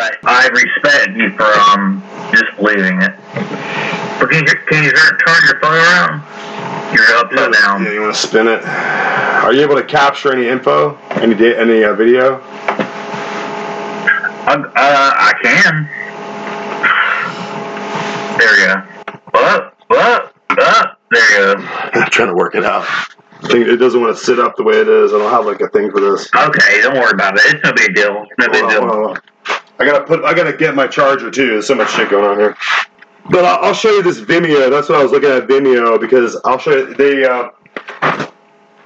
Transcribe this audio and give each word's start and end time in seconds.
but 0.00 0.16
I 0.24 0.48
respect 0.48 1.16
you 1.16 1.30
for 1.36 1.44
um 1.44 2.02
disbelieving 2.32 3.02
it. 3.02 3.14
But 4.18 4.30
can 4.30 4.46
you, 4.46 4.54
can 4.68 4.84
you 4.84 4.92
turn 4.92 5.42
your 5.46 5.60
phone 5.60 5.74
around? 5.74 6.22
You're 6.94 7.16
upside 7.16 7.52
down. 7.52 7.84
Yeah, 7.84 7.92
you 7.92 8.00
want 8.00 8.14
to 8.14 8.20
spin 8.20 8.48
it? 8.48 8.62
Are 8.64 9.52
you 9.52 9.62
able 9.62 9.76
to 9.76 9.84
capture 9.84 10.32
any 10.32 10.48
info? 10.48 10.96
Any 11.10 11.34
da- 11.34 11.56
any 11.56 11.84
uh, 11.84 11.94
video? 11.94 12.40
Uh, 14.46 14.62
uh, 14.74 15.12
I 15.16 15.32
can. 15.42 15.88
There 18.38 18.58
you 18.58 18.66
go. 18.66 19.38
Up, 19.38 19.76
up, 19.90 20.34
up. 20.58 21.00
There 21.10 21.30
you 21.30 21.36
go. 21.56 21.68
I'm 21.94 22.10
trying 22.10 22.28
to 22.28 22.34
work 22.34 22.54
it 22.54 22.64
out. 22.64 22.86
It 23.42 23.78
doesn't 23.78 24.00
want 24.00 24.16
to 24.16 24.22
sit 24.22 24.38
up 24.38 24.56
the 24.56 24.62
way 24.62 24.80
it 24.80 24.88
is. 24.88 25.12
I 25.14 25.18
don't 25.18 25.30
have 25.30 25.46
like 25.46 25.60
a 25.60 25.68
thing 25.68 25.90
for 25.90 26.00
this. 26.00 26.28
Okay, 26.34 26.82
don't 26.82 26.94
worry 26.94 27.12
about 27.12 27.36
it. 27.36 27.42
It's 27.46 27.64
no 27.64 27.72
big 27.72 27.94
deal. 27.94 28.26
No 28.38 28.48
big 28.48 28.62
Hold 28.64 28.74
on, 28.74 29.14
deal. 29.14 29.22
I 29.80 29.86
gotta 29.86 30.04
put. 30.04 30.22
I 30.24 30.34
gotta 30.34 30.52
get 30.52 30.74
my 30.74 30.86
charger 30.86 31.30
too. 31.30 31.50
There's 31.50 31.66
so 31.66 31.74
much 31.74 31.90
shit 31.92 32.10
going 32.10 32.24
on 32.24 32.38
here. 32.38 32.56
But 33.30 33.44
I'll, 33.44 33.64
I'll 33.66 33.74
show 33.74 33.90
you 33.90 34.02
this 34.02 34.20
Vimeo. 34.20 34.70
That's 34.70 34.88
what 34.88 34.98
I 34.98 35.02
was 35.02 35.10
looking 35.10 35.30
at 35.30 35.48
Vimeo 35.48 35.98
because 35.98 36.38
I'll 36.44 36.58
show 36.58 36.76
you. 36.76 36.94
They. 36.94 37.24
Uh, 37.24 37.48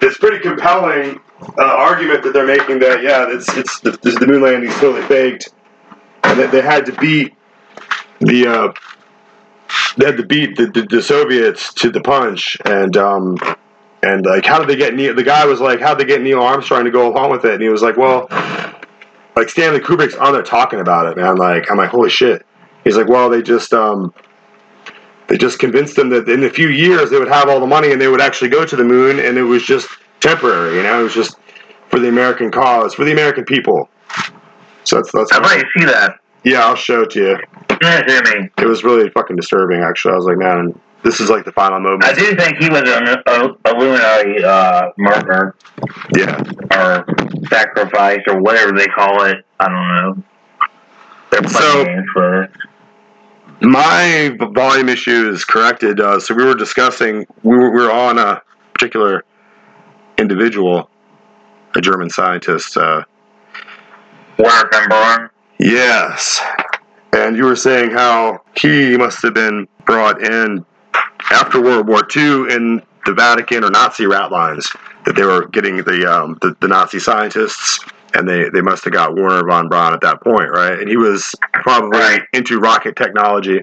it's 0.01 0.19
pretty 0.19 0.39
compelling 0.39 1.21
uh, 1.59 1.65
argument 1.65 2.23
that 2.23 2.33
they're 2.33 2.47
making 2.47 2.79
that 2.79 3.03
yeah, 3.03 3.27
it's 3.29 3.55
it's 3.57 3.81
the, 3.81 3.91
the 3.91 4.27
moon 4.27 4.43
landing 4.43 4.71
is 4.71 4.77
totally 4.77 5.05
faked, 5.07 5.53
and 6.23 6.39
that 6.39 6.53
they 6.53 6.63
had 6.63 6.87
to 6.87 6.93
beat 6.93 7.35
the. 8.21 8.47
Uh, 8.47 8.73
they 9.97 10.07
had 10.07 10.17
to 10.17 10.27
beat 10.27 10.57
the, 10.57 10.67
the, 10.67 10.83
the 10.83 11.03
Soviets 11.03 11.73
to 11.75 11.91
the 11.91 12.01
punch, 12.01 12.57
and 12.65 12.97
um, 12.97 13.37
and 14.03 14.25
like 14.27 14.45
how 14.45 14.59
did 14.59 14.69
they 14.69 14.77
get 14.77 14.95
Neil? 14.95 15.15
The 15.15 15.25
guy 15.25 15.45
was 15.47 15.61
like, 15.61 15.81
how 15.81 15.95
did 15.95 16.07
they 16.07 16.13
get 16.13 16.23
Neil 16.23 16.41
Armstrong 16.41 16.85
to 16.85 16.91
go 16.91 17.13
along 17.13 17.31
with 17.31 17.45
it? 17.45 17.55
And 17.55 17.63
he 17.63 17.69
was 17.69 17.83
like, 17.83 17.97
well, 17.97 18.29
like 19.37 19.49
Stanley 19.49 19.81
Kubrick's 19.81 20.15
on 20.15 20.33
there 20.33 20.43
talking 20.43 20.81
about 20.81 21.07
it, 21.07 21.17
man. 21.17 21.37
Like 21.37 21.71
I'm 21.71 21.77
like, 21.77 21.91
holy 21.91 22.11
shit. 22.11 22.47
He's 22.85 22.97
like, 22.97 23.09
well, 23.09 23.31
they 23.31 23.43
just 23.43 23.73
um, 23.73 24.13
they 25.29 25.39
just 25.39 25.59
convinced 25.59 25.97
them 25.97 26.11
that 26.11 26.29
in 26.29 26.45
a 26.45 26.51
few 26.51 26.69
years 26.69 27.11
they 27.11 27.19
would 27.19 27.29
have 27.29 27.49
all 27.49 27.61
the 27.61 27.67
money 27.67 27.93
and 27.93 28.01
they 28.01 28.09
would 28.09 28.21
actually 28.21 28.51
go 28.51 28.65
to 28.65 28.77
the 28.77 28.85
moon, 28.85 29.19
and 29.19 29.39
it 29.39 29.43
was 29.43 29.65
just 29.65 29.89
temporary. 30.21 30.77
You 30.77 30.83
know, 30.83 31.01
it 31.01 31.03
was 31.05 31.15
just 31.15 31.37
for 31.89 31.99
the 31.99 32.09
American 32.09 32.51
cause, 32.51 32.95
for 32.95 33.05
the 33.05 33.13
American 33.13 33.45
people. 33.45 33.89
So 34.85 34.97
that's 34.97 35.13
that's. 35.13 35.33
Like 35.33 35.61
to 35.61 35.67
see 35.79 35.85
that. 35.87 36.19
Yeah, 36.45 36.67
I'll 36.67 36.77
show 36.77 37.03
it 37.03 37.11
to 37.13 37.21
you. 37.21 37.39
Yeah, 37.81 38.03
Jimmy. 38.07 38.51
It 38.59 38.67
was 38.67 38.85
really 38.85 39.09
fucking 39.11 39.37
disturbing, 39.37 39.81
actually. 39.81 40.13
I 40.13 40.17
was 40.17 40.27
like, 40.27 40.37
man, 40.37 40.79
this 41.05 41.21
is 41.21 41.29
like 41.31 41.45
the 41.45 41.53
final 41.53 41.79
moment. 41.81 42.05
I 42.05 42.15
do 42.15 42.35
think 42.35 42.57
he 42.57 42.69
was 42.69 42.83
an 42.87 43.57
Illuminati 43.67 44.43
uh, 44.43 44.89
murderer 44.99 45.55
Yeah. 46.17 46.43
or 46.73 47.05
sacrifice 47.49 48.21
or 48.27 48.41
whatever 48.41 48.73
they 48.73 48.87
call 48.87 49.23
it. 49.25 49.45
I 49.61 49.69
don't 49.69 49.97
know. 50.17 50.25
They're 51.31 51.43
playing 51.43 52.07
So-. 52.15 52.47
My 53.61 54.37
volume 54.55 54.89
issue 54.89 55.31
is 55.31 55.45
corrected. 55.45 56.01
Uh, 56.01 56.19
so 56.19 56.35
we 56.35 56.45
were 56.45 56.55
discussing, 56.55 57.27
we 57.43 57.57
were, 57.57 57.71
we 57.71 57.83
were 57.83 57.93
on 57.93 58.19
a 58.19 58.43
particular 58.73 59.25
individual, 60.19 60.91
a 61.77 61.81
German 61.81 62.11
scientist. 62.11 62.77
Uh, 62.77 63.05
Werner 64.39 64.69
von 64.73 64.89
Braun. 64.89 65.31
yes. 65.61 66.41
And 67.13 67.37
you 67.37 67.45
were 67.45 67.55
saying 67.57 67.91
how 67.93 68.41
he 68.57 68.97
must 68.97 69.23
have 69.23 69.35
been 69.35 69.69
brought 69.87 70.21
in 70.21 70.65
after 71.31 71.61
World 71.61 71.89
War 71.89 72.03
II 72.17 72.53
in 72.55 72.83
the 73.07 73.13
Vatican 73.15 73.65
or 73.65 73.71
Nazi 73.71 74.07
rat 74.07 74.31
lines, 74.31 74.71
that 75.05 75.15
they 75.17 75.25
were 75.25 75.47
getting 75.49 75.77
the, 75.79 76.11
um, 76.11 76.39
the, 76.41 76.57
the 76.61 76.69
Nazi 76.69 76.99
scientists. 76.99 77.81
And 78.17 78.29
they, 78.29 78.49
they 78.49 78.61
must 78.61 78.85
have 78.85 78.93
got 78.93 79.17
Werner 79.17 79.45
von 79.45 79.69
Braun 79.69 79.93
at 79.93 80.01
that 80.03 80.23
point, 80.23 80.49
right? 80.51 80.79
And 80.79 80.89
he 80.89 80.97
was 80.97 81.35
probably 81.53 81.99
Right. 81.99 82.23
into 82.33 82.61
rocket 82.61 82.95
technology. 82.95 83.63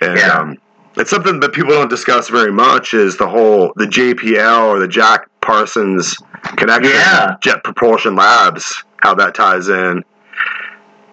And 0.00 0.16
Yeah. 0.16 0.28
um, 0.38 0.56
it's 0.96 1.10
something 1.10 1.40
that 1.40 1.52
people 1.52 1.72
don't 1.72 1.90
discuss 1.90 2.28
very 2.28 2.52
much 2.52 2.94
is 2.94 3.16
the 3.16 3.26
whole 3.28 3.72
the 3.76 3.86
JPL 3.86 4.68
or 4.68 4.78
the 4.78 4.86
Jack 4.86 5.26
Parsons 5.40 6.16
connection, 6.56 6.92
Yeah. 6.94 7.34
Jet 7.42 7.64
Propulsion 7.64 8.14
Labs, 8.14 8.84
how 8.98 9.14
that 9.16 9.34
ties 9.34 9.68
in 9.68 10.04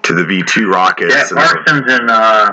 to 0.03 0.13
the 0.13 0.23
V 0.23 0.43
two 0.43 0.69
rockets 0.69 1.13
Jack 1.13 1.31
and 1.31 1.39
Parsons 1.39 1.91
and 1.91 2.09
uh, 2.11 2.51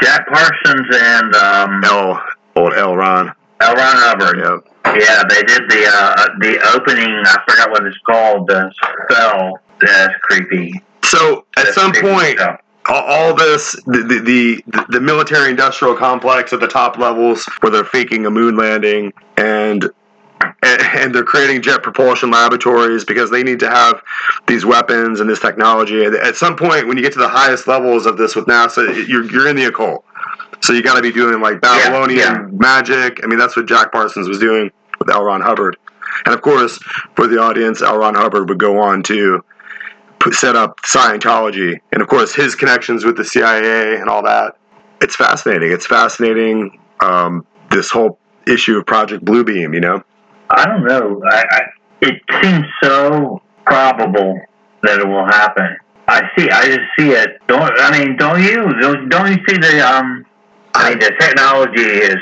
Jack 0.00 0.28
Parsons 0.28 0.86
and 0.94 1.34
um, 1.34 1.84
L 1.84 2.22
old 2.56 2.74
L 2.74 2.96
Ron. 2.96 3.32
L. 3.60 3.74
Ron 3.74 3.96
Hubbard. 3.96 4.38
Yeah. 4.38 4.58
Yeah, 4.96 5.22
they 5.28 5.42
did 5.42 5.68
the 5.68 5.90
uh, 5.92 6.26
the 6.38 6.58
opening. 6.74 7.10
I 7.10 7.36
forgot 7.48 7.70
what 7.70 7.84
it's 7.84 7.98
called. 7.98 8.46
The 8.48 8.72
spell. 9.04 9.60
That's 9.80 10.14
creepy. 10.22 10.82
So 11.04 11.46
at 11.56 11.64
That's 11.64 11.74
some 11.74 11.92
point, 11.92 12.38
stuff. 12.38 12.60
all, 12.88 13.34
this 13.34 13.72
the, 13.86 13.98
the 14.08 14.18
the 14.72 14.84
the 14.88 15.00
military 15.00 15.50
industrial 15.50 15.94
complex 15.94 16.52
at 16.52 16.60
the 16.60 16.66
top 16.68 16.96
levels 16.98 17.44
where 17.60 17.70
they're 17.70 17.84
faking 17.84 18.24
a 18.26 18.30
moon 18.30 18.56
landing 18.56 19.12
and 19.36 19.90
and, 20.62 20.82
and 20.82 21.14
they're 21.14 21.24
creating 21.24 21.62
jet 21.62 21.82
propulsion 21.82 22.30
laboratories 22.30 23.04
because 23.04 23.30
they 23.30 23.42
need 23.42 23.60
to 23.60 23.68
have 23.68 24.02
these 24.46 24.64
weapons 24.64 25.20
and 25.20 25.28
this 25.28 25.40
technology. 25.40 26.04
And 26.04 26.14
At 26.16 26.36
some 26.36 26.56
point, 26.56 26.86
when 26.86 26.96
you 26.96 27.02
get 27.02 27.12
to 27.12 27.18
the 27.18 27.28
highest 27.28 27.66
levels 27.68 28.06
of 28.06 28.16
this 28.16 28.34
with 28.34 28.46
NASA, 28.46 29.06
you're 29.06 29.24
you're 29.30 29.48
in 29.48 29.56
the 29.56 29.64
occult. 29.64 30.04
So 30.60 30.72
you 30.72 30.82
got 30.82 30.94
to 30.94 31.02
be 31.02 31.12
doing 31.12 31.40
like 31.40 31.60
Babylonian 31.60 32.18
yeah. 32.18 32.46
magic. 32.50 33.20
I 33.22 33.26
mean, 33.26 33.38
that's 33.38 33.56
what 33.56 33.66
Jack 33.66 33.92
Parsons 33.92 34.28
was 34.28 34.38
doing 34.38 34.70
with 34.98 35.10
L. 35.10 35.24
Ron 35.24 35.40
Hubbard. 35.40 35.76
And 36.26 36.34
of 36.34 36.42
course, 36.42 36.78
for 37.14 37.26
the 37.26 37.40
audience, 37.40 37.80
L. 37.80 37.98
Ron 37.98 38.14
Hubbard 38.14 38.48
would 38.48 38.58
go 38.58 38.80
on 38.80 39.02
to 39.04 39.44
set 40.32 40.56
up 40.56 40.80
Scientology, 40.82 41.80
and 41.92 42.02
of 42.02 42.08
course 42.08 42.34
his 42.34 42.54
connections 42.54 43.04
with 43.04 43.16
the 43.16 43.24
CIA 43.24 43.96
and 43.96 44.08
all 44.08 44.22
that. 44.24 44.56
It's 45.00 45.16
fascinating. 45.16 45.72
It's 45.72 45.86
fascinating. 45.86 46.78
Um, 47.00 47.46
this 47.70 47.90
whole 47.90 48.18
issue 48.46 48.78
of 48.78 48.86
Project 48.86 49.24
Bluebeam, 49.24 49.74
you 49.74 49.80
know. 49.80 50.02
I 50.50 50.66
don't 50.66 50.84
know. 50.84 51.22
I, 51.30 51.44
I, 51.50 51.60
it 52.00 52.22
seems 52.42 52.66
so 52.82 53.42
probable 53.64 54.40
that 54.82 54.98
it 54.98 55.06
will 55.06 55.26
happen. 55.26 55.76
I 56.08 56.22
see. 56.36 56.48
I 56.50 56.66
just 56.66 56.80
see 56.98 57.10
it. 57.10 57.38
Don't. 57.46 57.72
I 57.78 57.98
mean, 57.98 58.16
don't 58.16 58.42
you? 58.42 58.72
Don't, 58.80 59.08
don't 59.08 59.30
you 59.30 59.38
see 59.46 59.58
the 59.58 59.86
um? 59.86 60.24
I 60.78 60.90
mean, 60.90 60.98
the 61.00 61.12
technology 61.18 61.82
is 61.82 62.16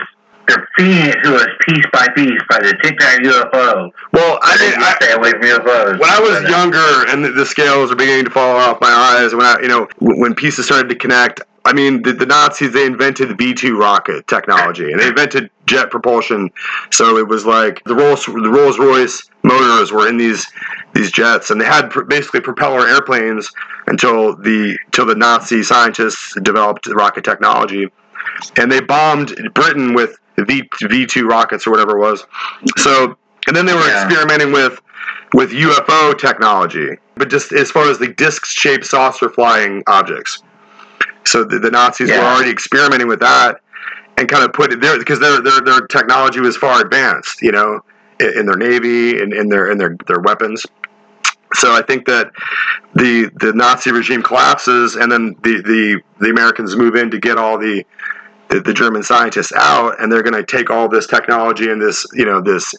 they're 0.48 0.68
feeding 0.76 1.10
it 1.10 1.16
to 1.24 1.34
us 1.34 1.48
piece 1.68 1.84
by 1.92 2.06
piece 2.14 2.40
by 2.48 2.58
the 2.58 2.76
Tic 2.82 2.98
Tac 2.98 3.20
UFO. 3.20 3.90
Well, 4.12 4.38
I 4.42 4.56
mean, 4.58 4.74
I, 4.78 4.94
stay 5.00 5.12
away 5.12 5.32
from 5.32 5.42
UFOs. 5.42 5.98
when 5.98 6.08
I 6.08 6.20
was 6.20 6.44
uh, 6.44 6.48
younger 6.48 7.08
and 7.08 7.24
the, 7.24 7.32
the 7.32 7.44
scales 7.44 7.90
were 7.90 7.96
beginning 7.96 8.26
to 8.26 8.30
fall 8.30 8.56
off 8.56 8.80
my 8.80 8.88
eyes, 8.90 9.34
when 9.34 9.44
I, 9.44 9.58
you 9.60 9.68
know, 9.68 9.88
when 9.98 10.34
pieces 10.34 10.66
started 10.66 10.88
to 10.88 10.94
connect, 10.94 11.40
I 11.64 11.72
mean, 11.72 12.02
the, 12.02 12.12
the 12.12 12.26
Nazis 12.26 12.72
they 12.72 12.86
invented 12.86 13.28
the 13.28 13.34
V 13.34 13.52
2 13.52 13.76
rocket 13.76 14.26
technology 14.28 14.92
and 14.92 15.00
they 15.00 15.08
invented 15.08 15.50
jet 15.66 15.90
propulsion. 15.90 16.50
So 16.92 17.18
it 17.18 17.26
was 17.26 17.44
like 17.44 17.82
the 17.84 17.94
Rolls 17.94 18.24
the 18.24 18.50
Rolls 18.50 18.78
Royce 18.78 19.28
motors 19.42 19.90
were 19.90 20.08
in 20.08 20.16
these 20.16 20.46
these 20.94 21.10
jets, 21.10 21.50
and 21.50 21.60
they 21.60 21.64
had 21.64 21.90
pr- 21.90 22.02
basically 22.02 22.40
propeller 22.40 22.86
airplanes 22.86 23.50
until 23.88 24.36
the 24.36 24.78
until 24.86 25.06
the 25.06 25.16
Nazi 25.16 25.64
scientists 25.64 26.34
developed 26.40 26.84
the 26.84 26.94
rocket 26.94 27.24
technology, 27.24 27.88
and 28.56 28.70
they 28.70 28.80
bombed 28.80 29.34
Britain 29.54 29.94
with 29.94 30.18
V 30.38 30.68
V 30.82 31.06
two 31.06 31.26
rockets 31.26 31.66
or 31.66 31.70
whatever 31.70 31.96
it 31.96 32.00
was. 32.00 32.26
So 32.76 33.16
and 33.46 33.56
then 33.56 33.66
they 33.66 33.74
were 33.74 33.86
Yeah. 33.86 34.04
experimenting 34.04 34.52
with 34.52 34.80
with 35.34 35.50
UFO 35.50 36.16
technology, 36.18 36.96
but 37.16 37.28
just 37.28 37.52
as 37.52 37.70
far 37.70 37.88
as 37.90 37.98
the 37.98 38.08
disc-shaped 38.08 38.84
saucer 38.86 39.28
flying 39.28 39.82
objects. 39.86 40.42
So 41.24 41.42
the, 41.44 41.58
the 41.58 41.70
Nazis 41.70 42.10
were 42.10 42.16
already 42.18 42.50
experimenting 42.50 43.08
with 43.08 43.20
that 43.20 43.60
and 44.16 44.28
kind 44.28 44.44
of 44.44 44.52
put 44.52 44.72
it 44.72 44.80
there 44.80 44.98
because 44.98 45.18
their 45.20 45.40
their 45.42 45.60
their 45.60 45.80
technology 45.88 46.40
was 46.40 46.56
far 46.56 46.80
advanced, 46.80 47.42
you 47.42 47.52
know, 47.52 47.80
in, 48.20 48.40
in 48.40 48.46
their 48.46 48.56
navy 48.56 49.20
and 49.20 49.32
in 49.32 49.48
their 49.48 49.70
in 49.70 49.78
their 49.78 49.96
their 50.06 50.20
weapons. 50.20 50.64
So 51.54 51.74
I 51.74 51.82
think 51.82 52.06
that 52.06 52.30
the 52.94 53.30
the 53.40 53.52
Nazi 53.52 53.90
regime 53.90 54.22
collapses, 54.22 54.96
and 54.96 55.10
then 55.10 55.36
the 55.42 55.62
the, 55.62 56.00
the 56.20 56.30
Americans 56.30 56.76
move 56.76 56.94
in 56.96 57.10
to 57.10 57.18
get 57.18 57.38
all 57.38 57.58
the, 57.58 57.84
the 58.48 58.60
the 58.60 58.74
German 58.74 59.02
scientists 59.02 59.52
out, 59.56 60.00
and 60.00 60.10
they're 60.10 60.22
going 60.22 60.34
to 60.34 60.44
take 60.44 60.70
all 60.70 60.88
this 60.88 61.06
technology 61.06 61.70
and 61.70 61.80
this 61.80 62.06
you 62.14 62.24
know 62.24 62.40
this 62.40 62.74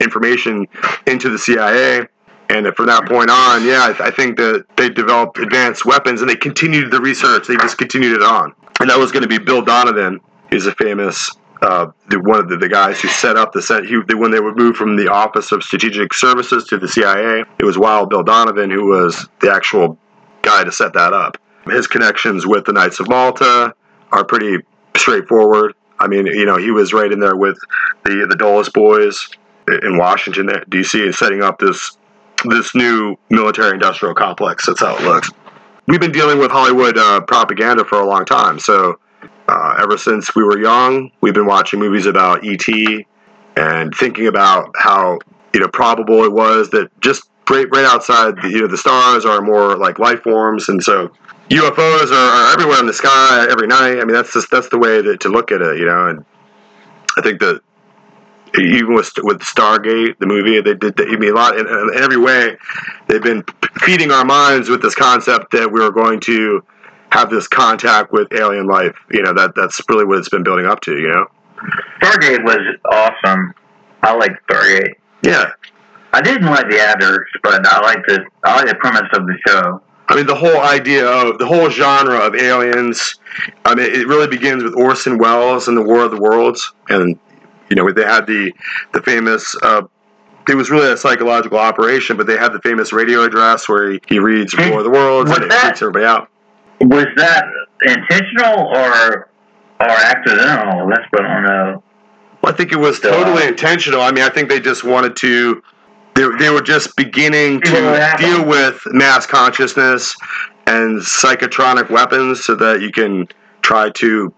information 0.00 0.66
into 1.06 1.28
the 1.28 1.38
CIA. 1.38 2.06
And 2.48 2.66
from 2.74 2.86
that 2.86 3.06
point 3.06 3.30
on, 3.30 3.64
yeah, 3.64 3.94
I, 4.00 4.08
I 4.08 4.10
think 4.10 4.36
that 4.38 4.64
they 4.76 4.88
developed 4.88 5.38
advanced 5.38 5.86
weapons 5.86 6.20
and 6.20 6.28
they 6.28 6.34
continued 6.34 6.90
the 6.90 7.00
research. 7.00 7.46
They 7.46 7.56
just 7.56 7.78
continued 7.78 8.12
it 8.12 8.22
on. 8.22 8.52
And 8.80 8.90
that 8.90 8.98
was 8.98 9.12
going 9.12 9.22
to 9.22 9.28
be 9.28 9.38
Bill 9.38 9.62
Donovan. 9.62 10.20
He's 10.50 10.66
a 10.66 10.72
famous, 10.72 11.30
uh, 11.62 11.92
the, 12.08 12.18
one 12.18 12.40
of 12.40 12.48
the, 12.48 12.56
the 12.56 12.68
guys 12.68 13.00
who 13.00 13.06
set 13.06 13.36
up 13.36 13.52
the 13.52 13.62
set. 13.62 13.84
He, 13.84 13.96
when 14.14 14.32
they 14.32 14.40
would 14.40 14.56
move 14.56 14.74
from 14.74 14.96
the 14.96 15.06
Office 15.06 15.52
of 15.52 15.62
Strategic 15.62 16.12
Services 16.12 16.64
to 16.64 16.78
the 16.78 16.88
CIA, 16.88 17.44
it 17.60 17.64
was 17.64 17.78
Wild 17.78 18.10
Bill 18.10 18.24
Donovan 18.24 18.68
who 18.68 18.86
was 18.86 19.28
the 19.40 19.52
actual 19.52 19.96
guy 20.42 20.64
to 20.64 20.72
set 20.72 20.92
that 20.94 21.12
up. 21.12 21.38
His 21.66 21.86
connections 21.86 22.48
with 22.48 22.64
the 22.64 22.72
Knights 22.72 22.98
of 22.98 23.08
Malta 23.08 23.74
are 24.10 24.24
pretty 24.24 24.58
straightforward. 25.00 25.74
I 25.98 26.08
mean, 26.08 26.26
you 26.26 26.46
know, 26.46 26.56
he 26.56 26.70
was 26.70 26.92
right 26.92 27.10
in 27.10 27.20
there 27.20 27.36
with 27.36 27.58
the 28.04 28.26
the 28.28 28.36
Dulles 28.36 28.68
boys 28.68 29.28
in 29.82 29.98
Washington 29.98 30.50
D.C. 30.68 31.02
and 31.02 31.14
setting 31.14 31.42
up 31.42 31.58
this 31.58 31.96
this 32.44 32.74
new 32.74 33.16
military 33.28 33.72
industrial 33.72 34.14
complex. 34.14 34.66
That's 34.66 34.80
how 34.80 34.96
it 34.96 35.02
looks. 35.02 35.30
we've 35.86 36.00
been 36.00 36.12
dealing 36.12 36.38
with 36.38 36.50
Hollywood 36.50 36.96
uh, 36.96 37.20
propaganda 37.20 37.84
for 37.84 38.00
a 38.00 38.06
long 38.06 38.24
time. 38.24 38.58
So 38.58 38.98
uh, 39.48 39.76
ever 39.82 39.98
since 39.98 40.34
we 40.34 40.42
were 40.42 40.58
young, 40.58 41.10
we've 41.20 41.34
been 41.34 41.46
watching 41.46 41.80
movies 41.80 42.06
about 42.06 42.46
ET 42.46 42.66
and 43.56 43.94
thinking 43.94 44.26
about 44.26 44.74
how 44.76 45.18
you 45.52 45.60
know 45.60 45.68
probable 45.68 46.24
it 46.24 46.32
was 46.32 46.70
that 46.70 46.88
just 47.00 47.28
right, 47.50 47.66
right 47.72 47.84
outside 47.84 48.36
the, 48.42 48.48
you 48.48 48.60
know 48.60 48.68
the 48.68 48.78
stars 48.78 49.24
are 49.24 49.40
more 49.40 49.76
like 49.76 49.98
life 49.98 50.22
forms, 50.22 50.68
and 50.68 50.82
so 50.82 51.10
UFOs 51.50 52.12
are, 52.12 52.14
are 52.14 52.52
everywhere 52.52 52.78
in 52.78 52.86
the 52.86 52.94
sky 52.94 53.46
every 53.50 53.66
night. 53.66 54.00
I 54.00 54.04
mean, 54.04 54.14
that's 54.14 54.32
just 54.32 54.50
that's 54.50 54.68
the 54.68 54.78
way 54.78 55.02
that, 55.02 55.20
to 55.20 55.28
look 55.28 55.50
at 55.50 55.60
it, 55.60 55.78
you 55.78 55.86
know. 55.86 56.06
And 56.06 56.24
I 57.16 57.22
think 57.22 57.40
that 57.40 57.60
even 58.56 58.94
with 58.94 59.12
with 59.18 59.40
Stargate, 59.40 60.18
the 60.18 60.26
movie, 60.26 60.60
they 60.60 60.74
did. 60.74 61.00
I 61.00 61.16
mean, 61.16 61.32
a 61.32 61.34
lot 61.34 61.58
in, 61.58 61.66
in 61.66 61.90
every 61.96 62.18
way, 62.18 62.56
they've 63.08 63.22
been 63.22 63.44
feeding 63.80 64.12
our 64.12 64.24
minds 64.24 64.68
with 64.68 64.80
this 64.80 64.94
concept 64.94 65.50
that 65.52 65.72
we 65.72 65.82
are 65.82 65.90
going 65.90 66.20
to 66.20 66.64
have 67.10 67.30
this 67.30 67.48
contact 67.48 68.12
with 68.12 68.32
alien 68.32 68.66
life. 68.68 68.96
You 69.10 69.22
know, 69.22 69.34
that 69.34 69.54
that's 69.56 69.80
really 69.88 70.04
what 70.04 70.18
it's 70.18 70.28
been 70.28 70.44
building 70.44 70.66
up 70.66 70.80
to. 70.82 70.96
You 70.96 71.08
know, 71.08 71.26
Stargate 72.00 72.44
was 72.44 72.60
awesome. 72.92 73.54
I 74.02 74.14
like 74.14 74.32
Stargate. 74.48 74.94
yeah. 75.22 75.50
I 76.12 76.20
didn't 76.20 76.46
like 76.46 76.68
the 76.68 76.80
actors, 76.80 77.28
but 77.42 77.64
I 77.66 77.80
like 77.82 78.04
the 78.06 78.24
I 78.44 78.56
like 78.56 78.66
the 78.66 78.74
premise 78.76 79.08
of 79.12 79.26
the 79.26 79.36
show. 79.46 79.80
I 80.10 80.16
mean, 80.16 80.26
the 80.26 80.34
whole 80.34 80.60
idea 80.60 81.06
of 81.06 81.38
the 81.38 81.46
whole 81.46 81.70
genre 81.70 82.18
of 82.18 82.34
aliens. 82.34 83.14
I 83.64 83.76
mean, 83.76 83.86
it 83.86 84.08
really 84.08 84.26
begins 84.26 84.64
with 84.64 84.74
Orson 84.74 85.18
Welles 85.18 85.68
and 85.68 85.76
the 85.76 85.82
War 85.82 86.04
of 86.04 86.10
the 86.10 86.20
Worlds, 86.20 86.72
and 86.88 87.16
you 87.68 87.76
know 87.76 87.90
they 87.92 88.02
had 88.02 88.26
the 88.26 88.52
the 88.92 89.00
famous. 89.02 89.54
Uh, 89.62 89.82
it 90.48 90.56
was 90.56 90.68
really 90.68 90.90
a 90.90 90.96
psychological 90.96 91.58
operation, 91.58 92.16
but 92.16 92.26
they 92.26 92.36
had 92.36 92.52
the 92.52 92.60
famous 92.60 92.92
radio 92.92 93.22
address 93.22 93.68
where 93.68 93.92
he, 93.92 94.00
he 94.08 94.18
reads 94.18 94.56
War 94.56 94.78
of 94.78 94.84
the 94.84 94.90
Worlds 94.90 95.30
and 95.30 95.44
Was 95.44 95.54
it 95.54 95.60
freaks 95.60 95.80
everybody 95.80 96.04
out. 96.04 96.28
Was 96.80 97.06
that 97.14 97.44
intentional 97.82 98.66
or 98.66 99.30
or 99.78 99.90
accidental? 99.90 100.88
That's 100.88 101.06
what 101.10 101.24
I 101.24 101.34
don't 101.34 101.44
know. 101.44 101.84
Well, 102.42 102.52
I 102.52 102.56
think 102.56 102.72
it 102.72 102.78
was 102.78 102.98
totally 102.98 103.44
uh, 103.44 103.48
intentional. 103.48 104.00
I 104.00 104.10
mean, 104.10 104.24
I 104.24 104.28
think 104.28 104.48
they 104.48 104.58
just 104.58 104.82
wanted 104.82 105.14
to. 105.16 105.62
They, 106.14 106.28
they 106.38 106.50
were 106.50 106.60
just 106.60 106.96
beginning 106.96 107.60
to 107.62 108.16
deal 108.18 108.44
with 108.44 108.80
mass 108.86 109.26
consciousness 109.26 110.14
and 110.66 111.00
psychotronic 111.00 111.90
weapons, 111.90 112.44
so 112.44 112.54
that 112.56 112.80
you 112.80 112.90
can 112.92 113.26
try 113.62 113.90
to 113.90 114.32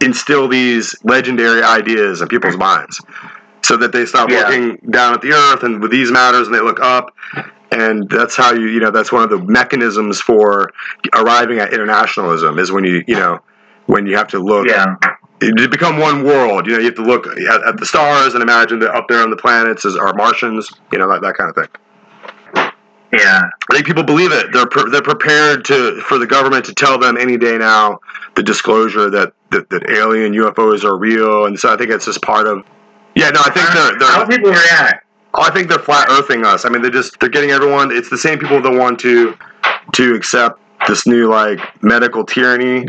instill 0.00 0.46
these 0.48 0.94
legendary 1.04 1.62
ideas 1.62 2.20
in 2.20 2.28
people's 2.28 2.56
minds, 2.56 3.00
so 3.62 3.76
that 3.76 3.92
they 3.92 4.06
stop 4.06 4.28
Yeah. 4.30 4.40
looking 4.40 4.76
down 4.90 5.14
at 5.14 5.22
the 5.22 5.32
earth 5.32 5.62
and 5.62 5.80
with 5.82 5.90
these 5.90 6.10
matters, 6.10 6.46
and 6.46 6.54
they 6.54 6.60
look 6.60 6.80
up. 6.80 7.14
And 7.72 8.08
that's 8.08 8.36
how 8.36 8.52
you, 8.52 8.66
you 8.66 8.78
know, 8.78 8.90
that's 8.92 9.10
one 9.10 9.24
of 9.24 9.30
the 9.30 9.38
mechanisms 9.38 10.20
for 10.20 10.70
arriving 11.14 11.58
at 11.58 11.72
internationalism 11.72 12.58
is 12.60 12.70
when 12.70 12.84
you, 12.84 13.02
you 13.08 13.16
know, 13.16 13.40
when 13.86 14.06
you 14.06 14.16
have 14.16 14.28
to 14.28 14.38
look 14.38 14.68
Yeah, 14.68 14.94
to 15.40 15.68
become 15.68 15.98
one 15.98 16.24
world. 16.24 16.66
You 16.66 16.74
know, 16.74 16.78
you 16.78 16.86
have 16.86 16.94
to 16.96 17.02
look 17.02 17.26
at, 17.26 17.68
at 17.68 17.76
the 17.78 17.86
stars 17.86 18.34
and 18.34 18.42
imagine 18.42 18.78
that 18.80 18.94
up 18.94 19.06
there 19.08 19.22
on 19.22 19.30
the 19.30 19.36
planets 19.36 19.84
is 19.84 19.96
are 19.96 20.14
Martians. 20.14 20.70
You 20.92 20.98
know, 20.98 21.08
that, 21.10 21.22
that 21.22 21.36
kind 21.36 21.50
of 21.50 21.56
thing. 21.56 22.72
yeah. 23.12 23.48
I 23.70 23.74
think 23.74 23.86
people 23.86 24.02
believe 24.02 24.32
it. 24.32 24.52
They're 24.52 24.66
pre- 24.66 24.90
they're 24.90 25.02
prepared 25.02 25.64
to 25.66 26.00
for 26.02 26.18
the 26.18 26.26
government 26.26 26.64
to 26.66 26.74
tell 26.74 26.98
them 26.98 27.16
any 27.16 27.36
day 27.36 27.58
now 27.58 28.00
the 28.34 28.42
disclosure 28.42 29.10
that, 29.10 29.32
that 29.50 29.70
that 29.70 29.90
alien 29.90 30.32
UFOs 30.34 30.84
are 30.84 30.96
real, 30.96 31.46
and 31.46 31.58
so 31.58 31.72
I 31.72 31.76
think 31.76 31.90
it's 31.90 32.04
just 32.04 32.22
part 32.22 32.46
of. 32.46 32.64
Yeah, 33.14 33.30
no, 33.30 33.40
I 33.40 33.50
think 33.50 33.66
they're 33.72 34.08
How 34.08 34.24
they're. 34.24 34.38
people 34.38 34.50
react? 34.50 35.06
I 35.34 35.50
think 35.50 35.68
they're 35.68 35.78
flat 35.78 36.08
earthing 36.10 36.44
us. 36.44 36.64
I 36.64 36.68
mean, 36.70 36.82
they're 36.82 36.90
just 36.90 37.18
they're 37.20 37.28
getting 37.28 37.50
everyone. 37.50 37.90
It's 37.90 38.10
the 38.10 38.18
same 38.18 38.38
people 38.38 38.60
that 38.62 38.72
want 38.72 38.98
to 39.00 39.36
to 39.94 40.14
accept 40.14 40.60
this 40.86 41.06
new 41.06 41.28
like 41.28 41.60
medical 41.82 42.24
tyranny, 42.24 42.86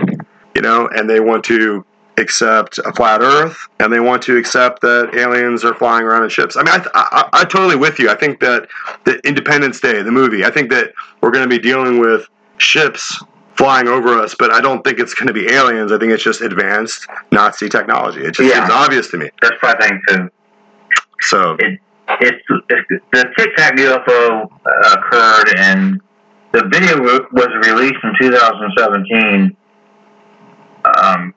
you 0.56 0.62
know, 0.62 0.88
and 0.88 1.10
they 1.10 1.20
want 1.20 1.44
to 1.46 1.86
accept 2.18 2.80
a 2.80 2.92
flat 2.94 3.22
Earth, 3.22 3.58
and 3.80 3.92
they 3.94 4.00
want 4.00 4.22
to 4.24 4.38
accept 4.38 4.82
that 4.82 5.12
aliens 5.16 5.64
are 5.64 5.74
flying 5.76 6.04
around 6.04 6.24
in 6.24 6.30
ships. 6.30 6.58
I 6.58 6.64
mean, 6.64 6.74
I, 6.74 6.86
I, 6.94 7.30
I 7.42 7.46
totally 7.46 7.76
with 7.76 8.00
you. 8.00 8.10
I 8.10 8.16
think 8.16 8.40
that 8.40 8.68
the 9.06 9.20
Independence 9.28 9.80
Day, 9.80 10.02
the 10.02 10.12
movie, 10.12 10.44
I 10.44 10.50
think 10.52 10.70
that 10.72 10.94
we're 11.22 11.32
going 11.32 11.48
to 11.48 11.50
be 11.50 11.60
dealing 11.60 12.00
with 12.00 12.28
ships 12.58 13.24
flying 13.56 13.88
over 13.88 14.10
us, 14.20 14.36
but 14.38 14.52
I 14.52 14.62
don't 14.62 14.84
think 14.84 15.00
it's 15.00 15.14
going 15.14 15.28
to 15.28 15.34
be 15.34 15.52
aliens. 15.52 15.92
I 15.92 15.98
think 15.98 16.12
it's 16.12 16.24
just 16.24 16.42
advanced 16.42 17.08
Nazi 17.32 17.70
technology. 17.70 18.22
It 18.22 18.34
just 18.36 18.50
Yeah. 18.50 18.60
seems 18.62 18.72
obvious 18.72 19.10
to 19.12 19.18
me. 19.18 19.30
That's 19.42 19.62
what 19.62 19.82
I 19.84 19.88
think 19.88 20.08
too. 20.08 20.30
So 21.22 21.56
It, 21.60 21.80
it's, 22.22 22.44
it's 22.70 23.04
the 23.12 23.34
Tic 23.38 23.56
Tac 23.58 23.76
UFO 23.78 24.50
uh, 24.66 24.96
occurred, 25.00 25.56
and 25.58 26.00
the 26.52 26.64
video 26.72 27.02
was 27.02 27.50
released 27.68 27.98
in 28.04 28.14
2017. 28.20 29.58
Um, 30.86 31.34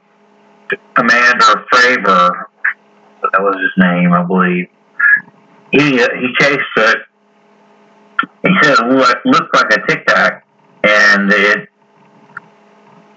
Commander 0.95 1.65
Fravor, 1.73 2.31
that 3.23 3.41
was 3.41 3.57
his 3.57 3.73
name, 3.77 4.13
I 4.13 4.23
believe. 4.23 4.69
He 5.73 6.03
uh, 6.03 6.09
he 6.19 6.35
chased 6.39 6.61
it. 6.77 6.99
He 8.43 8.51
said 8.63 8.77
it 8.81 9.17
looked, 9.25 9.55
like 9.55 9.73
a 9.73 9.87
Tic 9.87 10.07
Tac, 10.07 10.45
and 10.85 11.33
it 11.33 11.69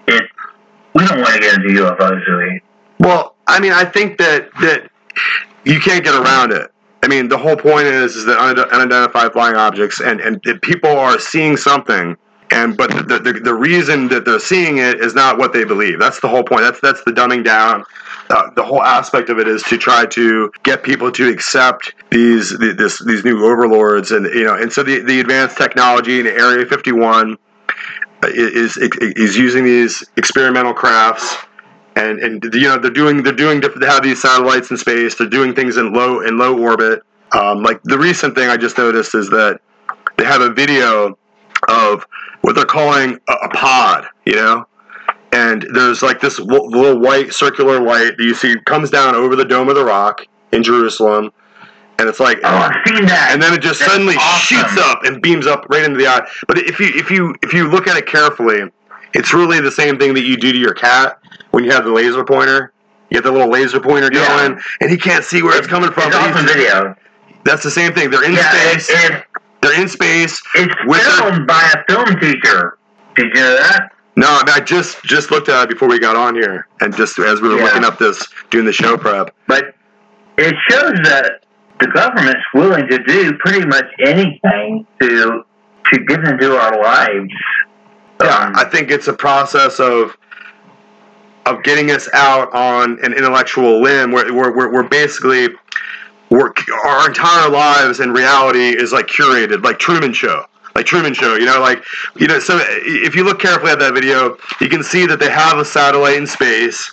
it. 0.06 0.24
We 0.94 1.06
don't 1.06 1.20
want 1.20 1.34
to 1.34 1.40
get 1.40 1.54
into 1.54 1.68
UFOs, 1.82 2.24
do 2.24 2.36
we? 2.36 2.60
Well, 3.00 3.34
I 3.46 3.60
mean, 3.60 3.72
I 3.72 3.84
think 3.84 4.18
that 4.18 4.50
that 4.60 4.90
you 5.64 5.80
can't 5.80 6.04
get 6.04 6.14
around 6.14 6.52
it. 6.52 6.70
I 7.02 7.08
mean, 7.08 7.28
the 7.28 7.36
whole 7.36 7.56
point 7.56 7.86
is 7.86 8.16
is 8.16 8.24
that 8.26 8.38
unidentified 8.38 9.32
flying 9.32 9.56
objects, 9.56 10.00
and 10.00 10.20
and 10.20 10.40
people 10.62 10.90
are 10.90 11.18
seeing 11.18 11.56
something, 11.56 12.16
and 12.50 12.76
but 12.76 12.90
the, 13.08 13.18
the 13.18 13.40
the 13.42 13.54
reason 13.54 14.08
that 14.08 14.24
they're 14.24 14.38
seeing 14.38 14.78
it 14.78 15.00
is 15.00 15.14
not 15.14 15.38
what 15.38 15.52
they 15.52 15.64
believe. 15.64 15.98
That's 15.98 16.20
the 16.20 16.28
whole 16.28 16.44
point. 16.44 16.62
That's 16.62 16.80
that's 16.80 17.02
the 17.04 17.12
dumbing 17.12 17.44
down. 17.44 17.84
Uh, 18.30 18.50
the 18.56 18.62
whole 18.62 18.82
aspect 18.82 19.28
of 19.28 19.38
it 19.38 19.46
is 19.48 19.62
to 19.64 19.76
try 19.76 20.06
to 20.06 20.50
get 20.62 20.82
people 20.82 21.12
to 21.12 21.28
accept 21.28 21.94
these 22.10 22.50
the, 22.50 22.72
this 22.72 23.02
these 23.04 23.24
new 23.24 23.44
overlords, 23.44 24.12
and 24.12 24.26
you 24.26 24.44
know, 24.44 24.54
and 24.54 24.72
so 24.72 24.82
the 24.82 25.00
the 25.00 25.20
advanced 25.20 25.56
technology 25.56 26.20
in 26.20 26.26
Area 26.26 26.64
51 26.66 27.36
is 28.24 28.76
is, 28.76 28.90
is 29.00 29.36
using 29.36 29.64
these 29.64 30.04
experimental 30.16 30.72
crafts 30.72 31.36
and 31.96 32.18
and 32.20 32.54
you 32.54 32.62
know 32.62 32.78
they're 32.78 32.90
doing 32.90 33.22
they're 33.22 33.32
doing 33.32 33.60
different 33.60 33.80
they 33.80 33.86
have 33.86 34.02
these 34.02 34.20
satellites 34.20 34.70
in 34.70 34.76
space 34.76 35.14
they're 35.16 35.28
doing 35.28 35.54
things 35.54 35.76
in 35.76 35.92
low 35.92 36.20
in 36.20 36.38
low 36.38 36.58
orbit 36.58 37.02
um, 37.32 37.62
like 37.62 37.82
the 37.84 37.98
recent 37.98 38.34
thing 38.34 38.48
i 38.48 38.56
just 38.56 38.78
noticed 38.78 39.14
is 39.14 39.28
that 39.30 39.60
they 40.16 40.24
have 40.24 40.40
a 40.40 40.50
video 40.50 41.16
of 41.68 42.06
what 42.42 42.54
they're 42.54 42.64
calling 42.64 43.18
a, 43.28 43.32
a 43.32 43.48
pod 43.50 44.06
you 44.26 44.34
know 44.34 44.66
and 45.32 45.66
there's 45.74 46.02
like 46.02 46.20
this 46.20 46.36
w- 46.38 46.64
little 46.64 47.00
white 47.00 47.32
circular 47.32 47.80
light 47.80 48.16
that 48.16 48.24
you 48.24 48.34
see 48.34 48.54
comes 48.66 48.90
down 48.90 49.14
over 49.14 49.34
the 49.36 49.44
dome 49.44 49.68
of 49.68 49.74
the 49.74 49.84
rock 49.84 50.26
in 50.52 50.62
jerusalem 50.62 51.30
and 51.98 52.08
it's 52.08 52.18
like 52.20 52.38
Oh, 52.42 52.48
I've 52.48 52.74
seen 52.88 53.06
that. 53.06 53.30
and 53.32 53.40
then 53.40 53.52
it 53.54 53.60
just 53.62 53.78
That's 53.78 53.92
suddenly 53.92 54.16
awesome. 54.16 54.58
shoots 54.58 54.76
up 54.78 55.04
and 55.04 55.22
beams 55.22 55.46
up 55.46 55.64
right 55.70 55.84
into 55.84 55.96
the 55.96 56.08
eye. 56.08 56.26
But 56.48 56.58
if 56.58 56.80
you 56.80 56.88
if 56.92 57.08
you 57.08 57.36
if 57.40 57.52
you 57.54 57.68
look 57.68 57.86
at 57.86 57.96
it 57.96 58.06
carefully, 58.06 58.62
it's 59.14 59.32
really 59.32 59.60
the 59.60 59.70
same 59.70 59.96
thing 59.96 60.12
that 60.14 60.24
you 60.24 60.36
do 60.36 60.50
to 60.50 60.58
your 60.58 60.74
cat 60.74 61.20
when 61.52 61.62
you 61.62 61.70
have 61.70 61.84
the 61.84 61.92
laser 61.92 62.24
pointer. 62.24 62.72
You 63.10 63.18
get 63.18 63.22
the 63.22 63.30
little 63.30 63.48
laser 63.48 63.78
pointer 63.78 64.10
Yeah. 64.12 64.26
going, 64.48 64.60
and 64.80 64.90
he 64.90 64.96
can't 64.96 65.24
see 65.24 65.44
where 65.44 65.56
it's 65.56 65.68
coming 65.68 65.92
from. 65.92 66.08
It's 66.08 66.16
awesome 66.16 66.46
video. 66.46 66.96
that's 67.44 67.62
the 67.62 67.70
same 67.70 67.92
thing. 67.94 68.10
They're 68.10 68.24
in 68.24 68.32
Yeah, 68.32 68.50
space. 68.50 68.90
it, 68.90 69.12
it, 69.12 69.24
They're 69.64 69.80
in 69.80 69.88
space. 69.88 70.42
it's 70.54 70.74
With 70.86 71.02
their- 71.02 71.10
filmed 71.12 71.46
by 71.46 71.62
a 71.74 71.92
film 71.92 72.20
teacher. 72.20 72.76
Did 73.16 73.28
you 73.34 73.40
know 73.40 73.56
that? 73.56 73.92
No, 74.16 74.26
I, 74.28 74.44
mean, 74.44 74.54
I 74.54 74.60
just 74.60 75.02
just 75.04 75.30
looked 75.30 75.48
at 75.48 75.62
it 75.64 75.68
before 75.70 75.88
we 75.88 75.98
got 75.98 76.16
on 76.16 76.34
here, 76.34 76.68
and 76.80 76.94
just 76.94 77.18
as 77.18 77.40
we 77.40 77.48
were 77.48 77.56
Yeah. 77.56 77.64
looking 77.64 77.84
up 77.84 77.98
this, 77.98 78.28
doing 78.50 78.64
the 78.66 78.72
show 78.72 78.96
prep. 78.96 79.34
But 79.48 79.74
it 80.36 80.54
shows 80.70 80.92
that 81.04 81.44
the 81.80 81.86
government's 81.88 82.44
willing 82.54 82.86
to 82.88 82.98
do 82.98 83.32
pretty 83.44 83.66
much 83.66 83.86
anything 84.04 84.86
to 85.00 85.44
to 85.92 85.98
get 86.00 86.20
into 86.24 86.56
our 86.56 86.80
lives. 86.80 87.32
Yeah, 88.22 88.28
Um, 88.36 88.52
I 88.56 88.64
think 88.64 88.90
it's 88.90 89.08
a 89.08 89.12
process 89.12 89.80
of 89.80 90.16
of 91.46 91.62
getting 91.62 91.90
us 91.90 92.08
out 92.14 92.52
on 92.54 92.98
an 93.02 93.12
intellectual 93.14 93.80
limb 93.82 94.12
where 94.12 94.32
where 94.32 94.52
we're, 94.52 94.72
we're 94.72 94.82
basically 94.88 95.48
our 96.30 97.08
entire 97.08 97.48
lives 97.48 98.00
and 98.00 98.14
reality 98.14 98.76
is 98.76 98.92
like 98.92 99.06
curated, 99.06 99.64
like 99.64 99.78
Truman 99.78 100.12
Show. 100.12 100.44
Like 100.74 100.86
Truman 100.86 101.14
Show, 101.14 101.36
you 101.36 101.46
know, 101.46 101.60
like 101.60 101.84
you 102.16 102.26
know. 102.26 102.40
So 102.40 102.58
if 102.60 103.14
you 103.14 103.22
look 103.22 103.38
carefully 103.38 103.70
at 103.70 103.78
that 103.78 103.94
video, 103.94 104.36
you 104.60 104.68
can 104.68 104.82
see 104.82 105.06
that 105.06 105.20
they 105.20 105.30
have 105.30 105.58
a 105.58 105.64
satellite 105.64 106.16
in 106.16 106.26
space, 106.26 106.92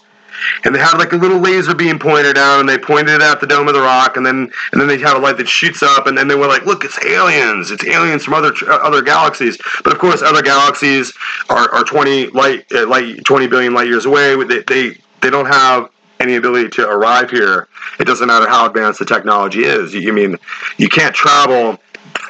and 0.64 0.76
they 0.76 0.80
have 0.80 1.00
like 1.00 1.14
a 1.14 1.16
little 1.16 1.40
laser 1.40 1.74
beam 1.74 1.98
pointed 1.98 2.36
down, 2.36 2.60
and 2.60 2.70
they 2.70 2.78
pointed 2.78 3.16
it 3.16 3.22
at 3.24 3.42
the 3.42 3.48
dome 3.48 3.68
of 3.68 3.74
the 3.74 3.82
rock, 3.82 4.18
and 4.18 4.26
then 4.26 4.52
and 4.72 4.80
then 4.80 4.88
they 4.88 5.00
have 5.00 5.18
a 5.18 5.20
light 5.20 5.38
that 5.38 5.50
shoots 5.50 5.82
up, 5.82 6.06
and 6.06 6.16
then 6.16 6.28
they 6.28 6.36
were 6.36 6.46
like, 6.46 6.64
"Look, 6.68 6.86
it's 6.86 7.04
aliens! 7.04 7.72
It's 7.72 7.84
aliens 7.84 8.24
from 8.24 8.36
other 8.36 8.54
uh, 8.68 8.78
other 8.84 9.02
galaxies." 9.02 9.58
But 9.84 9.94
of 9.94 9.98
course, 9.98 10.22
other 10.22 10.44
galaxies 10.44 11.12
are, 11.50 11.68
are 11.72 11.84
twenty 11.84 12.28
light 12.28 12.72
uh, 12.72 12.88
light 12.88 13.26
twenty 13.26 13.48
billion 13.48 13.74
light 13.74 13.88
years 13.88 14.06
away. 14.06 14.36
They, 14.44 14.60
they 14.62 14.98
they 15.22 15.32
don't 15.32 15.48
have 15.48 15.90
any 16.22 16.36
ability 16.36 16.70
to 16.70 16.88
arrive 16.88 17.30
here. 17.30 17.68
It 18.00 18.06
doesn't 18.06 18.28
matter 18.28 18.48
how 18.48 18.66
advanced 18.68 19.00
the 19.00 19.06
technology 19.06 19.64
is. 19.64 19.94
You, 19.94 20.02
you 20.02 20.14
mean 20.14 20.38
you 20.78 20.88
can't 20.88 21.14
travel 21.14 21.80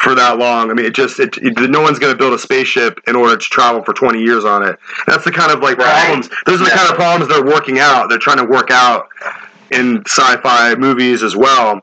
for 0.02 0.16
that 0.16 0.38
long. 0.38 0.72
I 0.72 0.74
mean, 0.74 0.86
it 0.86 0.94
just 0.96 1.20
it, 1.20 1.38
it, 1.38 1.70
no 1.70 1.82
one's 1.82 2.00
going 2.00 2.14
to 2.14 2.18
build 2.18 2.34
a 2.34 2.40
spaceship 2.40 3.00
in 3.08 3.16
order 3.16 3.36
to 3.36 3.44
travel 3.44 3.84
for 3.84 3.94
20 3.94 4.22
years 4.22 4.46
on 4.46 4.64
it. 4.64 4.80
That's 5.08 5.24
the 5.26 5.32
kind 5.32 5.52
of 5.52 5.60
like 5.60 5.78
Right. 5.78 6.06
problems. 6.06 6.30
Those 6.46 6.62
are 6.62 6.66
the 6.66 6.70
Yeah. 6.72 6.78
kind 6.78 6.90
of 6.90 6.96
problems 6.96 7.28
they're 7.32 7.44
working 7.46 7.80
out. 7.80 8.10
They're 8.10 8.18
trying 8.18 8.38
to 8.38 8.46
work 8.46 8.72
out 8.72 9.08
in 9.72 10.04
sci-fi 10.08 10.76
movies 10.76 11.24
as 11.24 11.36
well. 11.36 11.82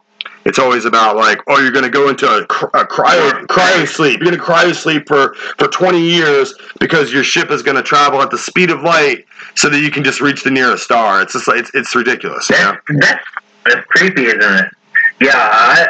It's 0.48 0.58
always 0.58 0.86
about 0.86 1.14
like, 1.16 1.40
oh, 1.46 1.60
you're 1.60 1.70
going 1.70 1.84
to 1.84 1.90
go 1.90 2.08
into 2.08 2.26
a, 2.26 2.38
a 2.40 2.86
cryo 2.86 3.46
cryo 3.46 3.86
sleep. 3.86 4.18
You're 4.18 4.30
going 4.30 4.38
to 4.38 4.42
cryo 4.42 4.74
sleep 4.74 5.06
for 5.06 5.34
for 5.34 5.68
20 5.68 6.00
years 6.00 6.54
because 6.80 7.12
your 7.12 7.22
ship 7.22 7.50
is 7.50 7.62
going 7.62 7.76
to 7.76 7.82
travel 7.82 8.22
at 8.22 8.30
the 8.30 8.38
speed 8.38 8.70
of 8.70 8.82
light, 8.82 9.26
so 9.54 9.68
that 9.68 9.80
you 9.80 9.90
can 9.90 10.02
just 10.02 10.22
reach 10.22 10.42
the 10.42 10.50
nearest 10.50 10.84
star. 10.84 11.20
It's 11.20 11.34
just 11.34 11.48
like 11.48 11.58
it's, 11.58 11.70
it's 11.74 11.94
ridiculous. 11.94 12.48
You 12.48 12.56
know? 12.56 12.76
That's, 12.88 13.24
that's 13.66 13.86
creepy, 13.88 14.24
isn't 14.24 14.40
it? 14.40 14.74
Yeah, 15.20 15.32
I 15.34 15.86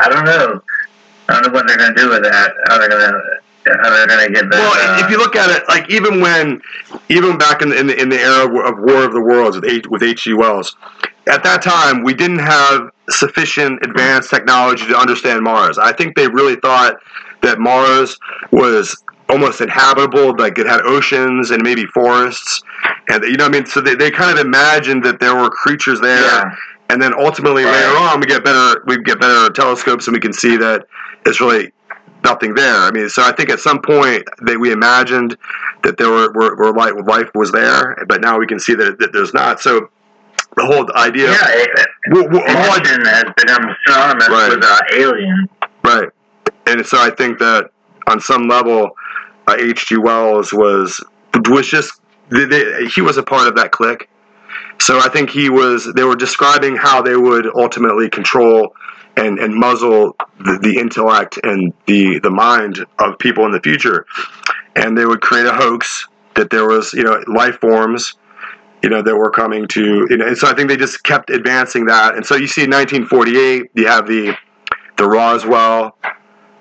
I 0.00 0.08
don't 0.08 0.24
know. 0.24 0.60
I 1.28 1.34
don't 1.34 1.46
know 1.46 1.52
what 1.52 1.68
they're 1.68 1.76
gonna 1.76 1.94
do 1.94 2.08
with 2.08 2.24
that. 2.24 2.52
How 2.66 2.78
they're 2.78 2.88
gonna 2.88 3.20
how 3.64 3.90
they're 3.90 4.06
gonna 4.08 4.30
get 4.30 4.50
that. 4.50 4.58
Well, 4.58 5.00
uh, 5.00 5.04
if 5.04 5.10
you 5.10 5.18
look 5.18 5.36
at 5.36 5.50
it, 5.50 5.68
like 5.68 5.88
even 5.88 6.20
when, 6.20 6.60
even 7.08 7.38
back 7.38 7.62
in 7.62 7.68
the 7.68 7.78
in 7.78 7.86
the, 7.86 8.00
in 8.00 8.08
the 8.08 8.18
era 8.18 8.46
of 8.46 8.78
War 8.78 9.04
of 9.04 9.12
the 9.12 9.20
Worlds 9.20 9.56
with 9.56 9.70
H, 9.70 9.86
with 9.86 10.02
H.G. 10.02 10.34
Wells, 10.34 10.74
at 11.30 11.42
that 11.44 11.62
time 11.62 12.02
we 12.02 12.12
didn't 12.12 12.40
have 12.40 12.90
sufficient 13.08 13.84
advanced 13.84 14.30
technology 14.30 14.86
to 14.86 14.96
understand 14.98 15.42
Mars. 15.42 15.78
I 15.78 15.92
think 15.92 16.16
they 16.16 16.28
really 16.28 16.56
thought 16.56 16.96
that 17.42 17.58
Mars 17.58 18.18
was 18.50 19.02
almost 19.28 19.60
inhabitable, 19.60 20.36
like 20.36 20.58
it 20.58 20.66
had 20.66 20.80
oceans 20.82 21.52
and 21.52 21.62
maybe 21.62 21.86
forests, 21.86 22.62
and 23.08 23.22
you 23.24 23.36
know 23.36 23.44
what 23.44 23.54
I 23.54 23.58
mean. 23.58 23.66
So 23.66 23.80
they, 23.80 23.94
they 23.94 24.10
kind 24.10 24.36
of 24.36 24.44
imagined 24.44 25.04
that 25.04 25.20
there 25.20 25.36
were 25.36 25.48
creatures 25.50 26.00
there. 26.00 26.20
yeah, 26.20 26.54
And 26.90 27.00
then 27.00 27.14
ultimately 27.14 27.64
Right. 27.64 27.72
later 27.74 27.96
on, 27.96 28.20
we 28.20 28.26
get 28.26 28.42
better 28.44 28.82
we 28.86 28.98
get 29.02 29.20
better 29.20 29.50
telescopes 29.50 30.06
and 30.08 30.14
we 30.14 30.20
can 30.20 30.32
see 30.32 30.56
that 30.56 30.86
it's 31.26 31.40
really 31.40 31.72
nothing 32.24 32.54
there. 32.54 32.74
I 32.76 32.90
mean, 32.90 33.08
so 33.08 33.22
I 33.22 33.32
think 33.32 33.50
at 33.50 33.60
some 33.60 33.80
point 33.80 34.24
that 34.42 34.58
we 34.58 34.72
imagined 34.72 35.36
that 35.84 35.96
there 35.96 36.10
were, 36.10 36.30
were, 36.32 36.56
were 36.56 36.72
life, 36.72 36.92
life 37.06 37.30
was 37.34 37.50
there, 37.50 38.04
but 38.08 38.20
now 38.20 38.38
we 38.38 38.46
can 38.46 38.60
see 38.60 38.74
that, 38.74 38.98
that 38.98 39.12
there's 39.12 39.32
not. 39.32 39.60
So 39.60 39.88
the 40.56 40.64
whole 40.66 40.90
idea, 40.96 41.30
yeah. 41.30 41.38
It, 41.48 41.70
Well, 42.10 42.28
well, 42.28 42.44
the 42.46 42.52
whole 42.52 42.72
idea- 42.76 42.98
Martian 42.98 43.04
has 43.06 43.24
become 43.36 43.76
synonymous 43.86 44.28
Right. 44.28 44.48
with 44.50 44.64
uh, 44.64 44.78
alien. 44.94 45.48
right? 45.84 46.08
And 46.66 46.84
so 46.86 46.98
I 47.00 47.10
think 47.10 47.38
that 47.38 47.70
on 48.06 48.20
some 48.20 48.48
level, 48.48 48.90
uh, 49.46 49.56
H.G. 49.58 49.96
Wells 49.98 50.52
was 50.52 51.02
was 51.48 51.66
just 51.68 52.00
they, 52.30 52.44
they, 52.44 52.86
he 52.86 53.00
was 53.00 53.16
a 53.16 53.22
part 53.22 53.48
of 53.48 53.56
that 53.56 53.70
clique. 53.72 54.08
So 54.80 54.98
I 54.98 55.08
think 55.08 55.30
he 55.30 55.50
was. 55.50 55.90
They 55.94 56.04
were 56.04 56.16
describing 56.16 56.76
how 56.76 57.02
they 57.02 57.16
would 57.16 57.46
ultimately 57.54 58.08
control 58.08 58.74
and, 59.16 59.38
and 59.38 59.54
muzzle 59.54 60.16
the, 60.38 60.58
the 60.62 60.78
intellect 60.78 61.38
and 61.42 61.72
the 61.86 62.18
the 62.20 62.30
mind 62.30 62.84
of 62.98 63.18
people 63.18 63.44
in 63.46 63.52
the 63.52 63.60
future, 63.60 64.06
and 64.76 64.96
they 64.96 65.04
would 65.06 65.20
create 65.20 65.46
a 65.46 65.52
hoax 65.52 66.06
that 66.34 66.50
there 66.50 66.66
was 66.66 66.92
you 66.94 67.02
know 67.02 67.22
life 67.26 67.58
forms. 67.60 68.14
You 68.82 68.88
know 68.88 69.02
that 69.02 69.14
were 69.14 69.30
coming 69.30 69.68
to, 69.68 70.06
you 70.08 70.16
know, 70.16 70.26
and 70.26 70.38
so 70.38 70.48
I 70.48 70.54
think 70.54 70.68
they 70.68 70.76
just 70.76 71.02
kept 71.02 71.28
advancing 71.28 71.86
that. 71.86 72.14
And 72.14 72.24
so 72.24 72.34
you 72.36 72.46
see, 72.46 72.64
in 72.64 72.70
1948, 72.70 73.70
you 73.74 73.86
have 73.86 74.06
the 74.06 74.34
the 74.96 75.06
Roswell 75.06 75.96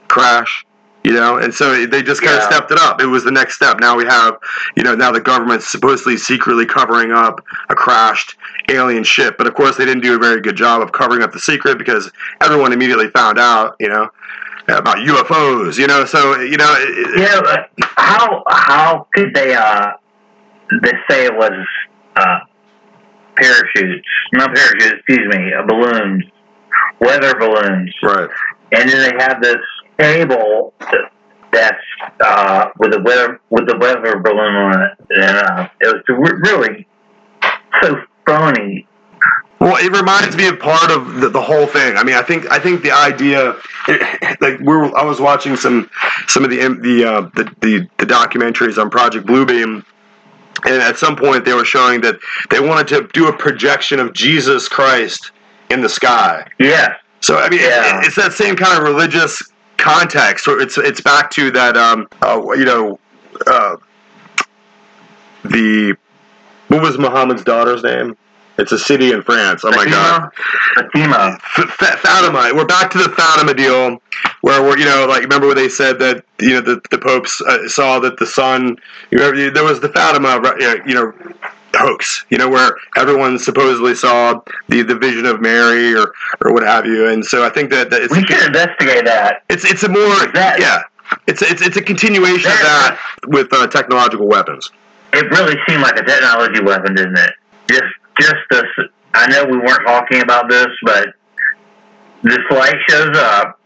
crash, 0.09 0.65
you 1.03 1.13
know, 1.13 1.37
and 1.37 1.53
so 1.53 1.85
they 1.85 2.01
just 2.01 2.21
kind 2.21 2.35
of 2.37 2.43
stepped 2.43 2.71
it 2.71 2.77
up. 2.77 3.01
It 3.01 3.05
was 3.05 3.23
the 3.23 3.31
next 3.31 3.55
step. 3.55 3.79
Now 3.79 3.95
we 3.95 4.05
have, 4.05 4.37
you 4.75 4.83
know, 4.83 4.95
now 4.95 5.11
the 5.11 5.21
government's 5.21 5.67
supposedly 5.69 6.17
secretly 6.17 6.65
covering 6.65 7.11
up 7.11 7.41
a 7.69 7.75
crashed 7.75 8.35
alien 8.69 9.03
ship, 9.03 9.37
but 9.37 9.47
of 9.47 9.53
course 9.55 9.77
they 9.77 9.85
didn't 9.85 10.03
do 10.03 10.15
a 10.15 10.19
very 10.19 10.41
good 10.41 10.57
job 10.57 10.81
of 10.81 10.91
covering 10.91 11.21
up 11.23 11.31
the 11.31 11.39
secret 11.39 11.77
because 11.77 12.11
everyone 12.41 12.73
immediately 12.73 13.09
found 13.09 13.39
out, 13.39 13.75
you 13.79 13.87
know, 13.87 14.09
about 14.67 14.97
UFOs, 14.97 15.77
you 15.77 15.87
know. 15.87 16.05
So 16.05 16.39
you 16.39 16.57
know, 16.57 16.75
Yeah, 17.15 17.65
how 17.79 18.43
how 18.49 19.07
could 19.13 19.33
they 19.33 19.53
uh 19.55 19.93
they 20.81 20.93
say 21.09 21.25
it 21.25 21.35
was 21.35 21.65
uh 22.15 22.39
parachutes, 23.35 24.07
not 24.33 24.53
parachutes, 24.53 25.01
excuse 25.07 25.27
me, 25.35 25.53
uh, 25.53 25.65
balloons, 25.65 26.23
weather 26.99 27.35
balloons, 27.37 27.93
right, 28.03 28.29
and 28.71 28.89
then 28.89 29.09
they 29.09 29.23
have 29.23 29.41
this 29.41 29.57
cable 29.97 30.73
that's 31.51 31.77
uh 32.23 32.69
with 32.77 32.91
the 32.91 33.01
weather 33.01 33.41
with 33.49 33.67
the 33.67 33.77
weather 33.77 34.19
balloon 34.19 34.55
on 34.55 34.81
it, 34.81 34.91
and 35.09 35.37
uh, 35.37 35.69
it 35.81 36.03
was 36.09 36.31
really 36.41 36.87
so 37.81 38.01
phony. 38.25 38.85
Well, 39.59 39.75
it 39.75 39.91
reminds 39.91 40.37
me 40.37 40.47
of 40.47 40.57
part 40.57 40.89
of 40.89 41.15
the, 41.19 41.29
the 41.29 41.41
whole 41.41 41.67
thing. 41.67 41.97
I 41.97 42.03
mean, 42.03 42.15
I 42.15 42.21
think 42.21 42.49
I 42.49 42.59
think 42.59 42.81
the 42.81 42.91
idea, 42.91 43.57
like 44.39 44.59
we 44.59 44.65
were, 44.65 44.95
I 44.97 45.03
was 45.03 45.19
watching 45.19 45.57
some 45.57 45.89
some 46.27 46.45
of 46.45 46.49
the 46.49 46.57
the, 46.57 47.03
uh, 47.03 47.21
the 47.35 47.43
the 47.59 47.89
the 47.97 48.05
documentaries 48.05 48.77
on 48.77 48.89
Project 48.89 49.25
Bluebeam, 49.25 49.83
and 50.65 50.81
at 50.81 50.97
some 50.97 51.15
point 51.15 51.45
they 51.45 51.53
were 51.53 51.65
showing 51.65 52.01
that 52.01 52.19
they 52.49 52.59
wanted 52.59 52.87
to 52.89 53.07
do 53.13 53.27
a 53.27 53.33
projection 53.37 53.99
of 53.99 54.13
Jesus 54.13 54.67
Christ 54.67 55.31
in 55.69 55.81
the 55.81 55.89
sky. 55.89 56.47
Yeah, 56.59 56.95
So 57.21 57.37
I 57.37 57.49
mean, 57.49 57.59
Yeah. 57.61 57.99
it, 58.01 58.07
it's 58.07 58.15
that 58.15 58.33
same 58.33 58.55
kind 58.55 58.77
of 58.77 58.83
religious 58.83 59.41
context. 59.77 60.45
So 60.45 60.59
it's 60.59 60.77
it's 60.77 61.01
back 61.01 61.29
to 61.31 61.51
that, 61.51 61.77
um, 61.77 62.07
uh, 62.21 62.41
you 62.55 62.65
know, 62.65 62.99
uh, 63.47 63.75
the 65.43 65.95
what 66.67 66.81
was 66.81 66.97
Muhammad's 66.97 67.43
daughter's 67.43 67.83
name? 67.83 68.15
It's 68.59 68.71
a 68.73 68.77
city 68.79 69.11
in 69.11 69.21
France. 69.23 69.61
Oh 69.63 69.71
my 69.71 69.85
God. 69.85 70.29
Fatima. 70.75 71.39
F- 71.57 71.81
F- 71.81 71.99
Fatima. 71.99 72.51
We're 72.53 72.65
back 72.65 72.91
to 72.91 72.97
the 72.97 73.09
Fatima 73.09 73.53
deal, 73.53 74.01
where 74.41 74.61
we're 74.61 74.77
you 74.77 74.85
know 74.85 75.05
like 75.07 75.21
remember 75.23 75.47
where 75.47 75.55
they 75.55 75.69
said 75.69 75.97
that 75.99 76.25
you 76.39 76.51
know 76.55 76.61
the 76.61 76.81
the 76.91 76.97
popes 76.97 77.41
uh, 77.41 77.67
saw 77.69 77.99
that 77.99 78.17
the 78.19 78.25
sun 78.27 78.75
you 79.11 79.17
know 79.17 79.49
there 79.49 79.63
was 79.63 79.79
the 79.79 79.89
Fatima 79.89 80.41
you 80.85 80.93
know 80.93 81.13
hoax 81.75 82.25
you 82.29 82.37
know 82.37 82.49
where 82.49 82.71
everyone 82.97 83.39
supposedly 83.39 83.95
saw 83.95 84.41
the 84.67 84.81
the 84.81 84.95
vision 84.95 85.25
of 85.25 85.39
Mary 85.39 85.95
or 85.95 86.11
or 86.43 86.53
what 86.53 86.63
have 86.63 86.85
you, 86.85 87.07
and 87.07 87.23
so 87.25 87.45
I 87.45 87.49
think 87.49 87.69
that, 87.71 87.89
that 87.91 88.01
it's 88.01 88.13
We 88.15 88.25
should 88.25 88.45
investigate 88.45 89.05
that. 89.05 89.43
it's 89.49 89.63
it's 89.65 89.83
a 89.83 89.89
more 89.89 90.03
That- 90.33 90.59
yeah 90.59 90.81
it's 91.27 91.41
it's 91.41 91.61
it's 91.61 91.77
a 91.77 91.81
continuation 91.81 92.51
of 92.51 92.57
That- 92.59 92.97
that 93.23 93.29
with 93.29 93.47
uh, 93.53 93.67
technological 93.67 94.27
weapons. 94.27 94.69
It 95.13 95.25
really 95.31 95.55
seemed 95.67 95.81
like 95.81 95.97
a 95.97 96.03
technology 96.03 96.61
weapon, 96.61 96.93
didn't 96.93 97.17
it? 97.17 97.33
Just, 97.67 97.83
just 98.19 98.35
this. 98.51 98.63
I 99.13 99.27
know 99.27 99.45
we 99.45 99.57
weren't 99.57 99.85
talking 99.85 100.21
about 100.21 100.49
this, 100.49 100.67
but 100.83 101.07
this 102.23 102.39
light 102.51 102.75
shows 102.87 103.15
up. 103.17 103.59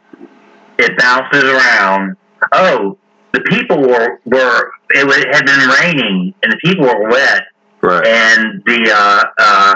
It 0.79 0.97
bounces 0.97 1.43
around. 1.43 2.15
Oh, 2.51 2.97
the 3.33 3.41
people 3.41 3.79
were 3.81 4.19
were. 4.25 4.71
It, 4.89 5.35
had 5.35 5.45
been 5.45 5.69
raining, 5.81 6.33
and 6.43 6.51
the 6.51 6.57
people 6.63 6.85
were 6.85 7.09
wet, 7.09 7.43
Right. 7.81 8.05
and 8.05 8.63
the 8.65 8.91
uh, 8.95 9.23
uh, 9.39 9.75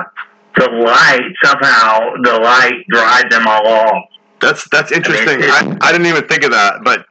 the 0.57 0.69
light 0.71 1.21
somehow 1.43 1.99
the 2.23 2.39
light 2.39 2.85
dried 2.89 3.31
them 3.31 3.47
all 3.47 3.67
off. 3.67 4.03
That's 4.39 4.67
that's 4.69 4.91
interesting. 4.91 5.41
it- 5.41 5.49
I, 5.49 5.77
I 5.81 5.91
didn't 5.91 6.07
even 6.07 6.27
think 6.27 6.43
of 6.43 6.51
that, 6.51 6.83
but 6.83 7.05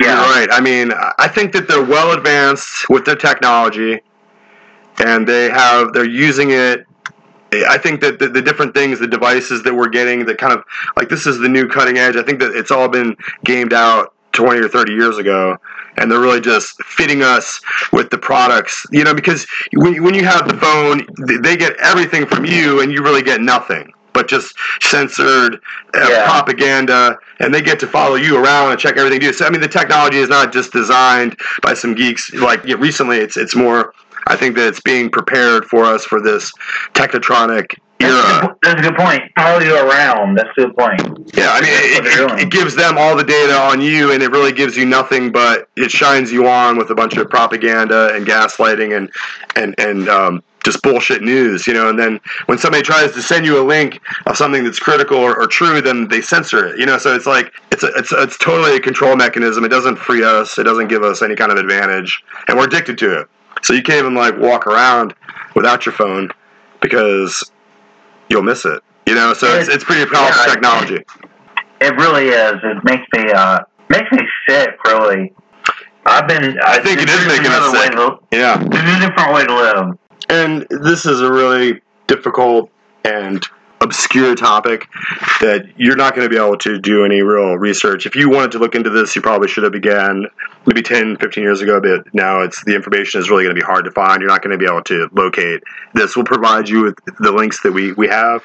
You're 0.00 0.08
Yeah, 0.10 0.20
right. 0.30 0.48
I 0.50 0.60
mean, 0.60 0.92
I 1.18 1.28
think 1.28 1.52
that 1.52 1.68
they're 1.68 1.84
well 1.84 2.12
advanced 2.12 2.88
with 2.88 3.04
their 3.04 3.16
technology, 3.16 4.00
and 4.98 5.26
they 5.26 5.50
have 5.50 5.92
they're 5.92 6.04
using 6.08 6.50
it. 6.50 6.86
I 7.52 7.78
think 7.78 8.00
that 8.00 8.18
the, 8.18 8.28
the 8.28 8.42
different 8.42 8.74
things, 8.74 8.98
the 8.98 9.06
devices 9.06 9.62
that 9.62 9.72
we're 9.74 9.88
getting, 9.88 10.26
that 10.26 10.38
kind 10.38 10.52
of 10.52 10.64
like 10.96 11.08
this 11.08 11.24
is 11.26 11.38
the 11.38 11.48
new 11.48 11.68
cutting 11.68 11.98
edge. 11.98 12.16
I 12.16 12.22
think 12.22 12.40
that 12.40 12.54
it's 12.54 12.70
all 12.72 12.88
been 12.88 13.16
gamed 13.44 13.72
out 13.72 14.12
twenty 14.32 14.60
or 14.60 14.68
thirty 14.68 14.92
years 14.92 15.18
ago, 15.18 15.56
and 15.96 16.10
they're 16.10 16.20
really 16.20 16.40
just 16.40 16.82
fitting 16.82 17.22
us 17.22 17.60
with 17.92 18.10
the 18.10 18.18
products. 18.18 18.84
You 18.90 19.04
know, 19.04 19.14
because 19.14 19.46
when 19.74 20.02
when 20.02 20.14
you 20.14 20.24
have 20.24 20.48
the 20.48 20.56
phone, 20.56 21.06
they 21.42 21.56
get 21.56 21.76
everything 21.76 22.26
from 22.26 22.44
you, 22.44 22.80
and 22.80 22.90
you 22.92 23.02
really 23.02 23.22
get 23.22 23.40
nothing. 23.40 23.92
But 24.12 24.28
just 24.28 24.56
censored 24.80 25.56
uh, 25.94 26.06
Yeah. 26.08 26.24
propaganda, 26.24 27.18
and 27.40 27.52
they 27.52 27.60
get 27.60 27.80
to 27.80 27.86
follow 27.88 28.14
you 28.14 28.36
around 28.36 28.70
and 28.70 28.78
check 28.80 28.96
everything 28.96 29.20
you 29.20 29.28
do. 29.28 29.32
So 29.32 29.44
I 29.44 29.50
mean, 29.50 29.60
the 29.60 29.68
technology 29.68 30.18
is 30.18 30.28
not 30.28 30.52
just 30.52 30.72
designed 30.72 31.36
by 31.62 31.74
some 31.74 31.94
geeks. 31.94 32.32
Like 32.32 32.64
yeah, 32.64 32.76
recently, 32.78 33.18
it's 33.18 33.36
it's 33.36 33.54
more. 33.54 33.92
I 34.26 34.36
think 34.36 34.56
that 34.56 34.68
it's 34.68 34.80
being 34.80 35.10
prepared 35.10 35.64
for 35.66 35.84
us 35.84 36.04
for 36.04 36.20
this 36.20 36.52
technotronic 36.94 37.78
a 38.00 38.04
era. 38.04 38.56
that's 38.62 38.80
a 38.80 38.82
good 38.82 38.96
point. 38.96 39.22
Follow 39.36 39.60
you 39.60 39.74
around. 39.76 40.36
That's 40.36 40.50
a 40.58 40.62
good 40.62 40.76
point. 40.76 41.00
Yeah, 41.34 41.50
I 41.50 41.60
mean, 41.60 41.70
it, 41.72 42.06
it, 42.06 42.40
it 42.40 42.50
gives 42.50 42.74
them 42.74 42.98
all 42.98 43.16
the 43.16 43.24
data 43.24 43.56
on 43.56 43.80
you, 43.80 44.12
and 44.12 44.22
it 44.22 44.30
really 44.30 44.52
gives 44.52 44.76
you 44.76 44.84
nothing 44.84 45.30
but 45.30 45.68
it 45.76 45.90
shines 45.90 46.32
you 46.32 46.48
on 46.48 46.76
with 46.76 46.90
a 46.90 46.94
bunch 46.94 47.16
of 47.16 47.28
propaganda 47.30 48.14
and 48.14 48.26
gaslighting 48.26 48.96
and 48.96 49.10
and 49.56 49.74
and 49.78 50.08
um, 50.08 50.42
just 50.64 50.82
bullshit 50.82 51.22
news, 51.22 51.66
you 51.66 51.74
know. 51.74 51.88
And 51.88 51.98
then 51.98 52.20
when 52.46 52.58
somebody 52.58 52.82
tries 52.82 53.12
to 53.12 53.22
send 53.22 53.46
you 53.46 53.60
a 53.60 53.64
link 53.64 54.00
of 54.26 54.36
something 54.36 54.64
that's 54.64 54.78
critical 54.78 55.18
or, 55.18 55.38
or 55.38 55.46
true, 55.46 55.80
then 55.80 56.08
they 56.08 56.20
censor 56.20 56.66
it, 56.66 56.78
you 56.78 56.86
know. 56.86 56.98
So 56.98 57.14
it's 57.14 57.26
like 57.26 57.52
it's 57.70 57.84
a, 57.84 57.88
it's 57.96 58.12
it's 58.12 58.38
totally 58.38 58.76
a 58.76 58.80
control 58.80 59.14
mechanism. 59.14 59.64
It 59.64 59.68
doesn't 59.68 59.96
free 59.96 60.24
us. 60.24 60.58
It 60.58 60.64
doesn't 60.64 60.88
give 60.88 61.02
us 61.02 61.22
any 61.22 61.36
kind 61.36 61.52
of 61.52 61.58
advantage, 61.58 62.22
and 62.48 62.58
we're 62.58 62.66
addicted 62.66 62.98
to 62.98 63.20
it. 63.20 63.28
So 63.64 63.72
you 63.72 63.82
can't 63.82 63.98
even 63.98 64.14
like 64.14 64.36
walk 64.38 64.66
around 64.66 65.14
without 65.56 65.86
your 65.86 65.94
phone 65.94 66.28
because 66.80 67.50
you'll 68.28 68.42
miss 68.42 68.66
it. 68.66 68.82
You 69.06 69.14
know, 69.14 69.32
so 69.32 69.46
it's, 69.58 69.68
it's 69.68 69.84
pretty 69.84 70.08
powerful 70.10 70.42
Yeah, 70.46 70.52
technology. 70.52 71.04
It 71.80 71.94
really 71.96 72.28
is. 72.28 72.54
It 72.62 72.84
makes 72.84 73.04
me 73.16 73.32
uh 73.32 73.60
makes 73.88 74.10
me 74.12 74.20
sick. 74.48 74.70
Really. 74.86 75.32
I've 76.06 76.28
been. 76.28 76.58
I 76.62 76.78
think 76.80 77.00
it 77.00 77.08
is 77.08 77.26
making 77.26 77.46
us 77.46 77.70
sick. 77.72 77.92
To, 77.92 78.18
Yeah. 78.32 78.56
there's 78.58 78.96
a 78.96 79.08
different 79.08 79.34
way 79.34 79.46
to 79.46 79.54
live. 79.54 79.98
And 80.28 80.66
this 80.82 81.06
is 81.06 81.22
a 81.22 81.32
really 81.32 81.80
difficult 82.06 82.70
and 83.04 83.42
obscure 83.84 84.34
topic 84.34 84.88
that 85.40 85.66
you're 85.76 85.96
not 85.96 86.14
going 86.14 86.28
to 86.28 86.30
be 86.30 86.42
able 86.42 86.56
to 86.58 86.78
do 86.78 87.04
any 87.04 87.22
real 87.22 87.56
research. 87.56 88.06
If 88.06 88.16
you 88.16 88.28
wanted 88.28 88.52
to 88.52 88.58
look 88.58 88.74
into 88.74 88.90
this, 88.90 89.14
you 89.14 89.22
probably 89.22 89.48
should 89.48 89.62
have 89.62 89.72
began 89.72 90.26
maybe 90.66 90.82
10, 90.82 91.18
15 91.18 91.42
years 91.44 91.60
ago, 91.60 91.80
but 91.80 92.12
now 92.14 92.40
it's 92.40 92.64
the 92.64 92.74
information 92.74 93.20
is 93.20 93.30
really 93.30 93.44
going 93.44 93.54
to 93.54 93.60
be 93.60 93.64
hard 93.64 93.84
to 93.84 93.90
find. 93.92 94.20
You're 94.20 94.30
not 94.30 94.42
going 94.42 94.52
to 94.52 94.58
be 94.58 94.70
able 94.70 94.82
to 94.84 95.08
locate. 95.12 95.62
This 95.92 96.16
will 96.16 96.24
provide 96.24 96.68
you 96.68 96.82
with 96.82 96.98
the 97.20 97.30
links 97.30 97.62
that 97.62 97.72
we, 97.72 97.92
we 97.92 98.08
have 98.08 98.42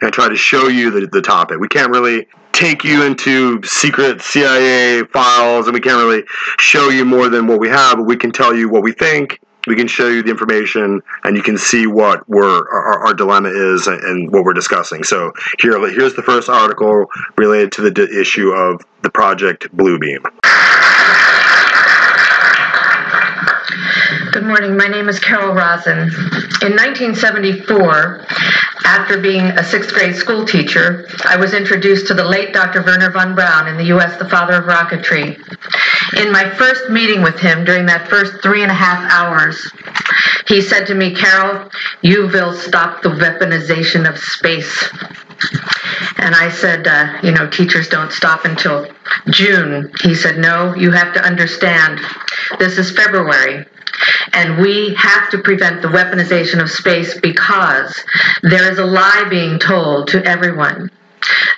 and 0.00 0.12
try 0.12 0.28
to 0.28 0.36
show 0.36 0.68
you 0.68 0.90
the, 0.90 1.06
the 1.06 1.20
topic. 1.20 1.58
We 1.58 1.68
can't 1.68 1.90
really 1.90 2.28
take 2.52 2.84
you 2.84 3.04
into 3.04 3.60
secret 3.64 4.22
CIA 4.22 5.04
files 5.04 5.66
and 5.66 5.74
we 5.74 5.80
can't 5.80 5.96
really 5.96 6.24
show 6.58 6.88
you 6.88 7.04
more 7.04 7.28
than 7.28 7.46
what 7.46 7.60
we 7.60 7.68
have, 7.68 7.98
but 7.98 8.04
we 8.04 8.16
can 8.16 8.32
tell 8.32 8.54
you 8.54 8.68
what 8.68 8.82
we 8.82 8.92
think 8.92 9.40
we 9.66 9.76
can 9.76 9.86
show 9.86 10.08
you 10.08 10.22
the 10.22 10.30
information 10.30 11.02
and 11.24 11.36
you 11.36 11.42
can 11.42 11.58
see 11.58 11.86
what 11.86 12.28
we're, 12.28 12.68
our, 12.68 13.06
our 13.06 13.14
dilemma 13.14 13.50
is 13.50 13.86
and, 13.86 14.32
what 14.32 14.44
we're 14.44 14.52
discussing. 14.52 15.04
So 15.04 15.32
here, 15.60 15.78
here's 15.90 16.14
the 16.14 16.22
first 16.22 16.48
article 16.48 17.06
related 17.36 17.72
to 17.72 17.90
the 17.90 18.20
issue 18.20 18.50
of 18.50 18.82
the 19.02 19.10
project 19.10 19.74
Bluebeam. 19.76 20.24
Good 24.38 24.46
morning. 24.46 24.76
My 24.76 24.86
name 24.86 25.08
is 25.08 25.18
Carol 25.18 25.52
Rosin. 25.52 25.98
In 25.98 26.78
1974, 26.78 28.24
after 28.84 29.20
being 29.20 29.46
a 29.46 29.64
sixth 29.64 29.92
grade 29.92 30.14
school 30.14 30.44
teacher, 30.44 31.08
I 31.24 31.34
was 31.34 31.54
introduced 31.54 32.06
to 32.06 32.14
the 32.14 32.22
late 32.22 32.54
Dr. 32.54 32.84
Werner 32.84 33.10
von 33.10 33.34
Braun 33.34 33.66
in 33.66 33.76
the 33.76 33.86
U.S., 33.86 34.16
the 34.16 34.28
father 34.28 34.54
of 34.54 34.66
rocketry. 34.66 35.34
In 36.22 36.30
my 36.30 36.48
first 36.50 36.88
meeting 36.88 37.20
with 37.20 37.36
him 37.40 37.64
during 37.64 37.84
that 37.86 38.06
first 38.06 38.40
three 38.40 38.62
and 38.62 38.70
a 38.70 38.74
half 38.74 39.10
hours, 39.10 39.72
he 40.46 40.62
said 40.62 40.86
to 40.86 40.94
me, 40.94 41.16
Carol, 41.16 41.68
you 42.02 42.28
will 42.28 42.52
stop 42.52 43.02
the 43.02 43.08
weaponization 43.08 44.08
of 44.08 44.16
space. 44.18 44.88
And 46.18 46.36
I 46.36 46.48
said, 46.48 46.86
uh, 46.86 47.18
you 47.24 47.32
know, 47.32 47.50
teachers 47.50 47.88
don't 47.88 48.12
stop 48.12 48.44
until 48.44 48.86
June. 49.30 49.90
He 50.00 50.14
said, 50.14 50.38
no, 50.38 50.76
you 50.76 50.92
have 50.92 51.12
to 51.14 51.20
understand. 51.24 51.98
This 52.60 52.78
is 52.78 52.92
February. 52.92 53.66
And 54.32 54.58
we 54.58 54.94
have 54.94 55.30
to 55.30 55.38
prevent 55.38 55.82
the 55.82 55.88
weaponization 55.88 56.62
of 56.62 56.70
space 56.70 57.18
because 57.20 58.04
there 58.42 58.70
is 58.70 58.78
a 58.78 58.86
lie 58.86 59.26
being 59.28 59.58
told 59.58 60.08
to 60.08 60.24
everyone 60.24 60.90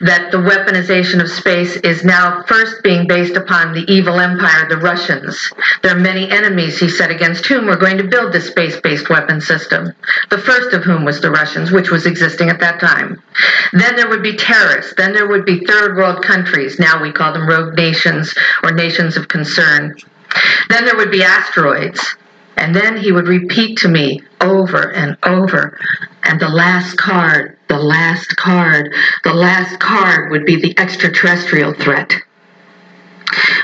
that 0.01 0.33
the 0.33 0.39
weaponization 0.39 1.21
of 1.21 1.29
space 1.29 1.77
is 1.77 2.05
now 2.05 2.43
first 2.45 2.83
being 2.83 3.07
based 3.07 3.37
upon 3.37 3.75
the 3.75 3.85
evil 3.93 4.19
empire, 4.19 4.69
the 4.69 4.77
Russians. 4.77 5.53
There 5.83 5.95
are 5.95 6.01
many 6.01 6.31
enemies, 6.31 6.79
he 6.79 6.89
said, 6.89 7.11
against 7.11 7.47
whom 7.47 7.67
we're 7.67 7.77
going 7.77 7.99
to 7.99 8.09
build 8.09 8.33
this 8.33 8.49
space 8.49 8.81
based 8.81 9.11
weapon 9.11 9.41
system. 9.41 9.93
The 10.31 10.39
first 10.39 10.73
of 10.73 10.85
whom 10.85 11.05
was 11.05 11.21
the 11.21 11.31
Russians, 11.31 11.71
which 11.71 11.91
was 11.91 12.07
existing 12.07 12.49
at 12.49 12.61
that 12.61 12.81
time. 12.81 13.23
Then 13.73 13.97
there 13.97 14.09
would 14.09 14.23
be 14.23 14.37
terrorists. 14.37 14.95
Then 14.97 15.13
there 15.13 15.29
would 15.29 15.45
be 15.45 15.65
third 15.67 15.97
world 15.97 16.25
countries. 16.25 16.79
Now 16.79 17.03
we 17.03 17.13
call 17.13 17.33
them 17.33 17.49
rogue 17.49 17.75
nations 17.75 18.35
or 18.63 18.73
nations 18.73 19.17
of 19.17 19.29
concern. 19.29 19.97
Then 20.69 20.85
there 20.85 20.97
would 20.97 21.11
be 21.11 21.23
asteroids. 21.23 22.17
And 22.57 22.75
then 22.75 22.97
he 22.97 23.13
would 23.13 23.29
repeat 23.29 23.79
to 23.79 23.89
me 23.89 24.23
over 24.41 24.93
and 24.93 25.17
over. 25.23 25.79
And 26.25 26.41
the 26.41 26.49
last 26.49 26.97
card, 26.97 27.57
the 27.69 27.79
last 27.79 28.37
card, 28.37 28.93
the 29.25 29.35
last 29.35 29.79
card 29.81 30.31
would 30.31 30.45
be 30.45 30.57
the 30.57 30.79
extraterrestrial 30.79 31.73
threat. 31.75 32.15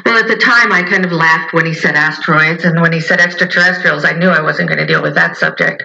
Well, 0.05 0.19
at 0.19 0.29
the 0.29 0.37
time, 0.37 0.73
I 0.73 0.83
kind 0.83 1.05
of 1.05 1.13
laughed 1.13 1.53
when 1.53 1.67
he 1.67 1.75
said 1.75 1.95
asteroids, 1.95 2.65
and 2.65 2.81
when 2.81 2.93
he 2.93 3.01
said 3.01 3.21
extraterrestrials, 3.21 4.05
I 4.05 4.13
knew 4.13 4.29
I 4.29 4.41
wasn't 4.41 4.69
going 4.69 4.79
to 4.79 4.87
deal 4.87 5.03
with 5.03 5.15
that 5.15 5.37
subject. 5.37 5.83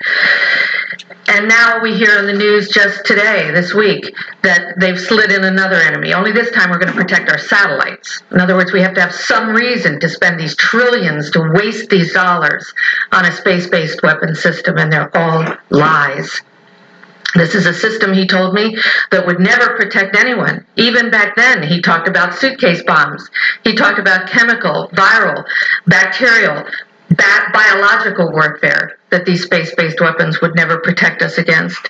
And 1.27 1.47
now 1.47 1.79
we 1.81 1.95
hear 1.95 2.19
in 2.19 2.25
the 2.25 2.33
news 2.33 2.69
just 2.69 3.05
today, 3.05 3.51
this 3.51 3.73
week, 3.73 4.13
that 4.41 4.75
they've 4.79 4.99
slid 4.99 5.31
in 5.31 5.43
another 5.43 5.77
enemy. 5.77 6.13
Only 6.13 6.31
this 6.31 6.51
time 6.51 6.69
we're 6.69 6.79
going 6.79 6.91
to 6.91 6.97
protect 6.97 7.29
our 7.29 7.37
satellites. 7.37 8.21
In 8.31 8.41
other 8.41 8.55
words, 8.55 8.71
we 8.71 8.81
have 8.81 8.93
to 8.95 9.01
have 9.01 9.13
some 9.13 9.49
reason 9.49 9.99
to 9.99 10.09
spend 10.09 10.39
these 10.39 10.55
trillions 10.55 11.31
to 11.31 11.51
waste 11.53 11.89
these 11.89 12.13
dollars 12.13 12.73
on 13.11 13.25
a 13.25 13.31
space 13.31 13.67
based 13.67 14.03
weapon 14.03 14.35
system, 14.35 14.77
and 14.77 14.91
they're 14.91 15.15
all 15.15 15.55
lies. 15.69 16.41
This 17.35 17.55
is 17.55 17.65
a 17.65 17.73
system, 17.73 18.13
he 18.13 18.27
told 18.27 18.53
me, 18.53 18.77
that 19.11 19.25
would 19.25 19.39
never 19.39 19.75
protect 19.77 20.15
anyone. 20.17 20.65
Even 20.75 21.09
back 21.09 21.35
then, 21.35 21.63
he 21.63 21.81
talked 21.81 22.07
about 22.07 22.35
suitcase 22.35 22.83
bombs. 22.83 23.29
He 23.63 23.73
talked 23.73 23.99
about 23.99 24.27
chemical, 24.27 24.89
viral, 24.93 25.45
bacterial, 25.87 26.65
ba- 27.09 27.51
biological 27.53 28.31
warfare 28.31 28.97
that 29.11 29.25
these 29.25 29.43
space 29.43 29.73
based 29.75 30.01
weapons 30.01 30.41
would 30.41 30.55
never 30.55 30.79
protect 30.79 31.21
us 31.21 31.37
against. 31.37 31.89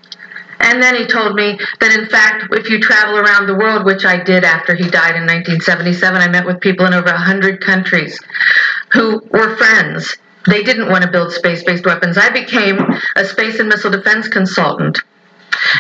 And 0.60 0.82
then 0.82 0.96
he 0.96 1.08
told 1.08 1.34
me 1.34 1.60
that, 1.80 1.98
in 1.98 2.06
fact, 2.06 2.46
if 2.52 2.70
you 2.70 2.80
travel 2.80 3.18
around 3.18 3.48
the 3.48 3.56
world, 3.56 3.84
which 3.84 4.06
I 4.06 4.22
did 4.22 4.44
after 4.44 4.76
he 4.76 4.84
died 4.84 5.16
in 5.16 5.24
1977, 5.24 6.22
I 6.22 6.28
met 6.28 6.46
with 6.46 6.60
people 6.60 6.86
in 6.86 6.94
over 6.94 7.10
100 7.10 7.62
countries 7.62 8.20
who 8.94 9.22
were 9.32 9.56
friends. 9.56 10.18
They 10.46 10.62
didn't 10.62 10.90
want 10.90 11.04
to 11.04 11.10
build 11.10 11.34
space 11.34 11.64
based 11.64 11.86
weapons. 11.86 12.16
I 12.18 12.30
became 12.30 12.78
a 13.16 13.26
space 13.26 13.60
and 13.60 13.70
missile 13.70 13.90
defense 13.90 14.28
consultant 14.28 15.02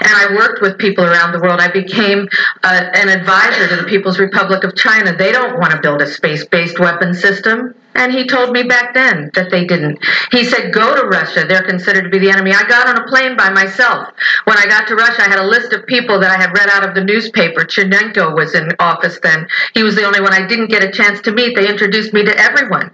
and 0.01 0.11
I 0.13 0.33
worked 0.35 0.61
with 0.61 0.77
people 0.77 1.03
around 1.03 1.31
the 1.31 1.39
world. 1.39 1.59
I 1.59 1.71
became 1.71 2.27
uh, 2.63 2.89
an 2.93 3.09
advisor 3.09 3.67
to 3.69 3.75
the 3.75 3.87
People's 3.87 4.19
Republic 4.19 4.63
of 4.63 4.75
China. 4.75 5.15
They 5.15 5.31
don't 5.31 5.59
want 5.59 5.71
to 5.71 5.79
build 5.81 6.01
a 6.01 6.07
space 6.07 6.45
based 6.45 6.79
weapon 6.79 7.13
system. 7.13 7.75
And 7.93 8.13
he 8.13 8.25
told 8.25 8.53
me 8.53 8.63
back 8.63 8.93
then 8.93 9.31
that 9.33 9.51
they 9.51 9.65
didn't. 9.65 9.99
He 10.31 10.45
said, 10.45 10.73
Go 10.73 10.95
to 10.95 11.07
Russia. 11.07 11.45
They're 11.47 11.63
considered 11.63 12.03
to 12.03 12.09
be 12.09 12.19
the 12.19 12.29
enemy. 12.29 12.53
I 12.53 12.63
got 12.67 12.87
on 12.87 12.97
a 12.97 13.07
plane 13.07 13.35
by 13.35 13.49
myself. 13.49 14.07
When 14.45 14.57
I 14.57 14.65
got 14.65 14.87
to 14.87 14.95
Russia, 14.95 15.23
I 15.23 15.29
had 15.29 15.39
a 15.39 15.47
list 15.47 15.73
of 15.73 15.85
people 15.87 16.19
that 16.19 16.31
I 16.31 16.41
had 16.41 16.53
read 16.57 16.69
out 16.69 16.87
of 16.87 16.95
the 16.95 17.03
newspaper. 17.03 17.65
Chernenko 17.65 18.33
was 18.35 18.55
in 18.55 18.69
office 18.79 19.19
then. 19.21 19.45
He 19.73 19.83
was 19.83 19.95
the 19.95 20.05
only 20.05 20.21
one 20.21 20.33
I 20.33 20.47
didn't 20.47 20.69
get 20.69 20.83
a 20.83 20.91
chance 20.91 21.19
to 21.21 21.33
meet. 21.33 21.55
They 21.55 21.67
introduced 21.67 22.13
me 22.13 22.23
to 22.23 22.37
everyone 22.37 22.91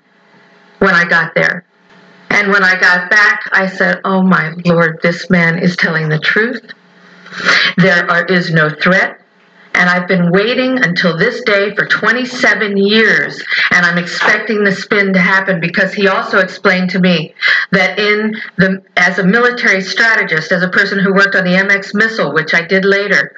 when 0.80 0.96
I 0.96 1.06
got 1.06 1.36
there. 1.36 1.64
And 2.30 2.52
when 2.52 2.64
I 2.64 2.80
got 2.80 3.10
back, 3.10 3.50
I 3.52 3.68
said, 3.68 4.02
Oh 4.04 4.22
my 4.22 4.54
Lord, 4.66 5.00
this 5.02 5.30
man 5.30 5.60
is 5.60 5.76
telling 5.76 6.10
the 6.10 6.20
truth. 6.20 6.62
There 7.78 8.10
are, 8.10 8.26
is 8.26 8.52
no 8.52 8.70
threat. 8.70 9.22
And 9.74 9.88
I've 9.90 10.08
been 10.08 10.32
waiting 10.32 10.84
until 10.84 11.16
this 11.16 11.44
day 11.44 11.76
for 11.76 11.86
27 11.86 12.78
years, 12.78 13.44
and 13.70 13.86
I'm 13.86 14.00
expecting 14.00 14.64
the 14.64 14.72
spin 14.72 15.14
to 15.14 15.20
happen 15.20 15.60
because 15.60 15.94
he 15.94 16.08
also 16.08 16.40
explained 16.40 16.90
to 16.92 17.00
me 17.00 17.36
that 17.72 18.00
in 18.00 18.36
the 18.58 18.82
as 18.96 19.20
a 19.20 19.24
military 19.24 19.82
strategist, 19.82 20.52
as 20.52 20.64
a 20.64 20.70
person 20.70 20.98
who 20.98 21.14
worked 21.14 21.36
on 21.36 21.44
the 21.44 21.52
MX 21.52 21.94
missile, 21.94 22.34
which 22.34 22.56
I 22.56 22.64
did 22.64 22.86
later, 22.86 23.36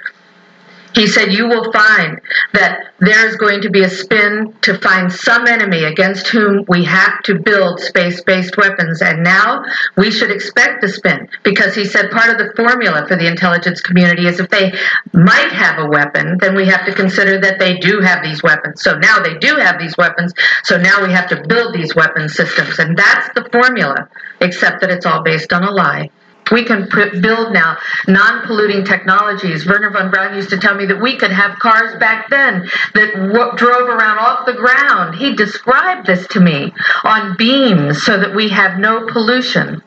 he 0.95 1.08
said, 1.08 1.34
You 1.34 1.47
will 1.47 1.71
find 1.71 2.19
that 2.54 2.93
there 2.99 3.28
is 3.28 3.36
going 3.36 3.62
to 3.62 3.69
be 3.69 3.84
a 3.84 3.89
spin 3.89 4.54
to 4.62 4.78
find 4.80 5.12
some 5.12 5.47
enemy 5.47 5.84
against 5.84 6.28
whom 6.28 6.65
we 6.67 6.84
have 6.86 7.21
to 7.23 7.39
build 7.39 7.80
space 7.80 8.21
based 8.21 8.58
weapons. 8.58 9.02
And 9.02 9.23
now 9.23 9.63
we 9.95 10.12
should 10.12 10.32
expect 10.32 10.82
the 10.82 10.89
spin 10.89 11.30
because 11.43 11.75
he 11.75 11.86
said 11.86 12.12
part 12.12 12.30
of 12.30 12.38
the 12.38 12.54
formula 12.56 13.06
for 13.08 13.15
the 13.15 13.28
intelligence 13.28 13.82
community 13.82 14.28
is 14.28 14.39
if 14.39 14.49
they 14.49 14.73
might 15.13 15.52
have 15.52 15.80
a 15.80 15.88
weapon, 15.88 16.38
then 16.39 16.56
we 16.56 16.65
have 16.65 16.86
to 16.86 16.93
consider 16.93 17.39
that 17.39 17.60
they 17.60 17.78
do 17.78 17.99
have 18.02 18.23
these 18.23 18.41
weapons. 18.43 18.82
So 18.82 18.97
now 18.97 19.19
they 19.19 19.38
do 19.38 19.56
have 19.56 19.80
these 19.80 19.97
weapons. 19.97 20.34
So 20.63 20.78
now 20.78 21.04
we 21.06 21.12
have 21.13 21.30
to 21.30 21.43
build 21.47 21.73
these 21.73 21.95
weapon 21.95 22.30
systems. 22.30 22.80
And 22.80 22.97
that's 22.97 23.34
the 23.36 23.47
formula, 23.52 24.10
except 24.41 24.82
that 24.82 24.89
it's 24.89 25.06
all 25.06 25.23
based 25.23 25.54
on 25.54 25.63
a 25.63 25.71
lie. 25.71 26.10
We 26.51 26.63
can 26.63 26.88
pr- 26.88 27.19
build 27.21 27.53
now 27.53 27.77
non 28.07 28.45
polluting 28.45 28.85
technologies. 28.85 29.65
Werner 29.65 29.91
von 29.91 30.12
Braun 30.12 30.35
used 30.35 30.49
to 30.49 30.57
tell 30.57 30.75
me 30.75 30.85
that 30.88 31.01
we 31.01 31.17
could 31.17 31.31
have 31.31 31.59
cars 31.59 31.97
back 31.99 32.29
then 32.29 32.69
that 32.93 33.13
w- 33.13 33.55
drove 33.55 33.89
around 33.89 34.19
off 34.19 34.45
the 34.45 34.53
ground. 34.53 35.15
He 35.15 35.35
described 35.35 36.07
this 36.07 36.27
to 36.29 36.39
me 36.39 36.73
on 37.03 37.35
beams 37.38 38.03
so 38.03 38.19
that 38.19 38.35
we 38.35 38.49
have 38.49 38.79
no 38.79 39.05
pollution 39.07 39.81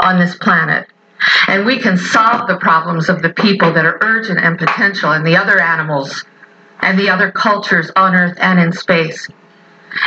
on 0.00 0.18
this 0.18 0.36
planet. 0.36 0.88
And 1.48 1.64
we 1.64 1.78
can 1.78 1.96
solve 1.96 2.48
the 2.48 2.56
problems 2.58 3.08
of 3.08 3.22
the 3.22 3.30
people 3.30 3.72
that 3.72 3.86
are 3.86 3.98
urgent 4.02 4.38
and 4.38 4.58
potential 4.58 5.12
and 5.12 5.26
the 5.26 5.36
other 5.36 5.60
animals 5.60 6.24
and 6.80 6.98
the 6.98 7.08
other 7.08 7.30
cultures 7.30 7.90
on 7.96 8.14
Earth 8.14 8.36
and 8.40 8.60
in 8.60 8.72
space. 8.72 9.28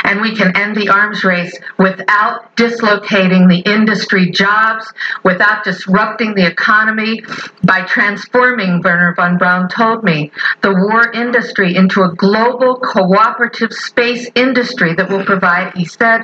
And 0.04 0.20
we 0.20 0.34
can 0.34 0.56
end 0.56 0.76
the 0.76 0.88
arms 0.88 1.24
race 1.24 1.56
without 1.78 2.54
dislocating 2.56 3.48
the 3.48 3.60
industry 3.60 4.30
jobs, 4.30 4.92
without 5.24 5.64
disrupting 5.64 6.34
the 6.34 6.46
economy. 6.46 7.22
By 7.64 7.82
transforming, 7.82 8.82
Werner 8.82 9.14
von 9.14 9.38
Braun 9.38 9.68
told 9.68 10.04
me, 10.04 10.30
the 10.62 10.72
war 10.72 11.10
industry 11.12 11.76
into 11.76 12.02
a 12.02 12.14
global 12.14 12.76
cooperative 12.76 13.72
space 13.72 14.28
industry 14.34 14.94
that 14.94 15.08
will 15.08 15.24
provide, 15.24 15.74
he 15.74 15.84
said, 15.84 16.22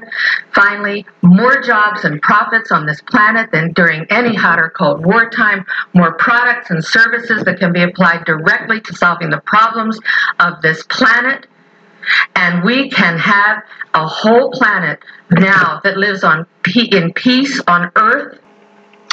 finally, 0.53 1.07
more 1.22 1.61
jobs 1.61 2.05
and 2.05 2.20
profits 2.22 2.72
on 2.72 2.87
this 2.87 3.00
planet 3.03 3.50
than 3.53 3.72
during 3.72 4.07
any 4.11 4.35
hot 4.35 4.59
or 4.59 4.70
cold 4.70 5.05
wartime, 5.05 5.64
more 5.92 6.12
products 6.14 6.70
and 6.70 6.85
services 6.85 7.44
that 7.44 7.59
can 7.59 7.72
be 7.72 7.83
applied 7.83 8.24
directly 8.24 8.81
to 8.81 8.94
solving 8.94 9.31
the 9.31 9.40
problems 9.40 9.98
of 10.40 10.61
this 10.62 10.83
planet 10.85 11.46
and 12.37 12.64
we 12.64 12.90
can 12.90 13.19
have 13.19 13.62
a 13.95 14.07
whole 14.07 14.51
planet 14.51 15.01
now 15.31 15.81
that 15.85 15.97
lives 15.97 16.25
on 16.25 16.47
in 16.93 17.12
peace 17.12 17.61
on 17.67 17.90
Earth. 17.97 18.38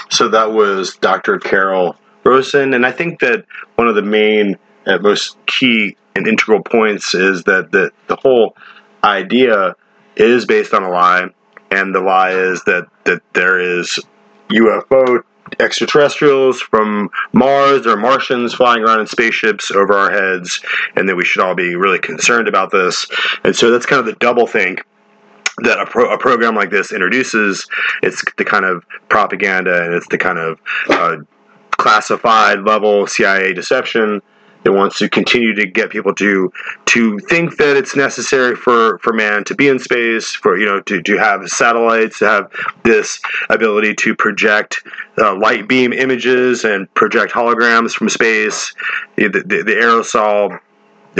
So 0.09 0.27
that 0.29 0.51
was 0.51 0.95
Dr. 0.97 1.39
Carol 1.39 1.95
Rosin, 2.25 2.73
and 2.73 2.85
I 2.85 2.91
think 2.91 3.19
that 3.21 3.45
one 3.75 3.87
of 3.87 3.95
the 3.95 4.01
main, 4.01 4.57
uh, 4.85 4.97
most 4.99 5.37
key 5.45 5.95
and 6.15 6.27
integral 6.27 6.61
points 6.61 7.13
is 7.13 7.43
that 7.43 7.71
the 7.71 7.91
the 8.07 8.15
whole 8.17 8.55
idea 9.03 9.75
is 10.15 10.45
based 10.45 10.73
on 10.73 10.83
a 10.83 10.89
lie, 10.89 11.29
and 11.71 11.95
the 11.95 12.01
lie 12.01 12.31
is 12.31 12.63
that 12.65 12.87
that 13.05 13.21
there 13.33 13.59
is 13.59 13.99
UFO 14.49 15.23
extraterrestrials 15.61 16.61
from 16.61 17.09
Mars 17.33 17.85
or 17.87 17.95
Martians 17.95 18.53
flying 18.53 18.83
around 18.83 18.99
in 18.99 19.07
spaceships 19.07 19.71
over 19.71 19.93
our 19.93 20.11
heads, 20.11 20.61
and 20.95 21.07
that 21.07 21.15
we 21.15 21.25
should 21.25 21.41
all 21.41 21.55
be 21.55 21.75
really 21.75 21.99
concerned 21.99 22.47
about 22.47 22.71
this. 22.71 23.05
And 23.43 23.55
so 23.55 23.71
that's 23.71 23.85
kind 23.85 23.99
of 23.99 24.05
the 24.05 24.13
double 24.13 24.47
think 24.47 24.83
that 25.59 25.79
a, 25.79 25.85
pro- 25.85 26.13
a 26.13 26.17
program 26.17 26.55
like 26.55 26.71
this 26.71 26.91
introduces. 26.91 27.67
It's 28.01 28.23
the 28.37 28.45
kind 28.45 28.65
of 28.65 28.85
propaganda 29.09 29.83
and 29.83 29.93
it's 29.93 30.07
the 30.07 30.17
kind 30.17 30.39
of 30.39 30.59
uh, 30.89 31.17
classified 31.77 32.61
level 32.61 33.07
CIA 33.07 33.53
deception 33.53 34.21
it 34.63 34.69
wants 34.69 34.99
to 34.99 35.09
continue 35.09 35.53
to 35.55 35.65
get 35.65 35.89
people 35.89 36.13
to 36.15 36.51
to 36.85 37.19
think 37.19 37.57
that 37.57 37.77
it's 37.77 37.95
necessary 37.95 38.55
for, 38.55 38.99
for 38.99 39.13
man 39.13 39.43
to 39.45 39.55
be 39.55 39.67
in 39.67 39.79
space, 39.79 40.31
for 40.31 40.57
you 40.57 40.65
know 40.65 40.81
to, 40.81 41.01
to 41.01 41.17
have 41.17 41.47
satellites, 41.47 42.19
to 42.19 42.27
have 42.27 42.51
this 42.83 43.21
ability 43.49 43.95
to 43.95 44.15
project 44.15 44.83
uh, 45.17 45.35
light 45.35 45.67
beam 45.67 45.93
images 45.93 46.63
and 46.63 46.91
project 46.93 47.33
holograms 47.33 47.91
from 47.91 48.09
space. 48.09 48.73
The, 49.15 49.27
the, 49.27 49.63
the 49.63 49.73
aerosol 49.73 50.59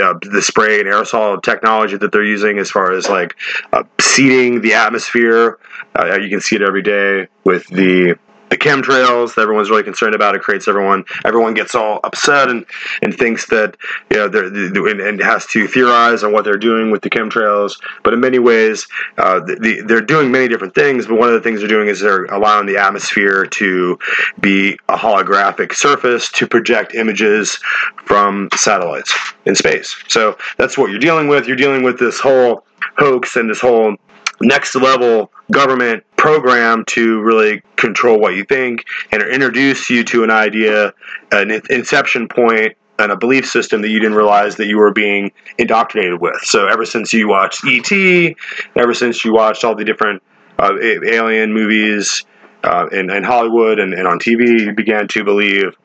uh, 0.01 0.13
the 0.21 0.41
spray 0.41 0.79
and 0.79 0.87
aerosol 0.87 1.41
technology 1.43 1.97
that 1.97 2.13
they're 2.13 2.23
using 2.23 2.59
as 2.59 2.71
far 2.71 2.93
as 2.93 3.09
like 3.09 3.35
uh, 3.73 3.83
seeding 3.99 4.61
the 4.61 4.73
atmosphere. 4.73 5.59
Uh, 5.93 6.17
you 6.17 6.29
can 6.29 6.39
see 6.39 6.55
it 6.55 6.61
every 6.61 6.81
day 6.81 7.27
with 7.43 7.67
the 7.67 8.17
the 8.51 8.57
chemtrails 8.57 9.33
that 9.33 9.41
everyone's 9.41 9.69
really 9.69 9.81
concerned 9.81 10.13
about. 10.13 10.35
It 10.35 10.41
creates 10.41 10.67
everyone. 10.67 11.05
Everyone 11.25 11.53
gets 11.53 11.73
all 11.73 12.01
upset 12.03 12.49
and, 12.49 12.65
and 13.01 13.17
thinks 13.17 13.47
that 13.47 13.77
you 14.11 14.17
know 14.17 14.27
they're, 14.27 14.45
and, 14.45 14.99
and 14.99 15.21
has 15.21 15.47
to 15.47 15.67
theorize 15.67 16.23
on 16.23 16.33
what 16.33 16.43
they're 16.43 16.57
doing 16.57 16.91
with 16.91 17.01
the 17.01 17.09
chemtrails. 17.09 17.81
But 18.03 18.13
in 18.13 18.19
many 18.19 18.39
ways, 18.39 18.87
uh, 19.17 19.39
the, 19.39 19.83
they're 19.87 20.01
doing 20.01 20.31
many 20.31 20.49
different 20.49 20.75
things. 20.75 21.07
But 21.07 21.17
one 21.17 21.29
of 21.29 21.33
the 21.33 21.41
things 21.41 21.61
they're 21.61 21.69
doing 21.69 21.87
is 21.87 22.01
they're 22.01 22.25
allowing 22.25 22.67
the 22.67 22.77
atmosphere 22.77 23.45
to 23.45 23.97
be 24.41 24.73
a 24.89 24.97
holographic 24.97 25.73
surface 25.73 26.29
to 26.33 26.45
project 26.45 26.93
images 26.93 27.57
from 28.03 28.49
satellites 28.53 29.17
in 29.45 29.55
space. 29.55 29.95
So 30.09 30.37
that's 30.57 30.77
what 30.77 30.91
you're 30.91 30.99
dealing 30.99 31.29
with. 31.29 31.47
You're 31.47 31.55
dealing 31.55 31.83
with 31.83 31.97
this 31.97 32.19
whole 32.19 32.65
hoax 32.97 33.37
and 33.37 33.49
this 33.49 33.61
whole 33.61 33.95
next 34.41 34.75
level 34.75 35.31
government 35.51 36.03
program 36.21 36.85
to 36.85 37.19
really 37.21 37.63
control 37.77 38.19
what 38.19 38.35
you 38.35 38.43
think 38.43 38.85
and 39.11 39.23
introduce 39.23 39.89
you 39.89 40.03
to 40.03 40.23
an 40.23 40.29
idea, 40.29 40.93
an 41.31 41.49
inception 41.71 42.27
point, 42.27 42.77
and 42.99 43.11
a 43.11 43.17
belief 43.17 43.49
system 43.49 43.81
that 43.81 43.89
you 43.89 43.99
didn't 43.99 44.15
realize 44.15 44.55
that 44.57 44.67
you 44.67 44.77
were 44.77 44.93
being 44.93 45.31
indoctrinated 45.57 46.21
with. 46.21 46.39
So 46.43 46.67
ever 46.67 46.85
since 46.85 47.11
you 47.11 47.27
watched 47.27 47.65
E.T., 47.65 48.35
ever 48.75 48.93
since 48.93 49.25
you 49.25 49.33
watched 49.33 49.63
all 49.63 49.73
the 49.73 49.83
different 49.83 50.21
uh, 50.59 50.73
alien 50.79 51.53
movies 51.53 52.23
uh, 52.63 52.85
in, 52.91 53.09
in, 53.09 53.23
Hollywood 53.23 53.79
and, 53.79 53.91
and 53.95 54.07
on 54.07 54.19
TV, 54.19 54.59
you 54.59 54.73
began 54.73 55.07
to 55.07 55.23
believe 55.23 55.75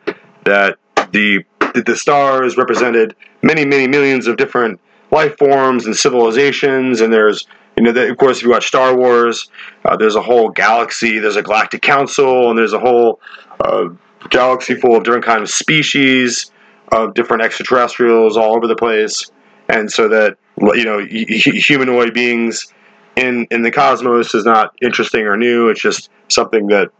that 0.44 0.76
the 1.12 1.44
the 1.74 1.96
stars 1.96 2.58
represented 2.58 3.16
many, 3.42 3.64
many 3.64 3.86
millions 3.86 4.26
of 4.26 4.36
different 4.36 4.80
life 5.10 5.38
forms 5.38 5.86
and 5.86 5.96
civilizations, 5.96 7.00
and 7.00 7.10
there's 7.10 7.46
you 7.76 7.82
know, 7.82 8.08
of 8.08 8.16
course, 8.16 8.38
if 8.38 8.44
you 8.44 8.50
watch 8.50 8.66
Star 8.66 8.96
Wars, 8.96 9.48
uh, 9.84 9.96
there's 9.96 10.16
a 10.16 10.22
whole 10.22 10.48
galaxy, 10.48 11.18
there's 11.18 11.36
a 11.36 11.42
galactic 11.42 11.82
council, 11.82 12.48
and 12.48 12.58
there's 12.58 12.72
a 12.72 12.78
whole 12.78 13.20
uh, 13.60 13.88
galaxy 14.30 14.74
full 14.74 14.96
of 14.96 15.04
different 15.04 15.24
kinds 15.24 15.42
of 15.42 15.50
species 15.50 16.50
of 16.92 17.14
different 17.14 17.42
extraterrestrials 17.42 18.36
all 18.36 18.56
over 18.56 18.66
the 18.66 18.76
place. 18.76 19.30
And 19.68 19.90
so 19.90 20.08
that, 20.08 20.36
you 20.58 20.84
know, 20.84 21.04
humanoid 21.04 22.14
beings 22.14 22.72
in, 23.16 23.46
in 23.50 23.62
the 23.62 23.70
cosmos 23.70 24.34
is 24.34 24.44
not 24.44 24.74
interesting 24.80 25.26
or 25.26 25.36
new. 25.36 25.68
It's 25.68 25.80
just 25.80 26.10
something 26.28 26.68
that 26.68 26.90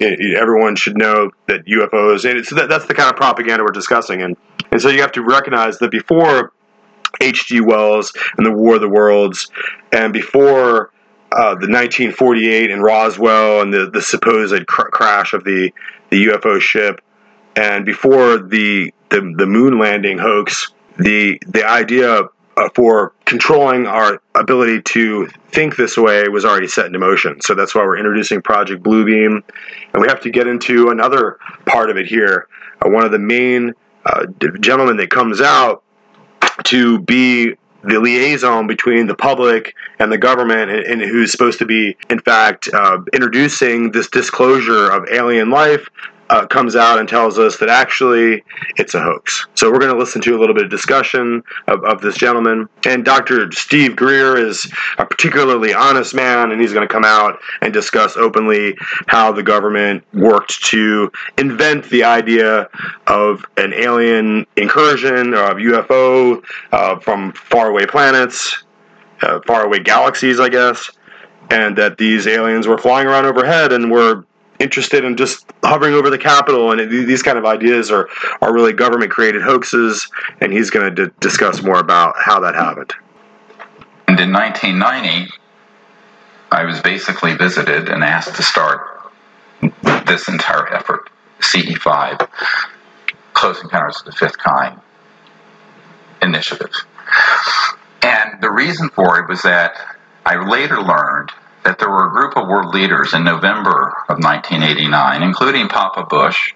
everyone 0.00 0.74
should 0.76 0.96
know 0.96 1.30
that 1.46 1.64
UFOs, 1.66 2.28
and 2.28 2.44
so 2.44 2.56
that, 2.56 2.68
that's 2.68 2.86
the 2.86 2.94
kind 2.94 3.10
of 3.10 3.16
propaganda 3.16 3.62
we're 3.62 3.70
discussing. 3.70 4.22
And, 4.22 4.36
and 4.72 4.80
so 4.80 4.88
you 4.88 5.00
have 5.00 5.12
to 5.12 5.22
recognize 5.22 5.78
that 5.78 5.90
before 5.90 6.52
H.G. 7.20 7.60
Wells 7.60 8.12
and 8.36 8.44
the 8.44 8.52
War 8.52 8.76
of 8.76 8.80
the 8.80 8.88
Worlds, 8.88 9.50
and 9.92 10.12
before 10.12 10.90
uh, 11.32 11.54
the 11.54 11.66
1948 11.66 12.70
and 12.70 12.82
Roswell 12.82 13.60
and 13.60 13.72
the, 13.72 13.90
the 13.90 14.00
supposed 14.00 14.66
cr- 14.66 14.88
crash 14.88 15.32
of 15.32 15.42
the, 15.44 15.72
the 16.10 16.26
UFO 16.26 16.60
ship, 16.60 17.00
and 17.56 17.84
before 17.84 18.38
the, 18.38 18.92
the, 19.10 19.34
the 19.36 19.46
moon 19.46 19.78
landing 19.78 20.18
hoax, 20.18 20.70
the, 20.98 21.40
the 21.48 21.64
idea 21.64 22.28
uh, 22.56 22.68
for 22.74 23.12
controlling 23.24 23.86
our 23.86 24.22
ability 24.34 24.82
to 24.82 25.26
think 25.50 25.76
this 25.76 25.96
way 25.96 26.28
was 26.28 26.44
already 26.44 26.68
set 26.68 26.86
into 26.86 26.98
motion. 26.98 27.40
So 27.40 27.54
that's 27.54 27.74
why 27.74 27.82
we're 27.82 27.98
introducing 27.98 28.42
Project 28.42 28.82
Bluebeam. 28.82 29.42
And 29.92 30.02
we 30.02 30.08
have 30.08 30.20
to 30.20 30.30
get 30.30 30.46
into 30.46 30.90
another 30.90 31.38
part 31.66 31.90
of 31.90 31.96
it 31.96 32.06
here. 32.06 32.48
Uh, 32.84 32.90
one 32.90 33.04
of 33.04 33.10
the 33.10 33.18
main 33.18 33.72
uh, 34.06 34.26
gentlemen 34.60 34.96
that 34.98 35.10
comes 35.10 35.40
out 35.40 35.82
to 36.64 37.00
be 37.00 37.54
the 37.82 38.00
liaison 38.00 38.66
between 38.66 39.06
the 39.06 39.14
public 39.14 39.74
and 39.98 40.10
the 40.10 40.18
government, 40.18 40.70
and, 40.70 40.86
and 40.86 41.02
who's 41.02 41.30
supposed 41.30 41.58
to 41.58 41.66
be, 41.66 41.96
in 42.08 42.18
fact, 42.18 42.68
uh, 42.72 42.98
introducing 43.12 43.90
this 43.90 44.08
disclosure 44.08 44.90
of 44.90 45.06
alien 45.10 45.50
life 45.50 45.88
uh, 46.30 46.46
comes 46.46 46.76
out 46.76 46.98
and 46.98 47.08
tells 47.08 47.38
us 47.38 47.58
that 47.58 47.68
actually 47.68 48.42
it's 48.76 48.94
a 48.94 49.00
hoax. 49.00 49.46
So 49.54 49.70
we're 49.70 49.78
going 49.78 49.92
to 49.92 49.98
listen 49.98 50.22
to 50.22 50.36
a 50.36 50.38
little 50.38 50.54
bit 50.54 50.64
of 50.64 50.70
discussion 50.70 51.42
of, 51.66 51.84
of 51.84 52.00
this 52.00 52.16
gentleman. 52.16 52.68
And 52.86 53.04
Dr. 53.04 53.50
Steve 53.52 53.96
Greer 53.96 54.36
is 54.36 54.70
a 54.98 55.04
particularly 55.04 55.74
honest 55.74 56.14
man, 56.14 56.50
and 56.50 56.60
he's 56.60 56.72
going 56.72 56.86
to 56.86 56.92
come 56.92 57.04
out 57.04 57.38
and 57.60 57.72
discuss 57.72 58.16
openly 58.16 58.76
how 59.06 59.32
the 59.32 59.42
government 59.42 60.04
worked 60.14 60.64
to 60.66 61.10
invent 61.38 61.88
the 61.90 62.04
idea 62.04 62.68
of 63.06 63.44
an 63.56 63.72
alien 63.74 64.46
incursion 64.56 65.34
or 65.34 65.50
of 65.50 65.58
UFO 65.58 66.42
uh, 66.72 66.98
from 67.00 67.32
faraway 67.32 67.86
planets, 67.86 68.64
uh, 69.22 69.40
faraway 69.46 69.80
galaxies, 69.80 70.40
I 70.40 70.48
guess. 70.48 70.90
And 71.50 71.76
that 71.76 71.98
these 71.98 72.26
aliens 72.26 72.66
were 72.66 72.78
flying 72.78 73.06
around 73.06 73.26
overhead 73.26 73.70
and 73.70 73.90
were 73.90 74.24
interested 74.60 75.04
in 75.04 75.16
just 75.16 75.46
hovering 75.62 75.94
over 75.94 76.10
the 76.10 76.18
Capitol, 76.18 76.72
and 76.72 76.90
these 76.90 77.22
kind 77.22 77.38
of 77.38 77.44
ideas 77.44 77.90
are 77.90 78.08
are 78.40 78.52
really 78.52 78.72
government 78.72 79.10
created 79.10 79.42
hoaxes. 79.42 80.08
And 80.40 80.52
he's 80.52 80.70
going 80.70 80.94
to 80.94 81.06
d- 81.06 81.12
discuss 81.20 81.62
more 81.62 81.78
about 81.78 82.14
how 82.18 82.40
that 82.40 82.54
happened. 82.54 82.92
And 84.06 84.18
in 84.20 84.32
1990, 84.32 85.32
I 86.52 86.64
was 86.64 86.80
basically 86.80 87.34
visited 87.34 87.88
and 87.88 88.04
asked 88.04 88.36
to 88.36 88.42
start 88.42 89.10
this 90.06 90.28
entire 90.28 90.72
effort, 90.72 91.10
CE5, 91.40 92.28
Close 93.32 93.62
Encounters 93.62 93.98
of 94.00 94.06
the 94.06 94.12
Fifth 94.12 94.38
Kind 94.38 94.78
initiative. 96.22 96.70
And 98.02 98.40
the 98.40 98.50
reason 98.50 98.88
for 98.90 99.18
it 99.18 99.28
was 99.28 99.42
that 99.42 99.96
I 100.26 100.36
later 100.36 100.80
learned 100.80 101.30
that 101.64 101.78
there 101.78 101.88
were 101.88 102.08
a 102.08 102.10
group 102.10 102.36
of 102.36 102.46
world 102.46 102.74
leaders 102.74 103.14
in 103.14 103.24
November 103.24 103.94
of 104.08 104.18
1989, 104.22 105.22
including 105.22 105.68
Papa 105.68 106.04
Bush 106.08 106.54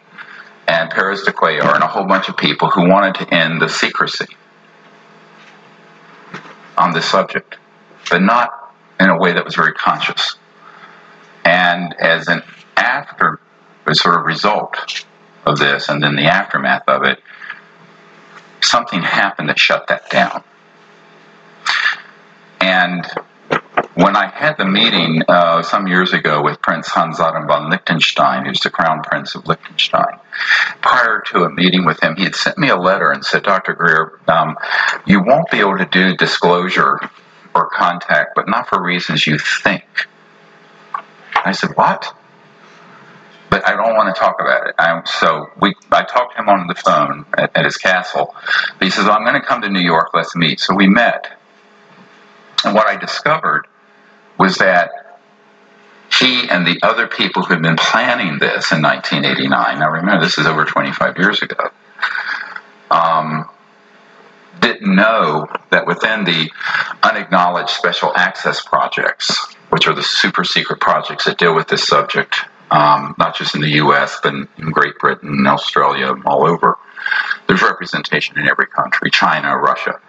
and 0.67 0.91
Perez 0.91 1.23
de 1.23 1.33
Cuellar 1.33 1.75
and 1.75 1.83
a 1.83 1.87
whole 1.87 2.05
bunch 2.05 2.29
of 2.29 2.37
people 2.37 2.69
who 2.69 2.89
wanted 2.89 3.15
to 3.15 3.35
end 3.35 3.61
the 3.61 3.69
secrecy 3.69 4.27
on 6.77 6.93
this 6.93 7.07
subject, 7.07 7.57
but 8.11 8.21
not 8.21 8.75
in 9.01 9.09
a 9.09 9.19
way 9.19 9.33
that 9.33 9.45
was 9.45 9.55
very 9.55 9.73
conscious. 9.73 10.37
And 11.45 11.95
as 11.95 12.29
an 12.29 12.43
after 12.77 13.41
sort 13.93 14.21
of 14.21 14.27
result 14.27 15.05
of 15.47 15.59
this, 15.59 15.89
and 15.89 16.03
then 16.03 16.15
the 16.15 16.27
aftermath 16.27 16.83
of 16.87 17.05
it, 17.05 17.23
something 18.61 19.03
happened 19.03 19.49
that 19.49 19.59
shut 19.59 19.87
that 19.89 20.11
down. 20.11 20.45
And 22.61 23.11
when 23.95 24.17
I 24.17 24.27
had 24.27 24.57
the 24.57 24.65
meeting 24.65 25.23
uh, 25.29 25.63
some 25.63 25.87
years 25.87 26.13
ago 26.13 26.43
with 26.43 26.61
Prince 26.63 26.89
Hans 26.89 27.21
Adam 27.21 27.47
von 27.47 27.71
Liechtenstein, 27.71 28.47
who's 28.47 28.61
the 28.61 28.71
Crown 28.71 29.03
Prince 29.03 29.35
of 29.35 29.47
Liechtenstein, 29.47 30.19
prior 30.81 31.23
to 31.27 31.45
a 31.45 31.51
meeting 31.51 31.85
with 31.85 32.03
him, 32.03 32.17
he 32.17 32.25
had 32.25 32.35
sent 32.35 32.59
me 32.59 32.69
a 32.69 32.77
letter 32.77 33.11
and 33.11 33.25
said, 33.25 33.43
Dr. 33.43 33.75
Greer, 33.75 34.21
um, 34.29 34.57
you 35.07 35.23
won't 35.23 35.51
be 35.51 35.59
able 35.59 35.79
to 35.79 35.87
do 35.87 36.17
disclosure 36.17 37.01
or 37.55 37.69
contact, 37.71 38.35
but 38.35 38.49
not 38.49 38.69
for 38.69 38.83
reasons 38.83 39.27
you 39.27 39.39
think. 39.39 39.85
I 41.35 41.53
said, 41.53 41.71
What? 41.77 42.15
But 43.51 43.67
I 43.67 43.77
don't 43.77 43.95
want 43.95 44.15
to 44.15 44.21
talk 44.21 44.41
about 44.41 44.69
it. 44.69 44.75
I, 44.79 45.01
so 45.07 45.47
we, 45.61 45.75
I 45.91 46.05
talked 46.05 46.37
to 46.37 46.43
him 46.43 46.49
on 46.51 46.67
the 46.67 46.75
phone 46.75 47.25
at, 47.37 47.57
at 47.57 47.65
his 47.65 47.79
castle. 47.79 48.35
He 48.79 48.91
says, 48.91 49.07
well, 49.07 49.15
I'm 49.15 49.25
going 49.25 49.41
to 49.41 49.47
come 49.47 49.63
to 49.63 49.71
New 49.71 49.81
York. 49.81 50.11
Let's 50.13 50.37
meet. 50.37 50.61
So 50.61 50.75
we 50.75 50.87
met. 50.87 51.38
And 52.65 52.75
what 52.75 52.89
I 52.89 52.97
discovered 52.97 53.67
was 54.39 54.57
that 54.57 54.91
he 56.13 56.49
and 56.49 56.67
the 56.67 56.79
other 56.83 57.07
people 57.07 57.43
who 57.43 57.55
had 57.55 57.63
been 57.63 57.77
planning 57.77 58.39
this 58.39 58.73
in 58.73 58.83
1989, 58.83 59.79
now 59.79 59.91
remember, 59.91 60.25
this 60.25 60.39
is 60.39 60.47
over 60.47 60.65
25 60.65 61.19
years 61.19 61.43
ago, 61.43 61.71
um, 62.91 63.49
didn't 64.61 64.95
know 64.95 65.47
that 65.71 65.87
within 65.87 66.25
the 66.25 66.51
unacknowledged 67.03 67.71
special 67.71 68.13
access 68.17 68.65
projects, 68.65 69.55
which 69.71 69.87
are 69.87 69.95
the 69.95 70.03
super 70.03 70.45
secret 70.45 70.81
projects 70.81 71.27
that 71.27 71.39
deal 71.39 71.55
with 71.55 71.69
this 71.69 71.87
subject, 71.87 72.41
um, 72.71 73.15
not 73.19 73.37
just 73.37 73.55
in 73.55 73.61
the 73.61 73.73
US, 73.83 74.19
but 74.23 74.35
in 74.35 74.49
Great 74.71 74.99
Britain, 74.99 75.47
Australia, 75.47 76.15
all 76.25 76.47
over, 76.47 76.77
there's 77.47 77.63
representation 77.63 78.39
in 78.39 78.49
every 78.49 78.67
country 78.67 79.11
China, 79.11 79.57
Russia. 79.57 80.01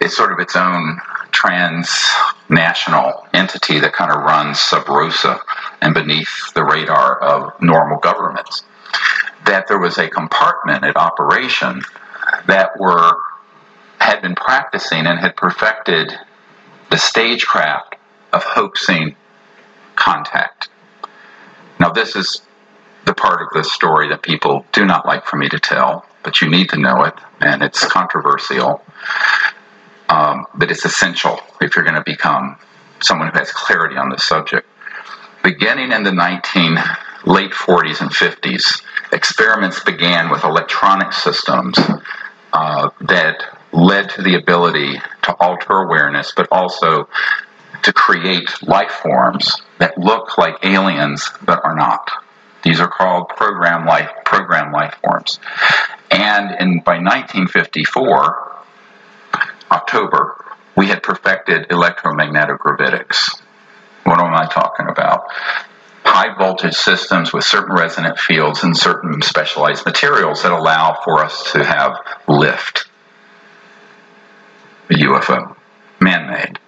It's 0.00 0.16
sort 0.16 0.32
of 0.32 0.38
its 0.38 0.56
own 0.56 1.00
transnational 1.36 3.26
entity 3.34 3.78
that 3.80 3.92
kind 3.92 4.10
of 4.10 4.22
runs 4.22 4.58
sub 4.58 4.88
rosa 4.88 5.38
and 5.82 5.92
beneath 5.92 6.30
the 6.54 6.64
radar 6.64 7.18
of 7.20 7.52
normal 7.60 7.98
governments. 7.98 8.64
That 9.44 9.68
there 9.68 9.78
was 9.78 9.98
a 9.98 10.08
compartment 10.08 10.82
at 10.84 10.96
operation 10.96 11.82
that 12.46 12.80
were 12.80 13.18
had 13.98 14.22
been 14.22 14.34
practicing 14.34 15.06
and 15.06 15.18
had 15.18 15.36
perfected 15.36 16.12
the 16.90 16.96
stagecraft 16.96 17.96
of 18.32 18.42
hoaxing 18.42 19.14
contact. 19.94 20.68
Now, 21.78 21.90
this 21.90 22.16
is 22.16 22.40
the 23.04 23.14
part 23.14 23.42
of 23.42 23.48
the 23.52 23.62
story 23.62 24.08
that 24.08 24.22
people 24.22 24.64
do 24.72 24.84
not 24.84 25.06
like 25.06 25.26
for 25.26 25.36
me 25.36 25.48
to 25.48 25.58
tell, 25.58 26.06
but 26.22 26.40
you 26.40 26.48
need 26.48 26.70
to 26.70 26.78
know 26.78 27.04
it, 27.04 27.14
and 27.40 27.62
it's 27.62 27.84
controversial. 27.86 28.82
Um, 30.08 30.46
but 30.54 30.70
it's 30.70 30.84
essential 30.84 31.40
if 31.60 31.74
you're 31.74 31.84
going 31.84 31.96
to 31.96 32.04
become 32.04 32.56
someone 33.00 33.28
who 33.28 33.38
has 33.38 33.50
clarity 33.50 33.96
on 33.96 34.08
the 34.08 34.18
subject. 34.18 34.66
Beginning 35.42 35.92
in 35.92 36.02
the 36.02 36.12
19 36.12 36.78
late 37.24 37.52
40s 37.52 38.00
and 38.00 38.10
50s, 38.10 38.82
experiments 39.12 39.82
began 39.84 40.30
with 40.30 40.44
electronic 40.44 41.12
systems 41.12 41.78
uh, 42.52 42.90
that 43.02 43.58
led 43.72 44.10
to 44.10 44.22
the 44.22 44.34
ability 44.34 44.94
to 45.22 45.34
alter 45.40 45.82
awareness, 45.82 46.32
but 46.36 46.48
also 46.50 47.08
to 47.82 47.92
create 47.92 48.50
life 48.62 48.90
forms 48.90 49.62
that 49.78 49.96
look 49.98 50.38
like 50.38 50.54
aliens 50.64 51.30
but 51.44 51.64
are 51.64 51.76
not. 51.76 52.10
These 52.62 52.80
are 52.80 52.88
called 52.88 53.28
program 53.28 53.86
life 53.86 54.10
program 54.24 54.72
life 54.72 54.96
forms. 55.04 55.38
And 56.10 56.50
in 56.58 56.80
by 56.80 56.98
1954, 56.98 58.55
October, 59.70 60.44
we 60.76 60.86
had 60.86 61.02
perfected 61.02 61.68
electromagnetogravitics. 61.68 63.42
What 64.04 64.20
am 64.20 64.34
I 64.34 64.46
talking 64.46 64.86
about? 64.88 65.24
High 66.04 66.36
voltage 66.38 66.74
systems 66.74 67.32
with 67.32 67.44
certain 67.44 67.74
resonant 67.74 68.18
fields 68.18 68.62
and 68.62 68.76
certain 68.76 69.20
specialized 69.22 69.84
materials 69.84 70.42
that 70.42 70.52
allow 70.52 70.98
for 71.04 71.24
us 71.24 71.52
to 71.52 71.64
have 71.64 71.96
lift. 72.28 72.88
A 74.90 74.94
UFO, 74.94 75.56
man 76.00 76.30
made. 76.30 76.58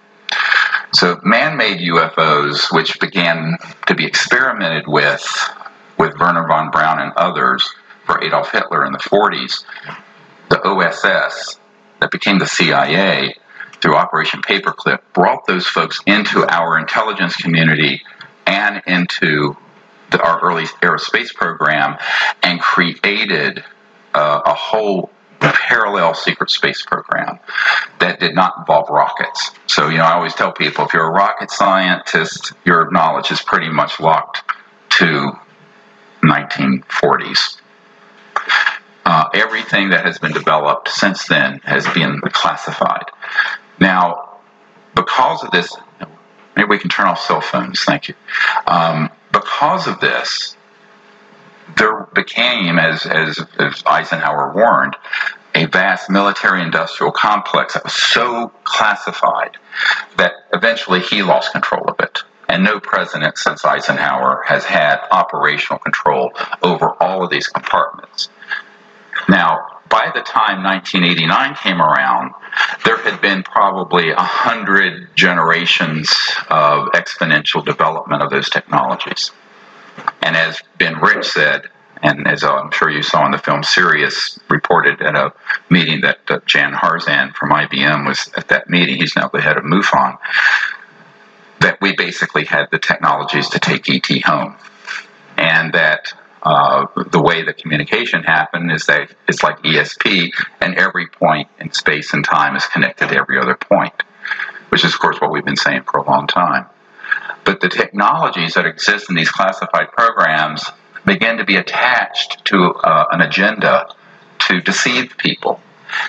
So, 0.93 1.19
man 1.23 1.55
made 1.55 1.79
UFOs, 1.79 2.73
which 2.73 2.99
began 2.99 3.57
to 3.87 3.95
be 3.95 4.05
experimented 4.05 4.85
with 4.87 5.25
with 5.97 6.17
Werner 6.17 6.47
von 6.47 6.71
Braun 6.71 6.99
and 6.99 7.11
others 7.15 7.63
for 8.05 8.23
Adolf 8.23 8.51
Hitler 8.51 8.85
in 8.85 8.93
the 8.93 8.99
40s, 8.99 9.63
the 10.49 10.61
OSS 10.65 11.59
that 11.99 12.11
became 12.11 12.39
the 12.39 12.47
CIA 12.47 13.35
through 13.81 13.95
Operation 13.95 14.41
Paperclip 14.41 14.99
brought 15.13 15.45
those 15.47 15.65
folks 15.65 16.01
into 16.05 16.45
our 16.45 16.77
intelligence 16.77 17.35
community 17.35 18.03
and 18.45 18.81
into 18.87 19.55
the, 20.11 20.21
our 20.21 20.41
early 20.41 20.65
aerospace 20.81 21.33
program 21.33 21.97
and 22.43 22.59
created 22.59 23.63
uh, 24.13 24.41
a 24.45 24.53
whole 24.53 25.11
parallel 25.39 26.13
secret 26.13 26.49
space 26.49 26.81
program 26.81 27.39
that 27.99 28.19
did 28.19 28.35
not 28.35 28.53
involve 28.57 28.89
rockets. 28.89 29.51
So, 29.67 29.87
you 29.87 29.97
know, 29.97 30.03
I 30.03 30.13
always 30.13 30.33
tell 30.33 30.51
people 30.51 30.85
if 30.85 30.93
you're 30.93 31.07
a 31.07 31.11
rocket 31.11 31.51
scientist, 31.51 32.53
your 32.65 32.91
knowledge 32.91 33.31
is 33.31 33.41
pretty 33.41 33.69
much 33.69 33.99
locked 33.99 34.43
to 34.97 35.31
1940s. 36.23 37.58
Uh, 39.09 39.27
everything 39.33 39.89
that 39.89 40.05
has 40.05 40.19
been 40.19 40.31
developed 40.31 40.87
since 40.87 41.27
then 41.27 41.59
has 41.63 41.83
been 41.95 42.21
classified. 42.21 43.05
Now, 43.79 44.37
because 44.93 45.43
of 45.43 45.49
this, 45.49 45.75
maybe 46.55 46.69
we 46.69 46.77
can 46.77 46.91
turn 46.91 47.07
off 47.07 47.19
cell 47.19 47.41
phones. 47.41 47.83
Thank 47.83 48.09
you. 48.09 48.13
Um, 48.67 49.09
because 49.31 49.87
of 49.87 49.99
this, 49.99 50.55
there 51.75 52.07
became, 52.13 52.77
as, 52.77 53.07
as, 53.07 53.43
as 53.57 53.81
Eisenhower 53.83 54.53
warned, 54.53 54.95
a 55.55 55.65
vast 55.65 56.11
military 56.11 56.61
industrial 56.61 57.11
complex 57.11 57.73
that 57.73 57.85
was 57.85 57.95
so 57.95 58.51
classified 58.63 59.57
that 60.17 60.33
eventually 60.53 60.99
he 60.99 61.23
lost 61.23 61.51
control 61.51 61.85
of 61.89 61.99
it. 61.99 62.19
And 62.47 62.63
no 62.63 62.79
president 62.79 63.39
since 63.39 63.65
Eisenhower 63.65 64.43
has 64.45 64.65
had 64.65 64.99
operational 65.11 65.79
control 65.79 66.31
over 66.61 66.95
all 67.01 67.23
of 67.23 67.31
these 67.31 67.47
compartments. 67.47 68.29
Now, 69.29 69.79
by 69.89 70.11
the 70.13 70.21
time 70.21 70.63
1989 70.63 71.55
came 71.55 71.81
around, 71.81 72.33
there 72.83 72.97
had 72.97 73.21
been 73.21 73.43
probably 73.43 74.09
a 74.09 74.19
hundred 74.19 75.15
generations 75.15 76.09
of 76.49 76.89
exponential 76.93 77.63
development 77.63 78.23
of 78.23 78.31
those 78.31 78.49
technologies. 78.49 79.31
And 80.23 80.35
as 80.35 80.59
Ben 80.79 80.99
Rich 80.99 81.27
said, 81.27 81.69
and 82.01 82.27
as 82.27 82.43
I'm 82.43 82.71
sure 82.71 82.89
you 82.89 83.03
saw 83.03 83.25
in 83.25 83.31
the 83.31 83.37
film 83.37 83.61
Sirius 83.61 84.39
reported 84.49 85.01
at 85.01 85.15
a 85.15 85.33
meeting 85.69 86.01
that 86.01 86.19
uh, 86.29 86.39
Jan 86.45 86.73
Harzan 86.73 87.35
from 87.35 87.51
IBM 87.51 88.07
was 88.07 88.31
at 88.35 88.47
that 88.47 88.69
meeting, 88.69 88.97
he's 88.97 89.15
now 89.15 89.27
the 89.27 89.41
head 89.41 89.57
of 89.57 89.63
MUFON, 89.63 90.17
that 91.59 91.79
we 91.81 91.95
basically 91.95 92.45
had 92.45 92.67
the 92.71 92.79
technologies 92.79 93.49
to 93.49 93.59
take 93.59 93.89
ET 93.89 94.23
home. 94.23 94.55
And 95.37 95.73
that 95.73 96.13
uh, 96.43 96.85
the 97.11 97.21
way 97.21 97.43
the 97.43 97.53
communication 97.53 98.23
happened 98.23 98.71
is 98.71 98.85
that 98.85 99.11
it's 99.27 99.43
like 99.43 99.61
ESP, 99.63 100.31
and 100.61 100.75
every 100.75 101.07
point 101.07 101.47
in 101.59 101.71
space 101.71 102.13
and 102.13 102.23
time 102.23 102.55
is 102.55 102.65
connected 102.67 103.09
to 103.09 103.15
every 103.15 103.39
other 103.39 103.55
point, 103.55 104.03
which 104.69 104.85
is, 104.85 104.93
of 104.93 104.99
course, 104.99 105.19
what 105.19 105.31
we've 105.31 105.45
been 105.45 105.55
saying 105.55 105.83
for 105.83 105.99
a 105.99 106.03
long 106.03 106.27
time. 106.27 106.65
But 107.43 107.61
the 107.61 107.69
technologies 107.69 108.53
that 108.53 108.65
exist 108.65 109.09
in 109.09 109.15
these 109.15 109.29
classified 109.29 109.91
programs 109.91 110.63
begin 111.05 111.37
to 111.37 111.45
be 111.45 111.55
attached 111.55 112.45
to 112.45 112.73
uh, 112.73 113.07
an 113.11 113.21
agenda 113.21 113.87
to 114.39 114.61
deceive 114.61 115.17
people. 115.17 115.61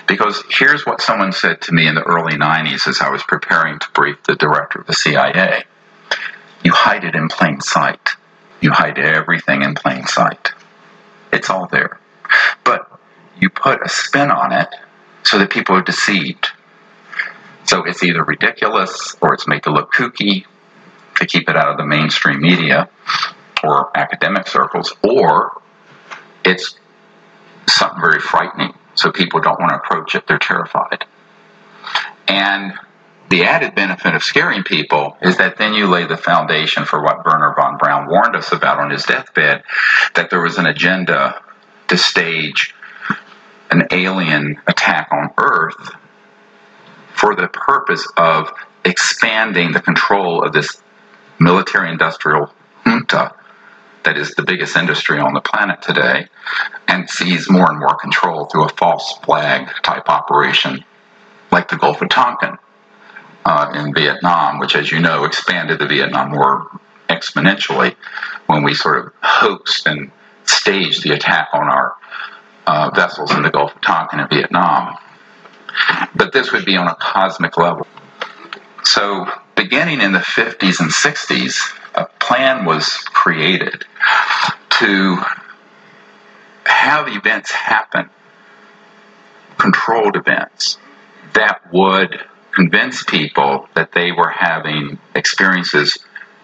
Because 0.07 0.43
here's 0.49 0.85
what 0.85 1.01
someone 1.01 1.31
said 1.31 1.59
to 1.61 1.73
me 1.73 1.87
in 1.87 1.95
the 1.95 2.03
early 2.03 2.37
90s 2.37 2.87
as 2.87 3.01
I 3.01 3.09
was 3.09 3.23
preparing 3.23 3.79
to 3.79 3.87
brief 3.93 4.21
the 4.23 4.35
director 4.35 4.79
of 4.79 4.87
the 4.87 4.93
CIA 4.93 5.63
you 6.63 6.71
hide 6.73 7.03
it 7.03 7.15
in 7.15 7.27
plain 7.27 7.59
sight. 7.61 8.11
You 8.61 8.71
hide 8.71 8.97
everything 8.99 9.63
in 9.63 9.73
plain 9.73 10.05
sight. 10.05 10.51
It's 11.33 11.49
all 11.49 11.67
there. 11.67 11.99
But 12.63 12.87
you 13.39 13.49
put 13.49 13.83
a 13.83 13.89
spin 13.89 14.31
on 14.31 14.53
it 14.53 14.69
so 15.23 15.39
that 15.39 15.49
people 15.49 15.75
are 15.75 15.81
deceived. 15.81 16.47
So 17.65 17.83
it's 17.83 18.03
either 18.03 18.23
ridiculous 18.23 19.15
or 19.21 19.33
it's 19.33 19.47
made 19.47 19.63
to 19.63 19.71
look 19.71 19.91
kooky 19.93 20.45
to 21.15 21.25
keep 21.25 21.49
it 21.49 21.55
out 21.55 21.69
of 21.69 21.77
the 21.77 21.85
mainstream 21.85 22.41
media 22.41 22.89
or 23.63 23.95
academic 23.97 24.47
circles, 24.47 24.93
or 25.03 25.61
it's 26.43 26.77
something 27.69 28.01
very 28.01 28.19
frightening. 28.19 28.73
So 28.95 29.11
people 29.11 29.39
don't 29.39 29.59
want 29.59 29.71
to 29.71 29.77
approach 29.77 30.15
it, 30.15 30.27
they're 30.27 30.39
terrified. 30.39 31.05
And 32.27 32.73
the 33.31 33.45
added 33.45 33.73
benefit 33.75 34.13
of 34.13 34.21
scaring 34.21 34.61
people 34.61 35.17
is 35.21 35.37
that 35.37 35.57
then 35.57 35.73
you 35.73 35.87
lay 35.87 36.05
the 36.05 36.17
foundation 36.17 36.83
for 36.83 37.01
what 37.01 37.25
Werner 37.25 37.53
von 37.55 37.77
Braun 37.77 38.09
warned 38.09 38.35
us 38.35 38.51
about 38.51 38.77
on 38.77 38.91
his 38.91 39.05
deathbed 39.05 39.63
that 40.15 40.29
there 40.29 40.41
was 40.41 40.57
an 40.57 40.65
agenda 40.65 41.41
to 41.87 41.97
stage 41.97 42.75
an 43.71 43.83
alien 43.91 44.57
attack 44.67 45.07
on 45.13 45.29
Earth 45.37 45.95
for 47.13 47.33
the 47.33 47.47
purpose 47.47 48.05
of 48.17 48.51
expanding 48.83 49.71
the 49.71 49.79
control 49.79 50.43
of 50.43 50.51
this 50.51 50.83
military 51.39 51.89
industrial 51.89 52.53
junta 52.85 53.33
that 54.03 54.17
is 54.17 54.35
the 54.35 54.43
biggest 54.43 54.75
industry 54.75 55.19
on 55.19 55.33
the 55.33 55.39
planet 55.39 55.81
today 55.81 56.27
and 56.89 57.09
sees 57.09 57.49
more 57.49 57.69
and 57.69 57.79
more 57.79 57.95
control 57.95 58.47
through 58.47 58.65
a 58.65 58.69
false 58.69 59.17
flag 59.23 59.69
type 59.83 60.09
operation 60.09 60.83
like 61.49 61.69
the 61.69 61.77
Gulf 61.77 62.01
of 62.01 62.09
Tonkin 62.09 62.57
uh, 63.45 63.71
in 63.75 63.93
Vietnam, 63.93 64.59
which, 64.59 64.75
as 64.75 64.91
you 64.91 64.99
know, 64.99 65.23
expanded 65.23 65.79
the 65.79 65.87
Vietnam 65.87 66.31
War 66.31 66.67
exponentially 67.09 67.95
when 68.47 68.63
we 68.63 68.73
sort 68.73 69.05
of 69.05 69.13
hoaxed 69.21 69.87
and 69.87 70.11
staged 70.45 71.03
the 71.03 71.11
attack 71.11 71.49
on 71.53 71.63
our 71.63 71.95
uh, 72.67 72.91
vessels 72.93 73.31
in 73.31 73.43
the 73.43 73.49
Gulf 73.49 73.75
of 73.75 73.81
Tonkin 73.81 74.19
in 74.19 74.27
Vietnam. 74.27 74.97
But 76.15 76.33
this 76.33 76.51
would 76.51 76.65
be 76.65 76.77
on 76.77 76.87
a 76.87 76.95
cosmic 76.95 77.57
level. 77.57 77.87
So, 78.83 79.27
beginning 79.55 80.01
in 80.01 80.11
the 80.11 80.19
50s 80.19 80.79
and 80.79 80.91
60s, 80.91 81.77
a 81.95 82.05
plan 82.19 82.65
was 82.65 82.85
created 83.13 83.85
to 84.79 85.17
have 86.65 87.07
events 87.07 87.51
happen, 87.51 88.09
controlled 89.57 90.15
events, 90.15 90.77
that 91.33 91.61
would 91.71 92.19
convince 92.51 93.03
people 93.03 93.67
that 93.75 93.91
they 93.93 94.11
were 94.11 94.29
having 94.29 94.99
experiences 95.15 95.99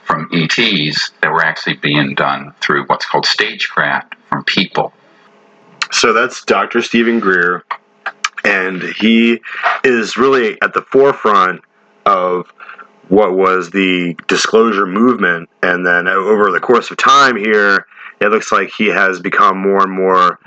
from 0.05 0.29
ETs 0.31 1.11
that 1.21 1.31
were 1.31 1.43
actually 1.43 1.75
being 1.75 2.15
done 2.15 2.53
through 2.61 2.85
what's 2.85 3.05
called 3.05 3.25
stagecraft 3.25 4.15
from 4.29 4.43
people. 4.45 4.93
So 5.91 6.13
that's 6.13 6.43
Dr. 6.43 6.81
Stephen 6.81 7.19
Greer, 7.19 7.63
and 8.43 8.81
he 8.81 9.41
is 9.83 10.17
really 10.17 10.61
at 10.61 10.73
the 10.73 10.81
forefront 10.81 11.61
of 12.05 12.47
what 13.09 13.33
was 13.33 13.69
the 13.69 14.15
disclosure 14.27 14.85
movement. 14.85 15.49
And 15.63 15.85
then 15.85 16.07
over 16.07 16.51
the 16.51 16.59
course 16.59 16.91
of 16.91 16.97
time 16.97 17.35
here, 17.35 17.85
it 18.19 18.29
looks 18.29 18.51
like 18.51 18.69
he 18.69 18.87
has 18.87 19.19
become 19.19 19.57
more 19.57 19.83
and 19.83 19.91
more 19.91 20.39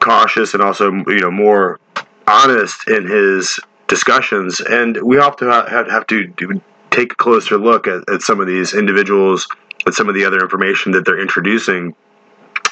cautious 0.00 0.54
and 0.54 0.62
also, 0.62 0.90
you 0.90 1.20
know, 1.20 1.30
more 1.30 1.78
honest 2.26 2.88
in 2.88 3.06
his 3.06 3.60
discussions. 3.90 4.60
And 4.60 4.96
we 5.02 5.18
often 5.18 5.50
have 5.50 6.06
to 6.06 6.32
take 6.90 7.12
a 7.12 7.16
closer 7.16 7.58
look 7.58 7.86
at, 7.86 8.08
at 8.08 8.22
some 8.22 8.40
of 8.40 8.46
these 8.46 8.72
individuals 8.72 9.46
and 9.84 9.94
some 9.94 10.08
of 10.08 10.14
the 10.14 10.24
other 10.24 10.40
information 10.40 10.92
that 10.92 11.04
they're 11.04 11.20
introducing 11.20 11.94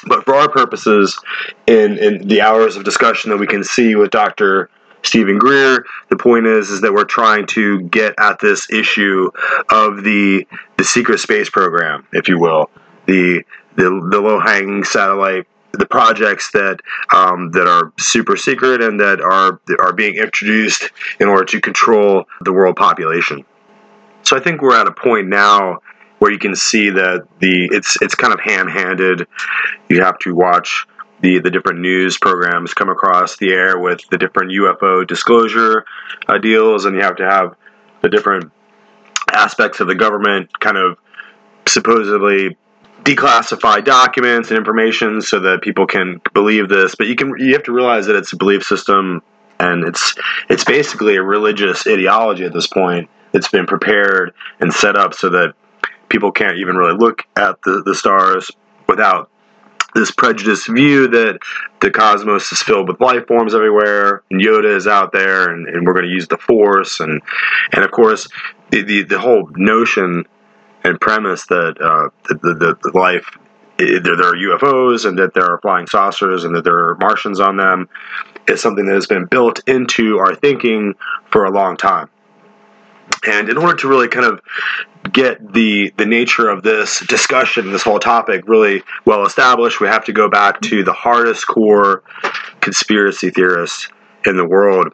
but 0.07 0.23
for 0.23 0.35
our 0.35 0.49
purposes, 0.49 1.19
in, 1.67 1.97
in 1.97 2.27
the 2.27 2.41
hours 2.41 2.77
of 2.77 2.83
discussion 2.83 3.31
that 3.31 3.37
we 3.37 3.47
can 3.47 3.63
see 3.63 3.95
with 3.95 4.11
Dr. 4.11 4.69
Stephen 5.03 5.37
Greer. 5.37 5.85
The 6.09 6.15
point 6.15 6.45
is, 6.45 6.69
is 6.69 6.81
that 6.81 6.93
we're 6.93 7.05
trying 7.05 7.47
to 7.47 7.81
get 7.81 8.15
at 8.17 8.39
this 8.39 8.69
issue 8.71 9.31
of 9.69 10.03
the 10.03 10.47
the 10.77 10.83
secret 10.83 11.19
space 11.19 11.49
program, 11.49 12.07
if 12.11 12.27
you 12.27 12.39
will, 12.39 12.69
the 13.05 13.43
the, 13.75 13.83
the 13.83 14.19
low 14.19 14.39
hanging 14.39 14.83
satellite, 14.83 15.47
the 15.73 15.85
projects 15.85 16.51
that 16.51 16.79
um, 17.13 17.51
that 17.51 17.67
are 17.67 17.93
super 17.99 18.35
secret 18.35 18.81
and 18.81 18.99
that 18.99 19.21
are 19.21 19.59
are 19.79 19.93
being 19.93 20.15
introduced 20.15 20.89
in 21.19 21.27
order 21.27 21.45
to 21.45 21.61
control 21.61 22.25
the 22.41 22.53
world 22.53 22.75
population. 22.75 23.45
So 24.23 24.35
I 24.35 24.39
think 24.39 24.61
we're 24.61 24.79
at 24.79 24.87
a 24.87 24.91
point 24.91 25.27
now 25.27 25.79
where 26.19 26.31
you 26.31 26.39
can 26.39 26.55
see 26.55 26.89
that 26.89 27.27
the 27.39 27.69
it's 27.71 28.01
it's 28.01 28.15
kind 28.15 28.33
of 28.33 28.39
ham 28.39 28.67
handed. 28.67 29.27
You 29.89 30.03
have 30.03 30.19
to 30.19 30.35
watch 30.35 30.85
the 31.21 31.39
the 31.39 31.51
different 31.51 31.79
news 31.79 32.17
programs 32.17 32.73
come 32.73 32.89
across 32.89 33.37
the 33.37 33.51
air 33.51 33.79
with 33.79 34.01
the 34.09 34.17
different 34.17 34.51
UFO 34.51 35.07
disclosure 35.07 35.85
uh, 36.27 36.37
deals, 36.37 36.85
and 36.85 36.95
you 36.95 37.01
have 37.01 37.17
to 37.17 37.25
have 37.25 37.55
the 38.01 38.09
different 38.09 38.51
aspects 39.31 39.79
of 39.79 39.87
the 39.87 39.95
government 39.95 40.49
kind 40.59 40.77
of 40.77 40.97
supposedly 41.67 42.57
declassify 43.15 43.83
documents 43.83 44.49
and 44.49 44.57
information 44.57 45.21
so 45.21 45.39
that 45.39 45.61
people 45.61 45.87
can 45.87 46.21
believe 46.33 46.69
this. 46.69 46.95
But 46.95 47.07
you 47.07 47.15
can 47.15 47.33
you 47.37 47.53
have 47.53 47.63
to 47.63 47.71
realize 47.71 48.05
that 48.07 48.15
it's 48.15 48.33
a 48.33 48.37
belief 48.37 48.63
system, 48.63 49.21
and 49.59 49.83
it's 49.83 50.15
it's 50.49 50.63
basically 50.63 51.15
a 51.15 51.23
religious 51.23 51.85
ideology 51.87 52.45
at 52.45 52.53
this 52.53 52.67
point. 52.67 53.09
It's 53.33 53.47
been 53.47 53.65
prepared 53.65 54.33
and 54.59 54.73
set 54.73 54.95
up 54.95 55.13
so 55.13 55.29
that 55.29 55.53
people 56.09 56.31
can't 56.31 56.57
even 56.57 56.75
really 56.75 56.97
look 56.97 57.23
at 57.35 57.61
the, 57.61 57.83
the 57.85 57.93
stars 57.93 58.51
without 58.87 59.29
this 59.93 60.11
prejudiced 60.11 60.67
view 60.67 61.07
that 61.07 61.39
the 61.81 61.91
cosmos 61.91 62.51
is 62.51 62.61
filled 62.61 62.87
with 62.87 62.99
life 63.01 63.27
forms 63.27 63.55
everywhere, 63.55 64.23
and 64.29 64.41
Yoda 64.41 64.75
is 64.75 64.87
out 64.87 65.11
there, 65.11 65.49
and, 65.49 65.67
and 65.67 65.85
we're 65.85 65.93
going 65.93 66.05
to 66.05 66.11
use 66.11 66.27
the 66.27 66.37
Force, 66.37 66.99
and 66.99 67.21
and 67.71 67.83
of 67.83 67.91
course 67.91 68.27
the 68.71 68.81
the, 68.83 69.03
the 69.03 69.19
whole 69.19 69.49
notion 69.55 70.25
and 70.83 70.99
premise 70.99 71.45
that 71.47 71.75
uh, 71.81 72.09
the, 72.27 72.53
the, 72.53 72.77
the 72.81 72.97
life 72.97 73.37
there, 73.77 74.01
there 74.01 74.29
are 74.29 74.35
UFOs 74.35 75.05
and 75.05 75.17
that 75.19 75.33
there 75.33 75.45
are 75.45 75.59
flying 75.59 75.87
saucers 75.87 76.43
and 76.43 76.53
that 76.55 76.63
there 76.63 76.89
are 76.89 76.97
Martians 76.97 77.39
on 77.39 77.57
them 77.57 77.87
is 78.47 78.61
something 78.61 78.85
that 78.85 78.95
has 78.95 79.07
been 79.07 79.25
built 79.25 79.61
into 79.67 80.17
our 80.17 80.35
thinking 80.35 80.95
for 81.31 81.45
a 81.45 81.51
long 81.51 81.77
time. 81.77 82.09
And 83.27 83.49
in 83.49 83.57
order 83.57 83.75
to 83.77 83.87
really 83.87 84.07
kind 84.07 84.25
of 84.25 84.41
get 85.11 85.53
the 85.53 85.93
the 85.97 86.05
nature 86.05 86.49
of 86.49 86.63
this 86.63 87.05
discussion, 87.05 87.71
this 87.71 87.83
whole 87.83 87.99
topic 87.99 88.47
really 88.47 88.83
well 89.05 89.25
established, 89.25 89.79
we 89.79 89.87
have 89.87 90.05
to 90.05 90.13
go 90.13 90.29
back 90.29 90.61
to 90.61 90.83
the 90.83 90.93
hardest 90.93 91.47
core 91.47 92.03
conspiracy 92.61 93.29
theorist 93.29 93.91
in 94.25 94.37
the 94.37 94.45
world, 94.45 94.93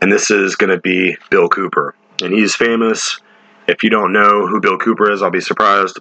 and 0.00 0.12
this 0.12 0.30
is 0.30 0.56
going 0.56 0.70
to 0.70 0.80
be 0.80 1.16
Bill 1.30 1.48
Cooper. 1.48 1.94
And 2.22 2.32
he's 2.32 2.54
famous. 2.54 3.20
If 3.68 3.82
you 3.82 3.90
don't 3.90 4.12
know 4.12 4.46
who 4.46 4.60
Bill 4.60 4.78
Cooper 4.78 5.10
is, 5.10 5.22
I'll 5.22 5.30
be 5.30 5.40
surprised. 5.40 5.98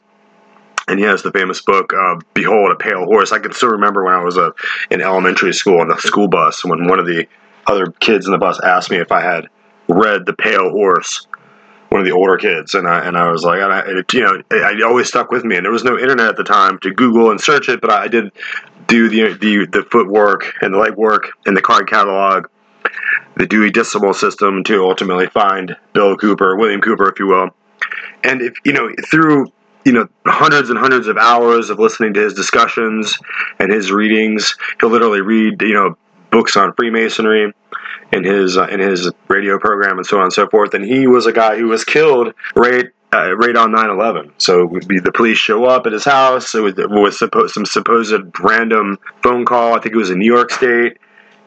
And 0.88 1.00
he 1.00 1.06
has 1.06 1.24
the 1.24 1.32
famous 1.32 1.62
book, 1.62 1.94
uh, 1.94 2.20
"Behold 2.34 2.72
a 2.72 2.76
Pale 2.76 3.06
Horse." 3.06 3.32
I 3.32 3.40
can 3.40 3.54
still 3.54 3.70
remember 3.70 4.04
when 4.04 4.14
I 4.14 4.24
was 4.24 4.38
uh, 4.38 4.52
in 4.92 5.02
elementary 5.02 5.54
school 5.54 5.80
on 5.80 5.88
the 5.88 5.98
school 5.98 6.28
bus 6.28 6.64
when 6.64 6.88
one 6.88 7.00
of 7.00 7.08
the 7.08 7.28
other 7.66 7.88
kids 8.00 8.28
in 8.28 8.32
the 8.32 8.38
bus 8.38 8.60
asked 8.60 8.92
me 8.92 8.98
if 8.98 9.12
I 9.12 9.22
had 9.22 9.48
read 9.88 10.26
"The 10.26 10.34
Pale 10.34 10.70
Horse." 10.70 11.28
one 11.90 12.02
of 12.02 12.06
the 12.06 12.12
older 12.12 12.36
kids, 12.36 12.74
and 12.74 12.90
I 12.90 13.06
and 13.06 13.18
I 13.18 13.32
was 13.32 13.46
like, 13.46 13.62
I, 13.62 13.80
it, 13.80 14.14
you 14.14 14.22
know, 14.22 14.34
it, 14.34 14.46
it, 14.52 14.84
always 14.84 15.08
stuck 15.08 15.32
with 15.32 15.46
me. 15.46 15.56
And 15.56 15.64
there 15.64 15.72
was 15.72 15.86
no 15.86 15.98
internet 15.98 16.28
at 16.28 16.36
the 16.36 16.44
time 16.44 16.78
to 16.80 16.92
Google 16.92 17.32
and 17.32 17.40
search 17.40 17.70
it, 17.70 17.80
but 17.80 17.90
I 17.90 18.10
did 18.10 18.34
do 18.88 19.08
the 19.08 19.34
the 19.34 19.66
the 19.66 19.84
footwork 19.90 20.54
and 20.62 20.74
the 20.74 20.78
legwork 20.78 21.30
and 21.46 21.56
the 21.56 21.62
card 21.62 21.90
catalog, 21.90 22.48
the 23.38 23.46
Dewey 23.46 23.72
Decimal 23.72 24.14
System 24.14 24.64
to 24.66 24.84
ultimately 24.84 25.28
find 25.28 25.76
Bill 25.94 26.16
Cooper, 26.16 26.56
William 26.56 26.82
Cooper, 26.82 27.10
if 27.10 27.20
you 27.20 27.28
will. 27.28 27.50
And 28.24 28.42
if 28.42 28.54
you 28.64 28.74
know 28.74 28.90
through 29.10 29.48
you 29.84 29.94
know 29.94 30.08
hundreds 30.26 30.70
and 30.70 30.80
hundreds 30.80 31.08
of 31.08 31.18
hours 31.18 31.70
of 31.70 31.80
listening 31.80 32.14
to 32.16 32.22
his 32.22 32.34
discussions 32.34 33.18
and 33.60 33.72
his 33.72 33.92
readings, 33.92 34.56
he'll 34.80 34.90
literally 34.90 35.22
read 35.22 35.62
you 35.62 35.74
know 35.74 35.98
books 36.32 36.56
on 36.56 36.74
Freemasonry 36.74 37.54
in 38.12 38.24
his 38.24 38.58
uh, 38.58 38.68
in 38.68 38.80
his 38.80 39.12
radio 39.28 39.60
program 39.60 39.98
and 39.98 40.06
so 40.06 40.18
on 40.18 40.24
and 40.24 40.34
so 40.34 40.48
forth. 40.48 40.74
And 40.74 40.84
he 40.84 41.08
was 41.08 41.26
a 41.26 41.34
guy 41.34 41.58
who 41.58 41.68
was 41.68 41.84
killed 41.84 42.34
right 42.56 42.86
uh, 43.14 43.36
right 43.36 43.56
on 43.56 43.72
9/11. 43.72 44.32
So 44.38 44.68
the 44.88 45.12
police 45.14 45.38
show 45.38 45.66
up 45.66 45.86
at 45.86 45.94
his 45.94 46.04
house 46.04 46.54
with, 46.54 46.78
with 46.78 47.18
suppo- 47.18 47.50
some 47.50 47.66
supposed 47.66 48.22
random 48.40 48.98
phone 49.24 49.46
call. 49.46 49.76
I 49.76 49.80
think 49.80 49.96
it 49.96 49.98
was 49.98 50.10
in 50.10 50.20
New 50.20 50.34
York 50.34 50.52
State. 50.52 50.98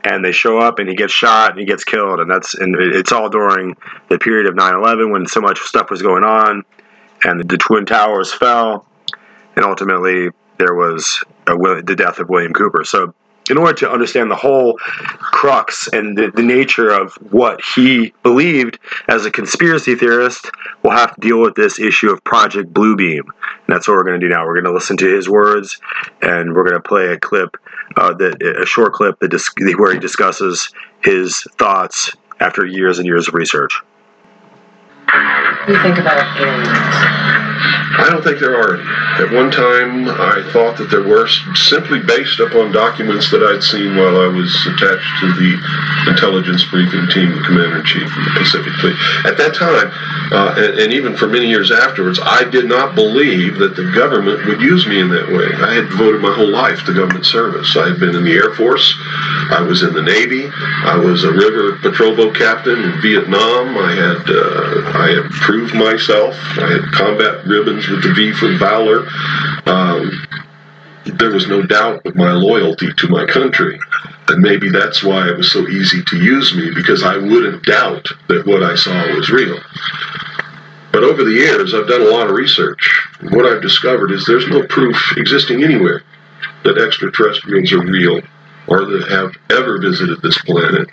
And 0.04 0.24
they 0.24 0.32
show 0.32 0.58
up, 0.58 0.78
and 0.78 0.88
he 0.88 0.94
gets 0.94 1.12
shot, 1.12 1.50
and 1.50 1.60
he 1.60 1.66
gets 1.66 1.84
killed, 1.84 2.20
and 2.20 2.30
that's 2.30 2.54
and 2.54 2.76
it's 2.78 3.12
all 3.12 3.28
during 3.28 3.76
the 4.08 4.18
period 4.18 4.46
of 4.46 4.54
9/11 4.54 5.10
when 5.10 5.26
so 5.26 5.40
much 5.40 5.60
stuff 5.60 5.90
was 5.90 6.02
going 6.02 6.24
on, 6.24 6.64
and 7.24 7.48
the, 7.48 7.56
twin 7.56 7.84
towers 7.84 8.32
fell, 8.32 8.86
and 9.56 9.64
ultimately 9.64 10.30
there 10.58 10.74
was 10.74 11.22
a, 11.46 11.82
the 11.82 11.96
death 11.96 12.20
of 12.20 12.28
William 12.28 12.52
Cooper. 12.52 12.84
So 12.84 13.12
in 13.50 13.56
order 13.56 13.74
to 13.74 13.90
understand 13.90 14.30
the 14.30 14.36
whole 14.36 14.74
crux 14.78 15.88
and 15.92 16.16
the, 16.16 16.30
the, 16.30 16.42
nature 16.42 16.90
of 16.90 17.14
what 17.30 17.60
he 17.74 18.12
believed 18.22 18.78
as 19.08 19.24
a 19.24 19.30
conspiracy 19.30 19.94
theorist, 19.94 20.50
we'll 20.82 20.96
have 20.96 21.14
to 21.14 21.20
deal 21.20 21.40
with 21.40 21.54
this 21.54 21.78
issue 21.78 22.10
of 22.10 22.22
Project 22.24 22.72
Bluebeam. 22.72 23.20
And 23.20 23.68
that's 23.68 23.88
what 23.88 23.94
we're 23.94 24.04
going 24.04 24.20
to 24.20 24.26
do 24.26 24.32
now. 24.32 24.44
We're 24.44 24.54
going 24.54 24.64
to 24.64 24.72
listen 24.72 24.96
to 24.98 25.08
his 25.08 25.28
words, 25.28 25.80
and 26.20 26.54
we're 26.54 26.64
going 26.64 26.80
to 26.80 26.88
play 26.88 27.08
a 27.08 27.18
clip, 27.18 27.56
uh, 27.98 28.14
that 28.14 28.42
a 28.42 28.66
short 28.66 28.92
clip 28.92 29.18
that 29.20 29.28
dis- 29.28 29.50
where 29.76 29.92
he 29.92 29.98
discusses 29.98 30.70
his 31.02 31.42
thoughts 31.58 32.12
after 32.40 32.64
years 32.64 32.98
and 32.98 33.06
years 33.06 33.28
of 33.28 33.34
research. 33.34 33.80
You 35.66 35.82
think 35.82 35.98
about 35.98 36.38
aliens 36.38 37.87
I 37.96 38.10
don't 38.10 38.22
think 38.22 38.38
there 38.38 38.56
are 38.56 38.76
any. 38.76 38.84
At 39.18 39.32
one 39.32 39.50
time, 39.50 40.08
I 40.08 40.42
thought 40.52 40.76
that 40.78 40.90
there 40.90 41.02
were 41.02 41.28
simply 41.54 42.00
based 42.00 42.40
upon 42.40 42.72
documents 42.72 43.30
that 43.30 43.42
I'd 43.42 43.62
seen 43.62 43.96
while 43.96 44.20
I 44.20 44.28
was 44.28 44.54
attached 44.66 45.10
to 45.20 45.32
the 45.34 45.58
intelligence 46.10 46.64
briefing 46.70 47.08
team, 47.08 47.34
the 47.34 47.42
commander 47.42 47.80
in 47.80 47.84
chief 47.84 48.06
of 48.06 48.24
the 48.24 48.34
Pacific 48.38 48.72
Fleet. 48.74 48.96
At 49.24 49.36
that 49.38 49.54
time, 49.54 49.90
uh, 50.30 50.54
and, 50.56 50.78
and, 50.78 50.92
even 50.92 51.16
for 51.16 51.26
many 51.26 51.48
years 51.48 51.70
afterwards, 51.70 52.20
I 52.22 52.44
did 52.44 52.66
not 52.66 52.94
believe 52.94 53.58
that 53.58 53.76
the 53.76 53.90
government 53.92 54.46
would 54.46 54.60
use 54.60 54.86
me 54.86 55.00
in 55.00 55.08
that 55.08 55.28
way. 55.28 55.48
I 55.56 55.74
had 55.74 55.88
devoted 55.88 56.20
my 56.20 56.32
whole 56.32 56.50
life 56.50 56.84
to 56.84 56.94
government 56.94 57.26
service. 57.26 57.76
I 57.76 57.88
had 57.88 57.98
been 57.98 58.14
in 58.14 58.24
the 58.24 58.34
Air 58.34 58.54
Force, 58.54 58.94
I 59.50 59.64
was 59.66 59.82
in 59.82 59.94
the 59.94 60.02
Navy, 60.02 60.50
I 60.84 60.96
was 60.96 61.24
a 61.24 61.32
river 61.32 61.76
patrol 61.78 62.14
boat 62.14 62.34
captain 62.34 62.78
in 62.78 63.00
Vietnam. 63.00 63.76
I 63.78 63.92
had 63.94 64.22
uh, 64.28 64.98
I 64.98 65.08
had 65.10 65.30
proved 65.30 65.74
myself. 65.74 66.34
I 66.58 66.70
had 66.70 66.92
combat 66.92 67.46
with 67.86 68.02
the 68.02 68.14
V 68.14 68.32
for 68.32 68.56
Valor. 68.56 69.06
Um, 69.66 70.10
there 71.18 71.30
was 71.30 71.46
no 71.48 71.62
doubt 71.62 72.04
of 72.06 72.16
my 72.16 72.32
loyalty 72.32 72.92
to 72.92 73.08
my 73.08 73.26
country. 73.26 73.78
And 74.28 74.42
maybe 74.42 74.70
that's 74.70 75.02
why 75.02 75.28
it 75.28 75.36
was 75.36 75.52
so 75.52 75.66
easy 75.68 76.02
to 76.02 76.16
use 76.16 76.54
me, 76.54 76.70
because 76.74 77.02
I 77.02 77.16
wouldn't 77.16 77.62
doubt 77.64 78.06
that 78.28 78.46
what 78.46 78.62
I 78.62 78.74
saw 78.74 79.14
was 79.14 79.30
real. 79.30 79.58
But 80.92 81.04
over 81.04 81.24
the 81.24 81.32
years, 81.32 81.74
I've 81.74 81.88
done 81.88 82.02
a 82.02 82.10
lot 82.10 82.28
of 82.28 82.34
research. 82.34 83.08
What 83.30 83.46
I've 83.46 83.62
discovered 83.62 84.10
is 84.10 84.24
there's 84.24 84.48
no 84.48 84.66
proof 84.66 84.96
existing 85.16 85.62
anywhere 85.62 86.02
that 86.64 86.78
extraterrestrials 86.78 87.72
are 87.72 87.84
real 87.84 88.20
or 88.66 88.84
that 88.84 89.08
have 89.08 89.34
ever 89.50 89.78
visited 89.80 90.20
this 90.22 90.38
planet 90.42 90.88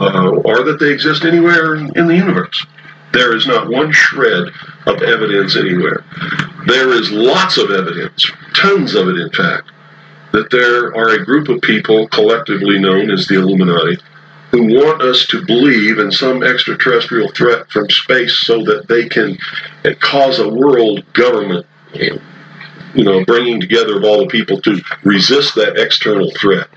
uh, 0.00 0.30
or 0.30 0.62
that 0.64 0.78
they 0.78 0.92
exist 0.92 1.24
anywhere 1.24 1.76
in 1.76 2.06
the 2.06 2.14
universe. 2.14 2.66
There 3.12 3.36
is 3.36 3.46
not 3.46 3.68
one 3.68 3.92
shred 3.92 4.48
of 4.86 5.02
evidence 5.02 5.56
anywhere. 5.56 6.04
There 6.66 6.90
is 6.90 7.10
lots 7.10 7.56
of 7.56 7.70
evidence, 7.70 8.30
tons 8.54 8.94
of 8.94 9.08
it, 9.08 9.16
in 9.16 9.30
fact, 9.30 9.70
that 10.32 10.50
there 10.50 10.94
are 10.96 11.10
a 11.10 11.24
group 11.24 11.48
of 11.48 11.60
people 11.62 12.08
collectively 12.08 12.78
known 12.78 13.10
as 13.10 13.26
the 13.26 13.36
Illuminati 13.36 13.98
who 14.50 14.74
want 14.74 15.02
us 15.02 15.26
to 15.26 15.44
believe 15.44 15.98
in 15.98 16.10
some 16.10 16.42
extraterrestrial 16.42 17.30
threat 17.30 17.70
from 17.70 17.88
space 17.90 18.38
so 18.38 18.62
that 18.64 18.86
they 18.88 19.08
can 19.08 19.36
uh, 19.84 19.90
cause 20.00 20.38
a 20.38 20.48
world 20.48 21.04
government, 21.12 21.66
you 21.92 23.04
know, 23.04 23.24
bringing 23.24 23.60
together 23.60 23.96
of 23.98 24.04
all 24.04 24.20
the 24.20 24.28
people 24.28 24.60
to 24.60 24.80
resist 25.04 25.54
that 25.54 25.76
external 25.76 26.30
threat. 26.32 26.68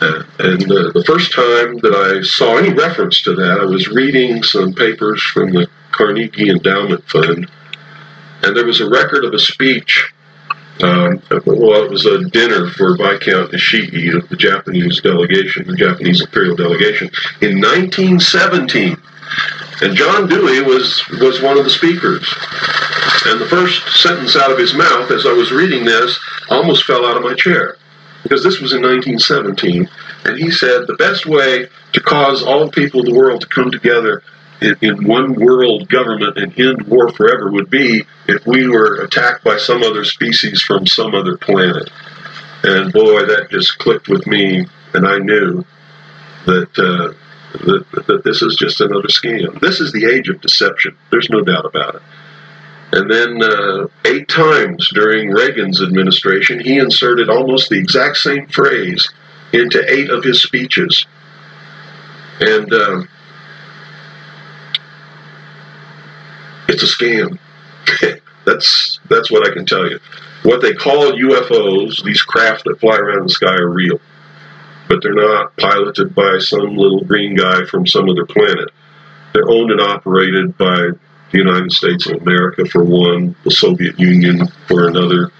And 0.00 0.64
uh, 0.64 0.90
the 0.92 1.04
first 1.06 1.32
time 1.32 1.78
that 1.78 1.94
I 1.94 2.22
saw 2.22 2.58
any 2.58 2.72
reference 2.72 3.22
to 3.22 3.34
that, 3.34 3.60
I 3.60 3.64
was 3.64 3.88
reading 3.88 4.42
some 4.42 4.72
papers 4.72 5.22
from 5.22 5.52
the 5.52 5.68
Carnegie 5.92 6.50
Endowment 6.50 7.04
Fund, 7.08 7.48
and 8.42 8.56
there 8.56 8.66
was 8.66 8.80
a 8.80 8.90
record 8.90 9.24
of 9.24 9.32
a 9.32 9.38
speech. 9.38 10.12
Um, 10.82 11.22
well, 11.46 11.84
it 11.84 11.90
was 11.90 12.04
a 12.04 12.24
dinner 12.30 12.68
for 12.70 12.96
Viscount 12.96 13.52
Ishii 13.52 14.16
of 14.16 14.28
the 14.28 14.36
Japanese 14.36 15.00
delegation, 15.00 15.68
the 15.68 15.76
Japanese 15.76 16.20
imperial 16.20 16.56
delegation, 16.56 17.10
in 17.40 17.60
1917. 17.60 18.96
And 19.82 19.96
John 19.96 20.28
Dewey 20.28 20.62
was, 20.62 21.02
was 21.20 21.40
one 21.40 21.58
of 21.58 21.64
the 21.64 21.70
speakers. 21.70 22.22
And 23.26 23.40
the 23.40 23.46
first 23.48 24.02
sentence 24.02 24.36
out 24.36 24.50
of 24.50 24.58
his 24.58 24.74
mouth 24.74 25.10
as 25.10 25.26
I 25.26 25.32
was 25.32 25.52
reading 25.52 25.84
this 25.84 26.18
almost 26.50 26.84
fell 26.84 27.06
out 27.06 27.16
of 27.16 27.22
my 27.22 27.34
chair 27.34 27.76
because 28.24 28.42
this 28.42 28.60
was 28.60 28.72
in 28.72 28.82
1917, 28.82 29.88
and 30.24 30.38
he 30.38 30.50
said 30.50 30.86
the 30.86 30.94
best 30.94 31.26
way 31.26 31.68
to 31.92 32.00
cause 32.00 32.42
all 32.42 32.70
people 32.70 33.00
of 33.00 33.06
the 33.06 33.14
world 33.14 33.42
to 33.42 33.46
come 33.46 33.70
together 33.70 34.22
in, 34.60 34.74
in, 34.80 35.04
one 35.04 35.34
world 35.34 35.88
government 35.88 36.38
and 36.38 36.58
end 36.58 36.82
war 36.88 37.10
forever 37.10 37.52
would 37.52 37.70
be 37.70 38.02
if 38.26 38.44
we 38.46 38.66
were 38.66 39.02
attacked 39.02 39.44
by 39.44 39.58
some 39.58 39.82
other 39.82 40.04
species 40.04 40.62
from 40.62 40.86
some 40.86 41.14
other 41.14 41.36
planet. 41.36 41.90
And 42.62 42.92
boy, 42.92 43.26
that 43.26 43.50
just 43.50 43.78
clicked 43.78 44.08
with 44.08 44.26
me, 44.26 44.66
and 44.94 45.06
I 45.06 45.18
knew 45.18 45.64
that. 46.46 46.78
Uh, 46.78 47.14
that, 47.60 48.06
that 48.08 48.24
this 48.24 48.42
is 48.42 48.56
just 48.56 48.80
another 48.80 49.06
scam. 49.06 49.60
This 49.60 49.78
is 49.78 49.92
the 49.92 50.12
age 50.12 50.28
of 50.28 50.40
deception. 50.40 50.96
There's 51.12 51.30
no 51.30 51.40
doubt 51.40 51.64
about 51.64 51.94
it. 51.94 52.02
And 52.94 53.10
then 53.10 53.42
uh, 53.42 53.88
eight 54.04 54.28
times 54.28 54.88
during 54.94 55.30
Reagan's 55.30 55.82
administration, 55.82 56.60
he 56.60 56.78
inserted 56.78 57.28
almost 57.28 57.68
the 57.68 57.76
exact 57.76 58.18
same 58.18 58.46
phrase 58.46 59.12
into 59.52 59.84
eight 59.92 60.10
of 60.10 60.22
his 60.22 60.40
speeches. 60.40 61.04
And 62.38 62.72
uh, 62.72 63.02
it's 66.68 66.84
a 66.84 66.86
scam. 66.86 67.36
that's 68.46 69.00
that's 69.10 69.28
what 69.28 69.44
I 69.44 69.52
can 69.52 69.66
tell 69.66 69.90
you. 69.90 69.98
What 70.44 70.62
they 70.62 70.72
call 70.72 71.14
UFOs, 71.14 72.00
these 72.04 72.22
craft 72.22 72.62
that 72.66 72.78
fly 72.78 72.96
around 72.96 73.24
the 73.24 73.30
sky, 73.30 73.56
are 73.56 73.70
real, 73.70 74.00
but 74.88 75.02
they're 75.02 75.14
not 75.14 75.56
piloted 75.56 76.14
by 76.14 76.38
some 76.38 76.76
little 76.76 77.02
green 77.02 77.34
guy 77.34 77.64
from 77.64 77.88
some 77.88 78.08
other 78.08 78.24
planet. 78.24 78.70
They're 79.32 79.50
owned 79.50 79.72
and 79.72 79.80
operated 79.80 80.56
by 80.56 80.90
the 81.34 81.40
United 81.40 81.72
States 81.72 82.06
of 82.06 82.22
America 82.22 82.64
for 82.64 82.84
one, 82.84 83.34
the 83.42 83.50
Soviet 83.50 83.98
Union 83.98 84.46
for 84.68 84.86
another, 84.86 85.32